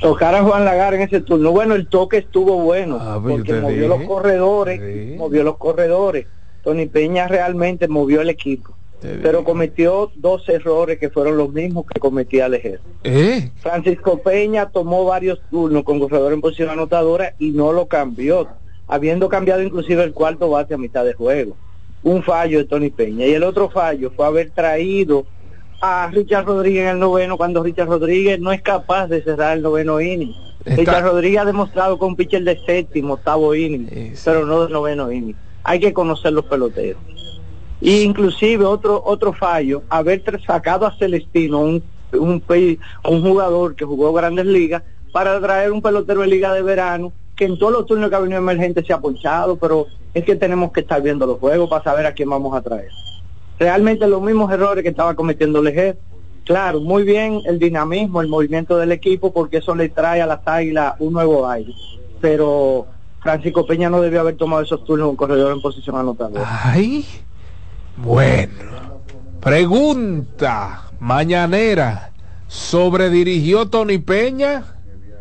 tocar 0.00 0.34
a 0.34 0.42
Juan 0.42 0.64
Lagar 0.64 0.94
en 0.94 1.02
ese 1.02 1.20
turno. 1.20 1.52
Bueno, 1.52 1.76
el 1.76 1.86
toque 1.86 2.18
estuvo 2.18 2.56
bueno, 2.58 2.98
pues 2.98 3.12
yo 3.14 3.22
porque 3.22 3.54
movió 3.54 3.76
dije. 3.76 3.88
los 3.88 4.02
corredores, 4.08 5.16
movió 5.16 5.44
los 5.44 5.56
corredores. 5.56 6.26
Tony 6.64 6.86
Peña 6.86 7.28
realmente 7.28 7.86
movió 7.86 8.20
el 8.20 8.28
equipo, 8.28 8.74
pero 9.22 9.44
cometió 9.44 10.10
dos 10.16 10.48
errores 10.48 10.98
que 10.98 11.10
fueron 11.10 11.36
los 11.36 11.52
mismos 11.52 11.86
que 11.86 12.00
cometía 12.00 12.48
Lejer. 12.48 12.80
¿Eh? 13.04 13.50
Francisco 13.56 14.18
Peña 14.18 14.70
tomó 14.70 15.04
varios 15.04 15.40
turnos 15.50 15.84
con 15.84 16.00
corredor 16.00 16.32
en 16.32 16.40
posición 16.40 16.70
anotadora 16.70 17.34
y 17.38 17.50
no 17.50 17.72
lo 17.72 17.86
cambió, 17.86 18.48
habiendo 18.86 19.28
cambiado 19.28 19.62
inclusive 19.62 20.02
el 20.04 20.12
cuarto 20.12 20.50
bate 20.50 20.74
a 20.74 20.78
mitad 20.78 21.04
de 21.04 21.14
juego. 21.14 21.56
Un 22.02 22.22
fallo 22.22 22.58
de 22.58 22.64
Tony 22.64 22.90
Peña. 22.90 23.26
Y 23.26 23.32
el 23.32 23.44
otro 23.44 23.70
fallo 23.70 24.10
fue 24.14 24.26
haber 24.26 24.50
traído 24.50 25.24
a 25.80 26.08
Richard 26.12 26.46
Rodríguez 26.46 26.84
en 26.84 26.88
el 26.90 26.98
noveno 27.00 27.36
cuando 27.36 27.62
Richard 27.62 27.88
Rodríguez 27.88 28.40
no 28.40 28.52
es 28.52 28.62
capaz 28.62 29.08
de 29.08 29.22
cerrar 29.22 29.56
el 29.56 29.62
noveno 29.62 30.00
inning. 30.00 30.32
Richard 30.64 31.02
Rodríguez 31.02 31.40
ha 31.40 31.44
demostrado 31.44 31.98
con 31.98 32.10
un 32.10 32.16
pitcher 32.16 32.44
de 32.44 32.56
séptimo, 32.64 33.14
octavo 33.14 33.54
inning, 33.54 34.14
pero 34.24 34.46
no 34.46 34.64
de 34.64 34.72
noveno 34.72 35.10
inning. 35.10 35.34
Hay 35.64 35.80
que 35.80 35.92
conocer 35.92 36.32
los 36.32 36.44
peloteros. 36.44 37.02
Y 37.84 38.02
inclusive 38.02 38.64
otro 38.64 39.02
otro 39.04 39.32
fallo, 39.32 39.82
haber 39.88 40.22
sacado 40.46 40.86
a 40.86 40.96
Celestino, 40.96 41.58
un, 41.58 41.82
un, 42.12 42.42
un 43.08 43.22
jugador 43.22 43.74
que 43.74 43.84
jugó 43.84 44.12
grandes 44.12 44.46
ligas, 44.46 44.84
para 45.12 45.40
traer 45.40 45.72
un 45.72 45.82
pelotero 45.82 46.20
de 46.20 46.28
liga 46.28 46.54
de 46.54 46.62
verano, 46.62 47.12
que 47.34 47.44
en 47.44 47.58
todos 47.58 47.72
los 47.72 47.86
turnos 47.86 48.08
que 48.08 48.14
ha 48.14 48.20
venido 48.20 48.38
emergente 48.38 48.84
se 48.84 48.92
ha 48.92 49.00
ponchado, 49.00 49.56
pero 49.56 49.88
es 50.14 50.24
que 50.24 50.36
tenemos 50.36 50.70
que 50.70 50.80
estar 50.80 51.02
viendo 51.02 51.26
los 51.26 51.40
juegos 51.40 51.68
para 51.68 51.82
saber 51.82 52.06
a 52.06 52.12
quién 52.12 52.30
vamos 52.30 52.54
a 52.54 52.62
traer. 52.62 52.88
Realmente 53.58 54.06
los 54.06 54.22
mismos 54.22 54.52
errores 54.52 54.84
que 54.84 54.90
estaba 54.90 55.14
cometiendo 55.14 55.60
Lejer. 55.60 55.98
Claro, 56.44 56.80
muy 56.80 57.02
bien 57.02 57.40
el 57.46 57.58
dinamismo, 57.58 58.20
el 58.20 58.28
movimiento 58.28 58.76
del 58.76 58.92
equipo, 58.92 59.32
porque 59.32 59.58
eso 59.58 59.74
le 59.74 59.88
trae 59.88 60.22
a 60.22 60.26
las 60.26 60.40
águilas 60.46 60.94
un 60.98 61.12
nuevo 61.12 61.48
aire. 61.48 61.72
Pero 62.20 62.86
Francisco 63.20 63.66
Peña 63.66 63.90
no 63.90 64.00
debió 64.00 64.20
haber 64.20 64.36
tomado 64.36 64.62
esos 64.62 64.84
turnos 64.84 65.08
con 65.08 65.16
corredor 65.16 65.52
en 65.52 65.60
posición 65.60 65.96
anotadora. 65.96 66.44
Ay. 66.64 67.04
Bueno, 67.96 69.02
pregunta 69.40 70.82
mañanera. 71.00 72.10
¿Sobredirigió 72.48 73.68
Tony 73.68 73.98
Peña? 73.98 74.64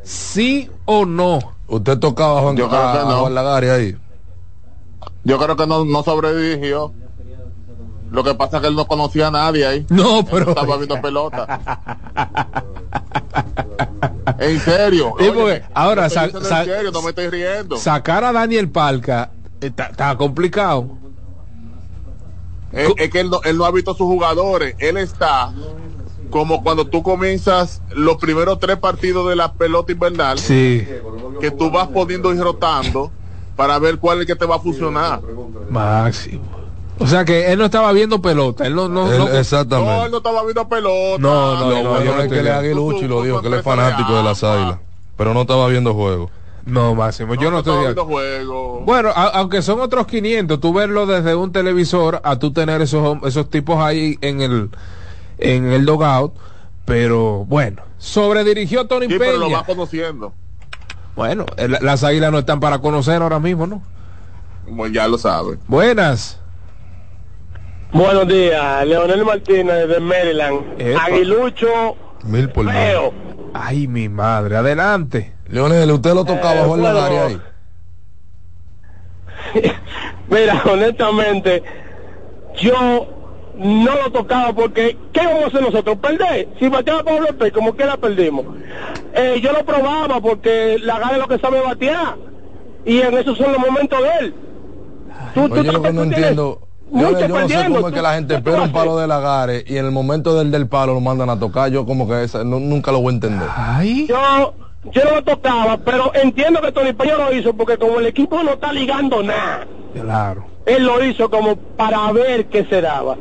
¿Sí 0.03 0.69
o 0.85 1.05
no? 1.05 1.39
¿Usted 1.67 1.97
tocaba 1.99 2.39
a 2.39 2.41
Juan, 2.43 2.57
Yo 2.57 2.67
creo 2.67 2.81
que 2.81 2.99
a 2.99 3.03
no. 3.03 3.19
Juan 3.21 3.35
Lagari 3.35 3.67
ahí? 3.69 3.97
Yo 5.23 5.37
creo 5.37 5.55
que 5.55 5.67
no, 5.67 5.85
no 5.85 6.03
sobredirigió. 6.03 6.93
Lo 8.11 8.23
que 8.25 8.33
pasa 8.35 8.57
es 8.57 8.61
que 8.63 8.67
él 8.67 8.75
no 8.75 8.85
conocía 8.87 9.27
a 9.27 9.31
nadie 9.31 9.65
ahí. 9.65 9.85
No, 9.89 10.19
Él 10.19 10.25
pero. 10.29 10.49
estaba 10.49 10.75
viendo 10.75 10.99
pelota. 10.99 11.59
en 14.37 14.59
serio. 14.59 15.13
Sí, 15.17 15.23
Oye, 15.29 15.31
porque 15.33 15.63
ahora 15.73 16.07
yo 16.07 16.07
estoy 16.07 16.15
sa- 16.19 16.25
diciendo 16.25 16.49
sa- 16.49 16.59
en 16.63 16.65
serio, 16.69 16.91
no 16.91 17.01
me 17.03 17.09
estoy 17.09 17.29
riendo. 17.29 17.77
Sacar 17.77 18.23
a 18.25 18.33
Daniel 18.33 18.69
Palca 18.69 19.31
está, 19.61 19.85
está 19.85 20.17
complicado. 20.17 20.97
Es, 22.73 22.89
es 22.97 23.09
que 23.09 23.19
él 23.19 23.29
no, 23.29 23.41
él 23.43 23.57
no 23.57 23.65
ha 23.65 23.71
visto 23.71 23.91
a 23.91 23.95
sus 23.95 24.07
jugadores. 24.07 24.75
Él 24.79 24.97
está 24.97 25.51
como 26.29 26.63
cuando 26.63 26.87
tú 26.87 27.03
comienzas 27.03 27.81
los 27.93 28.17
primeros 28.17 28.59
tres 28.59 28.77
partidos 28.77 29.27
de 29.29 29.35
la 29.35 29.53
pelota 29.53 29.91
invernal. 29.91 30.39
Sí. 30.39 30.87
Que 31.39 31.51
tú 31.51 31.69
vas 31.69 31.89
poniendo 31.89 32.33
y 32.33 32.39
rotando 32.39 33.11
para 33.55 33.77
ver 33.79 33.97
cuál 33.99 34.17
es 34.17 34.21
el 34.21 34.27
que 34.27 34.35
te 34.35 34.45
va 34.45 34.55
a 34.55 34.59
funcionar. 34.59 35.21
Máximo. 35.69 36.43
O 36.99 37.07
sea 37.07 37.25
que 37.25 37.51
él 37.51 37.57
no 37.57 37.65
estaba 37.65 37.91
viendo 37.93 38.21
pelota. 38.21 38.65
Él 38.65 38.75
no, 38.75 38.87
no, 38.87 39.11
Él- 39.11 39.17
no- 39.19 39.27
exactamente. 39.29 39.91
No, 39.91 40.05
él 40.05 40.11
no 40.11 40.17
estaba 40.17 40.43
viendo 40.43 40.69
pelota. 40.69 41.17
No, 41.19 41.55
no, 41.59 41.69
Lo 41.69 41.83
no, 41.83 41.89
bueno 41.89 42.05
yo 42.05 42.15
no 42.15 42.21
es 42.21 42.29
que 42.31 42.43
le 42.43 42.51
Aguilucho 42.51 43.05
y 43.05 43.07
lo 43.07 43.23
dijo 43.23 43.41
que 43.41 43.47
él 43.47 43.55
es 43.55 43.63
fanático 43.63 44.15
de 44.15 44.23
las 44.23 44.43
águilas. 44.43 44.79
Pero 45.17 45.33
no 45.33 45.41
estaba 45.41 45.67
viendo 45.67 45.93
juego. 45.93 46.29
No, 46.65 46.93
Máximo, 46.95 47.33
yo 47.35 47.49
no, 47.49 47.59
estoy 47.59 47.93
de 47.93 48.01
juego. 48.01 48.81
Bueno, 48.85 49.09
a- 49.09 49.29
aunque 49.39 49.61
son 49.61 49.79
otros 49.81 50.05
500, 50.07 50.59
tú 50.59 50.73
verlo 50.73 51.05
desde 51.05 51.33
un 51.35 51.51
televisor 51.51 52.21
a 52.23 52.37
tú 52.37 52.51
tener 52.53 52.81
esos, 52.81 53.17
esos 53.23 53.49
tipos 53.49 53.79
ahí 53.79 54.17
en 54.21 54.41
el, 54.41 54.69
en 55.39 55.65
el 55.71 55.85
dogout. 55.85 56.33
Pero 56.85 57.45
bueno, 57.45 57.83
sobredirigió 57.97 58.85
Tony 58.87 59.07
Sí, 59.07 59.15
pero 59.17 59.37
lo 59.37 59.45
Peña. 59.45 59.57
va 59.59 59.65
conociendo. 59.65 60.33
Bueno, 61.15 61.45
el- 61.57 61.77
las 61.81 62.03
águilas 62.03 62.31
no 62.31 62.39
están 62.39 62.59
para 62.59 62.79
conocer 62.79 63.21
ahora 63.21 63.39
mismo, 63.39 63.65
¿no? 63.67 63.81
Como 64.65 64.87
ya 64.87 65.07
lo 65.07 65.17
sabe. 65.17 65.57
Buenas. 65.67 66.39
Buenos 67.91 68.27
días, 68.27 68.85
Leonel 68.87 69.25
Martínez 69.25 69.87
de 69.87 69.99
Maryland. 69.99 70.61
Epa. 70.79 71.05
Aguilucho 71.05 71.67
Mil 72.23 72.49
por. 72.49 72.65
Ay, 73.53 73.87
mi 73.87 74.07
madre, 74.07 74.55
adelante. 74.57 75.33
Leonel, 75.51 75.91
¿usted 75.91 76.13
lo 76.13 76.23
tocaba 76.25 76.55
Eh, 76.55 76.59
a 76.59 76.65
Juan 76.65 76.81
bueno. 76.81 76.93
Lagari 76.95 77.15
ahí? 77.17 77.41
Mira, 80.29 80.63
honestamente, 80.71 81.63
yo 82.59 83.07
no 83.57 83.95
lo 83.95 84.11
tocaba 84.11 84.53
porque 84.53 84.97
¿qué 85.11 85.25
vamos 85.25 85.43
a 85.43 85.47
hacer 85.47 85.61
nosotros? 85.61 85.97
Perder. 85.97 86.49
Si 86.59 86.69
bateaba 86.69 87.03
Pablo 87.03 87.27
López, 87.31 87.51
como 87.53 87.75
que 87.75 87.85
la 87.85 87.97
perdimos. 87.97 88.45
Eh, 89.13 89.39
yo 89.43 89.51
lo 89.51 89.65
probaba 89.65 90.21
porque 90.21 90.77
la 90.81 90.99
gana 90.99 91.13
es 91.13 91.17
lo 91.19 91.27
que 91.27 91.39
sabe 91.39 91.61
batear. 91.61 92.15
Y 92.85 92.99
en 93.01 93.17
esos 93.17 93.37
son 93.37 93.51
los 93.51 93.59
momentos 93.59 93.99
de 94.01 94.09
él. 94.25 94.33
Tú, 95.33 95.47
tú 95.49 95.53
Oye, 95.55 95.63
yo 95.65 95.71
lo 95.73 95.81
que 95.81 95.89
tú 95.89 95.93
no 95.95 96.03
entiendo. 96.03 96.67
Leonel, 96.93 97.21
yo 97.21 97.27
no 97.39 97.47
sé 97.47 97.55
cómo 97.67 97.77
es 97.79 97.85
que 97.93 97.99
tú- 97.99 98.03
la 98.03 98.13
gente 98.15 98.35
¿qué 98.35 98.41
tú 98.41 98.49
espera 98.49 98.63
un 98.65 98.71
palo 98.73 98.97
de 98.97 99.07
Lagares 99.07 99.63
y 99.67 99.77
en 99.77 99.85
el 99.85 99.91
momento 99.91 100.35
del 100.35 100.51
del 100.51 100.67
palo 100.67 100.93
lo 100.93 100.99
mandan 101.01 101.29
a 101.29 101.39
tocar. 101.39 101.69
Yo 101.71 101.85
como 101.85 102.07
que 102.07 102.23
esa, 102.23 102.43
no- 102.43 102.59
nunca 102.59 102.91
lo 102.91 102.99
voy 103.01 103.11
a 103.11 103.15
entender. 103.15 103.47
Ay. 103.55 104.07
Yo, 104.07 104.53
yo 104.85 105.03
no 105.03 105.11
lo 105.15 105.23
tocaba, 105.23 105.77
pero 105.77 106.11
entiendo 106.15 106.61
que 106.61 106.71
Tony 106.71 106.93
Peña 106.93 107.15
lo 107.17 107.33
hizo 107.33 107.53
porque 107.53 107.77
como 107.77 107.99
el 107.99 108.07
equipo 108.07 108.41
no 108.43 108.53
está 108.53 108.73
ligando 108.73 109.21
nada, 109.21 109.67
Claro. 109.93 110.45
él 110.65 110.85
lo 110.85 111.03
hizo 111.03 111.29
como 111.29 111.55
para 111.55 112.11
ver 112.11 112.45
qué 112.47 112.65
se 112.65 112.81
daba. 112.81 113.15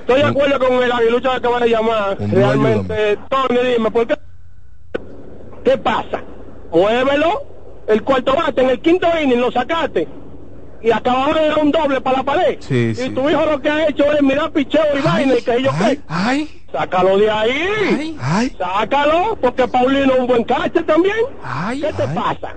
Estoy 0.00 0.20
de 0.20 0.26
acuerdo 0.26 0.58
con 0.58 0.82
el 0.82 0.92
aguilucho 0.92 1.30
que 1.30 1.36
acaba 1.36 1.58
de 1.60 1.68
llamar. 1.68 2.16
Hombre, 2.20 2.38
Realmente, 2.38 3.18
Tony, 3.28 3.58
dime, 3.74 3.90
¿por 3.90 4.06
qué? 4.06 4.14
¿Qué 5.64 5.76
pasa? 5.78 6.22
Muévelo, 6.72 7.42
el 7.88 8.02
cuarto 8.04 8.34
bate, 8.36 8.62
en 8.62 8.70
el 8.70 8.80
quinto 8.80 9.08
inning 9.20 9.40
lo 9.40 9.50
sacaste. 9.50 10.06
Y 10.86 10.92
acababa 10.92 11.34
de 11.34 11.48
dar 11.48 11.58
un 11.58 11.72
doble 11.72 12.00
para 12.00 12.18
la 12.18 12.22
pared. 12.22 12.58
Sí, 12.60 12.90
y 12.92 12.94
sí. 12.94 13.10
tu 13.10 13.28
hijo 13.28 13.44
lo 13.44 13.60
que 13.60 13.68
ha 13.68 13.88
hecho 13.88 14.04
es 14.12 14.22
mirar 14.22 14.52
picheo 14.52 14.82
y 14.96 15.02
vaina 15.02 15.34
y 15.34 15.42
que 15.42 15.62
yo 15.62 15.70
qué. 15.78 16.00
Ay, 16.06 16.62
Sácalo 16.70 17.18
de 17.18 17.28
ahí. 17.30 18.16
ay, 18.22 18.56
Sácalo, 18.56 19.36
porque 19.40 19.66
Paulino 19.66 20.14
es 20.14 20.20
un 20.20 20.26
buen 20.28 20.44
catcher 20.44 20.86
también. 20.86 21.16
ay. 21.42 21.80
¿Qué 21.80 21.92
te 21.92 22.06
pasa? 22.08 22.54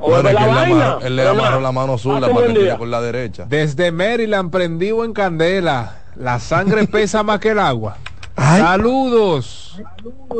Bueno, 0.00 0.28
que 0.28 0.34
la 0.34 0.40
él 0.40 0.46
le 0.46 0.54
vaina. 0.54 0.84
amarró, 0.86 1.06
él 1.06 1.16
le 1.16 1.28
amarró 1.28 1.60
la 1.60 1.72
mano 1.72 1.96
zurda 1.96 2.28
para 2.28 2.46
que 2.52 2.76
con 2.76 2.90
la 2.90 3.00
derecha. 3.00 3.46
Desde 3.48 3.90
Maryland, 3.90 4.50
prendido 4.50 5.02
en 5.04 5.14
candela. 5.14 6.00
La 6.16 6.38
sangre 6.38 6.86
pesa 6.88 7.22
más 7.22 7.38
que 7.40 7.50
el 7.52 7.58
agua. 7.58 7.96
Saludos. 8.36 9.80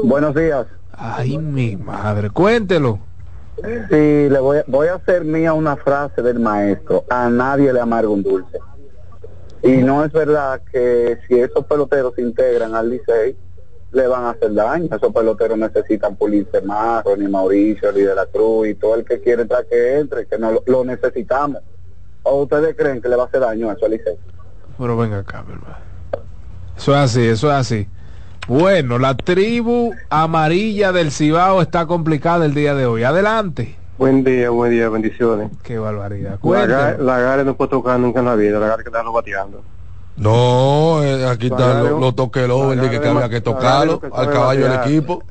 Buenos 0.04 0.34
días. 0.34 0.66
Ay, 0.92 1.38
mi 1.38 1.76
madre, 1.76 2.28
cuéntelo. 2.30 2.98
Sí, 3.62 4.28
le 4.28 4.38
voy, 4.38 4.58
a- 4.58 4.64
voy 4.66 4.88
a 4.88 4.94
hacer 4.94 5.24
mía 5.24 5.52
una 5.52 5.76
frase 5.76 6.22
del 6.22 6.38
maestro. 6.38 7.04
A 7.08 7.28
nadie 7.30 7.72
le 7.72 7.80
amarga 7.80 8.08
un 8.10 8.22
dulce. 8.22 8.58
Y 9.62 9.78
no 9.78 10.04
es 10.04 10.12
verdad 10.12 10.60
que 10.70 11.18
si 11.26 11.40
esos 11.40 11.64
peloteros 11.66 12.14
se 12.14 12.22
integran 12.22 12.74
al 12.74 12.90
Licey, 12.90 13.36
le 13.92 14.06
van 14.06 14.24
a 14.24 14.30
hacer 14.30 14.52
daño. 14.52 14.88
Esos 14.94 15.12
peloteros 15.12 15.56
necesitan 15.58 16.14
pulirse 16.16 16.60
más, 16.60 17.02
Ronnie 17.04 17.28
Mauricio, 17.28 17.90
Luis 17.92 18.06
de 18.06 18.14
la 18.14 18.26
Cruz 18.26 18.68
y 18.68 18.74
todo 18.74 18.94
el 18.96 19.04
que 19.04 19.20
quiere 19.20 19.42
entrar 19.42 19.66
que 19.66 19.98
entre, 19.98 20.26
que 20.26 20.38
no 20.38 20.62
lo, 20.66 20.84
necesitamos. 20.84 21.62
¿O 22.22 22.42
ustedes 22.42 22.76
creen 22.76 23.00
que 23.00 23.08
le 23.08 23.16
va 23.16 23.24
a 23.24 23.26
hacer 23.26 23.40
daño 23.40 23.72
eso 23.72 23.86
al 23.86 23.92
Licey? 23.92 24.18
Pero 24.78 24.96
venga 24.96 25.18
acá, 25.20 25.38
hermano. 25.38 25.76
Eso 26.76 26.92
es 26.92 26.98
así, 26.98 27.26
eso 27.26 27.48
es 27.48 27.54
así. 27.54 27.88
Bueno, 28.48 28.98
la 28.98 29.16
tribu 29.16 29.92
amarilla 30.08 30.92
del 30.92 31.10
Cibao 31.10 31.60
está 31.62 31.86
complicada 31.86 32.44
el 32.46 32.54
día 32.54 32.74
de 32.74 32.86
hoy. 32.86 33.02
Adelante. 33.02 33.74
Buen 33.98 34.22
día, 34.22 34.50
buen 34.50 34.70
día, 34.70 34.88
bendiciones. 34.88 35.50
Qué 35.62 35.78
barbaridad. 35.78 36.38
La. 36.98 37.18
Gare 37.18 37.44
no 37.44 37.54
puede 37.56 37.70
tocar 37.70 37.98
nunca 37.98 38.20
en 38.20 38.26
la 38.26 38.36
vida, 38.36 38.58
la 38.60 38.68
Gare 38.68 38.84
que 38.84 38.90
darlo 38.90 39.12
bateando. 39.12 39.62
No, 40.16 41.02
eh, 41.02 41.26
aquí 41.28 41.46
está, 41.48 41.82
lo, 41.82 41.98
lo 41.98 42.12
toqué 42.14 42.44
el 42.44 42.50
que 42.52 42.56
Lagares 42.56 43.06
había 43.06 43.28
que 43.28 43.40
tocarlo 43.40 43.92
lo 43.94 44.00
que 44.00 44.06
al 44.12 44.30
caballo 44.30 44.68
del 44.68 44.80
equipo. 44.80 45.22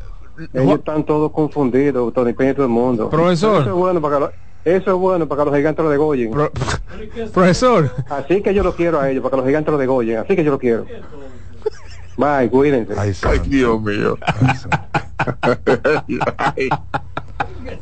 Ellos 0.54 0.80
están 0.80 1.06
todos 1.06 1.32
confundidos, 1.32 2.14
Tony 2.14 2.34
Peña 2.34 2.52
y 2.52 2.54
todo 2.56 2.66
el 2.66 2.72
mundo. 2.72 3.10
Profesor. 3.10 3.62
Eso 3.62 3.70
es 3.70 3.76
bueno 3.76 4.02
para 4.02 4.16
que, 4.16 4.20
lo- 4.22 4.32
eso 4.66 4.92
es 4.92 4.98
bueno 4.98 5.28
para 5.28 5.42
que 5.42 5.46
los 5.46 5.56
gigantes 5.58 5.84
lo 5.86 5.90
degollen. 5.90 6.32
Profesor. 7.34 7.92
Así 8.10 8.42
que 8.42 8.54
yo 8.54 8.62
lo 8.62 8.76
quiero 8.76 9.00
a 9.00 9.10
ellos, 9.10 9.24
para 9.24 9.32
que 9.32 9.38
los 9.38 9.46
gigantes 9.46 9.72
lo 9.72 9.78
degollen. 9.78 10.18
Así 10.18 10.36
que 10.36 10.44
yo 10.44 10.52
lo 10.52 10.60
quiero. 10.60 10.86
Bye, 12.18 12.50
cuídense. 12.50 12.94
Ay, 12.98 13.40
Dios 13.46 13.82
mío. 13.82 14.18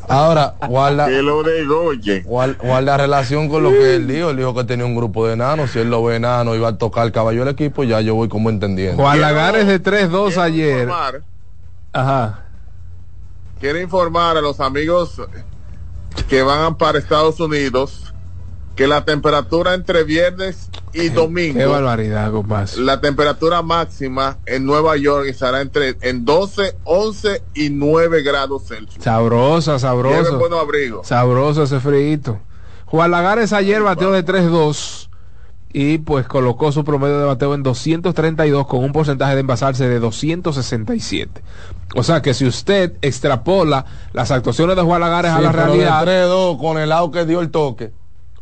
Ahora, 0.08 0.56
guarda, 0.68 1.08
que 1.08 1.22
lo 1.22 1.44
degollen. 1.44 2.24
guarda, 2.24 2.56
guarda 2.62 2.98
relación 2.98 3.50
con 3.50 3.64
lo 3.64 3.70
que 3.72 3.96
él 3.96 4.08
dijo. 4.08 4.30
Él 4.30 4.38
dijo 4.38 4.54
que 4.54 4.64
tenía 4.64 4.86
un 4.86 4.96
grupo 4.96 5.28
de 5.28 5.34
enanos. 5.34 5.72
Si 5.72 5.80
él 5.80 5.90
lo 5.90 6.04
ve 6.04 6.16
enano 6.16 6.56
y 6.56 6.60
va 6.60 6.70
a 6.70 6.78
tocar 6.78 7.06
el 7.06 7.12
caballo 7.12 7.42
del 7.44 7.54
equipo, 7.54 7.84
ya 7.84 8.02
yo 8.02 8.16
voy 8.16 8.30
como 8.30 8.50
entendiendo. 8.50 9.02
Juan 9.04 9.20
Lagares 9.22 9.68
de 9.68 9.82
3-2 9.82 10.38
ayer. 10.38 10.80
Informar, 10.82 11.22
Ajá. 11.92 12.40
quiero 13.60 13.80
informar 13.80 14.38
a 14.38 14.42
los 14.42 14.60
amigos 14.60 15.22
que 16.30 16.42
van 16.44 16.76
para 16.78 16.98
Estados 17.00 17.40
Unidos 17.40 18.13
que 18.76 18.88
la 18.88 19.06
temperatura 19.06 19.74
entre 19.74 20.04
viernes 20.04 20.70
y 20.94 21.10
domingo 21.10 21.60
Qué 21.60 21.66
barbaridad, 21.66 22.32
compadre. 22.32 22.82
la 22.82 23.02
temperatura 23.02 23.62
máxima 23.62 24.38
en 24.46 24.66
Nueva 24.66 24.98
York 24.98 25.28
estará 25.28 25.62
entre 25.62 25.96
en 26.02 26.26
12, 26.26 26.76
11 26.84 27.44
y 27.54 27.70
9 27.70 28.24
grados 28.24 28.64
Celsius. 28.68 29.04
Sabrosa, 29.04 29.78
buenos 29.94 30.60
abrigos. 30.60 31.08
Sabroso 31.08 31.64
ese 31.64 31.80
frito. 31.80 32.40
Juan 32.86 33.12
Lagares 33.12 33.54
ayer 33.54 33.82
bateó 33.82 34.12
de 34.12 34.24
3-2 34.24 35.10
y 35.74 35.98
pues 35.98 36.28
colocó 36.28 36.72
su 36.72 36.84
promedio 36.84 37.18
de 37.18 37.26
bateo 37.26 37.56
en 37.56 37.64
232 37.64 38.68
con 38.68 38.84
un 38.84 38.92
porcentaje 38.92 39.34
de 39.34 39.42
envasarse 39.42 39.88
de 39.88 40.00
267. 40.00 41.42
O 41.96 42.04
sea 42.04 42.22
que 42.22 42.34
si 42.36 42.46
usted 42.46 42.94
extrapola 43.02 43.86
las 44.14 44.30
actuaciones 44.32 44.76
de 44.76 44.84
Juan 44.84 45.02
Lagares 45.02 45.32
a 45.32 45.42
la 45.42 45.52
realidad, 45.52 46.06
de 46.06 46.28
3-2 46.28 46.60
con 46.60 46.78
el 46.78 46.90
lado 46.90 47.10
que 47.12 47.26
dio 47.26 47.42
el 47.42 47.50
toque. 47.50 47.92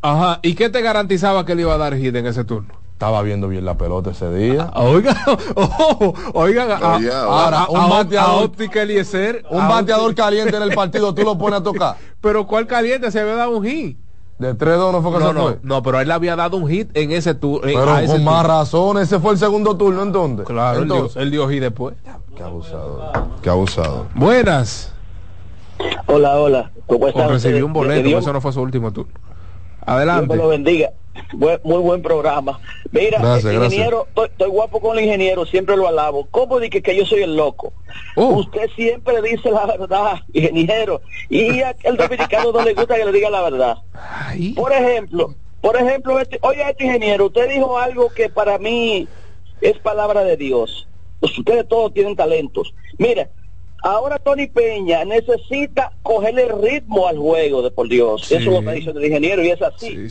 Ajá, 0.02 0.40
¿y 0.42 0.56
qué 0.56 0.70
te 0.70 0.82
garantizaba 0.82 1.46
que 1.46 1.56
le 1.56 1.62
iba 1.64 1.74
a 1.74 1.78
dar 1.78 1.96
hit 1.96 2.16
en 2.16 2.26
ese 2.28 2.44
turno? 2.44 2.74
Estaba 2.94 3.24
viendo 3.24 3.48
bien 3.48 3.66
la 3.66 3.78
pelota 3.78 4.12
ese 4.12 4.32
día. 4.32 4.70
Oiga, 4.76 5.16
oh, 5.56 6.14
oigan, 6.34 6.72
a, 6.72 6.98
Oye, 6.98 7.12
a- 7.12 7.24
ahora, 7.24 7.66
un 7.70 7.80
a- 7.80 7.88
bateador- 7.88 8.20
a 8.20 8.34
Óptica 8.44 8.84
Eliezer, 8.84 9.44
Un 9.50 9.68
bateador 9.68 10.14
caliente 10.14 10.56
en 10.56 10.62
el 10.64 10.74
partido, 10.76 11.12
tú 11.14 11.24
lo 11.24 11.36
pones 11.38 11.62
a 11.62 11.64
tocar. 11.64 11.96
Pero 12.22 12.46
¿cuál 12.46 12.68
caliente? 12.68 13.10
Se 13.12 13.20
había 13.20 13.36
dado 13.36 13.58
un 13.58 13.66
hit. 13.66 13.98
De 14.38 14.56
3-2 14.56 14.92
no 14.92 15.02
fue 15.04 15.12
que 15.14 15.20
No, 15.20 15.28
se 15.28 15.34
no, 15.34 15.42
fue. 15.44 15.60
no, 15.62 15.84
pero 15.84 16.00
él 16.00 16.08
le 16.08 16.14
había 16.16 16.36
dado 16.36 16.58
un 16.58 16.68
hit 16.68 16.90
en 16.98 17.12
ese 17.12 17.36
turno. 17.36 17.62
Pero 17.62 18.08
con 18.08 18.24
más 18.24 18.44
razón, 18.44 18.98
ese 18.98 19.20
fue 19.20 19.34
el 19.34 19.38
segundo 19.38 19.78
turno 19.78 20.02
entonces. 20.02 20.48
Claro, 20.48 20.80
él 20.80 20.86
dio, 20.86 20.96
entonces. 20.96 21.22
él 21.22 21.30
dio 21.30 21.48
hit 21.48 21.62
después. 21.62 21.96
Qué 22.36 22.42
abusado. 22.42 23.12
Qué 23.44 23.50
abusado. 23.52 24.08
Buenas. 24.16 24.94
Hola, 26.08 26.38
hola. 26.40 26.72
Recibió 27.28 27.66
un 27.68 27.74
boleto, 27.74 28.18
eso 28.18 28.34
no 28.34 28.42
fue 28.42 28.52
su 28.52 28.62
último 28.62 28.92
turno. 28.92 29.12
Dios 29.86 29.98
Adelante. 29.98 30.28
me 30.28 30.36
lo 30.36 30.48
bendiga. 30.50 30.92
Muy 31.34 31.80
buen 31.80 32.02
programa. 32.02 32.60
Mira, 32.92 33.20
Gracias, 33.20 33.54
ingeniero, 33.54 34.06
estoy, 34.08 34.28
estoy 34.28 34.50
guapo 34.50 34.80
con 34.80 34.98
el 34.98 35.06
ingeniero, 35.06 35.46
siempre 35.46 35.76
lo 35.76 35.88
alabo. 35.88 36.28
¿Cómo 36.32 36.60
dije 36.60 36.82
que 36.82 36.96
yo 36.96 37.06
soy 37.06 37.24
el 37.24 37.36
loco? 37.36 37.74
Oh. 38.16 38.36
Usted 38.38 38.70
siempre 38.76 39.22
dice 39.22 39.52
la 39.52 39.66
verdad, 39.66 40.20
ingeniero. 40.34 41.02
Y 41.30 41.62
el 41.84 41.98
dominicano 41.98 42.52
no 42.52 42.64
le 42.64 42.74
gusta 42.74 42.96
que 42.96 43.06
le 43.06 43.12
diga 43.12 43.30
la 43.30 43.42
verdad. 43.42 43.78
Por 44.56 44.72
ejemplo, 44.72 45.36
por 45.62 45.76
ejemplo, 45.76 46.20
este, 46.20 46.40
oye, 46.42 46.64
este 46.70 46.86
ingeniero, 46.86 47.28
usted 47.28 47.50
dijo 47.50 47.78
algo 47.78 48.10
que 48.10 48.30
para 48.30 48.58
mí 48.58 49.08
es 49.62 49.78
palabra 49.80 50.24
de 50.24 50.38
Dios. 50.38 50.88
Pues 51.20 51.38
ustedes 51.38 51.68
todos 51.68 51.94
tienen 51.94 52.16
talentos. 52.16 52.74
Mira, 52.98 53.30
ahora 53.82 54.20
Tony 54.20 54.48
Peña 54.48 55.04
necesita 55.06 55.92
cogerle 56.04 56.44
el 56.44 56.62
ritmo 56.62 57.08
al 57.08 57.18
juego, 57.18 57.62
de 57.62 57.72
por 57.72 57.88
Dios. 57.88 58.26
Sí. 58.26 58.36
Eso 58.36 58.50
es 58.50 58.64
lo 58.64 58.70
que 58.70 58.76
dice 58.78 58.90
el 58.92 59.06
ingeniero 59.06 59.44
y 59.44 59.50
es 59.50 59.62
así. 59.62 60.08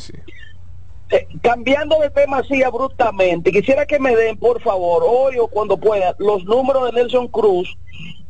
Eh, 1.11 1.27
cambiando 1.43 1.99
de 1.99 2.11
tema 2.11 2.39
así 2.39 2.63
abruptamente, 2.63 3.51
quisiera 3.51 3.85
que 3.85 3.99
me 3.99 4.15
den, 4.15 4.37
por 4.37 4.61
favor, 4.63 5.03
hoy 5.05 5.39
o 5.39 5.49
cuando 5.49 5.77
pueda, 5.77 6.15
los 6.19 6.45
números 6.45 6.87
de 6.87 6.93
Nelson 6.93 7.27
Cruz 7.27 7.77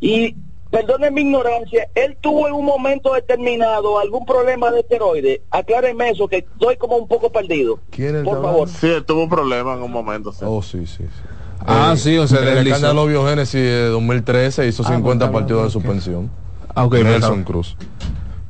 y 0.01 0.35
perdone 0.71 1.11
mi 1.11 1.23
ignorancia, 1.23 1.89
él 1.95 2.17
tuvo 2.21 2.47
en 2.47 2.55
un 2.55 2.65
momento 2.65 3.13
determinado 3.13 3.99
algún 3.99 4.25
problema 4.25 4.71
de 4.71 4.81
esteroide. 4.81 5.43
Acláreme 5.51 6.11
eso, 6.11 6.29
que 6.29 6.39
estoy 6.39 6.77
como 6.77 6.97
un 6.97 7.09
poco 7.09 7.31
perdido. 7.31 7.81
Por 8.25 8.41
favor. 8.43 8.69
Sí, 8.69 8.87
él 8.87 9.05
tuvo 9.05 9.25
un 9.25 9.29
problema 9.29 9.75
en 9.75 9.83
un 9.83 9.93
momento. 9.93 10.33
Sí. 10.33 10.45
Oh, 10.47 10.63
sí, 10.63 10.87
sí, 10.87 11.05
sí. 11.05 11.40
Ah, 11.67 11.95
sí, 11.97 12.17
o 12.19 12.27
sea, 12.27 12.41
el 12.41 12.67
escándalo 12.67 13.07
biogénesis 13.07 13.61
de 13.61 13.89
2013 13.89 14.67
hizo 14.67 14.83
Ah, 14.87 14.95
50 14.95 15.31
pues, 15.31 15.41
partidos 15.41 15.65
de 15.65 15.71
suspensión. 15.71 16.31
Ah, 16.75 16.85
ok, 16.85 16.95
Nelson 16.95 17.45
Cruz. 17.45 17.77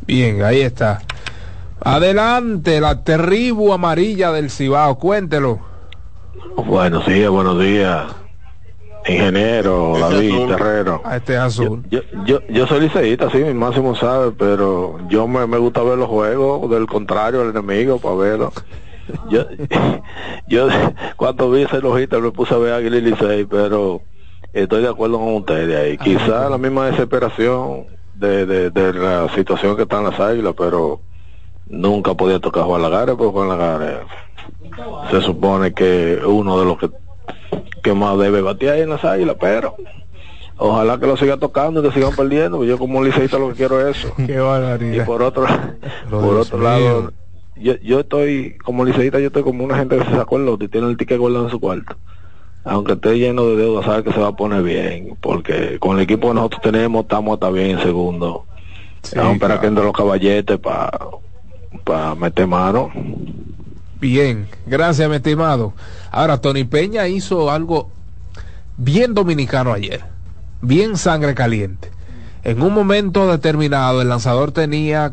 Bien, 0.07 0.43
ahí 0.43 0.61
está. 0.61 1.03
Adelante, 1.82 2.81
la 2.81 3.03
tribu 3.03 3.73
amarilla 3.73 4.32
del 4.32 4.51
Cibao, 4.51 4.99
cuéntelo. 4.99 5.61
Buenos 6.57 7.07
días, 7.07 7.31
buenos 7.31 7.59
días. 7.61 8.05
Ingeniero, 9.07 9.95
David 9.99 10.47
Terrero. 10.47 11.01
A 11.05 11.16
este 11.16 11.35
es 11.35 11.39
azul. 11.41 11.82
Yo, 11.91 12.01
yo, 12.27 12.41
yo 12.49 12.66
soy 12.66 12.81
liceísta, 12.81 13.31
sí, 13.31 13.39
mi 13.39 13.55
máximo 13.55 13.97
sabe, 13.97 14.31
pero 14.32 14.99
yo 15.09 15.27
me, 15.27 15.47
me 15.47 15.57
gusta 15.57 15.82
ver 15.82 15.97
los 15.97 16.09
juegos, 16.09 16.70
del 16.70 16.87
contrario, 16.87 17.43
el 17.43 17.51
enemigo, 17.51 17.99
para 17.99 18.15
verlo. 18.15 18.53
Yo, 19.28 19.45
yo 20.49 20.69
cuando 21.16 21.51
vi 21.51 21.62
ese 21.62 21.81
lojita 21.81 22.19
me 22.19 22.31
puse 22.31 22.55
a 22.55 22.59
ver 22.59 22.73
Águila 22.74 22.97
y 22.97 23.01
Licey, 23.03 23.45
pero 23.45 24.03
estoy 24.53 24.82
de 24.82 24.89
acuerdo 24.89 25.19
con 25.19 25.35
ustedes 25.35 25.77
ahí. 25.77 25.99
Quizá 25.99 26.49
la 26.49 26.59
misma 26.59 26.87
desesperación 26.87 27.87
de, 28.15 28.47
de, 28.47 28.70
de 28.70 28.93
la 28.95 29.28
situación 29.35 29.77
que 29.77 29.82
están 29.82 30.05
las 30.05 30.19
águilas, 30.20 30.55
pero 30.57 31.01
nunca 31.69 32.15
podía 32.15 32.41
tocar 32.41 32.65
Juan 32.65 32.82
Lagares, 32.82 33.15
porque 33.16 33.32
Juan 33.32 33.49
Lagares 33.49 33.99
se 35.11 35.23
supone 35.23 35.73
que 35.73 36.15
es 36.15 36.24
uno 36.24 36.59
de 36.59 36.65
los 36.65 36.78
que, 36.78 36.91
que 37.82 37.95
más 37.95 38.19
debe 38.19 38.43
batear 38.43 38.74
ahí 38.74 38.82
en 38.82 38.91
las 38.91 39.05
águilas, 39.05 39.37
pero 39.41 39.74
ojalá 40.57 40.99
que 40.99 41.07
lo 41.07 41.16
siga 41.16 41.37
tocando 41.37 41.81
y 41.81 41.89
que 41.89 41.95
sigan 41.95 42.15
perdiendo, 42.15 42.59
porque 42.59 42.69
yo 42.70 42.78
como 42.78 43.03
liceísta 43.03 43.39
lo 43.39 43.49
que 43.51 43.55
quiero 43.55 43.89
es 43.89 43.99
eso. 43.99 44.12
Qué 44.27 44.39
barbaridad. 44.39 45.03
Y 45.03 45.07
por 45.07 45.23
otro, 45.23 45.47
por 46.11 46.37
otro 46.37 46.59
lado, 46.59 47.12
yo, 47.61 47.77
yo 47.77 48.01
estoy, 48.01 48.57
como 48.65 48.85
liceísta, 48.85 49.20
yo 49.20 49.28
estoy 49.28 49.43
como 49.43 49.65
una 49.65 49.77
gente 49.77 49.97
que 49.99 50.05
se 50.05 50.11
sacó 50.11 50.37
el 50.37 50.47
lote 50.47 50.65
y 50.65 50.69
tiene 50.69 50.89
el 50.89 50.97
ticket 50.97 51.19
guardado 51.19 51.45
en 51.45 51.51
su 51.51 51.61
cuarto. 51.61 51.97
Aunque 52.65 52.93
esté 52.93 53.19
lleno 53.19 53.47
de 53.47 53.57
deuda, 53.57 53.82
sabe 53.85 54.05
que 54.05 54.12
se 54.12 54.20
va 54.20 54.28
a 54.28 54.37
poner 54.37 54.62
bien, 54.62 55.16
porque 55.20 55.78
con 55.78 55.97
el 55.97 56.03
equipo 56.03 56.28
que 56.28 56.35
nosotros 56.35 56.62
tenemos 56.62 57.03
estamos 57.03 57.35
hasta 57.35 57.51
bien 57.51 57.78
en 57.78 57.82
segundo. 57.82 58.45
Vamos 59.15 59.31
a 59.31 59.35
esperar 59.35 59.61
que 59.61 59.66
entren 59.66 59.87
los 59.87 59.97
caballetes 59.97 60.59
para 60.59 60.91
para 61.85 62.15
meter 62.15 62.47
mano. 62.47 62.91
Bien, 64.01 64.49
gracias, 64.66 65.09
mi 65.09 65.16
estimado. 65.16 65.74
Ahora, 66.11 66.41
Tony 66.41 66.65
Peña 66.65 67.07
hizo 67.09 67.51
algo 67.51 67.91
bien 68.77 69.15
dominicano 69.15 69.73
ayer, 69.73 70.03
bien 70.62 70.97
sangre 70.97 71.35
caliente. 71.35 71.91
En 72.43 72.62
un 72.62 72.73
momento 72.73 73.31
determinado, 73.31 74.01
el 74.01 74.09
lanzador 74.09 74.53
tenía, 74.53 75.12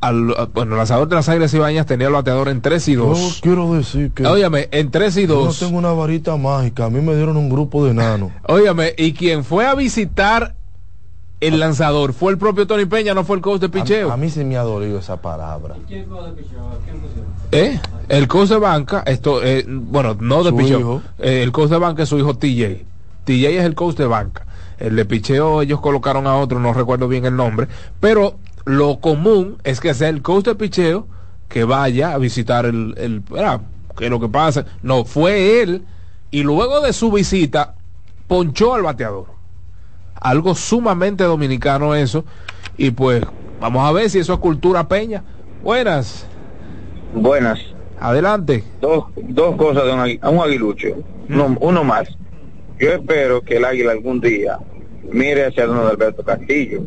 al, 0.00 0.34
bueno, 0.54 0.72
el 0.72 0.78
lanzador 0.78 1.08
de 1.08 1.14
las 1.16 1.28
Águilas 1.28 1.52
Ibañas 1.52 1.84
tenía 1.86 2.06
el 2.06 2.12
bateador 2.14 2.48
en 2.48 2.60
3 2.62 2.88
y 2.88 2.94
Yo 2.94 3.06
2. 3.06 3.40
quiero 3.42 3.72
decir 3.74 4.10
que 4.12 4.26
Óyame, 4.26 4.68
en 4.72 4.90
3 4.90 5.16
y 5.18 5.26
yo 5.26 5.34
no 5.36 5.44
2. 5.44 5.58
tengo 5.58 5.78
una 5.78 5.92
varita 5.92 6.36
mágica. 6.36 6.86
A 6.86 6.90
mí 6.90 7.00
me 7.00 7.14
dieron 7.14 7.36
un 7.36 7.50
grupo 7.50 7.84
de 7.84 7.90
enanos. 7.90 8.30
Óyame, 8.48 8.94
y 8.96 9.12
quien 9.12 9.44
fue 9.44 9.66
a 9.66 9.74
visitar 9.74 10.54
el 11.40 11.58
lanzador 11.58 12.12
fue 12.12 12.32
el 12.32 12.38
propio 12.38 12.66
Tony 12.66 12.84
Peña, 12.84 13.14
no 13.14 13.24
fue 13.24 13.36
el 13.36 13.42
coach 13.42 13.60
de 13.62 13.68
picheo. 13.70 14.10
A, 14.10 14.14
a 14.14 14.16
mí 14.18 14.28
se 14.28 14.44
me 14.44 14.56
ha 14.58 14.62
dolido 14.62 14.98
esa 14.98 15.20
palabra. 15.22 15.74
¿Eh? 17.52 17.80
El 18.08 18.28
coach 18.28 18.48
de 18.50 18.58
banca, 18.58 19.02
esto, 19.06 19.42
eh, 19.42 19.64
bueno, 19.68 20.16
no 20.20 20.42
de 20.44 20.50
Su 20.50 20.56
picheo. 20.56 20.78
hijo. 20.80 21.02
Eh, 21.18 21.42
el 21.42 21.52
coach 21.52 21.70
de 21.70 21.78
banca 21.78 22.02
es 22.04 22.08
su 22.08 22.18
hijo 22.18 22.34
TJ. 22.34 22.84
TJ 23.24 23.46
es 23.58 23.64
el 23.64 23.74
coach 23.74 23.96
de 23.96 24.06
banca. 24.06 24.46
El 24.78 24.96
de 24.96 25.04
picheo 25.04 25.60
ellos 25.62 25.80
colocaron 25.80 26.26
a 26.26 26.36
otro, 26.36 26.58
no 26.58 26.72
recuerdo 26.72 27.06
bien 27.08 27.24
el 27.26 27.36
nombre, 27.36 27.68
pero 28.00 28.36
lo 28.64 29.00
común 29.00 29.58
es 29.64 29.80
que 29.80 29.94
sea 29.94 30.08
el 30.08 30.22
coach 30.22 30.46
de 30.46 30.54
picheo 30.54 31.06
que 31.48 31.64
vaya 31.64 32.12
a 32.12 32.18
visitar 32.18 32.66
el, 32.66 32.94
el 32.98 33.22
ah, 33.38 33.60
que 33.96 34.08
lo 34.08 34.20
que 34.20 34.28
pasa, 34.28 34.64
no, 34.82 35.04
fue 35.04 35.62
él 35.62 35.84
y 36.30 36.42
luego 36.42 36.80
de 36.80 36.92
su 36.92 37.10
visita 37.10 37.74
ponchó 38.28 38.74
al 38.74 38.82
bateador. 38.82 39.26
Algo 40.14 40.54
sumamente 40.54 41.24
dominicano 41.24 41.94
eso 41.94 42.24
y 42.76 42.90
pues 42.90 43.22
vamos 43.60 43.88
a 43.88 43.92
ver 43.92 44.08
si 44.08 44.18
eso 44.18 44.34
es 44.34 44.38
cultura 44.38 44.88
peña. 44.88 45.24
Buenas. 45.62 46.26
Buenas. 47.14 47.58
Adelante. 47.98 48.64
Dos, 48.80 49.06
dos 49.16 49.56
cosas 49.56 49.84
de 49.84 49.92
un, 49.92 50.18
a 50.22 50.30
un 50.30 50.38
aguilucho. 50.38 50.88
Uno, 51.28 51.56
uno 51.60 51.84
más. 51.84 52.08
Yo 52.78 52.92
espero 52.92 53.42
que 53.42 53.56
el 53.56 53.64
águila 53.64 53.92
algún 53.92 54.20
día 54.20 54.58
mire 55.12 55.46
hacia 55.46 55.66
don 55.66 55.86
Alberto 55.86 56.24
Castillo. 56.24 56.82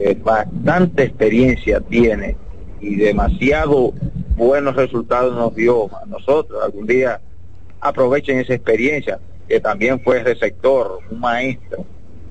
Eh, 0.00 0.16
bastante 0.22 1.04
experiencia 1.04 1.80
tiene 1.80 2.36
y 2.80 2.96
demasiado 2.96 3.92
buenos 4.36 4.76
resultados 4.76 5.34
nos 5.34 5.54
dio 5.54 5.86
a 5.96 6.06
nosotros. 6.06 6.62
Algún 6.62 6.86
día 6.86 7.20
aprovechen 7.80 8.38
esa 8.38 8.54
experiencia, 8.54 9.18
que 9.48 9.60
también 9.60 10.00
fue 10.00 10.22
receptor, 10.22 10.98
un 11.10 11.20
maestro. 11.20 11.84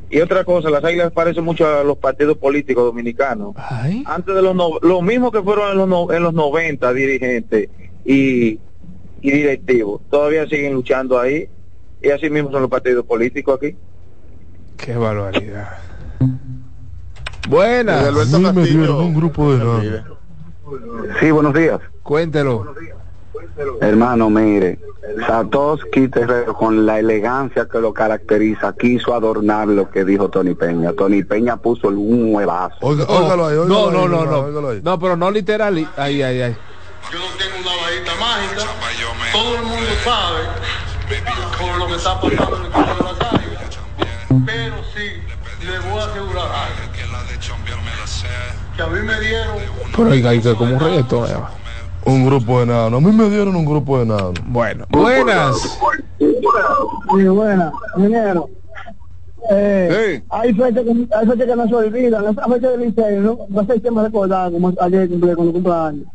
Y 0.09 0.19
otra 0.21 0.43
cosa, 0.45 0.69
las 0.69 0.83
águilas 0.83 1.11
parecen 1.11 1.43
mucho 1.43 1.67
a 1.67 1.83
los 1.83 1.97
partidos 1.97 2.37
políticos 2.37 2.85
dominicanos. 2.85 3.53
Antes 4.05 4.33
de 4.35 4.41
los 4.41 4.55
no- 4.55 4.79
lo 4.81 5.01
mismo 5.01 5.31
que 5.31 5.41
fueron 5.41 5.71
en 5.71 5.77
los, 5.77 5.87
no- 5.87 6.13
en 6.13 6.23
los 6.23 6.33
90 6.33 6.93
dirigentes 6.93 7.69
y, 8.05 8.59
y 9.21 9.31
directivos, 9.31 10.01
todavía 10.09 10.47
siguen 10.47 10.73
luchando 10.73 11.19
ahí. 11.19 11.49
Y 12.01 12.09
así 12.11 12.29
mismo 12.29 12.51
son 12.51 12.61
los 12.61 12.69
partidos 12.71 13.05
políticos 13.05 13.57
aquí. 13.61 13.75
Qué 14.77 14.95
barbaridad. 14.95 15.69
Buenas. 17.47 18.07
A 18.07 18.11
mí 18.39 18.51
me 18.53 18.63
dieron 18.65 18.95
un 18.97 19.15
grupo 19.15 19.53
de. 19.53 20.03
Sí, 21.19 21.31
buenos 21.31 21.53
días. 21.53 21.79
Cuéntelo. 22.03 22.73
Hermano, 23.81 24.29
mire, 24.29 24.79
Satoshi 25.25 26.07
Terrero 26.09 26.53
con 26.53 26.85
la 26.85 26.99
elegancia 26.99 27.67
que 27.71 27.79
lo 27.79 27.93
caracteriza 27.93 28.75
quiso 28.77 29.13
adornar 29.15 29.67
lo 29.67 29.89
que 29.89 30.03
dijo 30.05 30.29
Tony 30.29 30.53
Peña. 30.53 30.93
Tony 30.93 31.23
Peña 31.23 31.57
puso 31.57 31.87
un 31.87 32.31
nuevazo. 32.33 32.75
Oiga, 32.81 33.05
óigalo 33.05 33.45
ahí, 33.47 33.57
óigalo 33.57 33.67
no, 33.67 33.87
ahí, 33.87 34.07
no, 34.07 34.25
no, 34.51 34.61
no. 34.61 34.69
ahí. 34.69 34.81
No, 34.83 34.99
pero 34.99 35.15
no 35.15 35.31
literal. 35.31 35.77
y- 35.77 35.87
Ay, 35.95 36.21
ay, 36.21 36.41
ay. 36.41 36.57
mágica. 38.19 38.63
Todo 39.31 39.55
el 39.55 39.63
mundo 39.63 39.85
sabe 40.03 40.43
por 41.59 41.77
lo 41.77 41.87
que 41.87 41.95
está 41.95 42.19
pasando 42.19 42.57
en 42.57 42.65
el 42.65 42.71
de 42.71 43.03
las 43.03 43.33
águilas. 43.33 43.79
Pero 44.45 44.75
sí, 44.95 45.65
le 45.65 45.79
voy 45.89 45.99
a 45.99 46.05
asegurar 46.05 46.45
algo. 46.45 46.86
Que 48.77 48.83
a 48.83 48.87
mí 48.87 48.99
me 49.01 49.19
dieron 49.19 49.57
Pero 49.95 50.09
oiga, 50.09 50.29
hay 50.29 50.39
que 50.39 50.53
como 50.53 50.75
un 50.75 50.79
ya 50.79 51.39
va. 51.39 51.51
Un 52.05 52.25
grupo 52.25 52.59
de 52.59 52.63
enanos. 52.65 53.03
A 53.03 53.05
mí 53.05 53.11
me 53.11 53.29
dieron 53.29 53.55
un 53.55 53.65
grupo 53.65 53.97
de 53.97 54.03
enanos. 54.03 54.33
Bueno, 54.45 54.85
buenas. 54.91 55.79
Muy 57.07 57.23
buena, 57.23 57.71
ingeniero. 57.97 58.49
Eh, 59.49 60.21
hay 60.29 60.53
fechas 60.53 60.83
que, 60.83 60.91
hay 60.91 61.27
fechas 61.27 61.47
que 61.47 61.55
no 61.55 61.67
se 61.67 61.75
olvidan. 61.75 62.25
Esa 62.25 62.47
fecha 62.47 62.69
del 62.69 62.81
liceo, 62.81 63.21
¿no? 63.21 63.37
Va 63.55 63.63
a 63.63 63.65
ser 63.65 63.81
siempre 63.81 64.03
recordada, 64.03 64.51
como 64.51 64.71
ayer 64.79 65.09
cumple, 65.09 65.35
cuando 65.35 65.53
cumpla 65.53 65.87
años. 65.87 66.07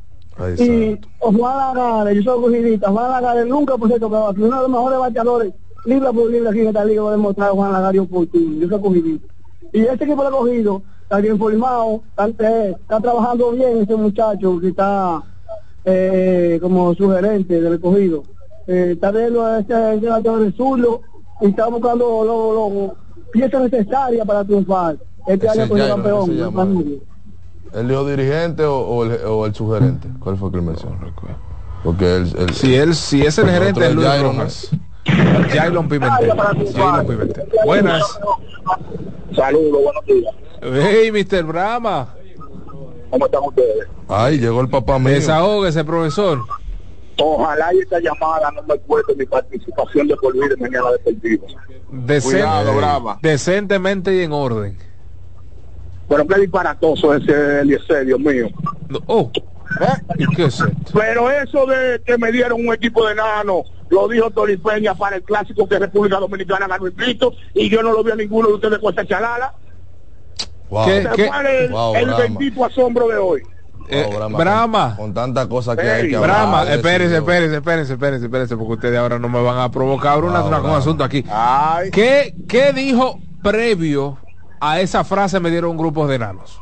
Y 0.58 0.98
Juan 1.18 1.56
Lagares, 1.56 2.16
yo 2.16 2.22
soy 2.22 2.42
cogidita, 2.42 2.90
Juan 2.90 3.10
Lagares 3.10 3.46
nunca 3.46 3.76
por 3.76 3.88
cierto 3.88 4.08
que 4.08 4.16
va 4.16 4.30
uno 4.30 4.44
de 4.44 4.62
los 4.62 4.70
mejores 4.70 4.98
bateadores, 4.98 5.52
libra 5.84 6.12
por 6.12 6.30
libra 6.30 6.50
aquí 6.50 6.60
en 6.60 6.68
esta 6.68 6.84
liga, 6.84 7.02
va 7.02 7.08
a 7.10 7.12
demostrar 7.12 7.48
a 7.50 7.52
Juan 7.52 7.72
Lagares 7.72 8.00
oportuno, 8.00 8.60
yo 8.60 8.68
soy 8.68 8.80
cogidita. 8.80 9.26
Y 9.72 9.80
este 9.82 10.04
equipo 10.04 10.24
de 10.24 10.30
cogido 10.30 10.82
está 11.12 11.20
bien 11.20 11.38
formado, 11.38 12.02
está, 12.08 12.26
eh, 12.48 12.74
está 12.80 12.98
trabajando 12.98 13.50
bien 13.52 13.82
ese 13.82 13.94
muchacho 13.96 14.58
que 14.58 14.68
está 14.68 15.22
eh, 15.84 16.58
como 16.62 16.94
sugerente 16.94 17.60
del 17.60 17.74
escogido. 17.74 18.22
Eh, 18.66 18.92
está 18.94 19.10
viendo 19.10 19.44
a 19.44 19.58
ese, 19.60 19.94
ese 19.96 20.06
bateador 20.08 20.40
de 20.40 20.52
zurdo 20.52 21.02
y 21.42 21.48
está 21.48 21.66
buscando 21.66 22.24
lo, 22.24 22.54
lo- 22.54 22.96
piezas 23.30 23.60
necesarias 23.70 24.26
para 24.26 24.42
triunfar. 24.42 24.96
Este 25.26 25.46
Ese 25.48 25.60
año 25.60 25.68
fue 25.68 25.86
campeón. 25.86 27.00
¿El 27.74 27.88
dijo 27.88 28.06
dirigente 28.06 28.64
o, 28.64 28.78
o 28.80 29.04
el, 29.04 29.12
o 29.26 29.44
el 29.44 29.54
sugerente? 29.54 30.08
¿Cuál 30.18 30.38
fue 30.38 30.50
que 30.50 30.56
él 30.58 30.62
mencionó? 30.62 30.96
Porque 31.84 32.16
él, 32.16 32.32
él- 32.38 32.54
Si 32.54 32.74
él, 32.74 32.94
si 32.94 33.20
es 33.20 33.36
el 33.36 33.50
gerente 33.50 33.80
de 33.80 33.92
Luis 33.92 34.22
Rojas. 34.22 34.70
Jailon 35.50 35.88
Pimentel. 35.88 36.32
Jailon 36.74 37.06
Pimentel. 37.06 37.44
Buenas. 37.66 38.18
Saludos, 39.36 39.82
buenos 39.82 40.04
días. 40.06 40.34
Hey, 40.62 41.10
Mr. 41.10 41.42
Brahma. 41.44 42.14
¿Cómo 43.10 43.26
están 43.26 43.42
ustedes? 43.44 43.86
Ay, 44.08 44.38
llegó 44.38 44.60
el 44.60 44.68
papá 44.68 44.98
mío. 44.98 45.12
Desahógese, 45.12 45.84
profesor. 45.84 46.40
Ojalá 47.18 47.74
y 47.74 47.78
esta 47.80 47.98
llamada 48.00 48.50
no 48.52 48.62
me 48.62 48.78
cueste 48.78 49.14
mi 49.16 49.26
participación 49.26 50.08
de 50.08 50.16
por 50.16 50.32
vida 50.32 50.54
mañana 50.58 50.90
deportiva. 50.92 51.46
Decen- 51.92 52.22
Cuidado, 52.30 52.76
Brahma. 52.76 53.18
Decentemente 53.22 54.14
y 54.14 54.20
en 54.22 54.32
orden. 54.32 54.78
Pero 56.08 56.26
qué 56.26 56.40
disparatoso 56.40 57.14
ese 57.14 57.60
Eliezer, 57.60 58.06
Dios 58.06 58.18
mío. 58.20 58.48
Oh. 59.06 59.30
¿Y 60.18 60.26
qué 60.34 60.44
es 60.44 60.60
esto? 60.60 60.74
Pero 60.92 61.30
eso 61.30 61.66
de 61.66 62.00
que 62.04 62.18
me 62.18 62.30
dieron 62.32 62.66
un 62.66 62.72
equipo 62.74 63.06
de 63.06 63.14
nano, 63.14 63.62
lo 63.88 64.08
dijo 64.08 64.30
Tony 64.30 64.56
Peña 64.56 64.94
para 64.94 65.16
el 65.16 65.22
clásico 65.22 65.66
que 65.68 65.78
República 65.78 66.18
Dominicana 66.18 66.66
ganó 66.66 66.86
invicto 66.86 67.32
y 67.54 67.68
yo 67.70 67.82
no 67.82 67.92
lo 67.92 68.02
vi 68.04 68.10
a 68.12 68.16
ninguno 68.16 68.48
de 68.48 68.54
ustedes 68.54 68.78
con 68.78 68.92
esa 68.92 69.06
chalala. 69.06 69.54
Wow. 70.72 70.86
¿Qué- 70.86 71.08
qué- 71.14 71.26
¿Cuál 71.26 71.46
es 71.46 71.70
Wow, 71.70 71.94
el 71.96 72.14
bendito 72.14 72.64
asombro 72.64 73.06
de 73.06 73.16
hoy? 73.18 73.42
Eh, 73.90 74.04
Wow, 74.08 74.16
Brahma, 74.16 74.38
Brahma. 74.38 74.88
Con, 74.96 75.04
con 75.06 75.14
tantas 75.14 75.46
cosas 75.48 75.76
que 75.76 75.82
hay 75.82 76.08
que 76.08 76.16
hablar. 76.16 76.30
Brahma, 76.30 76.62
eso, 76.62 76.72
espérese, 76.76 77.16
espérese, 77.18 77.56
espérese, 77.92 78.24
espérese, 78.24 78.56
porque 78.56 78.72
ustedes 78.72 78.98
ahora 78.98 79.18
no 79.18 79.28
me 79.28 79.42
van 79.42 79.58
a 79.58 79.70
provocar 79.70 80.24
una, 80.24 80.40
Wow, 80.40 80.48
una- 80.48 80.60
un 80.62 80.70
asunto 80.70 81.04
aquí. 81.04 81.26
Ay, 81.30 81.90
¿Qué, 81.90 82.34
¿Qué 82.48 82.72
dijo 82.72 83.18
previo 83.42 84.16
a 84.60 84.80
esa 84.80 85.04
frase 85.04 85.40
me 85.40 85.50
dieron 85.50 85.76
grupos 85.76 86.08
de 86.08 86.14
enanos? 86.14 86.58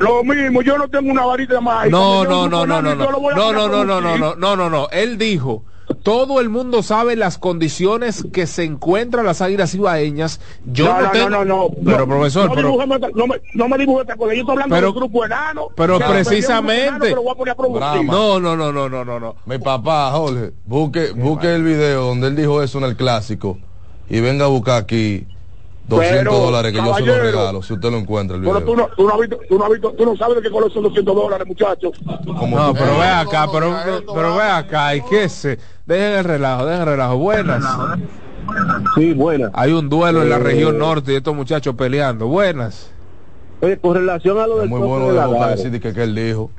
lo 0.00 0.24
mismo, 0.24 0.62
yo 0.62 0.76
no 0.76 0.88
tengo 0.88 1.12
una 1.12 1.24
varita 1.24 1.60
más. 1.60 1.88
No, 1.88 2.24
no, 2.24 2.48
no, 2.48 2.66
no, 2.66 2.82
no, 2.82 2.82
no, 2.82 2.94
no, 2.96 3.06
no, 3.06 3.52
no, 3.52 3.68
no, 3.68 3.84
no, 3.84 4.00
no, 4.00 4.18
no, 4.18 4.34
no, 4.34 4.56
no, 4.56 4.70
no. 4.70 4.88
Él 4.90 5.18
dijo, 5.18 5.66
todo 5.94 6.40
el 6.40 6.48
mundo 6.48 6.82
sabe 6.82 7.16
las 7.16 7.38
condiciones 7.38 8.24
que 8.32 8.46
se 8.46 8.64
encuentran 8.64 9.24
las 9.26 9.40
águilas 9.42 9.74
ibaeñas. 9.74 10.40
Yo 10.64 10.84
no, 10.86 10.92
no, 10.94 11.00
no, 11.02 11.10
tengo- 11.10 11.28
no, 11.30 11.44
no, 11.44 11.44
no. 11.44 11.68
Pero 11.84 12.06
profesor, 12.06 12.48
no, 12.48 12.54
pero, 12.54 12.74
otra- 12.74 13.10
no, 13.14 13.26
me, 13.26 13.40
no 13.54 13.68
me 13.68 13.78
dibuje 13.78 14.02
otra 14.02 14.16
cosa. 14.16 14.34
Yo 14.34 14.40
estoy 14.40 14.52
hablando 14.52 14.74
Pero- 14.76 14.92
grupo 14.92 15.24
enano. 15.24 15.68
un 15.94 16.00
grupo 16.00 16.12
precisamente- 16.14 16.84
enano, 16.88 16.98
pero. 17.04 17.22
Brahma. 17.74 18.12
no, 18.12 18.40
no, 18.40 18.56
no, 18.56 18.72
no, 18.72 18.88
no, 18.88 19.04
no, 19.04 19.20
no. 19.20 19.34
Mi 19.46 19.58
papá, 19.58 20.10
Jorge, 20.12 20.52
busque, 20.66 21.12
busque 21.12 21.54
el 21.54 21.62
video 21.64 22.06
donde 22.06 22.28
él 22.28 22.36
dijo 22.36 22.62
eso 22.62 22.78
en 22.78 22.84
el 22.84 22.96
clásico 22.96 23.58
y 24.08 24.20
venga 24.20 24.44
a 24.46 24.48
buscar 24.48 24.82
aquí 24.82 25.26
200 25.90 26.18
Pero, 26.18 26.32
dólares 26.38 26.72
que 26.72 26.78
yo 26.78 26.94
se 26.94 27.04
los 27.04 27.18
regalo 27.18 27.62
si 27.62 27.72
usted 27.74 27.90
lo 27.90 27.98
encuentra 27.98 28.36
el 28.36 28.42
Pero 28.42 28.54
video. 28.60 28.66
tú 28.66 28.76
no, 28.76 28.88
tú 28.96 29.06
no 29.06 29.12
has 29.14 29.20
visto, 29.20 29.38
tú 29.48 29.58
no 29.58 29.64
has 29.64 29.70
visto, 29.70 29.92
tú 29.92 30.04
no 30.06 30.16
sabes 30.16 30.36
de 30.36 30.42
qué 30.42 30.50
color 30.50 30.72
son 30.72 30.82
200 30.84 31.14
dólares, 31.14 31.46
muchachos. 31.46 31.92
No, 32.06 32.72
pero 32.72 32.86
Eh, 32.94 32.98
ve 32.98 33.06
acá, 33.08 33.46
pero, 33.52 33.76
pero 34.14 34.36
ve 34.36 34.42
acá, 34.42 34.94
y 34.96 35.02
qué 35.02 35.28
se, 35.28 35.58
dejen 35.84 36.18
el 36.18 36.24
relajo, 36.24 36.64
dejen 36.64 36.80
el 36.82 36.86
relajo. 36.88 37.16
Buenas. 37.18 37.64
Sí, 38.96 39.12
buena. 39.12 39.50
Hay 39.52 39.72
un 39.72 39.88
duelo 39.88 40.22
en 40.22 40.30
la 40.30 40.36
Eh, 40.36 40.40
región 40.40 40.78
norte 40.78 41.12
y 41.12 41.16
estos 41.16 41.34
muchachos 41.34 41.74
peleando. 41.74 42.26
Buenas. 42.26 42.90
Oye, 43.60 43.78
con 43.78 43.94
relación 43.94 44.38
a 44.38 44.46
lo 44.46 44.54
es 44.54 44.60
del 44.62 44.68
muy 44.70 44.80
bueno 44.80 45.08
de 45.08 45.14
la 45.14 45.26
boca 45.26 45.48
decir 45.48 45.78
que, 45.80 45.92
que 45.92 46.02
él 46.02 46.14
dijo. 46.14 46.50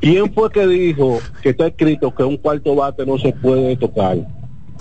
¿quién 0.00 0.32
fue 0.32 0.50
que 0.50 0.66
dijo 0.66 1.18
que 1.42 1.50
está 1.50 1.66
escrito 1.66 2.14
que 2.14 2.22
un 2.24 2.38
cuarto 2.38 2.74
bate 2.74 3.04
no 3.04 3.18
se 3.18 3.32
puede 3.34 3.76
tocar? 3.76 4.16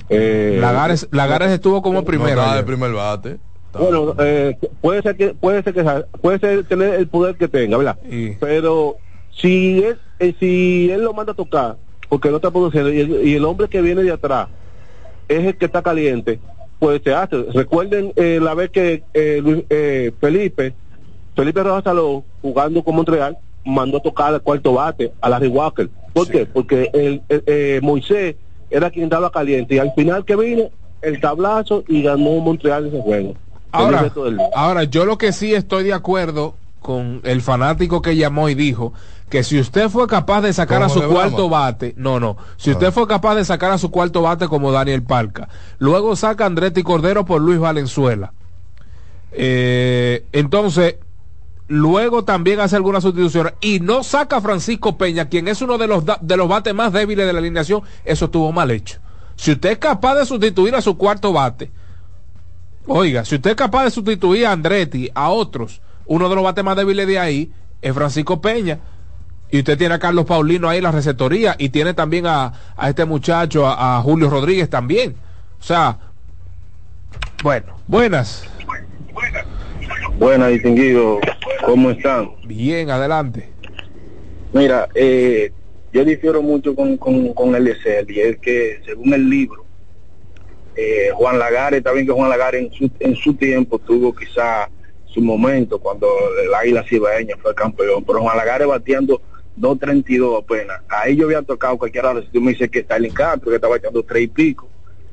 Eh, 0.07 0.57
Lagares, 0.61 1.07
Lagares 1.11 1.52
estuvo 1.52 1.82
como 1.82 1.99
No 1.99 2.06
primero. 2.06 2.30
estaba 2.41 2.56
de 2.56 2.64
primer 2.64 2.94
bate. 2.94 3.38
Bueno, 3.73 4.15
eh, 4.19 4.57
puede 4.81 5.01
ser 5.01 5.15
que 5.15 5.33
puede 5.33 5.61
ser 5.63 5.73
que 5.73 5.83
puede 6.21 6.39
ser 6.39 6.63
tener 6.65 6.95
el 6.95 7.07
poder 7.07 7.35
que 7.35 7.47
tenga, 7.47 7.77
¿verdad? 7.77 7.97
Pero 8.39 8.97
si 9.31 9.83
es 9.83 9.97
eh, 10.19 10.33
si 10.39 10.89
él 10.91 11.03
lo 11.03 11.13
manda 11.13 11.33
a 11.33 11.35
tocar 11.35 11.77
porque 12.09 12.29
no 12.29 12.37
está 12.37 12.49
produciendo 12.51 12.91
y 12.91 12.99
el, 12.99 13.27
y 13.27 13.35
el 13.35 13.45
hombre 13.45 13.67
que 13.67 13.81
viene 13.81 14.01
de 14.03 14.11
atrás 14.11 14.47
es 15.27 15.45
el 15.45 15.57
que 15.57 15.65
está 15.65 15.81
caliente, 15.83 16.39
pues 16.79 17.01
se 17.03 17.13
hace. 17.13 17.43
Recuerden 17.53 18.11
eh, 18.15 18.39
la 18.41 18.55
vez 18.55 18.71
que 18.71 19.03
eh, 19.13 19.39
Luis- 19.43 19.65
eh, 19.69 20.11
Felipe 20.19 20.73
Felipe 21.35 21.61
Rojas 21.63 21.83
Salón 21.83 22.23
jugando 22.41 22.83
con 22.83 22.95
Montreal 22.95 23.37
mandó 23.63 23.97
a 23.97 24.01
tocar 24.01 24.33
al 24.33 24.41
cuarto 24.41 24.73
bate 24.73 25.13
a 25.21 25.29
Larry 25.29 25.47
Walker. 25.47 25.89
¿Por 26.13 26.27
qué? 26.27 26.45
Porque 26.47 26.89
el, 26.93 27.21
el- 27.29 27.43
eh, 27.45 27.79
Moisés 27.83 28.35
era 28.71 28.89
quien 28.89 29.05
estaba 29.05 29.29
caliente 29.31 29.75
y 29.75 29.77
al 29.79 29.93
final 29.93 30.25
que 30.25 30.35
vino 30.35 30.71
el 31.01 31.19
tablazo 31.21 31.83
y 31.87 32.01
ganó 32.01 32.39
Montreal 32.39 32.87
ese 32.87 32.99
juego. 32.99 33.35
Ahora, 33.71 34.11
ahora, 34.55 34.83
yo 34.85 35.05
lo 35.05 35.17
que 35.17 35.31
sí 35.31 35.53
estoy 35.53 35.83
de 35.83 35.93
acuerdo 35.93 36.55
con 36.81 37.21
el 37.23 37.41
fanático 37.41 38.01
que 38.01 38.15
llamó 38.15 38.49
y 38.49 38.55
dijo 38.55 38.93
que 39.29 39.43
si 39.43 39.59
usted 39.59 39.89
fue 39.89 40.07
capaz 40.07 40.41
de 40.41 40.53
sacar 40.53 40.81
a 40.81 40.87
¿Cómo 40.87 41.01
su 41.01 41.07
cuarto 41.09 41.49
bate, 41.49 41.93
no, 41.97 42.19
no, 42.19 42.37
si 42.57 42.71
Ah. 42.71 42.73
usted 42.73 42.91
fue 42.91 43.07
capaz 43.07 43.35
de 43.35 43.45
sacar 43.45 43.71
a 43.71 43.77
su 43.77 43.91
cuarto 43.91 44.21
bate 44.23 44.47
como 44.47 44.71
Daniel 44.71 45.03
Palca, 45.03 45.49
luego 45.77 46.15
saca 46.15 46.45
a 46.45 46.47
Andretti 46.47 46.81
Cordero 46.81 47.25
por 47.25 47.41
Luis 47.41 47.59
Valenzuela, 47.59 48.33
eh, 49.31 50.25
entonces 50.31 50.95
luego 51.67 52.23
también 52.23 52.59
hace 52.59 52.75
algunas 52.75 53.03
sustituciones 53.03 53.53
y 53.61 53.79
no 53.79 54.01
saca 54.03 54.37
a 54.37 54.41
Francisco 54.41 54.97
Peña, 54.97 55.29
quien 55.29 55.47
es 55.47 55.61
uno 55.61 55.77
de 55.77 55.85
los, 55.87 56.03
de 56.21 56.37
los 56.37 56.47
bates 56.47 56.73
más 56.73 56.91
débiles 56.91 57.27
de 57.27 57.33
la 57.33 57.39
alineación, 57.39 57.83
eso 58.05 58.25
estuvo 58.25 58.51
mal 58.51 58.71
hecho. 58.71 58.99
Si 59.35 59.51
usted 59.51 59.71
es 59.71 59.77
capaz 59.77 60.15
de 60.15 60.25
sustituir 60.25 60.73
a 60.75 60.81
su 60.81 60.97
cuarto 60.97 61.31
bate, 61.31 61.69
Oiga, 62.91 63.24
si 63.24 63.36
usted 63.36 63.52
es 63.52 63.56
capaz 63.56 63.84
de 63.84 63.91
sustituir 63.91 64.48
a 64.48 64.52
Andretti, 64.52 65.11
a 65.14 65.30
otros, 65.30 65.80
uno 66.07 66.28
de 66.28 66.34
los 66.34 66.44
bates 66.44 66.64
más 66.64 66.76
débiles 66.76 67.06
de 67.06 67.20
ahí 67.20 67.52
es 67.84 67.94
Francisco 67.94 68.41
Peña. 68.41 68.80
Y 69.52 69.60
usted 69.60 69.78
tiene 69.78 69.94
a 69.94 69.99
Carlos 69.99 70.26
Paulino 70.26 70.68
ahí 70.68 70.78
en 70.80 70.84
la 70.86 70.91
receptoría 70.91 71.56
y 71.60 71.70
tiene 71.70 71.94
también 71.94 72.26
a, 72.26 72.52
a 72.76 72.90
este 72.90 73.06
muchacho, 73.06 73.68
a, 73.68 73.98
a 73.98 74.02
Julio 74.02 74.28
Rodríguez 74.32 74.72
también. 74.72 75.16
O 75.60 75.64
sea, 75.64 75.99
bueno, 77.44 77.76
buenas. 77.86 78.44
Buenas, 80.18 80.49
distinguido. 80.49 81.20
¿Cómo 81.64 81.91
están? 81.91 82.32
Bien, 82.45 82.90
adelante. 82.90 83.52
Mira, 84.52 84.90
eh, 84.95 85.52
yo 85.94 86.03
difiero 86.03 86.41
mucho 86.41 86.76
con, 86.76 86.98
con, 86.98 87.34
con 87.36 87.53
el 87.53 87.68
ESL 87.68 88.10
y 88.11 88.20
es 88.20 88.40
que 88.40 88.82
según 88.84 89.14
el 89.14 89.30
libro, 89.30 89.68
eh, 90.80 91.11
Juan 91.14 91.38
Lagares, 91.38 91.80
está 91.80 91.91
bien 91.91 92.06
que 92.06 92.14
Juan 92.14 92.30
Lagares 92.30 92.64
en 92.64 92.72
su, 92.72 92.89
en 92.99 93.15
su 93.15 93.34
tiempo 93.34 93.80
tuvo 93.80 94.15
quizá 94.15 94.69
su 95.06 95.22
momento 95.22 95.80
cuando 95.80 96.07
el 96.41 96.53
Águila 96.53 96.85
Cibaeña 96.88 97.35
fue 97.41 97.53
campeón, 97.53 98.03
pero 98.06 98.22
Juan 98.22 98.38
Lagares 98.38 98.68
bateando 98.68 99.22
2.32 99.60 100.43
apenas. 100.43 100.81
Ahí 100.88 101.18
yo 101.18 101.26
había 101.26 101.41
tocado 101.41 101.77
cualquiera 101.77 102.11
hora, 102.11 102.22
si 102.22 102.27
tú 102.27 102.39
me 102.39 102.51
dices 102.51 102.69
que 102.69 102.80
está 102.80 102.95
el 102.95 103.06
encanto, 103.06 103.49
que 103.49 103.56
está 103.56 103.68
bateando 103.68 104.03
tres 104.03 104.23
y 104.23 104.27
pico, 104.27 104.69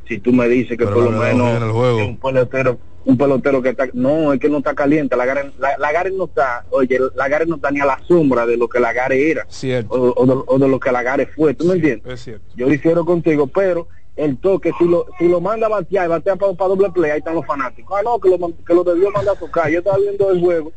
si 0.06 0.18
tú 0.18 0.32
me 0.32 0.48
dices 0.48 0.78
que 0.78 0.84
Pero 0.84 0.94
por 0.94 1.04
lo 1.04 1.10
menos 1.10 1.74
un 2.06 2.16
pelotero 2.16 2.78
un 3.04 3.16
pelotero 3.16 3.62
que 3.62 3.68
está 3.68 3.88
no 3.92 4.32
es 4.32 4.40
que 4.40 4.48
no 4.48 4.58
está 4.58 4.74
caliente 4.74 5.16
Lagares, 5.16 5.52
la, 5.58 5.78
Lagares 5.78 6.12
no 6.12 6.24
está 6.24 6.64
oye 6.70 6.98
Lagares 7.14 7.46
no 7.46 7.54
está 7.56 7.70
ni 7.70 7.80
a 7.80 7.86
la 7.86 8.00
sombra 8.06 8.46
de 8.46 8.56
lo 8.56 8.68
que 8.68 8.80
Lagares 8.80 9.18
era 9.18 9.46
o, 9.88 10.12
o 10.16 10.26
de, 10.26 10.42
o 10.46 10.58
de 10.58 10.68
lo 10.68 10.80
que 10.80 10.90
Lagares 10.90 11.28
fue 11.34 11.54
¿tú 11.54 11.66
me 11.66 11.74
entiendes? 11.74 12.12
Es 12.12 12.20
cierto. 12.22 12.44
yo 12.56 12.66
difiero 12.66 13.04
contigo 13.04 13.46
pero 13.46 13.86
el 14.16 14.38
toque 14.38 14.72
si 14.78 14.84
lo 14.86 15.06
si 15.18 15.28
lo 15.28 15.40
manda 15.40 15.66
a 15.66 15.70
batear 15.70 16.06
y 16.06 16.08
batea 16.08 16.36
para, 16.36 16.52
para 16.54 16.68
doble 16.68 16.90
play 16.90 17.10
ahí 17.10 17.18
están 17.18 17.34
los 17.34 17.46
fanáticos. 17.46 17.98
Ah 17.98 18.02
no 18.02 18.18
que 18.18 18.30
lo, 18.30 18.38
que 18.64 18.74
lo 18.74 18.82
debió 18.84 19.10
mandar 19.10 19.36
a 19.36 19.38
tocar. 19.38 19.70
Yo 19.70 19.78
estaba 19.80 19.98
viendo 19.98 20.30
el 20.30 20.40
juego 20.40 20.72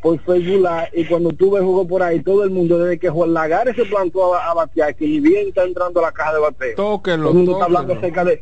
por 0.00 0.18
Facebook 0.20 0.68
y 0.94 1.04
cuando 1.04 1.30
tuve 1.30 1.58
el 1.60 1.64
juego 1.64 1.86
por 1.86 2.02
ahí 2.02 2.20
todo 2.22 2.42
el 2.44 2.50
mundo 2.50 2.78
desde 2.78 2.98
que 2.98 3.08
Juan 3.08 3.32
Lagares 3.34 3.76
se 3.76 3.84
plantó 3.84 4.34
a, 4.34 4.50
a 4.50 4.54
batear 4.54 4.94
que 4.96 5.06
ni 5.06 5.20
bien 5.20 5.48
está 5.48 5.62
entrando 5.64 6.00
a 6.00 6.04
la 6.04 6.12
caja 6.12 6.34
de 6.34 6.40
bateo. 6.40 6.74
Todo 7.20 7.28
el 7.30 7.34
mundo 7.36 7.52
está 7.52 7.64
hablando 7.66 7.92
acerca 7.94 8.24
de 8.24 8.40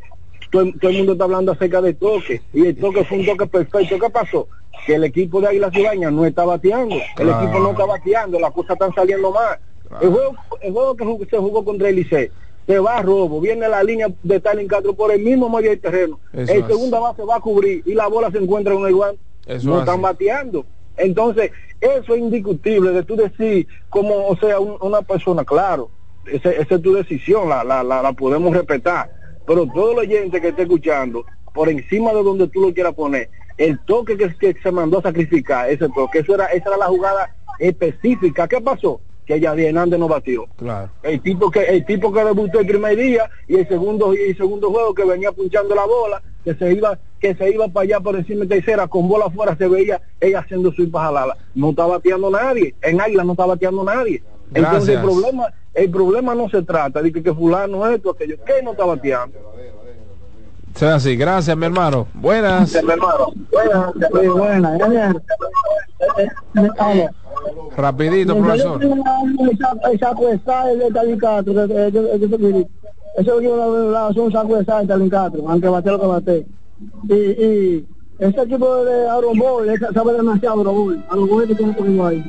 todo, 0.49 0.61
el- 0.63 0.79
todo 0.79 0.91
el 0.91 0.97
mundo 0.97 1.11
está 1.13 1.23
hablando 1.25 1.51
acerca 1.51 1.81
de 1.81 1.93
toque 1.93 2.41
y 2.53 2.65
el 2.65 2.77
toque 2.77 3.03
fue 3.05 3.19
un 3.19 3.25
toque 3.25 3.45
perfecto. 3.47 3.99
¿qué 3.99 4.09
pasó? 4.09 4.47
que 4.85 4.95
el 4.95 5.03
equipo 5.03 5.39
de 5.41 5.47
Águilas 5.49 5.75
Ibañas 5.75 6.11
no 6.11 6.25
está 6.25 6.43
bateando 6.45 6.95
el 6.95 7.29
equipo 7.29 7.59
no 7.59 7.71
está 7.71 7.85
bateando 7.85 8.39
las 8.39 8.51
cosas 8.51 8.71
están 8.71 8.93
saliendo 8.95 9.29
mal. 9.31 9.59
El 10.01 10.09
juego 10.09 10.35
el 10.61 10.71
juego 10.73 10.95
que 11.19 11.25
se 11.29 11.37
jugó 11.37 11.63
contra 11.63 11.89
el 11.89 11.97
Licey 11.97 12.31
se 12.67 12.79
va 12.79 12.97
a 12.97 13.01
robo 13.01 13.41
viene 13.41 13.67
la 13.67 13.83
línea 13.83 14.07
de 14.23 14.35
Stalin 14.37 14.67
Castro 14.67 14.93
por 14.93 15.11
el 15.11 15.21
mismo 15.21 15.49
medio 15.49 15.69
del 15.71 15.79
terreno. 15.81 16.19
Eso 16.33 16.53
el 16.53 16.61
es. 16.61 16.67
segunda 16.67 16.99
base 16.99 17.23
va 17.23 17.35
a 17.37 17.39
cubrir 17.41 17.83
y 17.85 17.93
la 17.93 18.07
bola 18.07 18.29
se 18.31 18.37
encuentra 18.37 18.73
en 18.73 18.85
el 18.85 18.93
Eso 19.45 19.67
no 19.69 19.75
es 19.75 19.79
están 19.81 20.01
bateando. 20.01 20.65
Entonces 20.97 21.51
eso 21.79 22.13
es 22.13 22.19
indiscutible 22.21 22.91
de 22.91 23.03
tú 23.03 23.15
decir 23.15 23.67
como 23.89 24.27
o 24.27 24.35
sea 24.37 24.59
un- 24.59 24.77
una 24.81 25.01
persona 25.01 25.43
claro 25.43 25.89
ese- 26.25 26.61
esa 26.61 26.75
es 26.75 26.81
tu 26.81 26.93
decisión 26.93 27.49
la, 27.49 27.63
la, 27.63 27.83
la, 27.83 28.01
la 28.03 28.13
podemos 28.13 28.55
respetar. 28.55 29.11
Pero 29.47 29.65
todo 29.73 29.93
el 29.93 29.97
oyente 29.99 30.39
que 30.39 30.49
esté 30.49 30.61
escuchando 30.63 31.25
por 31.53 31.67
encima 31.67 32.13
de 32.13 32.21
donde 32.23 32.47
tú 32.47 32.61
lo 32.61 32.73
quieras 32.73 32.93
poner 32.93 33.29
el 33.57 33.79
toque 33.85 34.15
que, 34.15 34.33
que 34.37 34.55
se 34.61 34.71
mandó 34.71 34.99
a 34.99 35.01
sacrificar 35.01 35.69
ese 35.69 35.89
toque 35.89 36.19
eso 36.19 36.35
era 36.35 36.45
esa 36.45 36.69
era 36.69 36.77
la 36.77 36.85
jugada 36.85 37.35
específica. 37.59 38.47
¿qué 38.47 38.61
pasó? 38.61 39.01
Que 39.31 39.39
Yadier 39.39 39.69
Hernández 39.69 39.99
no 39.99 40.07
batió 40.07 40.45
Claro. 40.57 40.89
el 41.03 41.21
tipo 41.21 41.49
que 41.49 41.63
el 41.63 41.85
tipo 41.85 42.11
que 42.11 42.23
debutó 42.23 42.59
el 42.59 42.67
primer 42.67 42.97
día 42.97 43.29
y 43.47 43.55
el 43.55 43.67
segundo 43.67 44.13
y 44.13 44.17
el 44.31 44.37
segundo 44.37 44.69
juego 44.69 44.93
que 44.93 45.05
venía 45.05 45.31
punchando 45.31 45.73
la 45.73 45.85
bola 45.85 46.21
que 46.43 46.53
se 46.55 46.73
iba 46.73 46.99
que 47.19 47.33
se 47.35 47.49
iba 47.51 47.67
para 47.69 47.83
allá 47.83 47.99
por 48.01 48.15
encima 48.15 48.41
de 48.41 48.47
tercera 48.55 48.87
con 48.87 49.07
bola 49.07 49.25
afuera 49.25 49.55
se 49.55 49.67
veía 49.67 50.01
ella 50.19 50.39
haciendo 50.39 50.71
su 50.73 50.91
jalala 50.91 51.37
no 51.55 51.69
está 51.69 51.85
bateando 51.85 52.29
nadie 52.29 52.75
en 52.81 52.99
Águila 52.99 53.23
no 53.23 53.31
está 53.33 53.45
bateando 53.45 53.83
nadie 53.83 54.21
Entonces 54.53 54.95
el 54.95 55.01
problema, 55.01 55.45
el 55.73 55.89
problema 55.89 56.35
no 56.35 56.49
se 56.49 56.61
trata 56.63 57.01
de 57.01 57.13
que, 57.13 57.23
que 57.23 57.33
fulano 57.33 57.89
esto, 57.89 58.11
aquello, 58.11 58.35
que 58.45 58.61
no 58.61 58.71
está 58.71 58.83
bateando. 58.83 59.37
Sea 60.75 60.95
así, 60.95 61.15
gracias 61.15 61.55
mi 61.57 61.65
hermano. 61.65 62.07
Buenas. 62.13 62.77
Buenas. 63.51 64.77
Buenas. 64.77 64.77
Rapidito, 67.75 68.37
profesor. 68.37 68.83
Eso 68.83 68.89
es 68.89 68.91
un 69.87 69.99
saco 69.99 70.27
de 70.27 70.39
sal 74.65 74.87
de 74.87 75.09
Castro, 75.09 75.43
aunque 75.47 75.67
bate 75.67 75.91
lo 75.91 75.99
que 75.99 76.07
bate. 76.07 76.45
Y, 77.09 77.13
y 77.13 77.87
ese 78.19 78.41
equipo 78.41 78.85
de 78.85 79.07
Aaron 79.09 79.37
Boy 79.37 79.69
sabe 79.93 80.13
demasiado 80.13 80.61
Aaron 80.61 80.75
Boy. 80.75 81.03
Aaron 81.09 81.27
Boy 81.27 81.47
que 81.47 81.55
tiene 81.55 81.75
conmigo 81.75 82.05
ahí. 82.05 82.23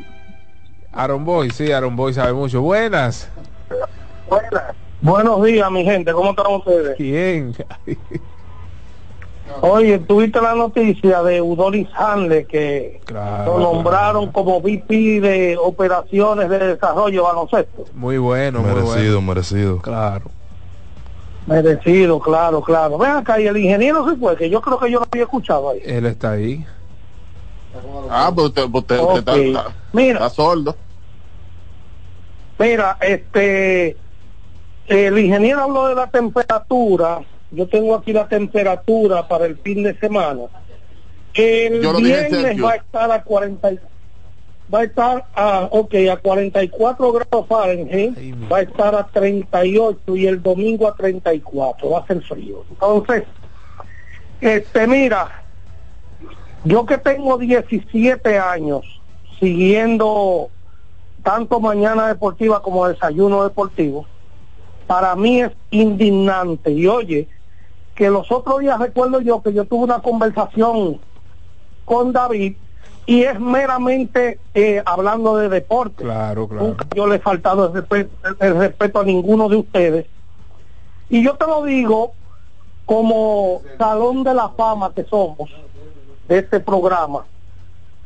Aaron 0.92 1.24
Boy, 1.24 1.50
sí, 1.50 1.70
Aaron 1.70 1.96
Boy 1.96 2.12
sabe 2.12 2.32
mucho. 2.32 2.60
Buenas. 2.60 3.28
Buenas. 4.28 4.74
Buenos 5.00 5.42
días, 5.42 5.70
mi 5.70 5.84
gente. 5.84 6.12
¿Cómo 6.12 6.30
están 6.30 6.46
ustedes? 6.54 6.96
Bien. 6.98 7.54
Oye, 9.60 9.98
tuviste 9.98 10.40
la 10.40 10.54
noticia 10.54 11.22
de 11.22 11.40
Udonis 11.40 11.88
Hanle 11.94 12.46
que 12.46 13.00
lo 13.44 13.58
nombraron 13.58 14.32
como 14.32 14.60
VP 14.60 15.20
de 15.20 15.56
operaciones 15.56 16.48
de 16.48 16.58
desarrollo 16.58 17.24
baloncesto. 17.24 17.84
Muy 17.92 18.18
bueno, 18.18 18.62
merecido, 18.62 19.20
muy 19.20 19.34
merecido. 19.34 19.78
Claro. 19.78 20.30
Merecido, 21.46 22.20
claro, 22.20 22.62
claro. 22.62 22.98
Ven 22.98 23.10
acá, 23.10 23.40
y 23.40 23.46
el 23.46 23.56
ingeniero 23.56 24.08
se 24.08 24.16
fue, 24.16 24.36
que 24.36 24.48
yo 24.48 24.60
creo 24.60 24.78
que 24.78 24.90
yo 24.90 25.00
lo 25.00 25.06
había 25.10 25.24
escuchado 25.24 25.70
ahí. 25.70 25.80
Él 25.84 26.06
está 26.06 26.32
ahí. 26.32 26.64
Ah, 28.10 28.30
pero 28.34 28.46
usted, 28.48 28.64
usted, 28.72 29.00
usted 29.00 29.46
está, 29.46 29.74
Mira, 29.92 30.14
está 30.14 30.30
sordo. 30.30 30.76
Mira, 32.58 32.96
este, 33.00 33.96
el 34.86 35.18
ingeniero 35.18 35.62
habló 35.62 35.88
de 35.88 35.94
la 35.94 36.06
temperatura. 36.06 37.22
Yo 37.52 37.68
tengo 37.68 37.94
aquí 37.94 38.12
la 38.12 38.26
temperatura 38.28 39.28
para 39.28 39.46
el 39.46 39.56
fin 39.58 39.82
de 39.82 39.96
semana. 39.98 40.42
El 41.34 41.82
Yo 41.82 41.92
viernes 41.94 42.62
va 42.62 42.72
a 42.72 42.76
estar 42.76 43.10
a 43.10 43.22
40 43.22 43.72
y- 43.72 43.80
va 44.72 44.80
a 44.80 44.84
estar 44.84 45.24
a 45.34 45.68
ok 45.70 45.94
a 46.10 46.16
44 46.16 47.12
grados 47.12 47.46
Fahrenheit 47.46 48.16
va 48.50 48.58
a 48.58 48.62
estar 48.62 48.94
a 48.94 49.06
38 49.06 50.16
y 50.16 50.26
el 50.26 50.42
domingo 50.42 50.86
a 50.88 50.94
34 50.94 51.90
va 51.90 51.98
a 51.98 52.06
ser 52.06 52.22
frío 52.22 52.64
entonces 52.70 53.24
este 54.40 54.86
mira 54.86 55.42
yo 56.64 56.86
que 56.86 56.96
tengo 56.96 57.36
17 57.36 58.38
años 58.38 58.84
siguiendo 59.40 60.48
tanto 61.22 61.60
mañana 61.60 62.08
deportiva 62.08 62.62
como 62.62 62.86
desayuno 62.88 63.42
deportivo 63.44 64.06
para 64.86 65.14
mí 65.16 65.42
es 65.42 65.50
indignante 65.70 66.70
y 66.70 66.86
oye 66.86 67.28
que 67.94 68.10
los 68.10 68.30
otros 68.32 68.60
días 68.60 68.78
recuerdo 68.78 69.20
yo 69.20 69.42
que 69.42 69.52
yo 69.52 69.64
tuve 69.64 69.84
una 69.84 70.00
conversación 70.00 71.00
con 71.84 72.12
David 72.12 72.56
y 73.06 73.22
es 73.22 73.38
meramente 73.38 74.38
eh, 74.54 74.82
hablando 74.84 75.36
de 75.36 75.48
deporte. 75.48 76.04
Claro, 76.04 76.48
claro. 76.48 76.68
Nunca 76.68 76.86
yo 76.94 77.06
le 77.06 77.16
he 77.16 77.18
faltado 77.18 77.66
el 77.66 77.74
respeto, 77.74 78.10
el 78.40 78.56
respeto 78.56 79.00
a 79.00 79.04
ninguno 79.04 79.48
de 79.48 79.56
ustedes. 79.56 80.06
Y 81.10 81.22
yo 81.22 81.34
te 81.34 81.46
lo 81.46 81.64
digo 81.64 82.12
como 82.86 83.62
salón 83.78 84.24
de 84.24 84.34
la 84.34 84.48
fama 84.50 84.92
que 84.94 85.04
somos 85.04 85.50
de 86.28 86.38
este 86.38 86.60
programa. 86.60 87.24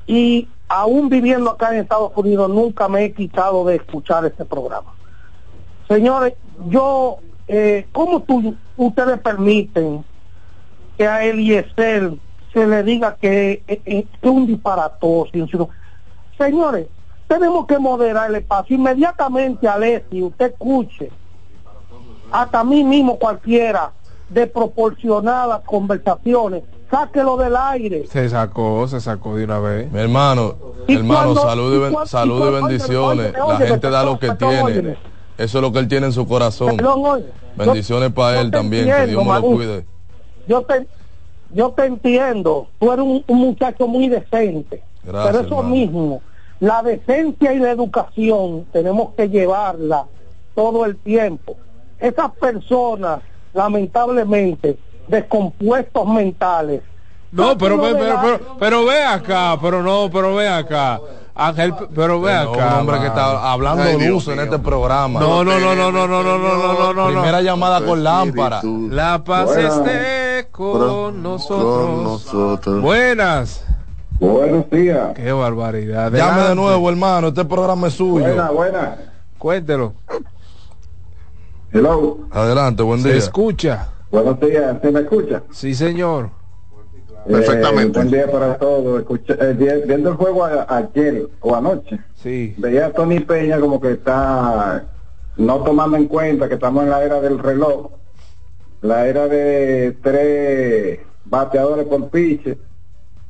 Y 0.07 0.49
aún 0.69 1.09
viviendo 1.09 1.51
acá 1.51 1.73
en 1.73 1.81
Estados 1.81 2.13
Unidos 2.17 2.49
nunca 2.51 2.89
me 2.89 3.05
he 3.05 3.13
quitado 3.13 3.65
de 3.65 3.77
escuchar 3.77 4.25
este 4.25 4.45
programa. 4.45 4.95
Señores, 5.89 6.35
yo, 6.69 7.19
eh, 7.49 7.87
¿cómo 7.93 8.23
tú, 8.23 8.57
ustedes 8.77 9.21
permiten 9.21 10.05
que 10.99 11.07
a 11.07 11.25
Eliezer 11.25 12.13
se 12.53 12.67
le 12.67 12.83
diga 12.83 13.17
que 13.21 13.63
eh, 13.67 13.83
eh, 13.85 14.09
es 14.23 14.31
un 14.31 14.47
disparatoso? 14.47 15.31
Señores, 16.39 16.89
tenemos 17.27 17.67
que 17.67 17.79
moderar 17.79 18.31
el 18.31 18.37
espacio. 18.37 18.77
Inmediatamente, 18.77 19.67
Alessi, 19.69 20.23
usted 20.23 20.53
escuche, 20.53 21.11
hasta 22.31 22.61
a 22.61 22.65
mí 22.65 22.83
mismo 22.85 23.19
cualquiera, 23.19 23.93
de 24.29 24.47
proporcionadas 24.49 25.63
conversaciones, 25.65 26.65
sáquelo 26.91 27.37
del 27.37 27.55
aire. 27.57 28.07
Se 28.07 28.29
sacó, 28.29 28.87
se 28.89 29.01
sacó 29.01 29.37
de 29.37 29.45
una 29.45 29.61
vez. 29.61 29.91
Mi 29.93 30.01
hermano, 30.01 30.57
¿Y 30.89 30.97
hermano, 30.97 31.33
cuando- 31.35 31.43
salud 31.43 31.73
y, 31.73 31.77
y 31.77 31.79
ben- 31.79 31.93
cuando- 31.93 32.07
salud 32.07 32.35
y 32.35 32.37
y 32.37 32.41
cuando- 32.51 32.67
bendiciones. 32.69 33.27
oye, 33.29 33.39
La 33.39 33.45
oye, 33.57 33.67
gente 33.69 33.91
da 33.91 34.05
lo 34.05 34.19
que 34.19 34.35
tiene. 34.35 34.97
Eso 35.39 35.59
es 35.59 35.63
lo 35.63 35.73
que 35.73 35.79
él 35.79 35.89
tiene 35.89 36.07
en 36.07 36.13
su 36.13 36.27
corazón. 36.27 36.77
Perdón, 36.77 37.05
oye, 37.05 37.27
Bendiciones 37.57 38.13
para 38.13 38.41
él 38.41 38.51
también, 38.51 38.85
que 38.87 39.07
Dios 39.07 39.25
me 39.25 39.35
lo 39.35 39.43
cuide. 39.43 39.87
yo 40.47 40.63
te 40.63 40.87
yo 41.55 41.71
te 41.71 41.87
entiendo 41.87 42.67
tú 42.81 42.93
eres 42.93 43.05
un, 43.05 43.25
un 43.27 43.39
muchacho 43.39 43.87
muy 43.87 44.09
decente 44.09 44.83
Gracias, 45.05 45.33
pero 45.33 45.47
eso 45.47 45.57
hermano. 45.59 45.75
mismo 45.75 46.23
la 46.59 46.83
decencia 46.83 47.53
y 47.53 47.59
la 47.59 47.71
educación 47.71 48.67
tenemos 48.73 49.15
que 49.15 49.29
llevarla 49.29 50.07
todo 50.55 50.85
el 50.85 50.97
tiempo 50.97 51.57
esas 52.01 52.33
personas 52.33 53.21
lamentablemente 53.55 54.77
descompuestos 55.07 56.07
mentales 56.09 56.83
No, 57.31 57.57
pero, 57.57 57.81
pero, 57.81 57.97
pero, 57.97 58.41
pero 58.59 58.85
ve 58.85 59.03
acá, 59.05 59.57
pero 59.61 59.83
no, 59.83 60.11
pero 60.13 60.35
ve 60.35 60.49
acá. 60.49 61.01
Ángel, 61.39 61.75
pero 61.95 62.21
ve 62.21 62.33
acá. 62.33 62.49
un 62.51 62.81
hombre 62.81 62.99
que 63.01 63.07
está 63.09 63.53
hablando 63.53 63.85
luz 63.99 64.27
en 64.29 64.41
este 64.41 64.59
programa. 64.59 65.21
No, 65.21 65.45
no, 65.45 65.59
no, 65.59 65.75
no, 65.75 65.93
no, 65.93 66.07
no, 66.09 66.23
no, 66.23 66.39
no, 66.39 66.57
no, 66.57 66.93
no, 66.93 66.93
no. 66.95 67.07
Primera 67.09 67.43
llamada 67.43 67.85
con 67.85 68.03
lámpara. 68.03 68.61
La 68.91 69.23
paz 69.23 69.55
esté 69.57 70.49
con 70.51 71.23
nosotros. 71.23 72.03
nosotros. 72.03 72.81
Buenas. 72.83 73.65
Buenos 74.19 74.71
días. 74.71 75.13
Qué 75.15 75.31
barbaridad. 75.31 76.11
Llame 76.11 76.43
de 76.49 76.55
nuevo, 76.55 76.89
hermano. 76.89 77.29
Este 77.29 77.45
programa 77.45 77.89
es 77.89 77.95
suyo. 77.95 78.25
Buena, 78.25 78.51
buena. 78.51 78.97
Cuéntelo. 79.37 79.93
Hello. 81.71 82.19
Adelante, 82.31 82.83
buen 82.83 83.03
Se 83.03 83.09
día. 83.09 83.19
escucha. 83.19 83.89
Buenos 84.11 84.41
días. 84.41 84.77
¿Se 84.81 84.91
me 84.91 85.01
escucha? 85.01 85.43
Sí, 85.51 85.75
señor. 85.75 86.31
Perfectamente. 87.29 87.99
buen 87.99 88.11
día 88.11 88.31
para 88.31 88.57
todos. 88.59 89.01
Escucha- 89.01 89.35
eh, 89.41 89.55
vi- 89.55 89.87
viendo 89.87 90.11
el 90.11 90.17
juego 90.17 90.45
a- 90.45 90.67
ayer 90.69 91.29
o 91.41 91.55
anoche, 91.55 91.99
Sí. 92.15 92.55
veía 92.59 92.87
a 92.87 92.93
Tony 92.93 93.21
Peña 93.21 93.59
como 93.61 93.81
que 93.81 93.93
está 93.93 94.85
no 95.37 95.63
tomando 95.63 95.97
en 95.97 96.07
cuenta 96.07 96.49
que 96.49 96.55
estamos 96.55 96.85
en 96.85 96.91
la 96.91 97.03
era 97.05 97.21
del 97.21 97.39
reloj, 97.39 97.91
la 98.81 99.07
era 99.07 99.27
de 99.29 99.97
tres 100.03 101.01
bateadores 101.25 101.87
por 101.87 102.09
piche 102.11 102.59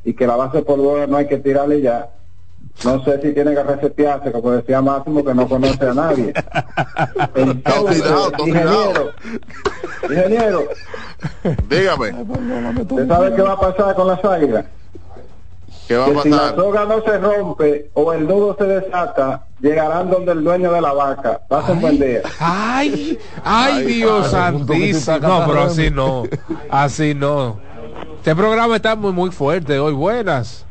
y 0.05 0.12
que 0.12 0.27
la 0.27 0.36
base 0.36 0.62
por 0.62 0.78
bola 0.78 1.06
no 1.06 1.16
hay 1.16 1.27
que 1.27 1.39
tirarle 1.39 1.81
ya. 1.81 2.10
No 2.85 3.03
sé 3.05 3.20
si 3.23 3.32
tiene 3.32 3.55
que 3.55 3.62
resetearse, 3.62 4.32
como 4.32 4.51
decía 4.53 4.82
Máximo, 4.82 5.24
que 5.24 5.35
no 5.35 5.48
conoce 5.48 5.86
a 5.86 5.94
nadie. 5.94 6.28
Está 7.35 7.81
ingeniero, 8.39 9.12
ingeniero, 10.03 10.62
Dígame, 11.69 12.12
¿usted 12.82 13.09
sabe 13.09 13.35
qué 13.35 13.43
va 13.43 13.53
a 13.53 13.61
pasar 13.61 13.94
con 13.94 14.07
las 14.09 14.24
águilas? 14.24 14.66
¿qué 15.89 15.97
va 15.97 16.07
a 16.07 16.09
que 16.09 16.23
si 16.23 16.28
la 16.31 16.36
pasar? 16.36 16.57
soga 16.57 16.85
no 16.85 17.03
se 17.03 17.19
rompe 17.19 17.90
o 17.94 18.12
el 18.12 18.27
nudo 18.27 18.57
se 18.59 18.65
desata, 18.65 19.47
llegarán 19.61 20.11
donde 20.11 20.32
el 20.32 20.44
dueño 20.44 20.73
de 20.73 20.81
la 20.81 20.93
vaca. 20.93 21.40
Pasen 21.48 21.81
buen 21.81 21.98
día. 21.98 22.23
Ay, 22.39 23.19
ay, 23.43 23.85
Dios 23.85 24.31
santísimo. 24.31 25.19
No, 25.19 25.44
pero 25.47 25.62
así 25.62 25.90
no. 25.90 26.24
Así 26.69 27.15
no. 27.15 27.59
Este 28.16 28.35
programa 28.35 28.77
está 28.77 28.97
muy, 28.97 29.12
muy 29.12 29.31
fuerte 29.31 29.78
hoy. 29.78 29.93
Buenas. 29.94 30.65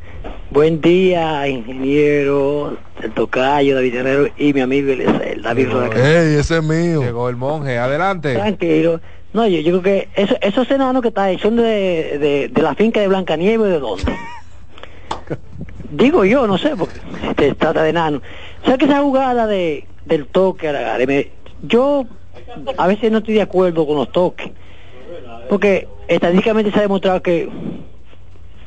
Buen 0.56 0.80
día, 0.80 1.46
ingeniero, 1.48 2.78
el 3.02 3.12
tocayo, 3.12 3.74
David 3.74 3.94
Herrero 3.94 4.28
y 4.38 4.54
mi 4.54 4.62
amigo 4.62 4.90
Eliezer, 4.90 5.42
David 5.42 5.68
Rodríguez. 5.70 6.02
Ey, 6.06 6.34
ese 6.38 6.56
es 6.56 6.62
mío. 6.62 7.02
Llegó 7.02 7.28
el 7.28 7.36
monje. 7.36 7.76
Adelante. 7.76 8.32
Tranquilo. 8.32 8.98
No, 9.34 9.46
yo, 9.46 9.60
yo 9.60 9.82
creo 9.82 9.82
que 9.82 10.08
eso, 10.16 10.34
esos 10.40 10.70
enanos 10.70 11.02
que 11.02 11.08
está 11.08 11.24
ahí 11.24 11.38
son 11.38 11.56
de, 11.56 11.62
de, 12.18 12.48
de 12.50 12.62
la 12.62 12.74
finca 12.74 13.00
de 13.00 13.08
Blancanieves, 13.08 13.68
¿de 13.70 13.78
dónde? 13.78 14.16
Digo 15.90 16.24
yo, 16.24 16.46
no 16.46 16.56
sé, 16.56 16.74
porque 16.74 17.00
se 17.38 17.54
trata 17.54 17.82
de 17.82 17.90
enanos. 17.90 18.22
¿Sabes 18.64 18.78
que 18.78 18.86
esa 18.86 19.02
jugada 19.02 19.46
de, 19.46 19.86
del 20.06 20.26
toque 20.26 20.68
a 20.68 20.72
la 20.72 20.80
gare, 20.80 21.06
me- 21.06 21.30
Yo 21.64 22.06
a 22.78 22.86
veces 22.86 23.12
no 23.12 23.18
estoy 23.18 23.34
de 23.34 23.42
acuerdo 23.42 23.86
con 23.86 23.96
los 23.96 24.10
toques, 24.10 24.52
porque 25.50 25.86
estadísticamente 26.08 26.70
se 26.72 26.78
ha 26.78 26.82
demostrado 26.82 27.20
que 27.20 27.46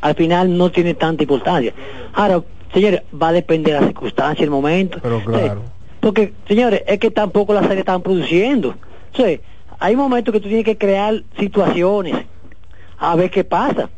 al 0.01 0.15
final 0.15 0.57
no 0.57 0.71
tiene 0.71 0.93
tanta 0.93 1.23
importancia. 1.23 1.73
Ahora, 2.13 2.43
señores, 2.73 3.01
va 3.11 3.29
a 3.29 3.33
depender 3.33 3.73
de 3.73 3.79
las 3.79 3.87
circunstancias, 3.87 4.43
el 4.43 4.51
momento. 4.51 4.99
Pero 5.01 5.23
claro. 5.23 5.63
Porque, 5.99 6.33
señores, 6.47 6.83
es 6.87 6.99
que 6.99 7.11
tampoco 7.11 7.53
las 7.53 7.63
series 7.63 7.79
están 7.79 8.01
produciendo. 8.01 8.75
Sea, 9.13 9.37
hay 9.79 9.95
momentos 9.95 10.31
que 10.31 10.39
tú 10.39 10.47
tienes 10.47 10.65
que 10.65 10.77
crear 10.77 11.23
situaciones 11.37 12.25
a 12.97 13.15
ver 13.15 13.29
qué 13.31 13.43
pasa. 13.43 13.89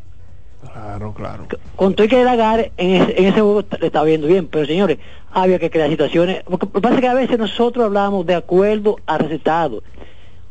Claro, 0.72 1.12
claro. 1.12 1.46
Con 1.76 1.94
todo 1.94 2.06
que 2.06 2.24
Lagar 2.24 2.70
en 2.76 3.02
ese, 3.02 3.18
en 3.18 3.24
ese 3.26 3.40
juego 3.40 3.64
le 3.80 3.86
está 3.86 4.02
viendo 4.04 4.28
bien, 4.28 4.46
pero 4.46 4.64
señores, 4.64 4.98
había 5.32 5.58
que 5.58 5.70
crear 5.70 5.90
situaciones. 5.90 6.42
Porque 6.44 6.66
pasa 6.66 7.00
que 7.00 7.08
a 7.08 7.14
veces 7.14 7.38
nosotros 7.38 7.84
hablamos 7.84 8.26
de 8.26 8.34
acuerdo 8.34 8.96
al 9.06 9.20
resultado 9.20 9.82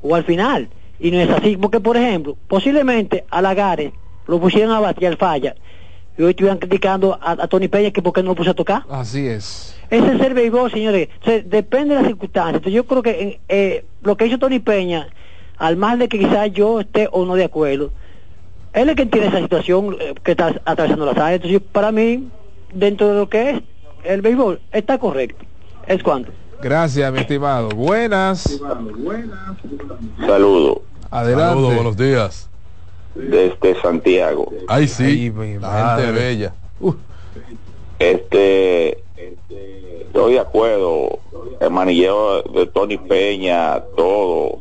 o 0.02 0.16
al 0.16 0.24
final. 0.24 0.70
Y 1.00 1.12
no 1.12 1.20
es 1.20 1.30
así. 1.30 1.58
Porque, 1.58 1.80
por 1.80 1.98
ejemplo, 1.98 2.38
posiblemente 2.48 3.26
a 3.30 3.42
Lagares 3.42 3.94
lo 4.28 4.40
pusieron 4.40 4.74
a 4.74 4.80
batear 4.80 5.18
falla. 5.18 5.56
Y 6.18 6.24
hoy 6.24 6.32
estuvieran 6.32 6.58
criticando 6.58 7.18
a, 7.22 7.48
Tony 7.48 7.68
Peña 7.68 7.92
que 7.92 8.02
por 8.02 8.14
qué 8.14 8.22
no 8.22 8.30
lo 8.30 8.36
puso 8.36 8.52
a 8.52 8.54
tocar. 8.54 8.84
Así 8.90 9.28
es. 9.28 9.76
Ese 9.90 10.16
es 10.16 10.22
el 10.22 10.34
béisbol, 10.34 10.72
señores. 10.72 11.10
depende 11.46 11.96
de 11.96 12.02
las 12.02 12.08
circunstancias. 12.08 12.56
Entonces, 12.56 12.74
yo 12.74 12.86
creo 12.86 13.02
que 13.02 13.40
eh, 13.48 13.86
lo 14.02 14.18
que 14.18 14.28
hizo 14.28 14.38
Tony 14.38 14.60
Peña, 14.60 15.08
al 15.58 15.78
más 15.78 15.98
de 16.00 16.10
que 16.10 16.20
quizás 16.20 16.52
yo 16.52 16.82
esté 16.82 17.08
o 17.12 17.26
no 17.26 17.36
de 17.36 17.46
acuerdo, 17.46 17.92
él 18.74 18.90
es 18.90 18.96
quien 18.96 19.10
tiene 19.10 19.28
esa 19.28 19.40
situación 19.40 19.98
eh, 20.00 20.14
que 20.24 20.32
está 20.32 20.62
atravesando 20.66 21.06
las 21.06 21.18
áreas. 21.18 21.42
Entonces, 21.44 21.62
para 21.72 21.92
mí, 21.92 22.30
dentro 22.74 23.08
de 23.08 23.16
lo 23.16 23.30
que 23.30 23.50
es 23.50 23.62
el 24.04 24.22
béisbol, 24.22 24.62
está 24.72 24.98
correcto. 24.98 25.44
Es 25.88 26.04
cuanto. 26.04 26.32
Gracias, 26.62 27.12
mi 27.12 27.20
estimado. 27.20 27.70
Buenas. 27.70 28.60
Saludos. 30.20 30.80
Adelante. 31.10 31.50
Saludos, 31.50 31.76
buenos 31.76 31.98
días. 31.98 32.51
Desde 33.16 33.82
Santiago. 33.82 34.52
Ay, 34.68 34.88
sí. 34.88 35.32
la 35.60 35.96
gente 35.98 36.12
bella. 36.12 36.54
Uh. 36.80 36.94
Este, 38.00 39.04
estoy 40.02 40.34
de 40.34 40.40
acuerdo. 40.40 41.20
El 41.60 41.70
manilleo 41.70 42.42
de 42.42 42.66
Tony 42.68 42.98
Peña, 42.98 43.82
todo 43.96 44.60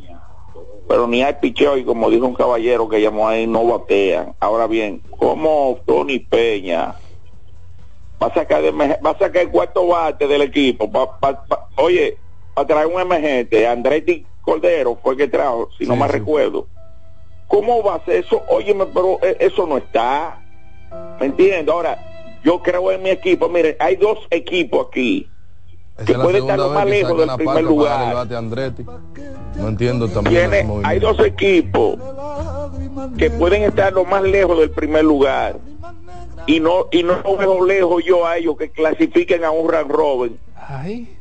pero 0.91 1.07
ni 1.07 1.23
hay 1.23 1.35
picheo 1.39 1.77
y 1.77 1.85
como 1.85 2.09
dijo 2.09 2.25
un 2.25 2.33
caballero 2.33 2.89
que 2.89 3.01
llamó 3.01 3.25
ahí, 3.25 3.47
no 3.47 3.65
batean. 3.65 4.35
Ahora 4.41 4.67
bien, 4.67 5.01
como 5.17 5.79
Tony 5.85 6.19
Peña 6.19 6.95
va 8.21 8.27
a 8.27 8.33
sacar, 8.33 8.61
va 8.61 9.09
a 9.11 9.17
sacar 9.17 9.43
el 9.43 9.51
cuarto 9.51 9.87
bate 9.87 10.27
del 10.27 10.41
equipo? 10.41 10.91
oye, 11.77 12.17
a 12.55 12.65
traer 12.65 12.87
un 12.87 12.99
emergente, 12.99 13.65
Andretti 13.65 14.25
Cordero 14.41 14.97
fue 15.01 15.13
el 15.13 15.19
que 15.19 15.27
trajo, 15.29 15.69
si 15.77 15.85
no 15.85 15.95
me 15.95 16.09
recuerdo. 16.09 16.67
¿Cómo 17.51 17.83
va 17.83 17.95
a 17.95 18.05
ser 18.05 18.23
eso? 18.23 18.41
Oye, 18.47 18.73
pero 18.93 19.19
eh, 19.21 19.35
eso 19.41 19.67
no 19.67 19.77
está. 19.77 20.39
¿Me 21.19 21.25
entiendo 21.25 21.73
Ahora, 21.73 21.97
yo 22.45 22.61
creo 22.61 22.93
en 22.93 23.03
mi 23.03 23.09
equipo. 23.09 23.49
Miren, 23.49 23.75
hay 23.77 23.97
dos 23.97 24.19
equipos 24.29 24.87
aquí 24.87 25.29
que 26.05 26.13
pueden 26.13 26.43
estar 26.43 26.57
lo 26.57 26.69
más 26.69 26.85
lejos 26.85 27.17
del 27.17 27.29
primer 27.35 27.63
lugar. 27.65 28.27
No 29.57 29.67
entiendo 29.67 30.07
también. 30.07 30.51
hay 30.85 30.99
dos 30.99 31.19
equipos 31.19 31.97
que 33.17 33.29
pueden 33.29 33.63
estar 33.63 33.91
lo 33.91 34.05
más 34.05 34.23
lejos 34.23 34.57
del 34.57 34.71
primer 34.71 35.03
lugar 35.03 35.57
y 36.47 36.61
no 36.61 36.87
y 36.89 37.03
no 37.03 37.21
veo 37.37 37.65
lejos 37.65 38.01
yo 38.05 38.25
a 38.25 38.37
ellos 38.37 38.55
que 38.57 38.71
clasifiquen 38.71 39.43
a 39.43 39.51
un 39.51 39.69
round 39.69 39.91
robin. 39.91 40.39
Ay. 40.55 41.17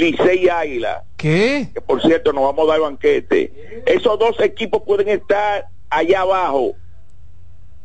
Licey 0.00 0.44
y 0.44 0.48
Águila. 0.48 1.04
¿Qué? 1.16 1.68
Que 1.72 1.80
por 1.80 2.02
cierto 2.02 2.32
nos 2.32 2.44
vamos 2.44 2.68
a 2.68 2.72
dar 2.72 2.80
banquete. 2.80 3.82
Esos 3.86 4.18
dos 4.18 4.40
equipos 4.40 4.82
pueden 4.84 5.08
estar 5.08 5.66
allá 5.90 6.22
abajo 6.22 6.74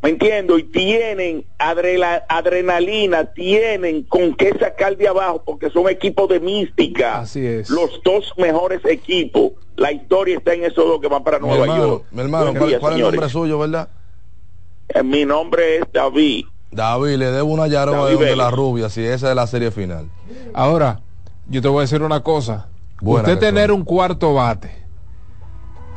¿Me 0.01 0.11
entiendo? 0.11 0.57
Y 0.59 0.63
tienen 0.63 1.43
adrenalina, 1.57 3.25
tienen 3.25 4.03
con 4.03 4.35
qué 4.35 4.55
sacar 4.59 4.95
de 4.95 5.07
abajo, 5.07 5.41
porque 5.43 5.71
son 5.71 5.89
equipos 5.89 6.29
de 6.29 6.39
mística. 6.39 7.19
Así 7.19 7.45
es. 7.45 7.69
Los 7.69 8.01
dos 8.03 8.33
mejores 8.37 8.85
equipos. 8.85 9.53
La 9.75 9.91
historia 9.91 10.37
está 10.37 10.53
en 10.53 10.63
esos 10.63 10.85
dos 10.85 11.01
que 11.01 11.07
van 11.07 11.23
para 11.23 11.39
Nueva 11.39 11.65
York. 11.65 12.05
Mi 12.11 12.21
hermano, 12.21 12.53
¿cuál, 12.57 12.73
es 12.73 12.83
el 12.83 13.01
nombre 13.01 13.29
suyo, 13.29 13.59
verdad? 13.59 13.89
Eh, 14.89 15.03
mi 15.03 15.25
nombre 15.25 15.77
es 15.77 15.83
David. 15.91 16.45
David, 16.71 17.15
le 17.15 17.31
debo 17.31 17.51
una 17.51 17.67
yaroa 17.67 18.09
de, 18.09 18.35
la 18.35 18.51
rubia, 18.51 18.89
si 18.89 19.03
esa 19.03 19.29
es 19.29 19.35
la 19.35 19.47
serie 19.47 19.71
final. 19.71 20.09
Ahora, 20.53 21.01
yo 21.49 21.61
te 21.61 21.67
voy 21.67 21.79
a 21.79 21.81
decir 21.81 22.01
una 22.01 22.21
cosa. 22.21 22.67
Usted 23.01 23.37
tener 23.37 23.71
un 23.71 23.83
cuarto 23.83 24.33
bate 24.33 24.87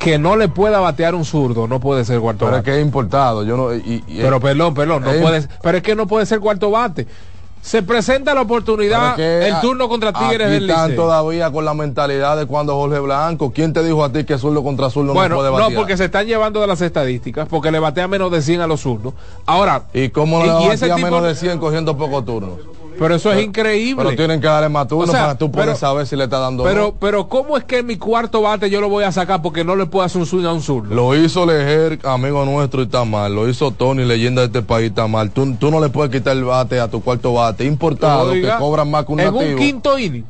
que 0.01 0.17
no 0.17 0.35
le 0.35 0.47
pueda 0.47 0.79
batear 0.79 1.13
un 1.13 1.25
zurdo 1.25 1.67
no 1.67 1.79
puede 1.79 2.03
ser 2.05 2.19
cuarto 2.19 2.45
pero 2.45 2.51
bate. 2.51 2.63
Pero 2.63 2.71
es 2.71 2.75
que 2.75 2.81
es 2.81 2.85
importado, 2.85 3.43
yo 3.43 3.55
no 3.55 3.69
Pero 4.07 4.39
perdón, 4.39 4.73
perdón, 4.73 5.03
no 5.03 5.11
puede, 5.21 5.47
pero 5.61 5.77
es 5.77 5.83
que 5.83 5.95
no 5.95 6.07
puede 6.07 6.25
ser 6.25 6.39
cuarto 6.39 6.71
bate. 6.71 7.07
Se 7.61 7.83
presenta 7.83 8.33
la 8.33 8.41
oportunidad, 8.41 9.19
el 9.19 9.59
turno 9.61 9.87
contra 9.87 10.11
Tigres 10.11 10.49
del 10.49 10.67
están 10.67 10.95
todavía 10.95 11.51
con 11.51 11.63
la 11.63 11.75
mentalidad 11.75 12.35
de 12.35 12.47
cuando 12.47 12.73
Jorge 12.73 12.99
Blanco. 12.99 13.51
¿Quién 13.51 13.71
te 13.71 13.83
dijo 13.83 14.03
a 14.03 14.11
ti 14.11 14.23
que 14.23 14.39
zurdo 14.39 14.63
contra 14.63 14.89
zurdo 14.89 15.13
no 15.13 15.13
puede 15.13 15.49
batear? 15.51 15.71
No, 15.71 15.77
porque 15.77 15.95
se 15.95 16.05
están 16.05 16.25
llevando 16.25 16.59
de 16.59 16.65
las 16.65 16.81
estadísticas, 16.81 17.47
porque 17.47 17.69
le 17.71 17.77
batea 17.77 18.07
menos 18.07 18.31
de 18.31 18.41
100 18.41 18.61
a 18.61 18.67
los 18.67 18.81
zurdos. 18.81 19.13
Ahora, 19.45 19.83
¿y 19.93 20.09
cómo 20.09 20.43
le 20.43 20.51
batea 20.51 20.97
menos 20.97 21.21
de 21.21 21.35
100 21.35 21.59
cogiendo 21.59 21.95
pocos 21.95 22.25
turnos? 22.25 22.57
Pero 23.01 23.15
eso 23.15 23.31
es 23.33 23.43
increíble. 23.43 24.03
Pero 24.03 24.15
tienen 24.15 24.39
que 24.39 24.45
darle 24.45 24.69
más 24.69 24.87
turno 24.87 25.11
para 25.11 25.35
tú 25.35 25.49
poder 25.49 25.75
saber 25.75 26.05
si 26.05 26.15
le 26.15 26.25
está 26.25 26.37
dando 26.37 26.63
Pero, 26.63 26.93
pero 26.99 27.27
¿cómo 27.27 27.57
es 27.57 27.63
que 27.63 27.81
mi 27.81 27.97
cuarto 27.97 28.43
bate 28.43 28.69
yo 28.69 28.79
lo 28.79 28.89
voy 28.89 29.03
a 29.03 29.11
sacar 29.11 29.41
porque 29.41 29.63
no 29.63 29.75
le 29.75 29.87
puedo 29.87 30.05
hacer 30.05 30.21
un 30.21 30.27
swing 30.27 30.45
a 30.45 30.53
un 30.53 30.61
sur? 30.61 30.85
Lo 30.85 31.15
hizo 31.15 31.43
Lejer, 31.47 31.97
amigo 32.03 32.45
nuestro, 32.45 32.81
y 32.81 32.85
está 32.85 33.03
mal. 33.03 33.33
Lo 33.33 33.49
hizo 33.49 33.71
Tony, 33.71 34.05
leyenda 34.05 34.41
de 34.41 34.47
este 34.47 34.61
país, 34.61 34.89
está 34.89 35.07
mal. 35.07 35.31
Tú, 35.31 35.55
tú 35.55 35.71
no 35.71 35.79
le 35.79 35.89
puedes 35.89 36.11
quitar 36.11 36.37
el 36.37 36.43
bate 36.43 36.79
a 36.79 36.89
tu 36.89 37.01
cuarto 37.01 37.33
bate. 37.33 37.65
Importado, 37.65 38.33
que 38.33 38.47
cobran 38.59 38.91
más 38.91 39.03
que 39.05 39.13
un 39.13 39.19
en 39.19 39.33
nativo. 39.33 39.49
un 39.49 39.57
quinto 39.57 39.97
inning. 39.97 40.25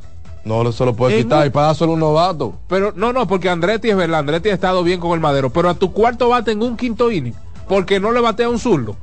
No 0.46 0.72
se 0.72 0.84
lo 0.86 0.96
puede 0.96 1.18
quitar 1.18 1.46
y 1.46 1.50
para 1.50 1.74
solo 1.74 1.92
un 1.92 2.00
novato. 2.00 2.54
Pero 2.68 2.94
no, 2.96 3.12
no, 3.12 3.26
porque 3.26 3.50
Andretti 3.50 3.90
es 3.90 3.96
verdad, 3.96 4.20
Andretti 4.20 4.48
ha 4.48 4.54
estado 4.54 4.82
bien 4.82 4.98
con 4.98 5.12
el 5.12 5.20
madero, 5.20 5.50
pero 5.50 5.68
a 5.68 5.74
tu 5.74 5.92
cuarto 5.92 6.30
bate 6.30 6.52
en 6.52 6.62
un 6.62 6.78
quinto 6.78 7.12
inning, 7.12 7.34
porque 7.68 8.00
no 8.00 8.12
le 8.12 8.22
batea 8.22 8.46
a 8.46 8.48
un 8.48 8.58
zurdo. 8.58 8.96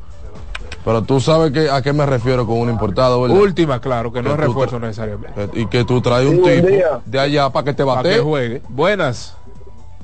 Pero 0.86 1.04
tú 1.04 1.20
sabes 1.20 1.52
que, 1.52 1.70
a 1.70 1.82
qué 1.82 1.94
me 1.94 2.06
refiero 2.06 2.48
con 2.48 2.58
un 2.58 2.70
importado, 2.70 3.22
¿verdad? 3.22 3.38
Última, 3.38 3.82
claro, 3.82 4.12
que 4.12 4.22
no 4.22 4.32
es 4.32 4.38
refuerzo 4.38 4.80
necesariamente. 4.80 5.50
Y 5.54 5.68
que 5.68 5.84
tú 5.84 6.02
traes 6.02 6.28
un 6.28 6.42
tipo 6.42 6.68
de 7.06 7.20
allá 7.20 7.50
para 7.50 7.66
que 7.66 7.74
te 7.74 7.84
bate. 7.84 8.04
Para 8.04 8.16
que 8.16 8.22
juegue. 8.22 8.62
Buenas. 8.70 9.36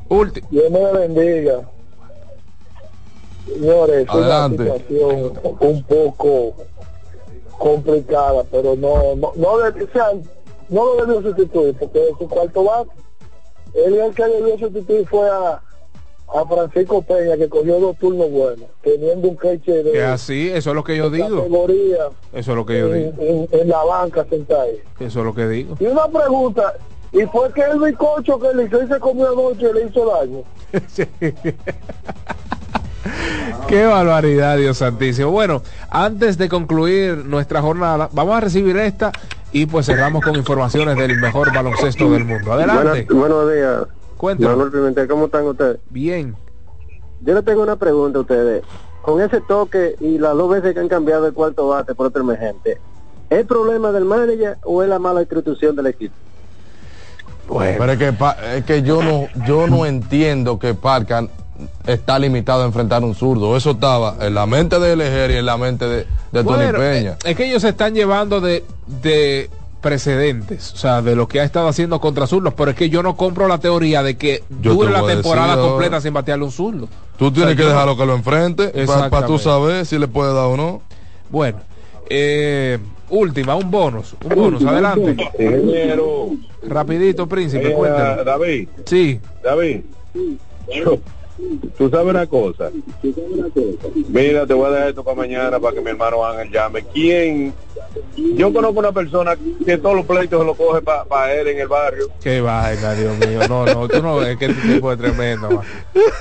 Última. 0.09 0.47
Dios 0.51 0.71
me 0.71 0.91
bendiga. 1.07 1.61
Señores, 3.45 4.09
Adelante. 4.09 4.63
una 4.63 4.77
situación 4.77 5.33
un 5.59 5.83
poco 5.83 6.55
complicada, 7.57 8.43
pero 8.51 8.75
no, 8.75 9.15
no, 9.15 9.31
no, 9.35 9.49
o 9.49 9.93
sea, 9.93 10.07
no 10.69 10.85
lo 10.85 11.05
debió 11.05 11.21
sustituir 11.21 11.75
porque 11.79 12.09
es 12.09 12.17
su 12.17 12.27
cuarto 12.27 12.63
bate. 12.63 12.89
Él 13.73 13.95
el 13.95 14.13
que 14.13 14.25
debió 14.25 14.57
sustituir 14.57 15.07
fue 15.07 15.29
a 15.29 15.61
a 16.33 16.45
Francisco 16.45 17.01
Peña 17.01 17.37
que 17.37 17.47
cogió 17.47 17.79
dos 17.79 17.97
turnos 17.97 18.29
buenos, 18.31 18.67
teniendo 18.83 19.29
un 19.29 19.37
queche 19.37 19.83
de... 19.83 20.03
así, 20.03 20.49
eso 20.49 20.71
es 20.71 20.75
lo 20.75 20.83
que 20.83 20.97
yo 20.97 21.09
digo. 21.09 21.45
Eso 22.33 22.51
es 22.51 22.55
lo 22.55 22.65
que 22.65 22.79
yo 22.79 22.91
digo. 22.91 23.13
En, 23.51 23.69
la 23.69 23.83
banca 23.83 24.25
sentada 24.29 24.65
Eso 24.99 25.19
es 25.19 25.25
lo 25.25 25.33
que 25.33 25.47
digo. 25.47 25.75
Y 25.79 25.85
una 25.85 26.07
pregunta, 26.07 26.73
¿y 27.11 27.21
fue 27.25 27.51
que 27.53 27.61
el 27.61 27.79
bicocho 27.79 28.39
que 28.39 28.53
le 28.53 28.65
hizo 28.65 28.87
se 28.87 28.99
comió 28.99 29.31
anoche 29.31 29.73
le 29.73 29.85
hizo 29.85 30.05
daño? 30.05 30.43
Qué 33.67 33.85
barbaridad, 33.85 34.57
Dios 34.57 34.77
santísimo. 34.77 35.29
Bueno, 35.31 35.61
antes 35.89 36.37
de 36.37 36.49
concluir 36.49 37.17
nuestra 37.25 37.61
jornada, 37.61 38.09
vamos 38.11 38.35
a 38.35 38.39
recibir 38.39 38.77
esta 38.77 39.11
y 39.51 39.65
pues 39.67 39.85
cerramos 39.85 40.23
con 40.23 40.35
informaciones 40.35 40.97
del 40.97 41.19
mejor 41.19 41.53
baloncesto 41.53 42.09
del 42.11 42.25
mundo. 42.25 42.53
Adelante. 42.53 43.07
buenos 43.13 43.53
días. 43.53 43.83
Cuéntame. 44.17 45.07
¿cómo 45.07 45.25
están 45.25 45.45
ustedes? 45.45 45.79
Bien. 45.89 46.35
Yo 47.21 47.33
le 47.33 47.41
tengo 47.41 47.63
una 47.63 47.75
pregunta 47.75 48.19
a 48.19 48.21
ustedes. 48.21 48.63
Con 49.01 49.21
ese 49.21 49.41
toque 49.41 49.95
y 49.99 50.17
las 50.17 50.35
dos 50.35 50.49
veces 50.49 50.73
que 50.73 50.79
han 50.79 50.87
cambiado 50.87 51.27
el 51.27 51.33
cuarto 51.33 51.67
bate 51.67 51.93
por 51.93 52.07
otro 52.07 52.21
emergente, 52.21 52.79
¿es 53.29 53.39
el 53.39 53.45
problema 53.45 53.91
del 53.91 54.05
manager 54.05 54.57
o 54.63 54.81
es 54.81 54.89
la 54.89 54.99
mala 54.99 55.21
institución 55.21 55.75
del 55.75 55.87
equipo? 55.87 56.15
Bueno. 57.47 57.77
Pero 57.77 57.91
es 57.91 57.99
que, 57.99 58.13
es 58.57 58.65
que 58.65 58.81
yo 58.81 59.03
no 59.03 59.27
yo 59.45 59.67
no 59.67 59.85
entiendo 59.85 60.57
que 60.57 60.73
Parcan 60.73 61.29
está 61.85 62.19
limitado 62.19 62.63
a 62.63 62.65
enfrentar 62.65 63.03
un 63.03 63.15
zurdo. 63.15 63.55
Eso 63.55 63.71
estaba 63.71 64.15
en 64.21 64.33
la 64.33 64.45
mente 64.45 64.79
de 64.79 64.95
Leger 64.95 65.31
y 65.31 65.35
en 65.35 65.45
la 65.45 65.57
mente 65.57 65.85
de, 65.87 66.07
de 66.31 66.43
Tony 66.43 66.71
Peña. 66.71 67.17
Es 67.23 67.35
que 67.35 67.45
ellos 67.45 67.61
se 67.61 67.69
están 67.69 67.93
llevando 67.93 68.41
de, 68.41 68.63
de 68.87 69.49
precedentes, 69.85 70.73
o 70.73 70.77
sea, 70.77 71.03
de 71.03 71.15
lo 71.15 71.27
que 71.27 71.39
ha 71.39 71.43
estado 71.43 71.67
haciendo 71.67 72.01
contra 72.01 72.25
zurdos, 72.25 72.55
pero 72.55 72.71
es 72.71 72.75
que 72.75 72.89
yo 72.89 73.03
no 73.03 73.15
compro 73.15 73.47
la 73.47 73.59
teoría 73.59 74.01
de 74.01 74.17
que 74.17 74.41
dure 74.49 74.89
la 74.89 75.05
temporada 75.05 75.61
completa 75.61 76.01
sin 76.01 76.11
batearle 76.11 76.43
un 76.43 76.51
zurdo. 76.51 76.89
Tú 77.19 77.31
tienes 77.31 77.55
que 77.55 77.65
dejarlo 77.65 77.95
que 77.95 78.03
lo 78.03 78.15
enfrente 78.15 78.69
para 78.87 79.27
tú 79.27 79.37
saber 79.37 79.85
si 79.85 79.99
le 79.99 80.07
puede 80.07 80.33
dar 80.33 80.45
o 80.45 80.57
no. 80.57 80.81
Bueno, 81.29 81.59
eh, 82.09 82.79
última, 83.11 83.53
un 83.53 83.69
bonus, 83.69 84.15
un 84.23 84.35
bonus, 84.35 84.65
adelante. 84.65 85.15
Rapidito, 86.67 87.27
príncipe, 87.27 87.71
eh, 87.71 88.23
David. 88.25 88.67
Sí. 88.85 89.19
David. 89.43 89.81
Tú 91.77 91.89
sabes 91.89 92.07
una 92.07 92.27
cosa. 92.27 92.71
Mira, 94.09 94.45
te 94.45 94.53
voy 94.53 94.67
a 94.67 94.69
dejar 94.69 94.89
esto 94.89 95.03
para 95.03 95.17
mañana 95.17 95.59
para 95.59 95.73
que 95.73 95.81
mi 95.81 95.89
hermano 95.89 96.25
Ángel 96.25 96.51
llame. 96.51 96.83
¿Quién? 96.93 97.53
Yo 98.35 98.53
conozco 98.53 98.79
una 98.79 98.91
persona 98.91 99.35
que 99.65 99.77
todos 99.77 99.95
los 99.95 100.05
pleitos 100.05 100.39
se 100.39 100.45
lo 100.45 100.55
coge 100.55 100.81
para 100.81 101.33
él 101.33 101.47
en 101.47 101.59
el 101.59 101.67
barrio. 101.67 102.07
Qué 102.21 102.41
vaina, 102.41 102.93
Dios 102.93 103.17
mío. 103.17 103.47
No, 103.47 103.65
no, 103.65 103.87
tú 103.87 104.01
no 104.01 104.17
ves 104.17 104.37
que 104.37 104.45
este 104.45 104.73
tipo 104.73 104.91
es 104.91 104.97
tremendo. 104.97 105.61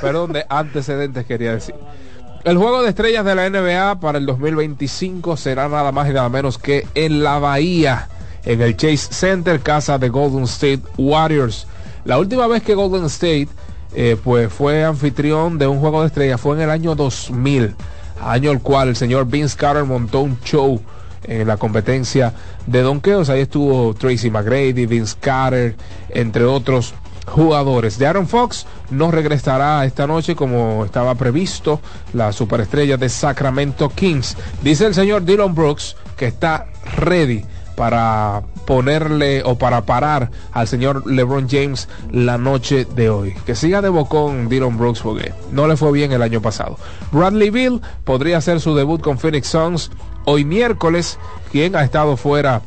Perdón, 0.00 0.32
de 0.32 0.44
antecedentes 0.48 1.24
quería 1.26 1.52
decir. 1.52 1.74
El 2.44 2.58
juego 2.58 2.82
de 2.82 2.90
estrellas 2.90 3.24
de 3.24 3.34
la 3.34 3.48
NBA 3.48 4.00
para 4.00 4.18
el 4.18 4.26
2025 4.26 5.36
será 5.36 5.68
nada 5.68 5.92
más 5.92 6.10
y 6.10 6.12
nada 6.12 6.28
menos 6.28 6.58
que 6.58 6.86
en 6.94 7.22
la 7.22 7.38
Bahía 7.38 8.08
en 8.44 8.60
el 8.60 8.76
Chase 8.76 9.08
Center, 9.12 9.60
casa 9.60 9.98
de 9.98 10.08
Golden 10.08 10.44
State 10.44 10.82
Warriors. 10.98 11.66
La 12.04 12.18
última 12.18 12.46
vez 12.46 12.62
que 12.62 12.74
Golden 12.74 13.04
State 13.06 13.48
eh, 13.94 14.16
pues 14.22 14.52
fue 14.52 14.84
anfitrión 14.84 15.58
de 15.58 15.66
un 15.66 15.78
juego 15.78 16.00
de 16.00 16.08
estrellas 16.08 16.40
fue 16.40 16.56
en 16.56 16.62
el 16.62 16.70
año 16.70 16.94
2000, 16.94 17.74
año 18.20 18.50
el 18.50 18.60
cual 18.60 18.88
el 18.88 18.96
señor 18.96 19.26
Vince 19.26 19.56
Carter 19.56 19.84
montó 19.84 20.20
un 20.20 20.40
show 20.40 20.80
en 21.24 21.46
la 21.46 21.56
competencia 21.56 22.34
de 22.66 22.82
donkeos. 22.82 23.28
Ahí 23.30 23.40
estuvo 23.40 23.94
Tracy 23.94 24.30
McGrady, 24.30 24.86
Vince 24.86 25.16
Carter, 25.20 25.76
entre 26.10 26.44
otros 26.44 26.94
jugadores. 27.26 27.98
De 27.98 28.06
Aaron 28.06 28.28
Fox 28.28 28.66
no 28.90 29.10
regresará 29.10 29.84
esta 29.84 30.06
noche 30.06 30.36
como 30.36 30.84
estaba 30.84 31.14
previsto 31.14 31.80
la 32.12 32.32
superestrella 32.32 32.96
de 32.96 33.08
Sacramento 33.08 33.88
Kings. 33.88 34.36
Dice 34.62 34.86
el 34.86 34.94
señor 34.94 35.24
Dylan 35.24 35.54
Brooks 35.54 35.96
que 36.16 36.26
está 36.26 36.66
ready 36.96 37.44
para 37.76 38.42
ponerle 38.66 39.42
o 39.44 39.56
para 39.56 39.82
parar 39.82 40.30
al 40.52 40.68
señor 40.68 41.06
LeBron 41.10 41.48
James 41.48 41.88
la 42.10 42.38
noche 42.38 42.84
de 42.84 43.10
hoy. 43.10 43.34
Que 43.46 43.54
siga 43.54 43.82
de 43.82 43.88
bocón 43.88 44.48
Dylan 44.48 44.78
Brooks 44.78 45.00
porque 45.00 45.32
no 45.52 45.66
le 45.66 45.76
fue 45.76 45.92
bien 45.92 46.12
el 46.12 46.22
año 46.22 46.40
pasado. 46.40 46.78
Bradley 47.12 47.50
Bill 47.50 47.80
podría 48.04 48.38
hacer 48.38 48.60
su 48.60 48.74
debut 48.74 49.00
con 49.00 49.18
Phoenix 49.18 49.48
Suns 49.48 49.90
hoy 50.24 50.44
miércoles, 50.44 51.18
quien 51.52 51.76
ha 51.76 51.84
estado 51.84 52.16
fuera 52.16 52.62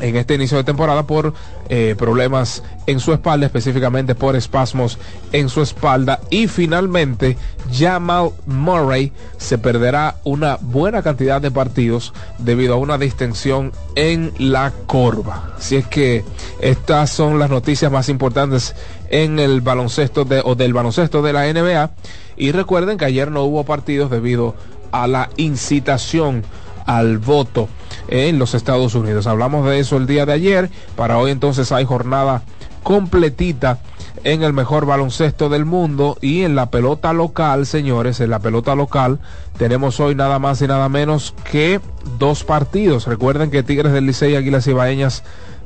en 0.00 0.16
este 0.16 0.34
inicio 0.34 0.56
de 0.56 0.64
temporada 0.64 1.06
por 1.06 1.34
eh, 1.70 1.94
problemas 1.98 2.62
en 2.86 2.98
su 2.98 3.12
espalda, 3.12 3.46
específicamente 3.46 4.14
por 4.14 4.36
espasmos 4.36 4.98
en 5.32 5.48
su 5.48 5.60
espalda. 5.60 6.20
Y 6.30 6.48
finalmente, 6.48 7.36
Jamal 7.72 8.30
Murray 8.46 9.12
se 9.36 9.58
perderá 9.58 10.16
una 10.24 10.58
buena 10.60 11.02
cantidad 11.02 11.42
de 11.42 11.50
partidos 11.50 12.14
debido 12.38 12.74
a 12.74 12.78
una 12.78 12.96
distensión 12.96 13.72
en 13.96 14.32
la 14.38 14.72
corva. 14.86 15.52
Así 15.58 15.76
es 15.76 15.86
que 15.86 16.24
estas 16.60 17.10
son 17.10 17.38
las 17.38 17.50
noticias 17.50 17.92
más 17.92 18.08
importantes 18.08 18.74
en 19.10 19.38
el 19.38 19.60
baloncesto 19.60 20.24
de, 20.24 20.40
o 20.42 20.54
del 20.54 20.72
baloncesto 20.72 21.20
de 21.20 21.32
la 21.32 21.52
NBA. 21.52 21.90
Y 22.36 22.52
recuerden 22.52 22.96
que 22.96 23.04
ayer 23.04 23.30
no 23.30 23.42
hubo 23.44 23.64
partidos 23.64 24.10
debido 24.10 24.54
a 24.90 25.06
la 25.06 25.28
incitación 25.36 26.44
al 26.86 27.18
voto 27.18 27.68
en 28.08 28.38
los 28.38 28.54
Estados 28.54 28.94
Unidos. 28.94 29.26
Hablamos 29.26 29.66
de 29.66 29.78
eso 29.78 29.96
el 29.96 30.06
día 30.06 30.26
de 30.26 30.32
ayer. 30.32 30.70
Para 30.96 31.18
hoy 31.18 31.30
entonces 31.30 31.70
hay 31.72 31.84
jornada 31.84 32.42
completita 32.82 33.78
en 34.24 34.42
el 34.42 34.52
mejor 34.52 34.86
baloncesto 34.86 35.48
del 35.48 35.64
mundo 35.64 36.16
y 36.20 36.42
en 36.42 36.54
la 36.54 36.70
pelota 36.70 37.12
local, 37.12 37.66
señores, 37.66 38.20
en 38.20 38.30
la 38.30 38.40
pelota 38.40 38.74
local 38.74 39.20
tenemos 39.58 40.00
hoy 40.00 40.14
nada 40.14 40.38
más 40.38 40.60
y 40.62 40.66
nada 40.66 40.88
menos 40.88 41.34
que 41.50 41.80
dos 42.18 42.44
partidos. 42.44 43.06
Recuerden 43.06 43.50
que 43.50 43.62
Tigres 43.62 43.92
del 43.92 44.06
Licey 44.06 44.32
y 44.32 44.36
Águilas 44.36 44.66
Ibaeñas 44.66 45.22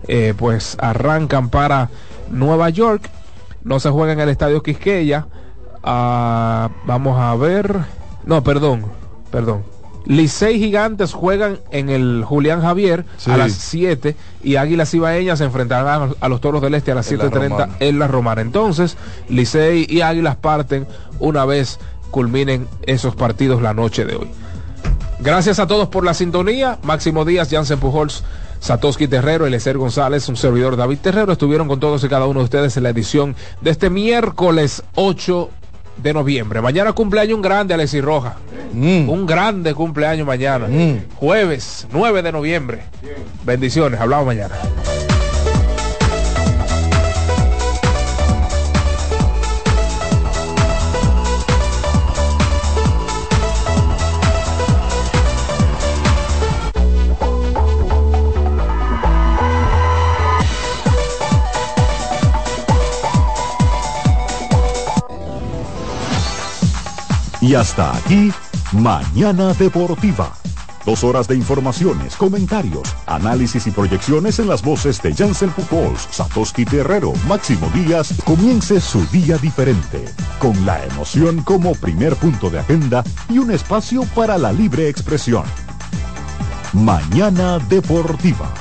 eh, 0.08 0.34
pues 0.36 0.76
arrancan 0.80 1.48
para 1.48 1.90
Nueva 2.30 2.70
York. 2.70 3.10
No 3.62 3.78
se 3.80 3.90
juega 3.90 4.12
en 4.12 4.20
el 4.20 4.28
Estadio 4.28 4.62
Quisqueya. 4.62 5.26
Ah, 5.82 6.70
vamos 6.86 7.18
a 7.20 7.34
ver. 7.36 7.78
No, 8.24 8.42
perdón, 8.42 8.84
perdón. 9.30 9.62
Licey 10.04 10.58
Gigantes 10.58 11.12
juegan 11.12 11.60
en 11.70 11.88
el 11.88 12.24
Julián 12.24 12.60
Javier 12.60 13.04
a 13.26 13.36
las 13.36 13.52
7 13.52 14.16
y 14.42 14.56
Águilas 14.56 14.92
Ibaeñas 14.94 15.38
se 15.38 15.44
enfrentarán 15.44 16.14
a 16.18 16.28
los 16.28 16.40
Toros 16.40 16.62
del 16.62 16.74
Este 16.74 16.92
a 16.92 16.94
las 16.94 17.10
7.30 17.10 17.76
en 17.80 17.98
la 17.98 18.08
Romana. 18.08 18.40
Entonces, 18.40 18.96
Licey 19.28 19.86
y 19.88 20.00
Águilas 20.00 20.36
parten 20.36 20.86
una 21.18 21.44
vez 21.44 21.78
culminen 22.10 22.68
esos 22.82 23.16
partidos 23.16 23.62
la 23.62 23.74
noche 23.74 24.04
de 24.04 24.16
hoy. 24.16 24.28
Gracias 25.20 25.60
a 25.60 25.66
todos 25.68 25.88
por 25.88 26.04
la 26.04 26.14
sintonía. 26.14 26.78
Máximo 26.82 27.24
Díaz, 27.24 27.48
Jansen 27.48 27.78
Pujols, 27.78 28.24
Satoshi 28.58 29.06
Terrero, 29.06 29.46
Elecer 29.46 29.78
González, 29.78 30.28
un 30.28 30.36
servidor 30.36 30.76
David 30.76 30.98
Terrero. 30.98 31.32
Estuvieron 31.32 31.68
con 31.68 31.78
todos 31.78 32.02
y 32.02 32.08
cada 32.08 32.26
uno 32.26 32.40
de 32.40 32.44
ustedes 32.44 32.76
en 32.76 32.82
la 32.82 32.90
edición 32.90 33.36
de 33.60 33.70
este 33.70 33.88
miércoles 33.88 34.82
8 34.96 35.48
de 35.96 36.12
noviembre. 36.12 36.60
Mañana 36.60 36.92
cumpleaños 36.92 37.36
un 37.36 37.42
grande, 37.42 37.74
Alexi 37.74 38.00
Roja. 38.00 38.36
Mm. 38.72 39.08
Un 39.08 39.26
grande 39.26 39.74
cumpleaños 39.74 40.26
mañana. 40.26 40.66
Mm. 40.68 41.14
Jueves 41.16 41.86
9 41.92 42.22
de 42.22 42.32
noviembre. 42.32 42.82
Bendiciones, 43.44 44.00
hablamos 44.00 44.26
mañana. 44.26 44.54
Y 67.42 67.56
hasta 67.56 67.96
aquí, 67.96 68.32
Mañana 68.70 69.52
Deportiva. 69.54 70.32
Dos 70.86 71.02
horas 71.02 71.26
de 71.26 71.34
informaciones, 71.34 72.14
comentarios, 72.14 72.94
análisis 73.06 73.66
y 73.66 73.72
proyecciones 73.72 74.38
en 74.38 74.46
las 74.46 74.62
voces 74.62 75.02
de 75.02 75.12
Jansen 75.12 75.50
Pujols, 75.50 76.08
Satoshi 76.12 76.64
Terrero, 76.64 77.12
Máximo 77.26 77.68
Díaz. 77.74 78.14
Comience 78.24 78.80
su 78.80 79.04
día 79.06 79.38
diferente, 79.38 80.04
con 80.38 80.64
la 80.64 80.84
emoción 80.84 81.42
como 81.42 81.72
primer 81.74 82.14
punto 82.14 82.48
de 82.48 82.60
agenda 82.60 83.02
y 83.28 83.38
un 83.38 83.50
espacio 83.50 84.04
para 84.14 84.38
la 84.38 84.52
libre 84.52 84.88
expresión. 84.88 85.44
Mañana 86.72 87.58
Deportiva. 87.58 88.54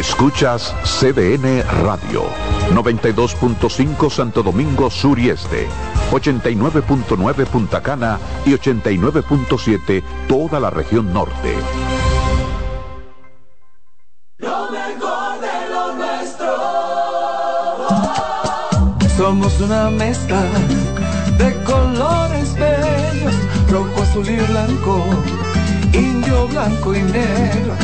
Escuchas 0.00 0.74
CDN 0.82 1.62
Radio, 1.82 2.24
92.5 2.72 4.08
Santo 4.08 4.42
Domingo 4.42 4.88
Sur 4.88 5.18
y 5.18 5.28
Este, 5.28 5.68
89.9 6.10 7.44
Punta 7.44 7.82
Cana 7.82 8.18
y 8.46 8.52
89.7 8.52 10.02
toda 10.26 10.58
la 10.58 10.70
región 10.70 11.12
norte. 11.12 11.54
Lo 14.38 14.70
mejor 14.70 15.38
de 15.38 15.68
lo 15.68 15.92
nuestro. 15.92 16.46
Somos 19.18 19.60
una 19.60 19.90
mezcla 19.90 20.42
de 21.36 21.62
colores 21.64 22.54
bellos, 22.54 23.34
rojo, 23.68 24.02
azul 24.02 24.26
y 24.26 24.36
blanco, 24.36 25.04
indio, 25.92 26.48
blanco 26.48 26.94
y 26.94 27.02
negro 27.02 27.74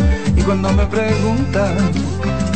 cuando 0.47 0.73
me 0.73 0.87
preguntan 0.87 1.77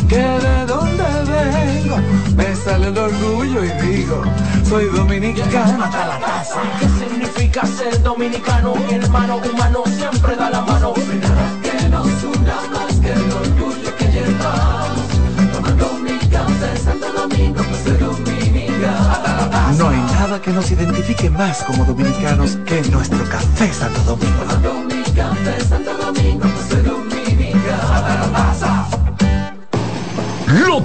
que 0.07 0.15
de 0.15 0.65
dónde 0.65 1.03
vengo, 1.03 1.97
me 2.37 2.55
sale 2.55 2.87
el 2.87 2.97
orgullo 2.97 3.65
y 3.65 3.69
digo, 3.85 4.23
soy 4.67 4.85
dominicano 4.85 5.83
hasta 5.83 6.07
la 6.07 6.19
casa. 6.19 6.61
¿Qué 6.79 6.87
significa 6.87 7.65
ser 7.65 8.01
dominicano? 8.01 8.75
Mi 8.75 8.93
hermano 8.93 9.37
humano 9.37 9.83
siempre 9.85 10.37
da 10.37 10.49
la 10.49 10.61
mano. 10.61 10.93
Que 10.93 11.89
nos 11.89 12.07
una 12.23 12.55
más 12.71 12.95
que 13.01 13.11
el 13.11 13.31
orgullo 13.31 13.95
que 13.97 14.05
llevamos. 14.05 15.11
Café 16.31 16.77
Santo 16.77 17.11
Domingo, 17.11 17.61
pues 17.61 17.99
dominicano. 17.99 19.77
No 19.77 19.89
hay 19.89 19.97
nada 19.97 20.41
que 20.41 20.51
nos 20.51 20.71
identifique 20.71 21.29
más 21.29 21.61
como 21.63 21.83
dominicanos 21.83 22.57
que 22.65 22.81
nuestro 22.83 23.23
café 23.25 23.73
Santo 23.73 23.99
Domingo. 24.03 24.80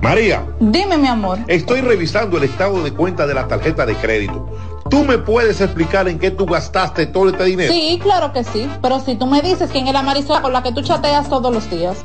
María. 0.00 0.46
Dime, 0.60 0.96
mi 0.96 1.08
amor. 1.08 1.38
Estoy 1.48 1.80
revisando 1.80 2.38
el 2.38 2.44
estado 2.44 2.82
de 2.82 2.92
cuenta 2.92 3.26
de 3.26 3.34
la 3.34 3.48
tarjeta 3.48 3.86
de 3.86 3.94
crédito. 3.96 4.48
¿Tú 4.88 5.04
me 5.04 5.18
puedes 5.18 5.60
explicar 5.60 6.06
en 6.08 6.18
qué 6.18 6.30
tú 6.30 6.46
gastaste 6.46 7.06
todo 7.06 7.30
este 7.30 7.44
dinero? 7.44 7.72
Sí, 7.72 7.98
claro 8.02 8.32
que 8.32 8.44
sí. 8.44 8.68
Pero 8.80 9.00
si 9.00 9.16
tú 9.16 9.26
me 9.26 9.42
dices 9.42 9.70
quién 9.72 9.88
es 9.88 9.92
la 9.92 10.02
Marisol 10.02 10.40
con 10.42 10.52
la 10.52 10.62
que 10.62 10.72
tú 10.72 10.82
chateas 10.82 11.28
todos 11.28 11.52
los 11.52 11.68
días. 11.70 12.04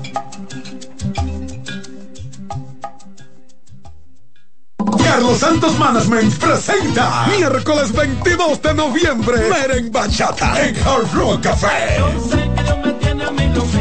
Carlos 5.11 5.39
Santos 5.39 5.77
Management 5.77 6.33
presenta 6.37 7.25
miércoles 7.37 7.91
22 7.91 8.61
de 8.61 8.73
noviembre 8.73 9.49
Meren 9.49 9.91
Bachata 9.91 10.65
en 10.65 10.73
Hard 10.87 11.13
Rock 11.13 11.41
Café. 11.43 11.97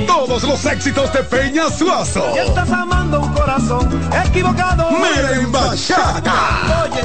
Todos 0.09 0.43
los 0.43 0.65
éxitos 0.65 1.13
de 1.13 1.23
Peña 1.23 1.71
Suazo. 1.71 2.35
Y 2.35 2.39
estás 2.41 2.73
amando 2.73 3.21
un 3.21 3.33
corazón 3.33 4.11
equivocado. 4.27 4.91
Meren 4.91 5.53
Bachata. 5.53 6.83
Oye, 6.83 7.03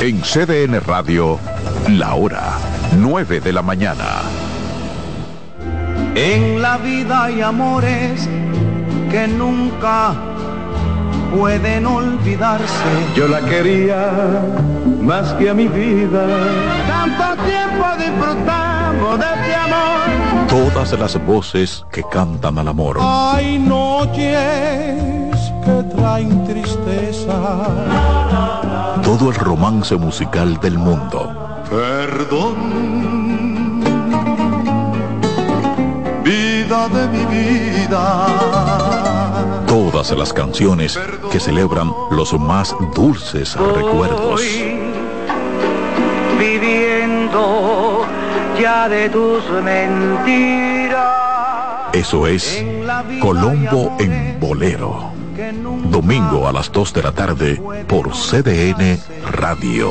En 0.00 0.22
CDN 0.22 0.80
Radio, 0.80 1.38
la 1.90 2.14
hora 2.14 2.54
9 2.96 3.38
de 3.40 3.52
la 3.52 3.60
mañana. 3.60 4.22
En 6.14 6.62
la 6.62 6.78
vida 6.78 7.24
hay 7.24 7.42
amores 7.42 8.26
que 9.10 9.28
nunca 9.28 10.14
pueden 11.36 11.84
olvidarse. 11.84 12.64
Yo 13.14 13.28
la 13.28 13.42
quería 13.42 14.40
más 15.02 15.34
que 15.34 15.50
a 15.50 15.54
mi 15.54 15.68
vida. 15.68 16.26
Tanto 16.88 17.42
tiempo 17.44 17.86
disfrutamos 17.98 19.18
de 19.18 19.26
este 19.26 19.54
amor. 19.54 20.48
Todas 20.48 20.98
las 20.98 21.26
voces 21.26 21.84
que 21.92 22.02
cantan 22.10 22.58
al 22.58 22.68
amor. 22.68 22.96
Hay 23.02 23.58
noches 23.58 24.22
que 25.62 25.82
traen 25.94 26.46
tristeza. 26.46 28.19
Todo 29.18 29.30
el 29.30 29.34
romance 29.34 29.96
musical 29.96 30.60
del 30.60 30.78
mundo. 30.78 31.64
Perdón, 31.68 32.54
vida 36.22 36.88
de 36.88 37.08
mi 37.08 37.24
vida. 37.26 38.26
Todas 39.66 40.12
las 40.12 40.32
canciones 40.32 40.96
que 41.32 41.40
celebran 41.40 41.92
los 42.12 42.38
más 42.38 42.72
dulces 42.94 43.56
recuerdos. 43.56 44.42
Viviendo 46.38 48.06
ya 48.60 48.88
de 48.88 49.10
tus 49.10 49.42
mentiras. 49.64 51.16
Eso 51.92 52.28
es 52.28 52.64
Colombo 53.20 53.96
en 53.98 54.38
Bolero. 54.38 55.19
Domingo 55.90 56.46
a 56.46 56.52
las 56.52 56.70
2 56.70 56.94
de 56.94 57.02
la 57.02 57.12
tarde 57.12 57.60
por 57.88 58.10
CDN 58.12 58.98
Radio. 59.32 59.90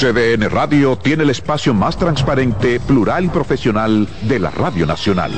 CDN 0.00 0.50
Radio 0.50 0.96
tiene 0.96 1.24
el 1.24 1.30
espacio 1.30 1.74
más 1.74 1.96
transparente, 1.96 2.80
plural 2.80 3.26
y 3.26 3.28
profesional 3.28 4.08
de 4.22 4.38
la 4.38 4.50
Radio 4.50 4.86
Nacional. 4.86 5.32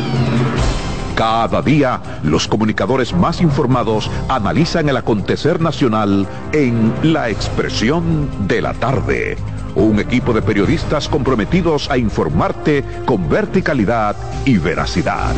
Cada 1.17 1.61
día, 1.61 2.01
los 2.23 2.47
comunicadores 2.47 3.13
más 3.13 3.41
informados 3.41 4.09
analizan 4.29 4.89
el 4.89 4.97
acontecer 4.97 5.61
nacional 5.61 6.29
en 6.53 6.93
La 7.03 7.29
Expresión 7.29 8.29
de 8.47 8.63
la 8.63 8.73
Tarde. 8.75 9.37
Un 9.75 10.01
equipo 10.01 10.33
de 10.33 10.43
periodistas 10.43 11.09
comprometidos 11.09 11.91
a 11.91 11.99
informarte 11.99 12.85
con 13.05 13.29
verticalidad 13.29 14.17
y 14.45 14.59
veracidad. 14.59 15.35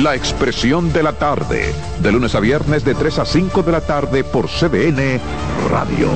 La 0.00 0.14
Expresión 0.14 0.92
de 0.92 1.02
la 1.02 1.12
Tarde, 1.12 1.72
de 2.02 2.12
lunes 2.12 2.34
a 2.34 2.40
viernes 2.40 2.84
de 2.84 2.94
3 2.94 3.18
a 3.20 3.24
5 3.24 3.62
de 3.62 3.72
la 3.72 3.80
tarde 3.80 4.24
por 4.24 4.48
CBN 4.48 5.20
Radio. 5.70 6.08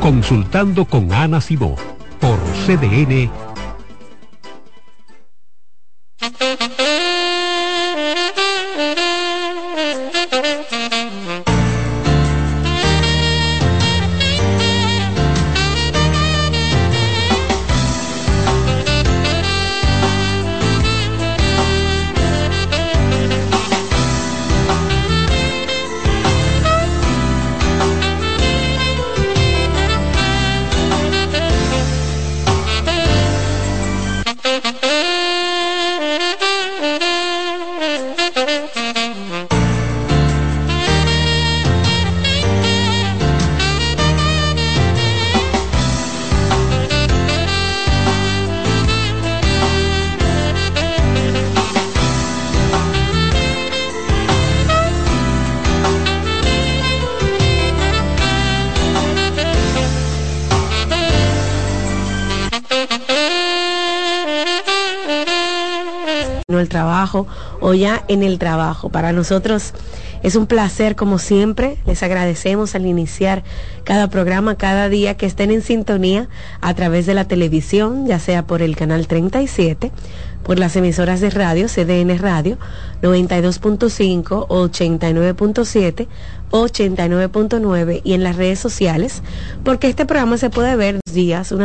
Consultando 0.00 0.86
con 0.86 1.12
Ana 1.12 1.40
Simó 1.40 1.76
por 2.18 2.38
CDN 2.64 3.30
ya 67.78 68.04
en 68.08 68.22
el 68.22 68.38
trabajo. 68.38 68.90
Para 68.90 69.12
nosotros 69.12 69.72
es 70.22 70.36
un 70.36 70.46
placer, 70.46 70.96
como 70.96 71.18
siempre. 71.18 71.78
Les 71.86 72.02
agradecemos 72.02 72.74
al 72.74 72.86
iniciar 72.86 73.42
cada 73.84 74.10
programa, 74.10 74.56
cada 74.56 74.88
día 74.88 75.16
que 75.16 75.26
estén 75.26 75.50
en 75.50 75.62
sintonía 75.62 76.28
a 76.60 76.74
través 76.74 77.06
de 77.06 77.14
la 77.14 77.26
televisión, 77.26 78.06
ya 78.06 78.18
sea 78.18 78.46
por 78.46 78.62
el 78.62 78.76
canal 78.76 79.06
37, 79.06 79.92
por 80.42 80.58
las 80.58 80.76
emisoras 80.76 81.20
de 81.20 81.30
radio, 81.30 81.66
CDN 81.68 82.18
Radio, 82.18 82.58
92.5, 83.02 84.48
89.7, 84.48 86.06
89.9 86.50 88.00
y 88.02 88.14
en 88.14 88.22
las 88.22 88.36
redes 88.36 88.58
sociales, 88.58 89.22
porque 89.64 89.88
este 89.88 90.06
programa 90.06 90.38
se 90.38 90.50
puede 90.50 90.74
ver 90.76 91.00
días, 91.12 91.52
una 91.52 91.56